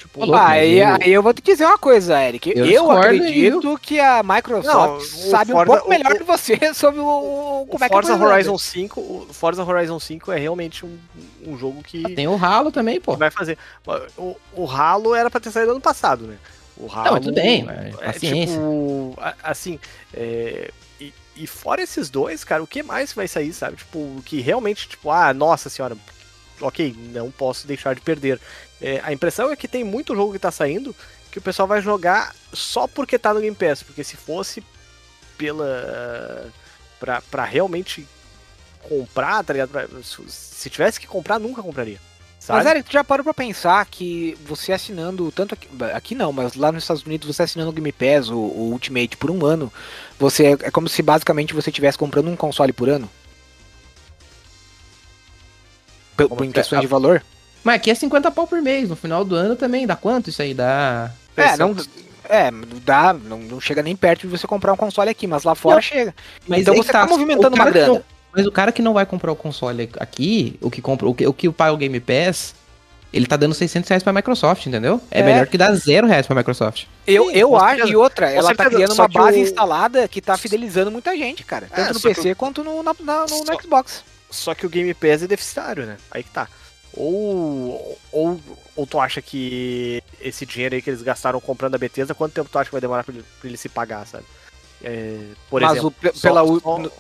Tipo, 0.03 0.23
Ah, 0.23 0.27
mas 0.27 0.51
aí, 0.51 0.79
eu- 0.79 0.97
aí 1.01 1.13
eu 1.13 1.23
vou 1.23 1.33
te 1.33 1.41
dizer 1.41 1.65
uma 1.65 1.77
coisa, 1.77 2.21
Eric. 2.21 2.51
Eu 2.53 2.65
Eu, 2.65 2.91
acredito 2.91 3.79
que 3.81 3.99
a 4.01 4.21
Microsoft 4.21 4.65
Não, 4.75 4.99
sabe 5.31 5.51
um 5.53 5.55
Forza- 5.55 5.71
pouco 5.71 5.87
o- 5.87 5.89
melhor 5.89 6.11
o- 6.11 6.17
que 6.17 6.23
você 6.23 6.59
sobre 6.75 6.99
o, 6.99 7.03
o- 7.05 7.61
o 7.61 7.65
como 7.67 7.83
é 7.85 7.87
que 7.87 7.93
Forza 7.95 8.13
a 8.13 8.17
coisa 8.17 8.33
Horizon 8.33 8.51
anda. 8.51 8.59
5, 8.59 8.99
o 8.99 9.27
Forza 9.31 9.63
Horizon 9.63 9.99
5 9.99 10.31
é 10.33 10.37
realmente 10.37 10.85
um, 10.85 10.97
um 11.47 11.57
jogo 11.57 11.81
que 11.81 12.03
Tem 12.15 12.27
o 12.27 12.35
Halo 12.35 12.69
também, 12.71 12.99
pô. 12.99 13.15
vai 13.15 13.31
fazer. 13.31 13.57
O, 14.17 14.35
o 14.53 14.69
Halo 14.69 15.15
era 15.15 15.29
pra 15.31 15.39
ter 15.39 15.51
saído 15.51 15.71
ano 15.71 15.81
passado, 15.81 16.27
né? 16.27 16.35
O 16.75 16.91
Halo. 16.91 17.11
Não, 17.15 17.21
tudo 17.21 17.33
bem, 17.35 17.63
mas 17.63 17.77
é, 17.77 17.91
paciência. 17.91 18.55
tipo, 18.57 19.15
assim, 19.41 19.79
é, 20.13 20.69
e, 20.99 21.13
e 21.37 21.47
fora 21.47 21.81
esses 21.81 22.09
dois, 22.09 22.43
cara, 22.43 22.61
o 22.61 22.67
que 22.67 22.83
mais 22.83 23.13
vai 23.13 23.27
sair, 23.27 23.53
sabe? 23.53 23.77
Tipo, 23.77 23.99
o 23.99 24.21
que 24.25 24.41
realmente, 24.41 24.89
tipo, 24.89 25.09
ah, 25.09 25.33
nossa 25.33 25.69
senhora, 25.69 25.95
ok, 26.59 26.93
não 27.13 27.31
posso 27.31 27.65
deixar 27.67 27.95
de 27.95 28.01
perder. 28.01 28.39
É, 28.83 28.99
a 29.03 29.13
impressão 29.13 29.49
é 29.49 29.55
que 29.55 29.67
tem 29.67 29.83
muito 29.83 30.13
jogo 30.13 30.33
que 30.33 30.39
tá 30.39 30.51
saindo 30.51 30.93
que 31.31 31.39
o 31.39 31.41
pessoal 31.41 31.67
vai 31.67 31.81
jogar 31.81 32.35
só 32.51 32.85
porque 32.87 33.17
tá 33.17 33.33
no 33.33 33.39
Game 33.39 33.55
Pass, 33.55 33.81
porque 33.81 34.03
se 34.03 34.15
fosse 34.17 34.61
pela. 35.37 36.51
pra, 36.99 37.21
pra 37.21 37.45
realmente 37.45 38.05
comprar, 38.87 39.43
tá 39.43 39.53
ligado? 39.53 39.69
Pra- 39.69 39.87
se 40.27 40.69
tivesse 40.69 40.99
que 40.99 41.07
comprar, 41.07 41.39
nunca 41.39 41.63
compraria. 41.63 41.99
Sabe? 42.39 42.59
Mas, 42.59 42.67
Eric, 42.67 42.89
tu 42.89 42.93
já 42.93 43.05
parou 43.05 43.23
pra 43.23 43.33
pensar 43.33 43.85
que 43.85 44.37
você 44.45 44.73
assinando, 44.73 45.31
tanto 45.31 45.53
aqui, 45.53 45.69
aqui 45.93 46.13
não, 46.13 46.33
mas 46.33 46.55
lá 46.55 46.73
nos 46.73 46.83
Estados 46.83 47.03
Unidos, 47.03 47.25
você 47.25 47.43
assinando 47.43 47.69
o 47.69 47.73
Game 47.73 47.91
Pass, 47.93 48.27
o, 48.29 48.35
o 48.35 48.71
Ultimate, 48.73 49.15
por 49.15 49.31
um 49.31 49.45
ano, 49.45 49.71
você 50.19 50.47
é 50.61 50.69
como 50.69 50.89
se 50.89 51.01
basicamente 51.01 51.53
você 51.53 51.69
estivesse 51.69 51.97
comprando 51.97 52.27
um 52.29 52.35
console 52.35 52.73
por 52.73 52.89
ano? 52.89 53.09
P- 56.17 56.27
Como 56.27 56.35
por 56.37 56.45
em 56.45 56.51
que 56.51 56.59
é? 56.59 56.61
questões 56.61 56.81
de 56.81 56.87
valor? 56.87 57.23
Mas 57.63 57.75
aqui 57.75 57.89
é 57.91 57.95
50 57.95 58.29
pau 58.31 58.45
por 58.47 58.61
mês. 58.61 58.89
No 58.89 58.95
final 58.95 59.23
do 59.23 59.35
ano 59.35 59.55
também. 59.55 59.85
Dá 59.87 59.95
quanto 59.95 60.29
isso 60.29 60.41
aí? 60.41 60.53
Dá. 60.53 61.11
É, 61.37 61.55
não, 61.57 61.75
é, 62.29 62.51
não 62.51 62.79
dá, 62.85 63.13
não, 63.13 63.39
não 63.39 63.59
chega 63.61 63.81
nem 63.81 63.95
perto 63.95 64.21
de 64.21 64.27
você 64.27 64.45
comprar 64.45 64.73
um 64.73 64.77
console 64.77 65.09
aqui, 65.09 65.25
mas 65.27 65.43
lá 65.43 65.55
fora 65.55 65.75
Não, 65.75 65.81
chega. 65.81 66.13
Mas 66.47 66.61
então 66.61 66.73
aí 66.73 66.79
você 66.83 66.91
tá 66.91 67.05
o 67.05 67.09
movimentando 67.09 67.55
cara 67.57 67.69
uma 67.69 67.71
que 67.71 67.79
grana. 67.79 67.93
não- 67.93 68.03
mas 68.35 68.45
o 68.47 68.51
cara 68.51 68.71
que 68.71 68.81
não 68.81 68.93
vai 68.93 69.05
comprar 69.05 69.31
o 69.31 69.35
console 69.35 69.89
aqui, 69.99 70.57
o 70.61 70.69
que 70.71 70.81
compra, 70.81 71.07
o 71.07 71.13
que, 71.13 71.25
o 71.27 71.33
que 71.33 71.49
paga 71.51 71.71
o 71.73 71.77
Game 71.77 71.99
Pass, 71.99 72.55
ele 73.11 73.27
tá 73.27 73.35
dando 73.35 73.53
600 73.53 73.87
reais 73.89 74.01
pra 74.03 74.11
Microsoft, 74.13 74.65
entendeu? 74.65 74.99
É, 75.11 75.19
É. 75.19 75.23
melhor 75.23 75.45
que 75.47 75.55
dar 75.57 75.71
zero 75.75 76.07
reais 76.07 76.25
pra 76.25 76.35
Microsoft. 76.35 76.85
Eu, 77.05 77.29
eu 77.31 77.55
acho, 77.55 77.87
e 77.87 77.95
outra, 77.95 78.31
ela 78.31 78.55
tá 78.55 78.67
criando 78.69 78.93
uma 78.93 79.07
base 79.07 79.37
o- 79.39 79.41
instalada 79.43 80.07
que 80.07 80.19
tá 80.21 80.35
fidelizando 80.37 80.89
muita 80.91 81.15
gente, 81.15 81.43
cara. 81.43 81.67
É, 81.71 81.75
Tanto 81.75 81.93
no 81.93 81.99
só 81.99 82.09
que 82.09 82.15
PC 82.15 82.33
quanto 82.35 82.63
no, 82.63 82.81
na- 82.81 82.95
na- 83.01 83.21
no, 83.21 83.27
Só- 83.29 83.43
no 83.43 83.61
Xbox. 83.61 84.03
Só 84.31 84.55
que 84.55 84.65
o 84.65 84.69
Game 84.69 84.91
Pass 84.95 85.21
é 85.23 85.27
deficitário, 85.27 85.85
né? 85.85 85.97
Aí 86.11 86.23
que 86.23 86.29
tá. 86.31 86.47
Ou, 86.95 87.97
ou, 88.11 88.39
ou 88.75 88.87
tu 88.87 88.99
acha 88.99 89.21
que 89.21 90.01
esse 90.21 90.45
dinheiro 90.45 90.75
aí 90.75 90.81
que 90.81 90.89
eles 90.89 91.01
gastaram 91.01 91.39
comprando 91.41 91.75
a 91.75 91.77
Bethesda, 91.77 92.13
quanto 92.13 92.33
tempo 92.33 92.49
tu 92.51 92.57
acha 92.59 92.69
que 92.69 92.73
vai 92.73 92.81
demorar 92.81 93.03
pra 93.03 93.13
ele, 93.13 93.25
pra 93.39 93.47
ele 93.49 93.57
se 93.57 93.67
pagar, 93.69 94.05
sabe? 94.05 94.25
É, 94.83 95.17
por 95.49 95.61
mas 95.61 95.71
exemplo, 95.71 95.93
o, 96.03 96.15
só- 96.17 96.21
pela, 96.29 96.45
só- 96.59 96.77
no- 96.79 96.91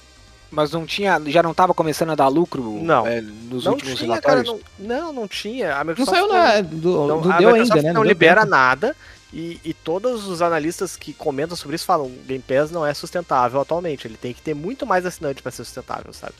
mas 0.49 0.71
não 0.71 0.85
tinha, 0.85 1.19
já 1.27 1.41
não 1.43 1.53
tava 1.53 1.73
começando 1.73 2.11
a 2.11 2.15
dar 2.15 2.27
lucro 2.27 2.79
Não. 2.81 3.05
é, 3.07 3.21
nos 3.21 3.65
não 3.65 3.73
últimos 3.73 3.97
tinha, 3.99 4.21
cara, 4.21 4.41
relatórios? 4.41 4.63
não, 4.79 4.97
não, 5.05 5.13
não 5.13 5.27
tinha. 5.27 5.75
A 5.75 5.83
Não 5.83 5.91
Microsoft 5.91 6.15
saiu 6.17 6.27
na, 6.31 6.61
do, 6.61 7.07
não, 7.07 7.21
do 7.21 7.31
a 7.31 7.37
Microsoft 7.37 7.71
ainda, 7.71 7.81
né? 7.81 7.93
não 7.93 8.03
libera 8.03 8.41
tempo. 8.41 8.51
nada 8.51 8.95
e, 9.33 9.59
e 9.65 9.73
todos 9.73 10.27
os 10.27 10.41
analistas 10.43 10.95
que 10.95 11.11
comentam 11.11 11.57
sobre 11.57 11.75
isso 11.75 11.85
falam 11.85 12.11
Game 12.27 12.43
Pass 12.47 12.69
não 12.69 12.85
é 12.85 12.93
sustentável 12.93 13.59
atualmente. 13.61 14.07
Ele 14.07 14.15
tem 14.17 14.31
que 14.33 14.41
ter 14.43 14.53
muito 14.53 14.85
mais 14.85 15.05
assinante 15.07 15.41
para 15.41 15.51
ser 15.51 15.63
sustentável, 15.65 16.13
sabe? 16.13 16.33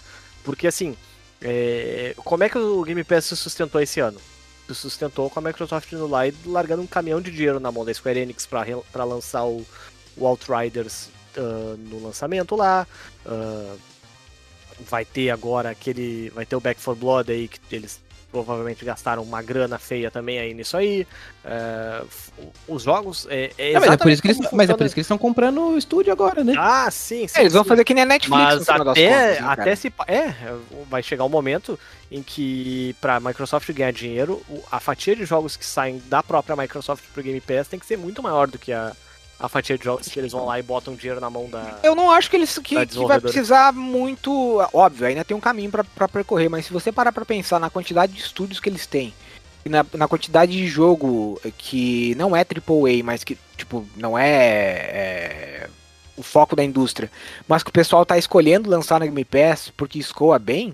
Porque 0.44 0.68
assim, 0.68 0.96
é, 1.44 2.14
como 2.18 2.44
é 2.44 2.50
que 2.50 2.58
o 2.58 2.84
Game 2.84 3.04
Pass 3.04 3.26
se 3.26 3.36
sustentou 3.36 3.82
esse 3.82 4.00
ano? 4.00 4.20
Se 4.68 4.74
sustentou 4.76 5.30
com 5.30 5.40
a 5.40 5.44
Microsoft 5.44 5.92
indo 5.92 6.08
lá 6.08 6.22
largando 6.46 6.82
um 6.82 6.88
caminhão 6.88 7.20
de 7.20 7.30
dinheiro 7.30 7.60
na 7.60 7.72
mão 7.72 7.84
da 7.84 7.94
Square 7.94 8.20
Enix 8.20 8.46
para 8.46 9.04
lançar 9.04 9.44
o, 9.44 9.66
o 10.16 10.26
Outriders 10.26 11.10
ah, 11.38 11.76
no 11.78 12.02
lançamento 12.02 12.56
lá. 12.56 12.88
ah, 13.26 13.76
vai 14.80 15.06
ter 15.06 15.30
agora 15.30 15.70
aquele. 15.70 16.30
Vai 16.30 16.46
ter 16.46 16.56
o 16.56 16.62
Back 16.62 16.82
4 16.82 17.00
Blood 17.00 17.32
aí 17.32 17.48
que 17.48 17.60
eles 17.76 18.02
provavelmente 18.34 18.84
gastaram 18.84 19.22
uma 19.22 19.44
grana 19.44 19.78
feia 19.78 20.10
também 20.10 20.40
aí 20.40 20.56
nisso 20.56 20.76
aí. 20.76 21.06
É, 21.46 22.02
os 22.68 22.82
jogos. 22.82 23.28
É, 23.30 23.52
é 23.56 23.74
Não, 23.74 23.82
mas, 23.82 23.92
é 23.92 23.98
por 23.98 24.12
isso 24.12 24.22
que 24.24 24.28
eles, 24.30 24.40
mas 24.52 24.70
é 24.72 24.76
por 24.76 24.86
isso 24.88 24.96
que 24.96 25.00
eles 25.00 25.06
estão 25.06 25.20
comprando 25.20 25.62
o 25.62 25.78
estúdio 25.78 26.12
agora, 26.12 26.44
né? 26.44 26.56
Ah, 26.58 26.90
sim, 26.90 27.28
sim. 27.28 27.38
É, 27.38 27.42
eles 27.42 27.54
vão 27.54 27.62
sim. 27.62 27.70
fazer 27.70 27.84
que 27.84 27.94
nem 27.94 28.04
a 28.04 28.08
Netflix 28.08 28.42
Mas 28.42 28.68
até, 28.68 28.78
contas, 28.80 28.98
né, 28.98 29.40
até 29.44 29.76
se. 29.76 29.94
É, 30.08 30.34
vai 30.90 31.04
chegar 31.04 31.24
um 31.26 31.30
momento 31.30 31.80
em 32.12 32.24
que, 32.24 32.96
pra 33.00 33.20
Microsoft 33.20 33.72
ganhar 33.72 33.94
dinheiro, 33.94 34.42
a 34.72 34.80
fatia 34.80 35.16
de 35.16 35.26
jogos 35.26 35.56
que 35.56 35.66
saem 35.66 36.02
da 36.08 36.24
própria 36.24 36.56
Microsoft 36.56 37.04
pro 37.14 37.22
Game 37.22 37.40
Pass 37.40 37.68
tem 37.68 37.80
que 37.80 37.86
ser 37.86 37.98
muito 37.98 38.24
maior 38.24 38.48
do 38.48 38.58
que 38.58 38.74
a, 38.74 38.94
a 39.44 39.50
fatia 39.50 39.78
de 39.78 39.84
jogos 39.84 40.08
que 40.08 40.18
eles 40.18 40.32
vão 40.32 40.46
lá 40.46 40.58
e 40.58 40.64
botam 40.64 40.96
dinheiro 40.96 41.20
na 41.20 41.30
mão 41.30 41.50
da. 41.50 41.78
Eu 41.84 41.94
não 41.94 42.10
acho 42.10 42.30
que 42.30 42.38
eles 42.38 42.58
que, 42.60 42.86
que 42.86 43.06
vai 43.06 43.20
precisar 43.20 43.74
muito. 43.74 44.32
Óbvio, 44.72 45.06
ainda 45.06 45.26
tem 45.26 45.36
um 45.36 45.42
caminho 45.42 45.70
pra 45.70 45.84
pra 45.84 46.08
percorrer, 46.08 46.50
mas 46.50 46.66
se 46.66 46.72
você 46.72 46.94
parar 46.94 47.12
pra 47.12 47.26
pensar 47.26 47.60
na 47.60 47.70
quantidade 47.70 48.14
de 48.14 48.22
estúdios 48.22 48.62
que 48.62 48.70
eles 48.70 48.88
têm, 48.88 49.14
e 49.66 49.70
na, 49.70 49.86
na 49.96 50.08
quantidade 50.08 50.54
de 50.54 50.66
jogo 50.66 51.42
que 51.58 52.16
não 52.16 52.34
é 52.34 52.40
AAA, 52.40 53.04
mas 53.04 53.26
que, 53.26 53.38
tipo, 53.58 53.86
não 53.98 54.18
é, 54.18 54.26
é, 54.26 55.70
o 56.16 56.24
foco 56.24 56.56
da 56.56 56.64
indústria, 56.64 57.12
mas 57.46 57.64
que 57.64 57.70
o 57.70 57.74
pessoal 57.74 58.06
tá 58.06 58.18
escolhendo 58.18 58.70
lançar 58.70 59.02
no 59.02 59.06
Game 59.06 59.26
Pass 59.26 59.74
porque 59.76 60.00
escoa 60.00 60.40
bem. 60.40 60.74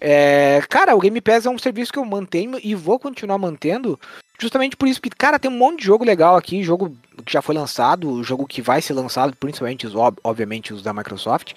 é, 0.00 0.60
cara, 0.68 0.96
o 0.96 1.00
Game 1.00 1.20
Pass 1.20 1.46
é 1.46 1.50
um 1.50 1.58
serviço 1.58 1.92
que 1.92 2.00
eu 2.00 2.04
mantenho 2.04 2.58
e 2.60 2.74
vou 2.74 2.98
continuar 2.98 3.38
mantendo 3.38 3.96
Justamente 4.38 4.76
por 4.76 4.86
isso 4.86 5.00
que, 5.00 5.08
cara, 5.10 5.38
tem 5.38 5.50
um 5.50 5.56
monte 5.56 5.78
de 5.80 5.86
jogo 5.86 6.04
legal 6.04 6.36
aqui, 6.36 6.62
jogo 6.62 6.94
que 7.24 7.32
já 7.32 7.40
foi 7.40 7.54
lançado, 7.54 8.22
jogo 8.22 8.46
que 8.46 8.60
vai 8.60 8.82
ser 8.82 8.92
lançado, 8.92 9.34
principalmente 9.36 9.86
os, 9.86 9.94
ob- 9.94 10.18
obviamente, 10.22 10.74
os 10.74 10.82
da 10.82 10.92
Microsoft. 10.92 11.52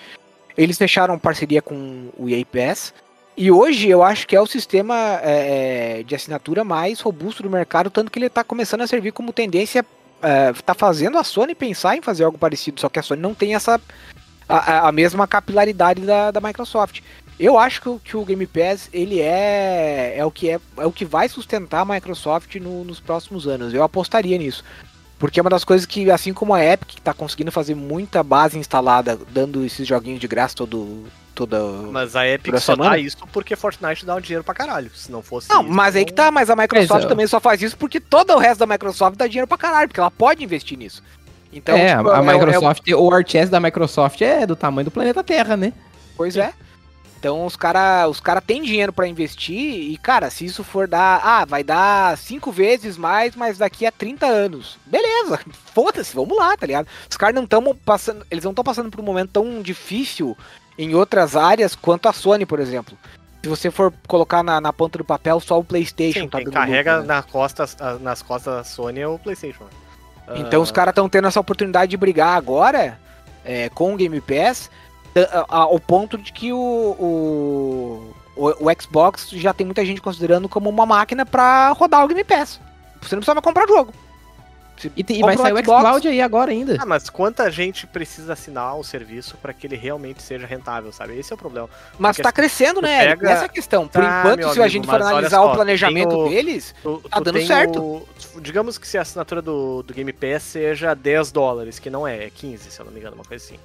Eles 0.57 0.77
fecharam 0.77 1.19
parceria 1.19 1.61
com 1.61 2.09
o 2.17 2.29
EA 2.29 2.45
Pass. 2.45 2.93
E 3.35 3.49
hoje 3.51 3.87
eu 3.89 4.03
acho 4.03 4.27
que 4.27 4.35
é 4.35 4.41
o 4.41 4.47
sistema 4.47 4.95
é, 5.23 6.03
de 6.05 6.13
assinatura 6.15 6.63
mais 6.63 6.99
robusto 6.99 7.41
do 7.43 7.49
mercado, 7.49 7.89
tanto 7.89 8.11
que 8.11 8.19
ele 8.19 8.25
está 8.25 8.43
começando 8.43 8.81
a 8.81 8.87
servir 8.87 9.11
como 9.13 9.31
tendência, 9.31 9.85
está 10.53 10.73
fazendo 10.73 11.17
a 11.17 11.23
Sony 11.23 11.55
pensar 11.55 11.95
em 11.95 12.01
fazer 12.01 12.25
algo 12.25 12.37
parecido, 12.37 12.81
só 12.81 12.89
que 12.89 12.99
a 12.99 13.03
Sony 13.03 13.21
não 13.21 13.33
tem 13.33 13.55
essa 13.55 13.79
a- 14.47 14.87
a 14.89 14.91
mesma 14.91 15.25
capilaridade 15.27 16.01
da, 16.01 16.31
da 16.31 16.41
Microsoft. 16.41 17.01
Eu 17.39 17.57
acho 17.57 17.81
que, 17.81 17.89
o- 17.89 17.99
que 18.03 18.17
o 18.17 18.25
Game 18.25 18.45
Pass 18.45 18.89
ele 18.91 19.19
é, 19.21 20.13
é 20.17 20.25
o 20.25 20.31
que 20.31 20.49
é, 20.49 20.59
é 20.77 20.85
o 20.85 20.91
que 20.91 21.05
vai 21.05 21.29
sustentar 21.29 21.81
a 21.81 21.85
Microsoft 21.85 22.53
no- 22.55 22.83
nos 22.83 22.99
próximos 22.99 23.47
anos. 23.47 23.73
Eu 23.73 23.81
apostaria 23.83 24.37
nisso. 24.37 24.63
Porque 25.17 25.39
é 25.39 25.43
uma 25.43 25.49
das 25.49 25.63
coisas 25.65 25.85
que, 25.85 26.09
assim 26.11 26.33
como 26.33 26.53
a 26.53 26.63
Epic, 26.63 26.95
que 26.95 27.01
tá 27.01 27.13
conseguindo 27.13 27.51
fazer 27.51 27.75
muita 27.75 28.23
base 28.23 28.57
instalada, 28.57 29.17
dando 29.31 29.65
esses 29.65 29.85
joguinhos 29.87 30.19
de 30.19 30.27
graça 30.29 30.55
todo, 30.55 31.05
toda. 31.35 31.59
Mas 31.91 32.15
a 32.15 32.25
Epic 32.27 32.45
Toda 32.53 32.59
só 32.59 32.73
semana? 32.73 32.91
dá 32.91 32.97
isso 32.97 33.17
porque 33.31 33.55
Fortnite 33.55 34.05
dá 34.05 34.15
um 34.15 34.21
dinheiro 34.21 34.43
pra 34.45 34.53
caralho. 34.53 34.89
Se 34.95 35.11
não 35.11 35.21
fosse 35.21 35.49
Não, 35.49 35.61
isso, 35.63 35.71
mas 35.73 35.95
aí 35.95 36.05
que 36.05 36.13
tá, 36.13 36.31
mas 36.31 36.49
a 36.49 36.55
Microsoft 36.55 37.03
ó. 37.05 37.07
também 37.07 37.27
só 37.27 37.39
faz 37.39 37.61
isso 37.61 37.75
porque 37.77 37.99
todo 37.99 38.33
o 38.33 38.37
resto 38.37 38.59
da 38.61 38.65
Microsoft 38.65 39.17
dá 39.17 39.27
dinheiro 39.27 39.47
pra 39.47 39.57
caralho, 39.57 39.89
porque 39.89 39.99
ela 39.99 40.11
pode 40.11 40.41
investir 40.43 40.77
nisso. 40.77 41.03
Então, 41.51 41.75
é, 41.75 41.97
tipo, 41.97 42.09
a 42.09 42.17
é- 42.17 42.19
é- 42.19 42.33
Microsoft, 42.33 42.87
o 42.89 43.03
War 43.09 43.23
Chest 43.27 43.51
da 43.51 43.59
Microsoft 43.59 44.21
é 44.21 44.45
do 44.47 44.55
tamanho 44.55 44.85
do 44.85 44.91
planeta 44.91 45.21
Terra, 45.23 45.57
né? 45.57 45.73
pois 46.15 46.35
é. 46.37 46.53
Então 47.19 47.45
os 47.45 47.55
caras 47.57 48.09
os 48.09 48.19
cara 48.21 48.39
têm 48.39 48.61
dinheiro 48.63 48.93
pra 48.93 49.05
investir 49.07 49.59
e, 49.91 49.97
cara, 49.97 50.29
se 50.29 50.45
isso 50.45 50.63
for 50.63 50.87
dar. 50.87 51.19
Ah, 51.21 51.43
vai 51.45 51.63
dar 51.63 52.17
cinco 52.17 52.49
vezes 52.51 52.97
mais, 52.97 53.35
mas 53.35 53.57
daqui 53.57 53.85
a 53.85 53.91
30 53.91 54.25
anos. 54.25 54.77
Beleza, 54.85 55.39
foda-se, 55.75 56.15
vamos 56.15 56.37
lá, 56.37 56.55
tá 56.55 56.65
ligado? 56.65 56.87
Os 57.09 57.17
caras 57.17 57.35
não 57.35 57.43
estão 57.43 57.61
passando. 57.85 58.25
Eles 58.31 58.43
não 58.45 58.51
estão 58.51 58.63
passando 58.63 58.89
por 58.89 59.01
um 59.01 59.03
momento 59.03 59.31
tão 59.33 59.61
difícil 59.61 60.37
em 60.77 60.95
outras 60.95 61.35
áreas 61.35 61.75
quanto 61.75 62.07
a 62.07 62.13
Sony, 62.13 62.45
por 62.45 62.59
exemplo. 62.59 62.97
Se 63.43 63.49
você 63.49 63.69
for 63.69 63.93
colocar 64.07 64.41
na, 64.43 64.59
na 64.61 64.71
ponta 64.71 64.97
do 64.97 65.03
papel, 65.03 65.39
só 65.41 65.59
o 65.59 65.63
PlayStation 65.63 66.21
Sim, 66.21 66.27
tá 66.29 66.37
quem 66.39 66.49
carrega 66.51 66.93
lucro, 66.97 67.07
né? 67.07 67.15
na 67.15 67.23
costas, 67.23 67.75
a- 67.79 67.93
nas 67.95 68.21
costas 68.21 68.53
da 68.53 68.63
Sony 68.63 68.99
é 69.01 69.07
o 69.07 69.19
PlayStation. 69.19 69.63
né? 69.65 70.35
Então 70.37 70.61
os 70.61 70.71
caras 70.71 70.91
estão 70.93 71.09
tendo 71.09 71.27
essa 71.27 71.39
oportunidade 71.39 71.89
de 71.89 71.97
brigar 71.97 72.37
agora 72.37 72.97
é, 73.43 73.67
com 73.69 73.93
o 73.93 73.97
Game 73.97 74.19
Pass 74.21 74.69
ao 75.47 75.79
ponto 75.79 76.17
de 76.17 76.31
que 76.33 76.51
o, 76.53 76.57
o, 76.57 78.13
o, 78.35 78.47
o 78.69 78.81
Xbox 78.81 79.29
já 79.31 79.53
tem 79.53 79.65
muita 79.65 79.85
gente 79.85 80.01
considerando 80.01 80.47
como 80.49 80.69
uma 80.69 80.85
máquina 80.85 81.25
pra 81.25 81.69
rodar 81.71 82.03
o 82.03 82.07
Game 82.07 82.23
Pass. 82.23 82.59
Você 83.01 83.15
não 83.15 83.21
precisa 83.21 83.33
mais 83.35 83.43
comprar 83.43 83.65
o 83.65 83.67
jogo. 83.67 83.93
Você 84.77 84.89
E, 84.95 85.03
tem- 85.03 85.19
e 85.19 85.21
vai 85.21 85.35
sair 85.35 85.51
o 85.51 85.57
Xbox, 85.57 85.81
xCloud 85.81 86.07
aí 86.07 86.21
agora 86.21 86.51
ainda. 86.51 86.77
Ah, 86.79 86.85
mas 86.85 87.09
quanta 87.09 87.51
gente 87.51 87.85
precisa 87.85 88.31
assinar 88.31 88.77
o 88.77 88.83
serviço 88.83 89.35
pra 89.41 89.51
que 89.51 89.67
ele 89.67 89.75
realmente 89.75 90.21
seja 90.23 90.47
rentável, 90.47 90.89
sabe? 90.93 91.17
Esse 91.19 91.33
é 91.33 91.35
o 91.35 91.37
problema. 91.37 91.69
Mas 91.97 92.15
porque 92.15 92.23
tá 92.23 92.31
crescendo, 92.31 92.81
né? 92.81 93.03
Eric? 93.07 93.19
pega- 93.19 93.31
Essa 93.33 93.41
é 93.43 93.45
a 93.47 93.49
questão. 93.49 93.89
Por 93.89 94.01
Tá, 94.01 94.19
enquanto, 94.21 94.39
se 94.39 94.47
a 94.47 94.51
amigo, 94.51 94.69
gente 94.69 94.87
mas 94.87 94.97
for 95.01 95.05
analisar 95.05 95.37
só, 95.37 95.51
o 95.51 95.53
planejamento 95.53 96.15
o- 96.17 96.29
deles, 96.29 96.73
Tu, 96.81 97.03
Tá 97.09 97.17
tu 97.17 97.23
dando 97.25 97.45
certo. 97.45 97.81
o- 97.81 98.07
digamos 98.39 98.77
que 98.77 98.87
se 98.87 98.97
a 98.97 99.01
assinatura 99.01 99.41
do, 99.41 99.83
do 99.83 99.93
Game 99.93 100.13
Pass 100.13 100.43
seja 100.43 100.93
10 100.93 101.29
dólares, 101.29 101.77
que 101.77 101.89
não 101.89 102.07
é, 102.07 102.27
é 102.27 102.29
15, 102.29 102.71
se 102.71 102.79
eu 102.79 102.85
não 102.85 102.93
me 102.93 102.99
engano, 103.01 103.15
uma 103.15 103.25
coisa 103.25 103.43
assim. 103.43 103.59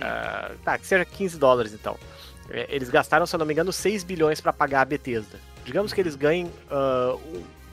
Ah, 0.00 0.52
tá, 0.64 0.78
que 0.78 0.86
seja 0.86 1.04
15 1.04 1.38
dólares 1.38 1.72
então. 1.72 1.96
É, 2.50 2.66
Eles 2.68 2.90
gastaram, 2.90 3.26
se 3.26 3.34
eu 3.34 3.38
não 3.38 3.46
me 3.46 3.52
engano, 3.52 3.72
6 3.72 4.04
bilhões 4.04 4.40
pra 4.40 4.52
pagar 4.52 4.82
a 4.82 4.84
Bethesda. 4.84 5.38
Digamos 5.64 5.92
que 5.92 6.00
eles 6.00 6.14
ganhem. 6.16 6.50
ah, 6.70 7.16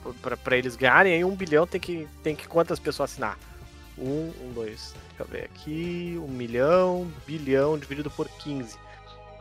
um, 0.05 0.13
pra, 0.21 0.35
pra 0.37 0.57
eles 0.57 0.75
ganharem 0.75 1.13
aí 1.13 1.23
um 1.23 1.35
bilhão, 1.35 1.67
tem 1.67 1.79
que, 1.79 2.07
tem 2.23 2.35
que 2.35 2.47
quantas 2.47 2.79
pessoas 2.79 3.11
assinar? 3.11 3.37
Um, 3.97 4.31
um, 4.41 4.51
dois. 4.53 4.95
Deixa 5.09 5.23
eu 5.23 5.27
ver 5.27 5.43
aqui. 5.45 6.17
Um 6.21 6.27
milhão, 6.27 7.11
bilhão 7.27 7.77
dividido 7.77 8.09
por 8.09 8.27
15. 8.27 8.77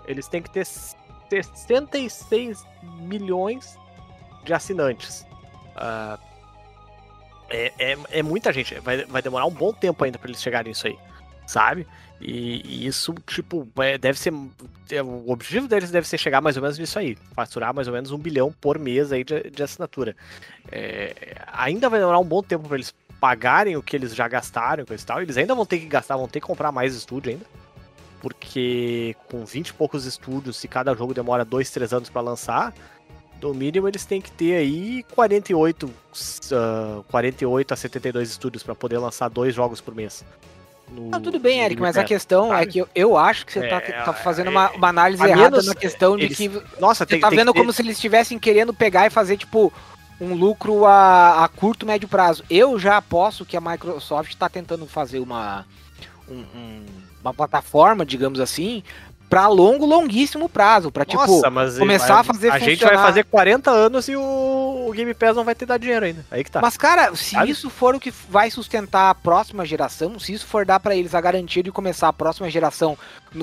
Eles 0.07 0.29
têm 0.29 0.43
que 0.43 0.51
ter 0.51 0.67
66 0.67 2.65
milhões 2.99 3.79
de 4.45 4.53
assinantes. 4.53 5.25
Ah, 5.77 6.19
é, 7.49 7.73
é, 7.79 7.99
é 8.11 8.23
muita 8.23 8.53
gente. 8.53 8.79
Vai, 8.81 9.05
vai 9.07 9.23
demorar 9.23 9.47
um 9.47 9.51
bom 9.51 9.73
tempo 9.73 10.05
ainda 10.05 10.19
pra 10.19 10.29
eles 10.29 10.43
chegarem 10.43 10.71
nisso 10.71 10.87
aí. 10.87 10.99
Sabe? 11.47 11.87
E, 12.21 12.61
e 12.65 12.87
isso, 12.87 13.15
tipo, 13.27 13.67
é, 13.79 13.97
deve 13.97 14.19
ser. 14.19 14.33
é, 14.91 15.03
O 15.03 15.31
objetivo 15.31 15.67
deles 15.67 15.91
deve 15.91 16.07
ser 16.07 16.19
chegar 16.19 16.41
mais 16.41 16.57
ou 16.57 16.63
menos 16.63 16.79
nisso 16.79 16.99
aí. 16.99 17.17
Faturar 17.35 17.75
mais 17.75 17.89
ou 17.89 17.95
menos 17.95 18.11
um 18.11 18.19
bilhão 18.19 18.53
por 18.61 18.79
mês 18.79 19.11
aí 19.11 19.25
de, 19.25 19.51
de 19.51 19.63
assinatura. 19.63 20.15
É, 20.71 21.37
ainda 21.47 21.89
vai 21.89 21.99
demorar 21.99 22.19
um 22.19 22.25
bom 22.25 22.43
tempo 22.43 22.69
pra 22.69 22.77
eles 22.77 22.95
pagarem 23.19 23.77
o 23.77 23.83
que 23.83 23.97
eles 23.97 24.15
já 24.15 24.29
gastaram 24.29 24.85
coisa 24.85 25.03
e 25.03 25.07
tal. 25.07 25.23
Eles 25.23 25.37
ainda 25.37 25.55
vão 25.55 25.65
ter 25.65 25.79
que 25.79 25.87
gastar, 25.87 26.17
vão 26.17 26.29
ter 26.29 26.41
que 26.41 26.47
comprar 26.47 26.71
mais 26.71 26.95
estúdio 26.95 27.33
ainda. 27.33 27.47
Porque 28.21 29.17
com 29.29 29.45
20 29.47 29.69
e 29.69 29.73
poucos 29.73 30.05
estúdios, 30.05 30.57
se 30.59 30.69
cada 30.69 30.95
jogo 30.95 31.15
demora 31.15 31.45
2, 31.45 31.71
3 31.71 31.93
anos 31.95 32.11
pra 32.11 32.21
lançar, 32.21 32.75
no 33.41 33.55
mínimo 33.55 33.89
eles 33.89 34.05
têm 34.05 34.21
que 34.21 34.31
ter 34.31 34.57
aí 34.57 35.03
48, 35.15 35.91
ah, 36.53 37.03
48 37.09 37.73
a 37.73 37.77
72 37.77 38.31
estúdios 38.31 38.63
pra 38.63 38.75
poder 38.75 38.99
lançar 38.99 39.31
dois 39.31 39.55
jogos 39.55 39.81
por 39.81 39.95
mês. 39.95 40.23
No- 40.93 41.09
Não, 41.11 41.21
tudo 41.21 41.39
bem, 41.39 41.61
Eric, 41.61 41.81
mas 41.81 41.97
a 41.97 42.05
questão 42.05 42.53
é 42.53 42.59
sabe? 42.61 42.73
que 42.73 42.79
eu, 42.81 42.89
eu 42.95 43.17
acho 43.17 43.47
que 43.47 43.53
você 43.53 43.69
tá, 43.69 43.77
É, 43.77 43.81
tá 44.03 44.13
fazendo 44.13 44.49
é, 44.49 44.51
uma, 44.51 44.71
uma 44.73 44.89
análise 44.89 45.23
errada 45.25 45.51
menos 45.51 45.67
na 45.67 45.75
questão 45.75 46.17
de 46.17 46.25
eles- 46.25 46.37
que 46.37 46.49
Nossa, 46.81 47.05
você 47.05 47.07
tem, 47.07 47.21
tá 47.21 47.29
tem 47.29 47.37
que 47.39 47.45
vendo 47.45 47.53
ter- 47.53 47.59
como 47.61 47.73
se 47.73 47.83
eles 47.83 47.97
estivessem 47.97 48.39
querendo 48.39 48.75
pegar 48.75 49.07
e 49.07 49.11
fazer, 49.11 49.37
tipo, 49.37 49.73
um 50.21 50.35
lucro 50.35 50.85
a, 50.85 51.45
a 51.45 51.49
curto, 51.49 51.87
médio 51.87 52.09
prazo. 52.09 52.45
Eu 52.51 52.79
já 52.79 52.97
aposto 52.97 53.45
que 53.47 53.57
a 53.57 53.61
Microsoft 53.61 54.35
tá 54.35 54.49
tentando 54.49 54.87
fazer 54.87 55.19
uma, 55.21 55.65
um- 56.29 56.45
um- 56.55 56.87
uma 57.23 57.33
plataforma, 57.35 58.05
digamos 58.05 58.41
assim, 58.41 58.83
para 59.31 59.47
longo, 59.47 59.87
longuíssimo 59.87 60.49
prazo. 60.49 60.91
Pra, 60.91 61.05
tipo, 61.05 61.25
Nossa, 61.25 61.79
começar 61.79 62.09
vai- 62.15 62.21
a 62.21 62.25
fazer 62.25 62.51
A 62.51 62.59
gente 62.59 62.81
funcionar. 62.81 62.97
vai 62.97 63.07
fazer 63.07 63.25
40 63.25 63.71
anos 63.71 64.09
e 64.09 64.17
o, 64.17 64.87
o 64.89 64.93
Game 64.93 65.15
Pass 65.15 65.37
não 65.37 65.45
vai 65.45 65.55
ter 65.55 65.65
dado 65.67 65.81
dinheiro 65.81 66.05
ainda. 66.05 66.27
Aí 66.31 66.43
que 66.43 66.51
tá. 66.51 66.61
Mas, 66.61 66.77
cara, 66.77 67.15
se 67.15 67.31
Sabe? 67.37 67.49
isso 67.51 67.71
for 67.71 67.95
o 67.95 68.01
que 68.01 68.11
vai 68.29 68.51
sustentar 68.51 69.09
a 69.09 69.15
próxima 69.15 69.65
geração, 69.65 70.19
se 70.19 70.33
isso 70.33 70.47
for 70.47 70.67
dar 70.67 70.81
pra 70.81 70.97
eles 70.97 71.15
a 71.15 71.21
garantia 71.21 71.63
de 71.63 71.71
começar 71.71 72.09
a 72.09 72.13
próxima 72.13 72.51
geração 72.51 72.99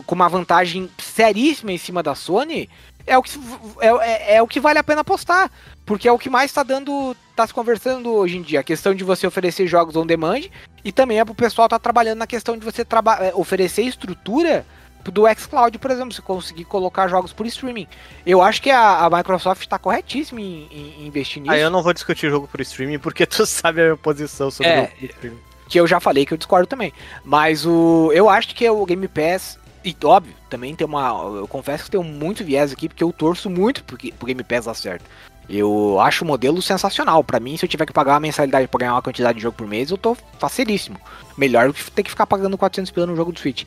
com 0.05 0.13
uma 0.15 0.27
vantagem 0.27 0.89
seríssima 0.99 1.71
em 1.71 1.77
cima 1.77 2.03
da 2.03 2.13
Sony, 2.13 2.69
é 3.05 3.17
o 3.17 3.23
que, 3.23 3.39
é, 3.79 3.87
é- 3.87 4.35
é 4.35 4.41
o 4.41 4.47
que 4.47 4.59
vale 4.59 4.77
a 4.79 4.83
pena 4.83 4.99
apostar. 5.01 5.49
Porque 5.85 6.05
é 6.05 6.11
o 6.11 6.19
que 6.19 6.29
mais 6.29 6.51
tá 6.51 6.63
dando. 6.63 7.15
tá 7.33 7.47
se 7.47 7.53
conversando 7.53 8.11
hoje 8.11 8.35
em 8.35 8.41
dia. 8.41 8.59
A 8.59 8.63
questão 8.63 8.93
de 8.93 9.05
você 9.05 9.25
oferecer 9.25 9.67
jogos 9.67 9.95
on 9.95 10.05
demand 10.05 10.41
e 10.83 10.91
também 10.91 11.19
é 11.19 11.23
pro 11.23 11.33
pessoal 11.33 11.69
tá 11.69 11.79
trabalhando 11.79 12.17
na 12.17 12.27
questão 12.27 12.57
de 12.57 12.65
você 12.65 12.81
é, 12.81 13.31
oferecer 13.35 13.83
estrutura 13.83 14.65
do 15.05 15.23
xCloud, 15.33 15.77
por 15.79 15.89
exemplo, 15.91 16.13
você 16.13 16.21
conseguir 16.21 16.65
colocar 16.65 17.07
jogos 17.07 17.31
por 17.31 17.45
streaming. 17.45 17.87
Eu 18.25 18.41
acho 18.41 18.61
que 18.61 18.69
a, 18.69 19.05
a 19.05 19.09
Microsoft 19.09 19.65
tá 19.67 19.79
corretíssima 19.79 20.41
em, 20.41 20.67
em- 20.71 20.93
em 21.03 21.07
investir 21.07 21.41
nisso. 21.41 21.53
Aí 21.53 21.61
eu 21.61 21.69
não 21.69 21.81
vou 21.81 21.93
discutir 21.93 22.29
jogo 22.29 22.47
por 22.47 22.59
streaming 22.61 22.99
porque 22.99 23.25
tu 23.25 23.45
sabe 23.47 23.81
a 23.81 23.83
minha 23.85 23.97
posição 23.97 24.51
sobre 24.51 24.71
É, 24.71 24.87
por 24.87 25.05
streaming. 25.05 25.39
que 25.69 25.79
eu 25.79 25.87
já 25.87 25.99
falei 25.99 26.25
que 26.25 26.33
eu 26.33 26.37
discordo 26.37 26.67
também. 26.67 26.91
Mas 27.23 27.65
o 27.65 28.11
eu 28.13 28.29
acho 28.29 28.53
que 28.53 28.69
o 28.69 28.85
Game 28.85 29.07
Pass 29.07 29.57
e 29.85 29.95
óbvio, 30.03 30.33
também 30.49 30.75
tem 30.75 30.85
uma, 30.85 31.09
eu 31.37 31.47
confesso 31.47 31.85
que 31.85 31.91
tem 31.91 32.03
muito 32.03 32.43
viés 32.43 32.73
aqui 32.73 32.89
porque 32.89 33.03
eu 33.03 33.13
torço 33.13 33.49
muito 33.49 33.85
porque 33.85 34.11
pro 34.11 34.27
Game 34.27 34.43
Pass 34.43 34.65
dar 34.65 34.73
certo. 34.73 35.05
Eu 35.49 35.97
acho 36.01 36.25
o 36.25 36.27
modelo 36.27 36.61
sensacional. 36.61 37.23
Pra 37.23 37.39
mim, 37.39 37.55
se 37.55 37.63
eu 37.63 37.69
tiver 37.69 37.85
que 37.85 37.93
pagar 37.93 38.15
uma 38.15 38.19
mensalidade 38.19 38.67
pra 38.67 38.79
ganhar 38.79 38.93
uma 38.95 39.01
quantidade 39.01 39.37
de 39.37 39.43
jogo 39.43 39.55
por 39.55 39.65
mês, 39.65 39.89
eu 39.89 39.97
tô 39.97 40.17
faceríssimo. 40.37 40.99
Melhor 41.37 41.67
do 41.69 41.73
que 41.73 41.89
ter 41.89 42.03
que 42.03 42.09
ficar 42.09 42.27
pagando 42.27 42.57
400 42.57 42.91
pila 42.91 43.05
no 43.05 43.15
jogo 43.15 43.31
do 43.31 43.39
Switch. 43.39 43.63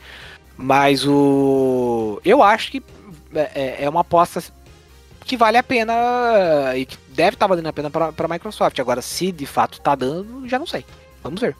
Mas 0.62 1.06
o 1.06 2.20
eu 2.24 2.42
acho 2.42 2.70
que 2.70 2.82
é, 3.34 3.50
é- 3.54 3.84
é 3.84 3.88
uma 3.88 4.00
aposta 4.02 4.42
que 5.24 5.36
vale 5.36 5.56
a 5.56 5.62
pena 5.62 5.92
e 6.76 6.84
que 6.84 6.96
deve 7.08 7.34
estar 7.34 7.46
valendo 7.46 7.66
a 7.68 7.72
pena 7.72 7.88
pra, 7.90 8.12
pra 8.12 8.28
Microsoft. 8.28 8.78
Agora, 8.78 9.00
se 9.00 9.32
de 9.32 9.46
fato 9.46 9.80
tá 9.80 9.94
dando, 9.94 10.46
já 10.48 10.58
não 10.58 10.66
sei. 10.66 10.84
Vamos 11.22 11.40
ver. 11.40 11.56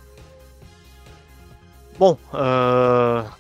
Bom, 1.99 2.17
ah, 2.33 3.31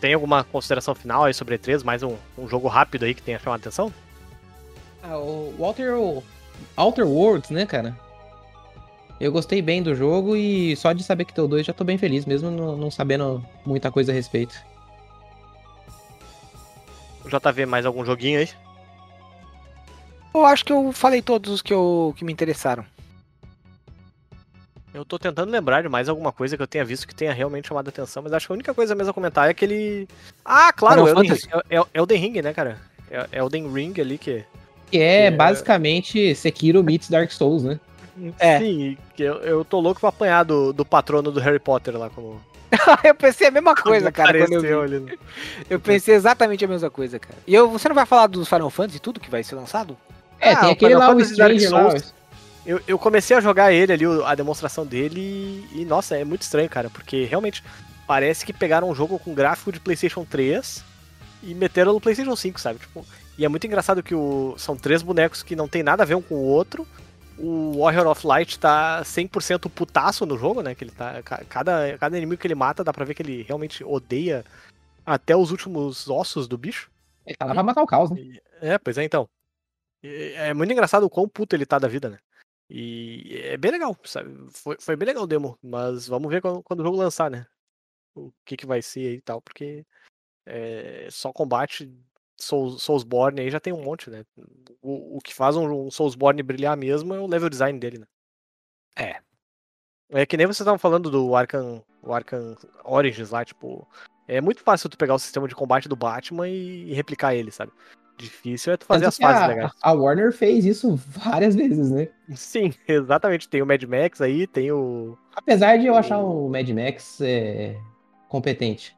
tem 0.00 0.14
alguma 0.14 0.44
consideração 0.44 0.94
final 0.94 1.24
aí 1.24 1.34
sobre 1.34 1.56
E3? 1.58 1.82
Mais 1.84 2.02
um, 2.02 2.16
um 2.38 2.48
jogo 2.48 2.68
rápido 2.68 3.04
aí 3.04 3.14
que 3.14 3.22
tenha 3.22 3.38
chamado 3.38 3.60
a 3.60 3.62
atenção? 3.62 3.92
Ah, 5.02 5.16
o 5.18 5.54
Walter, 5.58 5.94
Outer 6.76 7.06
Worlds, 7.06 7.50
né, 7.50 7.64
cara? 7.66 7.96
Eu 9.20 9.30
gostei 9.30 9.60
bem 9.60 9.82
do 9.82 9.94
jogo 9.94 10.34
e 10.34 10.74
só 10.76 10.92
de 10.92 11.02
saber 11.04 11.26
que 11.26 11.34
tem 11.34 11.44
o 11.44 11.48
2 11.48 11.66
já 11.66 11.72
tô 11.74 11.84
bem 11.84 11.98
feliz, 11.98 12.24
mesmo 12.24 12.50
não, 12.50 12.90
sabendo 12.90 13.44
muita 13.66 13.90
coisa 13.92 14.12
a 14.12 14.14
respeito. 14.14 14.54
JV, 17.26 17.66
mais 17.66 17.84
algum 17.84 18.04
joguinho 18.04 18.40
aí? 18.40 18.48
Eu 20.32 20.46
acho 20.46 20.64
que 20.64 20.72
eu 20.72 20.90
falei 20.92 21.20
todos 21.20 21.52
os 21.52 21.60
que, 21.62 21.72
eu, 21.72 22.14
que 22.16 22.24
me 22.24 22.32
interessaram. 22.32 22.84
Eu 24.92 25.04
tô 25.04 25.18
tentando 25.18 25.50
lembrar 25.52 25.82
de 25.82 25.88
mais 25.88 26.08
alguma 26.08 26.32
coisa 26.32 26.56
que 26.56 26.62
eu 26.62 26.66
tenha 26.66 26.84
visto 26.84 27.06
que 27.06 27.14
tenha 27.14 27.32
realmente 27.32 27.68
chamado 27.68 27.86
a 27.86 27.90
atenção, 27.90 28.22
mas 28.22 28.32
acho 28.32 28.46
que 28.46 28.52
a 28.52 28.54
única 28.54 28.74
coisa 28.74 28.94
mesmo 28.94 29.10
a 29.10 29.14
comentar 29.14 29.46
é 29.46 29.50
aquele. 29.50 30.08
Ah, 30.44 30.72
claro, 30.72 31.06
Final 31.06 31.22
Elden, 31.24 31.38
Fantasy. 31.38 31.64
é, 31.70 31.76
é 31.78 31.84
Elden 31.94 32.18
Ring, 32.20 32.42
né, 32.42 32.52
cara? 32.52 32.78
É 33.10 33.28
é 33.32 33.38
Elden 33.38 33.72
Ring 33.72 33.94
ali 34.00 34.18
que. 34.18 34.44
Que 34.90 34.98
é, 34.98 35.26
É. 35.26 35.30
basicamente 35.30 36.34
Sekiro 36.34 36.82
meets 36.82 37.08
Dark 37.08 37.30
Souls, 37.30 37.62
né? 37.62 37.78
É. 38.38 38.58
Sim, 38.58 38.98
que 39.16 39.22
eu, 39.22 39.34
eu 39.36 39.64
tô 39.64 39.80
louco 39.80 40.00
pra 40.00 40.08
apanhar 40.10 40.44
do, 40.44 40.72
do 40.72 40.84
patrono 40.84 41.30
do 41.30 41.40
Harry 41.40 41.58
Potter 41.58 41.96
lá, 41.96 42.10
como. 42.10 42.40
eu 43.02 43.14
pensei 43.14 43.48
a 43.48 43.50
mesma 43.50 43.74
coisa, 43.76 44.12
cara. 44.12 44.38
Eu, 44.38 44.82
ali. 44.82 45.00
no- 45.00 45.10
eu 45.68 45.80
pensei 45.80 46.14
exatamente 46.14 46.64
a 46.64 46.68
mesma 46.68 46.90
coisa, 46.90 47.18
cara. 47.18 47.36
E 47.46 47.54
eu, 47.54 47.68
você 47.68 47.88
não 47.88 47.94
vai 47.94 48.06
falar 48.06 48.26
dos 48.26 48.48
Final 48.48 48.70
Fantasy 48.70 48.98
e 48.98 49.00
tudo 49.00 49.20
que 49.20 49.30
vai 49.30 49.42
ser 49.42 49.54
lançado? 49.56 49.96
É, 50.38 50.52
Ah, 50.52 50.60
tem 50.60 50.70
aquele 50.70 50.94
lá, 50.94 51.10
o 51.10 51.18
lá. 51.18 51.58
Souls. 51.58 52.14
Eu, 52.64 52.80
eu 52.86 52.98
comecei 52.98 53.36
a 53.36 53.40
jogar 53.40 53.72
ele 53.72 53.92
ali, 53.92 54.04
a 54.24 54.34
demonstração 54.34 54.84
dele, 54.86 55.20
e, 55.72 55.80
e, 55.80 55.84
nossa, 55.84 56.16
é 56.16 56.24
muito 56.24 56.42
estranho, 56.42 56.68
cara, 56.68 56.90
porque 56.90 57.24
realmente 57.24 57.64
parece 58.06 58.44
que 58.44 58.52
pegaram 58.52 58.88
um 58.90 58.94
jogo 58.94 59.18
com 59.18 59.32
gráfico 59.34 59.72
de 59.72 59.80
PlayStation 59.80 60.24
3 60.24 60.84
e 61.42 61.54
meteram 61.54 61.92
no 61.94 62.00
PlayStation 62.00 62.36
5, 62.36 62.60
sabe? 62.60 62.78
Tipo, 62.80 63.04
e 63.38 63.44
é 63.44 63.48
muito 63.48 63.66
engraçado 63.66 64.02
que 64.02 64.14
o, 64.14 64.54
são 64.58 64.76
três 64.76 65.00
bonecos 65.02 65.42
que 65.42 65.56
não 65.56 65.66
tem 65.66 65.82
nada 65.82 66.02
a 66.02 66.06
ver 66.06 66.14
um 66.16 66.20
com 66.22 66.34
o 66.34 66.44
outro. 66.44 66.86
O 67.42 67.78
Warrior 67.80 68.06
of 68.08 68.26
Light 68.26 68.58
tá 68.58 69.02
100% 69.04 69.70
putaço 69.70 70.26
no 70.26 70.36
jogo, 70.36 70.62
né? 70.62 70.74
Que 70.74 70.84
ele 70.84 70.90
tá, 70.92 71.22
ca- 71.22 71.44
cada, 71.48 71.96
cada 71.98 72.16
inimigo 72.16 72.40
que 72.40 72.46
ele 72.46 72.54
mata 72.54 72.84
dá 72.84 72.92
pra 72.92 73.04
ver 73.04 73.14
que 73.14 73.22
ele 73.22 73.42
realmente 73.42 73.82
odeia 73.82 74.44
até 75.06 75.34
os 75.34 75.50
últimos 75.50 76.08
ossos 76.08 76.46
do 76.46 76.58
bicho. 76.58 76.90
Ele 77.24 77.36
tá 77.36 77.46
lá 77.46 77.54
pra 77.54 77.62
matar 77.62 77.82
o 77.82 77.86
caos, 77.86 78.10
né? 78.10 78.38
É, 78.60 78.78
pois 78.78 78.98
é, 78.98 79.04
então. 79.04 79.28
É 80.02 80.54
muito 80.54 80.72
engraçado 80.72 81.04
o 81.04 81.10
quão 81.10 81.28
puto 81.28 81.54
ele 81.54 81.66
tá 81.66 81.78
da 81.78 81.88
vida, 81.88 82.08
né? 82.08 82.18
E 82.68 83.40
é 83.44 83.56
bem 83.56 83.70
legal, 83.70 83.96
sabe? 84.04 84.30
Foi, 84.52 84.76
foi 84.80 84.96
bem 84.96 85.06
legal 85.06 85.24
o 85.24 85.26
demo, 85.26 85.58
mas 85.62 86.06
vamos 86.06 86.30
ver 86.30 86.40
quando, 86.40 86.62
quando 86.62 86.80
o 86.80 86.84
jogo 86.84 86.96
lançar, 86.96 87.30
né? 87.30 87.46
O 88.14 88.32
que 88.44 88.56
que 88.56 88.66
vai 88.66 88.80
ser 88.80 89.00
aí 89.08 89.14
e 89.16 89.20
tal, 89.20 89.42
porque 89.42 89.84
é 90.46 91.08
só 91.10 91.32
combate 91.32 91.92
Souls, 92.40 92.82
Soulsborne 92.82 93.40
aí 93.40 93.50
já 93.50 93.60
tem 93.60 93.72
um 93.72 93.82
monte, 93.82 94.10
né? 94.10 94.24
O, 94.82 95.16
o 95.16 95.20
que 95.20 95.34
faz 95.34 95.56
um, 95.56 95.86
um 95.86 95.90
Soulsborne 95.90 96.42
brilhar 96.42 96.76
mesmo 96.76 97.14
é 97.14 97.20
o 97.20 97.26
level 97.26 97.48
design 97.48 97.78
dele, 97.78 97.98
né? 97.98 98.06
É. 98.96 99.16
É 100.12 100.26
que 100.26 100.36
nem 100.36 100.46
vocês 100.46 100.60
estavam 100.60 100.78
falando 100.78 101.10
do 101.10 101.34
Arkham, 101.36 101.82
o 102.02 102.12
Arkham 102.12 102.56
Origins 102.84 103.30
lá, 103.30 103.44
tipo. 103.44 103.86
É 104.26 104.40
muito 104.40 104.62
fácil 104.62 104.88
tu 104.88 104.96
pegar 104.96 105.14
o 105.14 105.18
sistema 105.18 105.48
de 105.48 105.54
combate 105.54 105.88
do 105.88 105.96
Batman 105.96 106.48
e, 106.48 106.90
e 106.90 106.94
replicar 106.94 107.34
ele, 107.34 107.50
sabe? 107.50 107.72
Difícil 108.16 108.72
é 108.72 108.76
tu 108.76 108.84
fazer 108.84 109.06
Tanto 109.06 109.08
as 109.08 109.18
fases 109.18 109.42
a, 109.42 109.46
legais. 109.46 109.72
a 109.82 109.92
Warner 109.92 110.32
fez 110.32 110.64
isso 110.66 110.94
várias 110.94 111.54
vezes, 111.54 111.90
né? 111.90 112.08
Sim, 112.34 112.72
exatamente. 112.86 113.48
Tem 113.48 113.62
o 113.62 113.66
Mad 113.66 113.82
Max 113.84 114.20
aí, 114.20 114.46
tem 114.46 114.70
o. 114.70 115.16
Apesar 115.34 115.78
de 115.78 115.86
eu 115.86 115.94
achar 115.94 116.18
o 116.18 116.48
Mad 116.48 116.68
Max 116.68 117.20
é, 117.20 117.76
competente. 118.28 118.96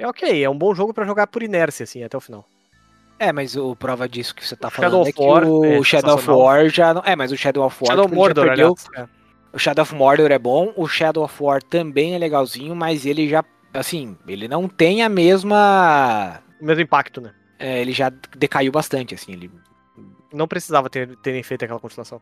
É 0.00 0.06
ok, 0.08 0.42
é 0.42 0.48
um 0.48 0.56
bom 0.56 0.74
jogo 0.74 0.94
pra 0.94 1.04
jogar 1.04 1.26
por 1.26 1.42
inércia, 1.42 1.84
assim, 1.84 2.02
até 2.02 2.16
o 2.16 2.20
final. 2.20 2.44
É, 3.18 3.32
mas 3.32 3.54
o 3.54 3.76
prova 3.76 4.08
disso 4.08 4.34
que 4.34 4.46
você 4.46 4.56
tá 4.56 4.68
O 4.68 4.70
falando 4.70 4.92
Shadow 4.92 5.06
é 5.08 5.12
que 5.12 5.22
War 5.22 5.44
o 5.46 5.64
é 5.64 5.82
Shadow 5.84 6.14
of. 6.14 6.30
War 6.30 6.68
já 6.70 6.94
não. 6.94 7.02
É, 7.04 7.14
mas 7.14 7.30
o 7.30 7.36
Shadow 7.36 7.66
of 7.66 7.76
War 7.82 7.88
Shadow 7.88 8.04
tipo, 8.06 8.14
ele 8.14 8.20
já 8.22 8.26
Mordor, 8.28 8.44
perdeu. 8.46 8.74
É. 8.96 9.06
O 9.52 9.58
Shadow 9.58 9.82
of 9.82 9.94
Mordor 9.94 10.32
é 10.32 10.38
bom, 10.38 10.72
o 10.74 10.88
Shadow 10.88 11.22
of 11.24 11.42
War 11.42 11.62
também 11.62 12.14
é 12.14 12.18
legalzinho, 12.18 12.74
mas 12.74 13.04
ele 13.04 13.28
já, 13.28 13.44
assim, 13.74 14.16
ele 14.26 14.48
não 14.48 14.66
tem 14.68 15.02
a 15.02 15.08
mesma. 15.08 16.40
O 16.58 16.64
mesmo 16.64 16.82
impacto, 16.82 17.20
né? 17.20 17.32
é, 17.60 17.78
ele 17.82 17.92
já 17.92 18.10
decaiu 18.36 18.72
bastante, 18.72 19.14
assim. 19.14 19.32
Ele... 19.32 19.50
Não 20.32 20.48
precisava 20.48 20.88
ter, 20.88 21.14
terem 21.16 21.42
feito 21.42 21.64
aquela 21.64 21.78
continuação. 21.78 22.20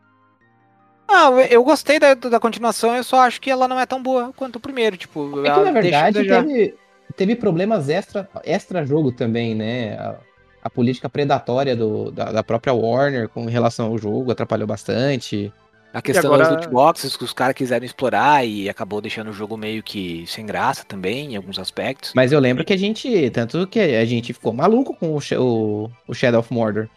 Ah, 1.07 1.31
eu- 1.49 1.63
gostei 1.65 1.99
da, 2.01 2.15
da 2.15 2.41
continuação, 2.41 2.95
eu 2.97 3.05
só 3.05 3.21
acho 3.21 3.41
que 3.41 3.51
ela 3.51 3.69
não 3.69 3.79
é 3.79 3.87
tão 3.87 4.03
boa 4.03 4.33
quanto 4.37 4.57
o 4.57 4.61
primeiro, 4.61 4.97
tipo. 4.97 5.47
É 5.47 5.51
que, 5.51 5.61
na 5.61 5.71
verdade, 5.71 6.25
teve, 6.25 6.75
teve 7.17 7.35
problemas 7.37 7.89
extra, 7.89 8.29
extra 8.45 8.85
jogo 8.87 9.13
também, 9.13 9.55
né? 9.55 9.95
A, 9.99 10.17
a 10.65 10.71
política 10.71 11.09
predatória 11.09 11.75
do, 11.77 12.11
da, 12.11 12.33
da 12.33 12.43
própria 12.43 12.73
Warner 12.75 13.29
com 13.29 13.47
relação 13.47 13.87
ao 13.87 13.99
jogo 13.99 14.33
atrapalhou 14.33 14.67
bastante. 14.67 15.53
A 15.95 16.03
questão 16.03 16.35
agora- 16.35 16.51
das 16.51 16.65
loot 16.65 16.69
boxes 16.69 17.17
que 17.17 17.25
os 17.25 17.33
caras 17.33 17.55
quiseram 17.55 17.87
explorar 17.87 18.45
e 18.47 18.69
acabou 18.69 19.01
deixando 19.01 19.31
o 19.31 19.33
jogo 19.33 19.57
meio 19.57 19.83
que 19.83 20.25
sem 20.27 20.45
graça 20.45 20.85
também, 20.85 21.33
em 21.33 21.37
alguns 21.37 21.59
aspectos. 21.59 22.13
Mas 22.15 22.31
eu 22.31 22.39
lembro 22.41 22.65
que 22.65 22.73
a 22.75 22.77
gente. 22.77 23.31
Tanto 23.31 23.67
que 23.67 23.81
a 23.81 24.05
gente 24.05 24.33
ficou 24.35 24.53
maluco 24.53 24.95
com 24.95 25.17
o, 25.17 25.19
o, 25.41 25.91
o 26.07 26.15
Shadow 26.15 26.41
of 26.41 26.53
Mordor. 26.53 26.89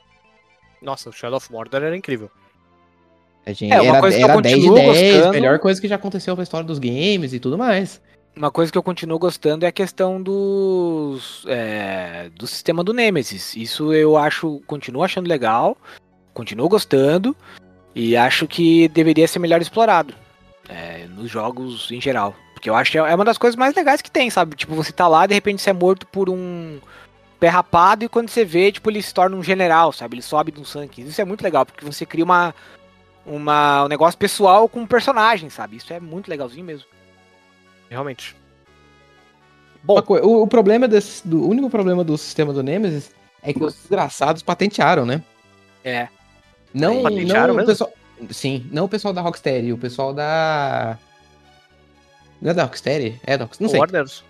Nossa, 0.81 1.09
o 1.09 1.13
Shadow 1.13 1.37
of 1.37 1.49
Mordor 1.51 1.81
era 1.83 1.95
incrível. 1.95 2.29
A 3.45 3.53
gente, 3.53 3.71
É, 3.73 3.81
uma 3.81 3.91
era 3.91 3.99
coisa 4.01 4.17
que 4.17 4.23
eu 4.23 4.29
era 4.29 4.41
10 4.41 4.55
de 4.55 4.67
continuo 4.67 4.75
10, 4.93 5.13
gostando- 5.15 5.33
melhor 5.33 5.59
coisa 5.59 5.81
que 5.81 5.87
já 5.87 5.95
aconteceu 5.95 6.35
pra 6.35 6.43
história 6.43 6.65
dos 6.67 6.77
games 6.77 7.33
e 7.33 7.39
tudo 7.39 7.57
mais. 7.57 8.01
Uma 8.35 8.49
coisa 8.49 8.71
que 8.71 8.77
eu 8.77 8.83
continuo 8.83 9.19
gostando 9.19 9.65
é 9.65 9.67
a 9.67 9.73
questão 9.73 10.21
dos 10.21 11.43
é, 11.47 12.29
do 12.33 12.47
sistema 12.47 12.83
do 12.83 12.93
Nemesis. 12.93 13.55
Isso 13.55 13.93
eu 13.93 14.17
acho, 14.17 14.61
continuo 14.65 15.03
achando 15.03 15.27
legal, 15.27 15.77
continuo 16.33 16.69
gostando 16.69 17.35
e 17.93 18.15
acho 18.15 18.47
que 18.47 18.87
deveria 18.87 19.27
ser 19.27 19.39
melhor 19.39 19.61
explorado 19.61 20.13
é, 20.69 21.05
nos 21.07 21.29
jogos 21.29 21.91
em 21.91 21.99
geral. 21.99 22.33
Porque 22.53 22.69
eu 22.69 22.75
acho 22.75 22.91
que 22.91 22.97
é 22.97 23.15
uma 23.15 23.25
das 23.25 23.37
coisas 23.37 23.57
mais 23.57 23.75
legais 23.75 24.01
que 24.01 24.09
tem, 24.09 24.29
sabe? 24.29 24.55
Tipo, 24.55 24.75
você 24.75 24.93
tá 24.93 25.07
lá, 25.07 25.25
de 25.25 25.33
repente 25.33 25.61
você 25.61 25.71
é 25.71 25.73
morto 25.73 26.07
por 26.07 26.29
um 26.29 26.79
pé 27.39 27.49
rapado 27.49 28.05
e 28.05 28.09
quando 28.09 28.29
você 28.29 28.45
vê, 28.45 28.71
tipo, 28.71 28.89
ele 28.89 29.01
se 29.01 29.13
torna 29.13 29.35
um 29.35 29.43
general, 29.43 29.91
sabe? 29.91 30.15
Ele 30.15 30.21
sobe 30.21 30.51
de 30.51 30.61
um 30.61 30.65
sangue. 30.65 31.01
Isso 31.01 31.19
é 31.19 31.25
muito 31.25 31.41
legal, 31.41 31.65
porque 31.65 31.83
você 31.83 32.05
cria 32.05 32.23
uma, 32.23 32.55
uma, 33.25 33.83
um 33.83 33.87
negócio 33.87 34.17
pessoal 34.17 34.69
com 34.69 34.81
um 34.81 34.87
personagem, 34.87 35.49
sabe? 35.49 35.77
Isso 35.77 35.91
é 35.91 35.99
muito 35.99 36.29
legalzinho 36.29 36.63
mesmo. 36.63 36.85
Realmente. 37.91 38.33
Coi- 40.05 40.21
o, 40.21 40.43
o 40.43 40.47
problema 40.47 40.87
desse, 40.87 41.27
do, 41.27 41.41
o 41.43 41.49
único 41.49 41.69
problema 41.69 42.05
do 42.05 42.17
sistema 42.17 42.53
do 42.53 42.63
Nemesis 42.63 43.11
é 43.43 43.51
que 43.51 43.61
os 43.61 43.73
desgraçados 43.75 44.41
patentearam, 44.41 45.05
né? 45.05 45.21
É. 45.83 46.07
Não, 46.73 47.03
Patentearam 47.03 47.53
não 47.55 47.63
o 47.63 47.65
pessoal. 47.65 47.91
Sim, 48.29 48.65
não 48.71 48.85
o 48.85 48.89
pessoal 48.89 49.13
da 49.13 49.19
Rocksteady, 49.21 49.73
o 49.73 49.77
pessoal 49.77 50.13
da. 50.13 50.97
Não 52.41 52.51
é 52.51 52.53
da 52.53 52.63
Rocksteady? 52.63 53.19
É 53.25 53.37
da 53.37 53.43
Rocksteady? 53.43 53.63
Não 53.63 53.69
sei. 53.69 53.79
Warners. 53.79 54.23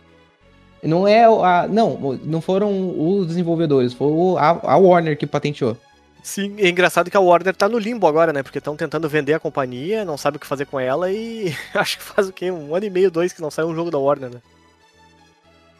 Não 0.81 1.07
é 1.07 1.29
o- 1.29 1.43
a. 1.43 1.67
Não, 1.67 2.17
não 2.23 2.41
foram 2.41 2.95
os 2.97 3.27
desenvolvedores, 3.27 3.93
foi 3.93 4.09
a, 4.39 4.71
a 4.73 4.77
Warner 4.77 5.15
que 5.15 5.27
patenteou. 5.27 5.77
Sim, 6.23 6.55
é 6.59 6.69
engraçado 6.69 7.09
que 7.09 7.17
a 7.17 7.19
Warner 7.19 7.55
tá 7.55 7.67
no 7.67 7.79
limbo 7.79 8.05
agora, 8.07 8.31
né? 8.31 8.43
Porque 8.43 8.59
estão 8.59 8.75
tentando 8.77 9.09
vender 9.09 9.33
a 9.33 9.39
companhia, 9.39 10.05
não 10.05 10.17
sabe 10.17 10.37
o 10.37 10.39
que 10.39 10.45
fazer 10.45 10.65
com 10.65 10.79
ela 10.79 11.11
e 11.11 11.55
acho 11.73 11.97
que 11.97 12.03
faz 12.03 12.29
o 12.29 12.33
quê? 12.33 12.51
Um 12.51 12.75
ano 12.75 12.85
e 12.85 12.89
meio, 12.89 13.09
dois 13.09 13.33
que 13.33 13.41
não 13.41 13.49
saiu 13.49 13.67
um 13.69 13.75
jogo 13.75 13.89
da 13.89 13.97
Warner, 13.97 14.29
né? 14.29 14.41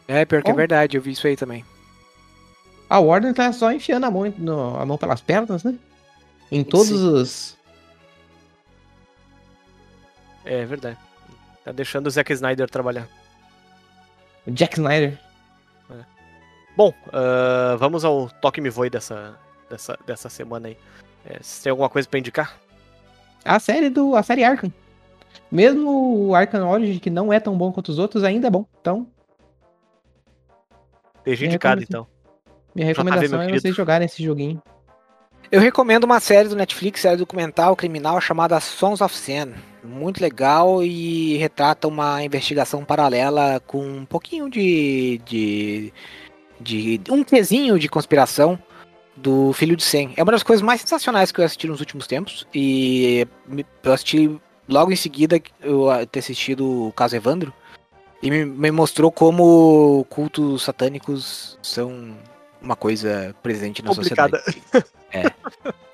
É, 0.08 0.26
pior 0.26 0.42
que 0.44 0.50
é 0.52 0.54
verdade, 0.54 0.98
eu 0.98 1.02
vi 1.02 1.12
isso 1.12 1.28
aí 1.28 1.38
também. 1.38 1.64
A 2.90 3.00
Warner 3.00 3.34
tá 3.34 3.54
só 3.54 3.72
enfiando 3.72 4.06
a 4.06 4.12
mão, 4.12 4.34
no- 4.38 4.78
a 4.78 4.86
mão 4.86 4.98
pelas 4.98 5.22
pernas, 5.22 5.64
né? 5.64 5.76
Em 6.52 6.64
todos 6.64 6.88
Sim. 6.90 7.14
os. 7.14 7.58
É 10.44 10.66
verdade. 10.66 10.98
Tá 11.64 11.72
deixando 11.72 12.08
o 12.08 12.12
Zack 12.12 12.34
Snyder 12.34 12.70
trabalhar. 12.70 13.08
Jack 14.48 14.76
Snyder. 14.78 15.18
Bom, 16.76 16.94
ah, 17.14 17.76
vamos 17.78 18.04
ao 18.04 18.30
Toque 18.30 18.60
Me 18.60 18.70
Voe 18.70 18.90
dessa, 18.90 19.38
dessa, 19.72 19.98
dessa 20.06 20.30
semana 20.30 20.68
aí. 20.68 20.78
É, 21.26 21.34
vocês 21.34 21.62
têm 21.62 21.70
alguma 21.72 21.90
coisa 21.90 22.08
pra 22.08 22.20
indicar? 22.20 22.60
A 23.44 23.60
série 23.60 23.90
do. 23.90 24.16
A 24.16 24.22
série 24.22 24.44
Arkham. 24.44 24.72
Mesmo 25.52 26.28
o 26.28 26.36
Arkham 26.36 26.70
Origins, 26.70 27.00
que 27.00 27.10
não 27.10 27.32
é 27.32 27.40
tão 27.40 27.58
bom 27.58 27.72
quanto 27.72 27.90
os 27.90 28.00
outros, 28.00 28.24
ainda 28.24 28.48
é 28.48 28.52
bom. 28.52 28.66
Então, 28.80 29.08
Deixa 31.24 31.46
indicado, 31.46 31.82
então. 31.84 32.08
minha 32.74 32.88
JV, 32.88 32.94
recomendação 32.94 33.42
é 33.42 33.52
vocês 33.52 33.76
jogarem 33.76 34.06
esse 34.06 34.24
joguinho. 34.24 34.62
Eu 35.52 35.60
recomendo 35.60 36.06
uma 36.06 36.20
série 36.20 36.48
do 36.48 36.56
Netflix, 36.56 37.02
série 37.02 37.18
documental 37.18 37.76
criminal 37.76 38.20
chamada 38.22 38.60
Sons 38.60 39.02
of 39.02 39.16
Sam. 39.16 39.54
Muito 39.84 40.22
legal 40.22 40.82
e 40.82 41.36
retrata 41.38 41.88
uma 41.88 42.24
investigação 42.24 42.86
paralela 42.86 43.62
com 43.68 43.86
um 43.86 44.06
pouquinho 44.06 44.50
de. 44.50 45.22
de. 45.26 45.94
de 46.60 47.02
um 47.10 47.24
quesinho 47.24 47.78
de 47.78 47.90
conspiração 47.90 48.58
do 49.16 49.52
Filho 49.54 49.76
de 49.76 49.84
Sam. 49.84 50.12
É 50.18 50.24
uma 50.24 50.32
das 50.32 50.44
coisas 50.44 50.62
mais 50.64 50.82
sensacionais 50.82 51.32
que 51.32 51.40
eu 51.42 51.46
assisti 51.46 51.68
nos 51.68 51.80
últimos 51.80 52.08
tempos. 52.08 52.48
E 52.54 53.28
eu 53.84 53.94
assisti 53.94 54.40
logo 54.68 54.92
em 54.92 54.96
seguida 54.96 55.42
eu 55.62 55.90
a- 55.90 56.06
ter 56.06 56.20
assistido 56.20 56.88
o 56.88 56.92
caso 56.94 57.16
Evandro. 57.16 57.54
E 58.24 58.30
me, 58.30 58.46
me 58.46 58.72
mostrou 58.72 59.12
como 59.12 60.06
cultos 60.10 60.62
satânicos 60.64 61.58
são 61.62 62.16
uma 62.62 62.76
coisa 62.76 63.36
presente 63.42 63.82
na 63.84 63.94
sociedade. 63.94 64.34
Complicada. 64.44 64.86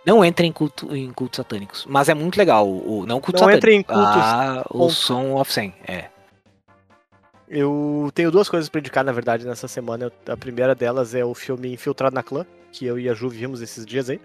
Não 0.06 0.24
entra 0.24 0.46
em, 0.46 0.52
culto, 0.52 0.96
em 0.96 1.12
cultos 1.12 1.38
satânicos. 1.38 1.86
Mas 1.90 2.08
é 2.10 2.14
muito 2.14 2.38
legal. 2.38 2.68
O, 2.68 3.06
não 3.06 3.20
culto 3.20 3.42
Não 3.42 3.50
entra 3.52 3.72
em 3.72 3.82
cultos, 3.82 4.04
Ah, 4.06 4.64
o 4.70 4.90
som 4.90 5.36
of 5.36 5.52
Sam. 5.52 5.72
É. 5.88 6.06
Eu 7.50 8.12
tenho 8.14 8.30
duas 8.30 8.50
coisas 8.50 8.68
pra 8.70 8.80
indicar, 8.80 9.04
na 9.06 9.12
verdade, 9.14 9.46
nessa 9.46 9.68
semana. 9.68 10.12
A 10.28 10.36
primeira 10.36 10.76
delas 10.76 11.16
é 11.16 11.24
o 11.24 11.34
filme 11.34 11.72
Infiltrado 11.74 12.14
na 12.14 12.22
Clã, 12.24 12.46
que 12.72 12.86
eu 12.86 13.00
e 13.00 13.10
a 13.10 13.14
Ju 13.14 13.30
vimos 13.30 13.62
esses 13.62 13.86
dias 13.86 14.10
aí. 14.10 14.20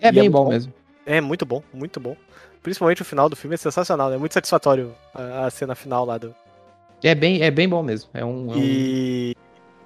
É 0.00 0.08
E 0.08 0.12
bem 0.12 0.26
é 0.26 0.30
bom 0.30 0.44
bom. 0.44 0.50
mesmo. 0.50 0.72
É 1.04 1.20
muito 1.20 1.46
bom, 1.46 1.62
muito 1.72 1.98
bom. 2.00 2.16
Principalmente 2.62 3.02
o 3.02 3.04
final 3.04 3.28
do 3.28 3.36
filme 3.36 3.54
é 3.54 3.56
sensacional, 3.56 4.12
é 4.12 4.18
muito 4.18 4.32
satisfatório 4.34 4.92
a, 5.14 5.46
a 5.46 5.50
cena 5.50 5.74
final 5.74 6.04
lá 6.04 6.18
do. 6.18 6.34
É 7.02 7.14
bem, 7.14 7.42
é 7.42 7.50
bem 7.50 7.68
bom 7.68 7.82
mesmo. 7.82 8.10
É 8.12 8.24
um. 8.24 8.50
é 8.52 8.54
um- 8.54 8.58
E, 8.58 9.36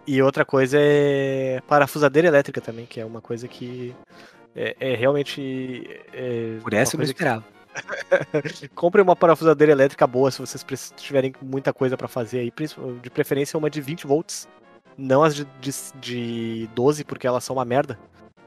e 0.07 0.23
outra 0.23 0.45
coisa 0.45 0.79
é 0.81 1.61
parafusadeira 1.69 2.27
elétrica 2.29 2.61
também, 2.61 2.87
que 2.87 2.99
é 3.01 3.05
uma 3.05 3.21
coisa 3.21 3.47
que 3.47 3.95
é, 4.57 4.75
é 4.81 4.95
realmente. 4.95 5.89
é 6.13 6.57
Por 6.63 6.73
essa 6.73 6.95
eu 6.97 6.99
não 6.99 7.01
coisa 7.01 7.15
que- 7.15 7.23
esperava. 7.23 7.45
Compre 8.75 9.01
uma 9.01 9.15
parafusadeira 9.15 9.73
elétrica 9.73 10.07
boa 10.07 10.31
se 10.31 10.41
vocês 10.41 10.65
tiverem 10.97 11.33
muita 11.41 11.73
coisa 11.73 11.97
pra 11.97 12.09
fazer 12.09 12.41
aí, 12.41 12.53
de 13.03 13.11
preferência 13.11 13.57
uma 13.59 13.71
de 13.71 13.81
20 13.81 14.07
volts, 14.07 14.49
não 15.01 15.23
as 15.23 15.35
de, 15.35 15.47
de, 15.61 15.73
de 16.01 16.71
12, 16.75 17.05
porque 17.05 17.27
elas 17.27 17.43
são 17.45 17.57
uma 17.57 17.65
merda. 17.65 17.99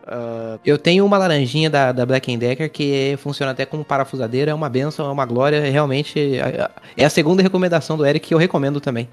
Ah, 0.05 0.59
Eu 0.65 0.77
tenho 0.77 1.05
uma 1.05 1.17
laranjinha 1.17 1.69
da, 1.69 1.91
da 1.91 2.05
Black 2.05 2.35
Decker 2.38 2.69
que 2.71 3.15
funciona 3.19 3.51
até 3.51 3.65
como 3.65 3.84
parafusadeira, 3.85 4.51
é 4.51 4.53
uma 4.53 4.69
benção, 4.69 5.07
é 5.07 5.11
uma 5.11 5.25
glória, 5.25 5.57
é 5.57 5.69
realmente 5.69 6.38
é- 6.38 7.03
a 7.05 7.09
segunda 7.09 7.41
recomendação 7.41 7.97
do 7.97 8.05
Eric 8.05 8.27
que 8.27 8.34
eu 8.34 8.38
recomendo 8.38 8.80
também. 8.81 9.09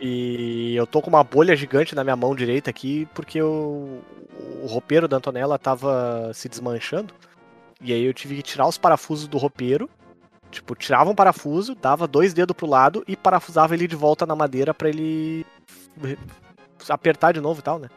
E 0.00 0.76
eu 0.76 0.86
tô 0.86 1.02
com 1.02 1.10
uma 1.10 1.24
bolha 1.24 1.56
gigante 1.56 1.94
na 1.94 2.04
minha 2.04 2.14
mão 2.14 2.34
direita 2.34 2.70
aqui, 2.70 3.08
porque 3.14 3.42
o, 3.42 3.98
o 4.62 4.66
roupeiro 4.66 5.08
da 5.08 5.16
Antonella 5.16 5.58
tava 5.58 6.30
se 6.32 6.48
desmanchando. 6.48 7.12
E 7.80 7.92
aí 7.92 8.04
eu 8.04 8.14
tive 8.14 8.36
que 8.36 8.42
tirar 8.42 8.68
os 8.68 8.78
parafusos 8.78 9.26
do 9.26 9.38
roupeiro. 9.38 9.90
Tipo, 10.50 10.74
tirava 10.74 11.10
um 11.10 11.14
parafuso, 11.14 11.74
dava 11.74 12.06
dois 12.06 12.32
dedos 12.32 12.56
pro 12.56 12.66
lado 12.66 13.04
e 13.06 13.16
parafusava 13.16 13.74
ele 13.74 13.86
de 13.88 13.96
volta 13.96 14.24
na 14.24 14.34
madeira 14.36 14.72
pra 14.72 14.88
ele 14.88 15.44
apertar 16.88 17.32
de 17.32 17.40
novo 17.40 17.60
e 17.60 17.62
tal, 17.62 17.78
né? 17.78 17.88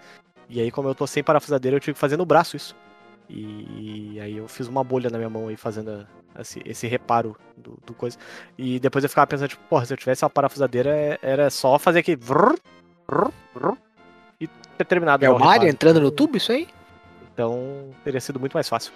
E 0.50 0.60
aí, 0.62 0.70
como 0.72 0.88
eu 0.90 0.96
tô 0.96 1.08
sem 1.08 1.24
parafusadeira, 1.24 1.76
eu 1.78 1.80
tive 1.82 1.94
que 1.94 2.00
fazer 2.00 2.18
no 2.18 2.26
braço 2.26 2.56
isso. 2.58 2.76
E 3.30 4.20
aí 4.22 4.36
eu 4.38 4.48
fiz 4.48 4.68
uma 4.68 4.84
bolha 4.84 5.10
na 5.10 5.18
minha 5.18 5.30
mão 5.30 5.48
aí 5.48 5.56
fazendo 5.56 6.06
a- 6.36 6.42
esse, 6.42 6.62
esse 6.66 6.88
reparo 6.88 7.36
do, 7.56 7.78
do 7.86 7.94
coisa. 7.94 8.18
E 8.58 8.80
depois 8.80 9.04
eu 9.04 9.10
ficava 9.10 9.28
pensando, 9.28 9.48
tipo, 9.50 9.64
porra, 9.70 9.86
se 9.86 9.94
eu 9.94 9.98
tivesse 9.98 10.24
uma 10.24 10.30
parafusadeira, 10.30 10.90
é- 10.90 11.20
era 11.22 11.50
só 11.50 11.78
fazer 11.80 12.00
aqui. 12.00 12.16
vrr, 12.16 12.56
vrr, 13.08 13.32
vrr, 13.56 13.78
e 14.40 14.48
ter 14.48 14.86
terminado 14.86 15.24
É 15.24 15.30
o 15.30 15.40
Mario 15.40 15.70
entrando 15.70 16.02
no 16.02 16.12
tubo, 16.12 16.36
isso 16.38 16.52
aí? 16.52 16.68
Então 17.34 17.90
teria 18.04 18.20
sido 18.20 18.40
muito 18.40 18.54
mais 18.54 18.68
fácil. 18.68 18.92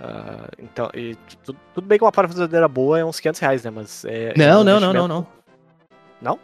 Ah, 0.00 0.48
então, 0.58 0.90
e 0.94 1.14
tu- 1.44 1.54
tudo 1.74 1.86
bem 1.86 1.98
que 1.98 2.04
uma 2.04 2.10
parafusadeira 2.12 2.66
boa 2.66 2.98
é 2.98 3.04
uns 3.04 3.20
500 3.20 3.40
reais, 3.40 3.62
né? 3.64 3.70
Mas 3.70 4.04
é. 4.06 4.30
é 4.30 4.34
Não, 4.36 4.62
um 4.62 4.64
não, 4.64 4.80
não, 4.80 4.80
não, 4.80 5.04
investimento- 5.04 5.08
não. 5.08 5.26
Não? 6.32 6.38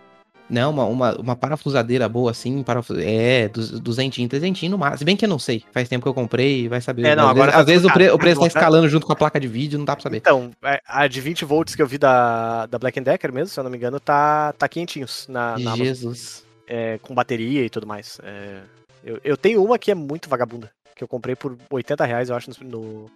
Não, 0.51 0.70
uma, 0.70 0.85
uma, 0.85 1.14
uma 1.20 1.36
parafusadeira 1.36 2.09
boa 2.09 2.32
assim, 2.32 2.62
parafus... 2.62 2.98
é, 2.98 3.48
duzentinho, 3.48 4.28
trezentinho 4.28 4.72
no 4.72 4.78
máximo. 4.78 4.98
Se 4.98 5.05
bem 5.05 5.16
que 5.16 5.24
eu 5.24 5.28
não 5.28 5.39
sei, 5.39 5.62
faz 5.72 5.89
tempo 5.89 6.02
que 6.02 6.09
eu 6.09 6.14
comprei, 6.14 6.68
vai 6.68 6.81
saber. 6.81 7.06
É, 7.06 7.14
não, 7.14 7.24
às 7.24 7.31
agora 7.31 7.47
vezes, 7.47 7.55
tá 7.55 7.60
às 7.60 7.66
vezes 7.66 7.85
o, 7.86 7.93
pre- 7.93 8.10
o 8.10 8.18
preço 8.18 8.40
tá 8.40 8.47
Agora- 8.47 8.59
escalando 8.59 8.89
junto 8.89 9.06
com 9.06 9.12
a 9.12 9.16
placa 9.16 9.39
de 9.39 9.47
vídeo, 9.48 9.78
não 9.78 9.85
dá 9.85 9.94
pra 9.94 10.02
saber. 10.02 10.16
Então, 10.16 10.51
é, 10.64 10.81
a 10.86 11.06
de 11.06 11.20
20 11.20 11.44
volts 11.44 11.74
que 11.74 11.82
eu 11.82 11.86
vi 11.86 11.98
da, 11.98 12.66
da 12.66 12.78
Black 12.78 13.01
Decker 13.01 13.32
mesmo, 13.32 13.48
se 13.48 13.59
eu 13.60 13.64
não 13.64 13.70
me 13.70 13.77
engano, 13.77 14.01
tá, 14.01 14.52
tá 14.55 14.68
quentinhos 14.68 15.27
na, 15.28 15.56
na 15.59 15.77
Jesus. 15.77 16.44
é, 16.66 16.98
com 16.98 17.14
bateria 17.14 17.64
e 17.64 17.70
tudo 17.70 17.86
mais. 17.86 18.20
É, 18.24 18.60
eu, 19.05 19.20
eu 19.22 19.36
tenho 19.36 19.62
uma 19.64 19.78
que 19.78 19.90
é 19.90 19.94
muito 19.94 20.28
vagabunda, 20.28 20.70
que 20.97 21.05
eu 21.05 21.09
comprei 21.09 21.36
por 21.36 21.56
80 21.70 22.05
reais, 22.05 22.28
eu 22.28 22.35
acho, 22.36 22.51
no, 22.51 22.68
no, 22.68 23.10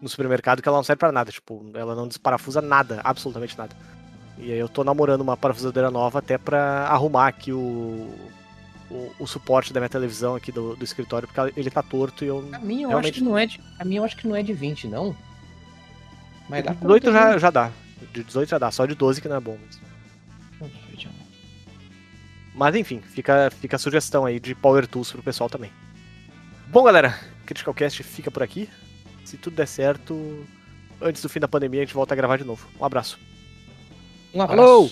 no 0.00 0.08
supermercado, 0.08 0.62
que 0.62 0.68
ela 0.68 0.78
não 0.78 0.84
serve 0.84 1.00
pra 1.00 1.12
nada. 1.12 1.30
Tipo, 1.30 1.64
ela 1.74 1.94
não 1.94 2.08
desparafusa 2.08 2.60
nada, 2.62 3.00
absolutamente 3.04 3.56
nada. 3.58 3.76
E 4.38 4.52
aí 4.52 4.58
eu 4.58 4.68
tô 4.68 4.84
namorando 4.84 5.20
uma 5.20 5.36
parafusadeira 5.36 5.90
nova 5.90 6.20
até 6.20 6.38
pra 6.38 6.86
arrumar 6.88 7.26
aqui 7.26 7.52
o, 7.52 8.08
o, 8.90 9.12
o 9.18 9.26
suporte 9.26 9.72
da 9.72 9.80
minha 9.80 9.88
televisão 9.88 10.36
aqui 10.36 10.52
do, 10.52 10.76
do 10.76 10.84
escritório, 10.84 11.26
porque 11.28 11.58
ele 11.58 11.70
tá 11.70 11.82
torto 11.82 12.24
e 12.24 12.28
eu. 12.28 12.48
A 12.52 12.58
minha 12.58 12.84
eu 12.84 12.88
Realmente- 12.90 13.10
acho 13.14 13.18
que 13.18 13.24
não 13.24 13.36
é 13.38 13.46
de. 13.46 13.60
A 13.78 13.84
minha 13.84 14.00
eu 14.00 14.04
acho 14.04 14.16
que 14.16 14.28
não 14.28 14.36
é 14.36 14.42
de 14.42 14.52
20, 14.52 14.86
não. 14.86 15.14
Mas 16.48 16.64
dá 16.64 16.70
De 16.72 16.78
pra 16.78 16.86
18 16.86 17.04
ter 17.04 17.12
já, 17.12 17.38
já 17.38 17.50
dá. 17.50 17.70
De 18.12 18.22
18 18.24 18.48
já 18.48 18.58
dá, 18.58 18.70
só 18.70 18.86
de 18.86 18.94
12 18.94 19.20
que 19.20 19.28
não 19.28 19.36
é 19.36 19.40
bom. 19.40 19.58
Mas 22.54 22.74
enfim, 22.74 23.00
fica, 23.00 23.50
fica 23.60 23.76
a 23.76 23.78
sugestão 23.78 24.24
aí 24.24 24.40
de 24.40 24.54
Power 24.54 24.86
Tools 24.86 25.12
pro 25.12 25.22
pessoal 25.22 25.48
também. 25.48 25.70
Bom, 26.68 26.82
galera, 26.82 27.18
Critical 27.46 27.72
Cast 27.72 28.02
fica 28.02 28.30
por 28.30 28.42
aqui. 28.42 28.68
Se 29.24 29.36
tudo 29.36 29.54
der 29.54 29.66
certo, 29.68 30.44
antes 31.00 31.22
do 31.22 31.28
fim 31.28 31.38
da 31.38 31.46
pandemia 31.46 31.82
a 31.82 31.84
gente 31.84 31.94
volta 31.94 32.14
a 32.14 32.16
gravar 32.16 32.36
de 32.36 32.44
novo. 32.44 32.66
Um 32.80 32.84
abraço. 32.84 33.18
Um 34.34 34.42
abraço. 34.42 34.62
Falou! 34.62 34.90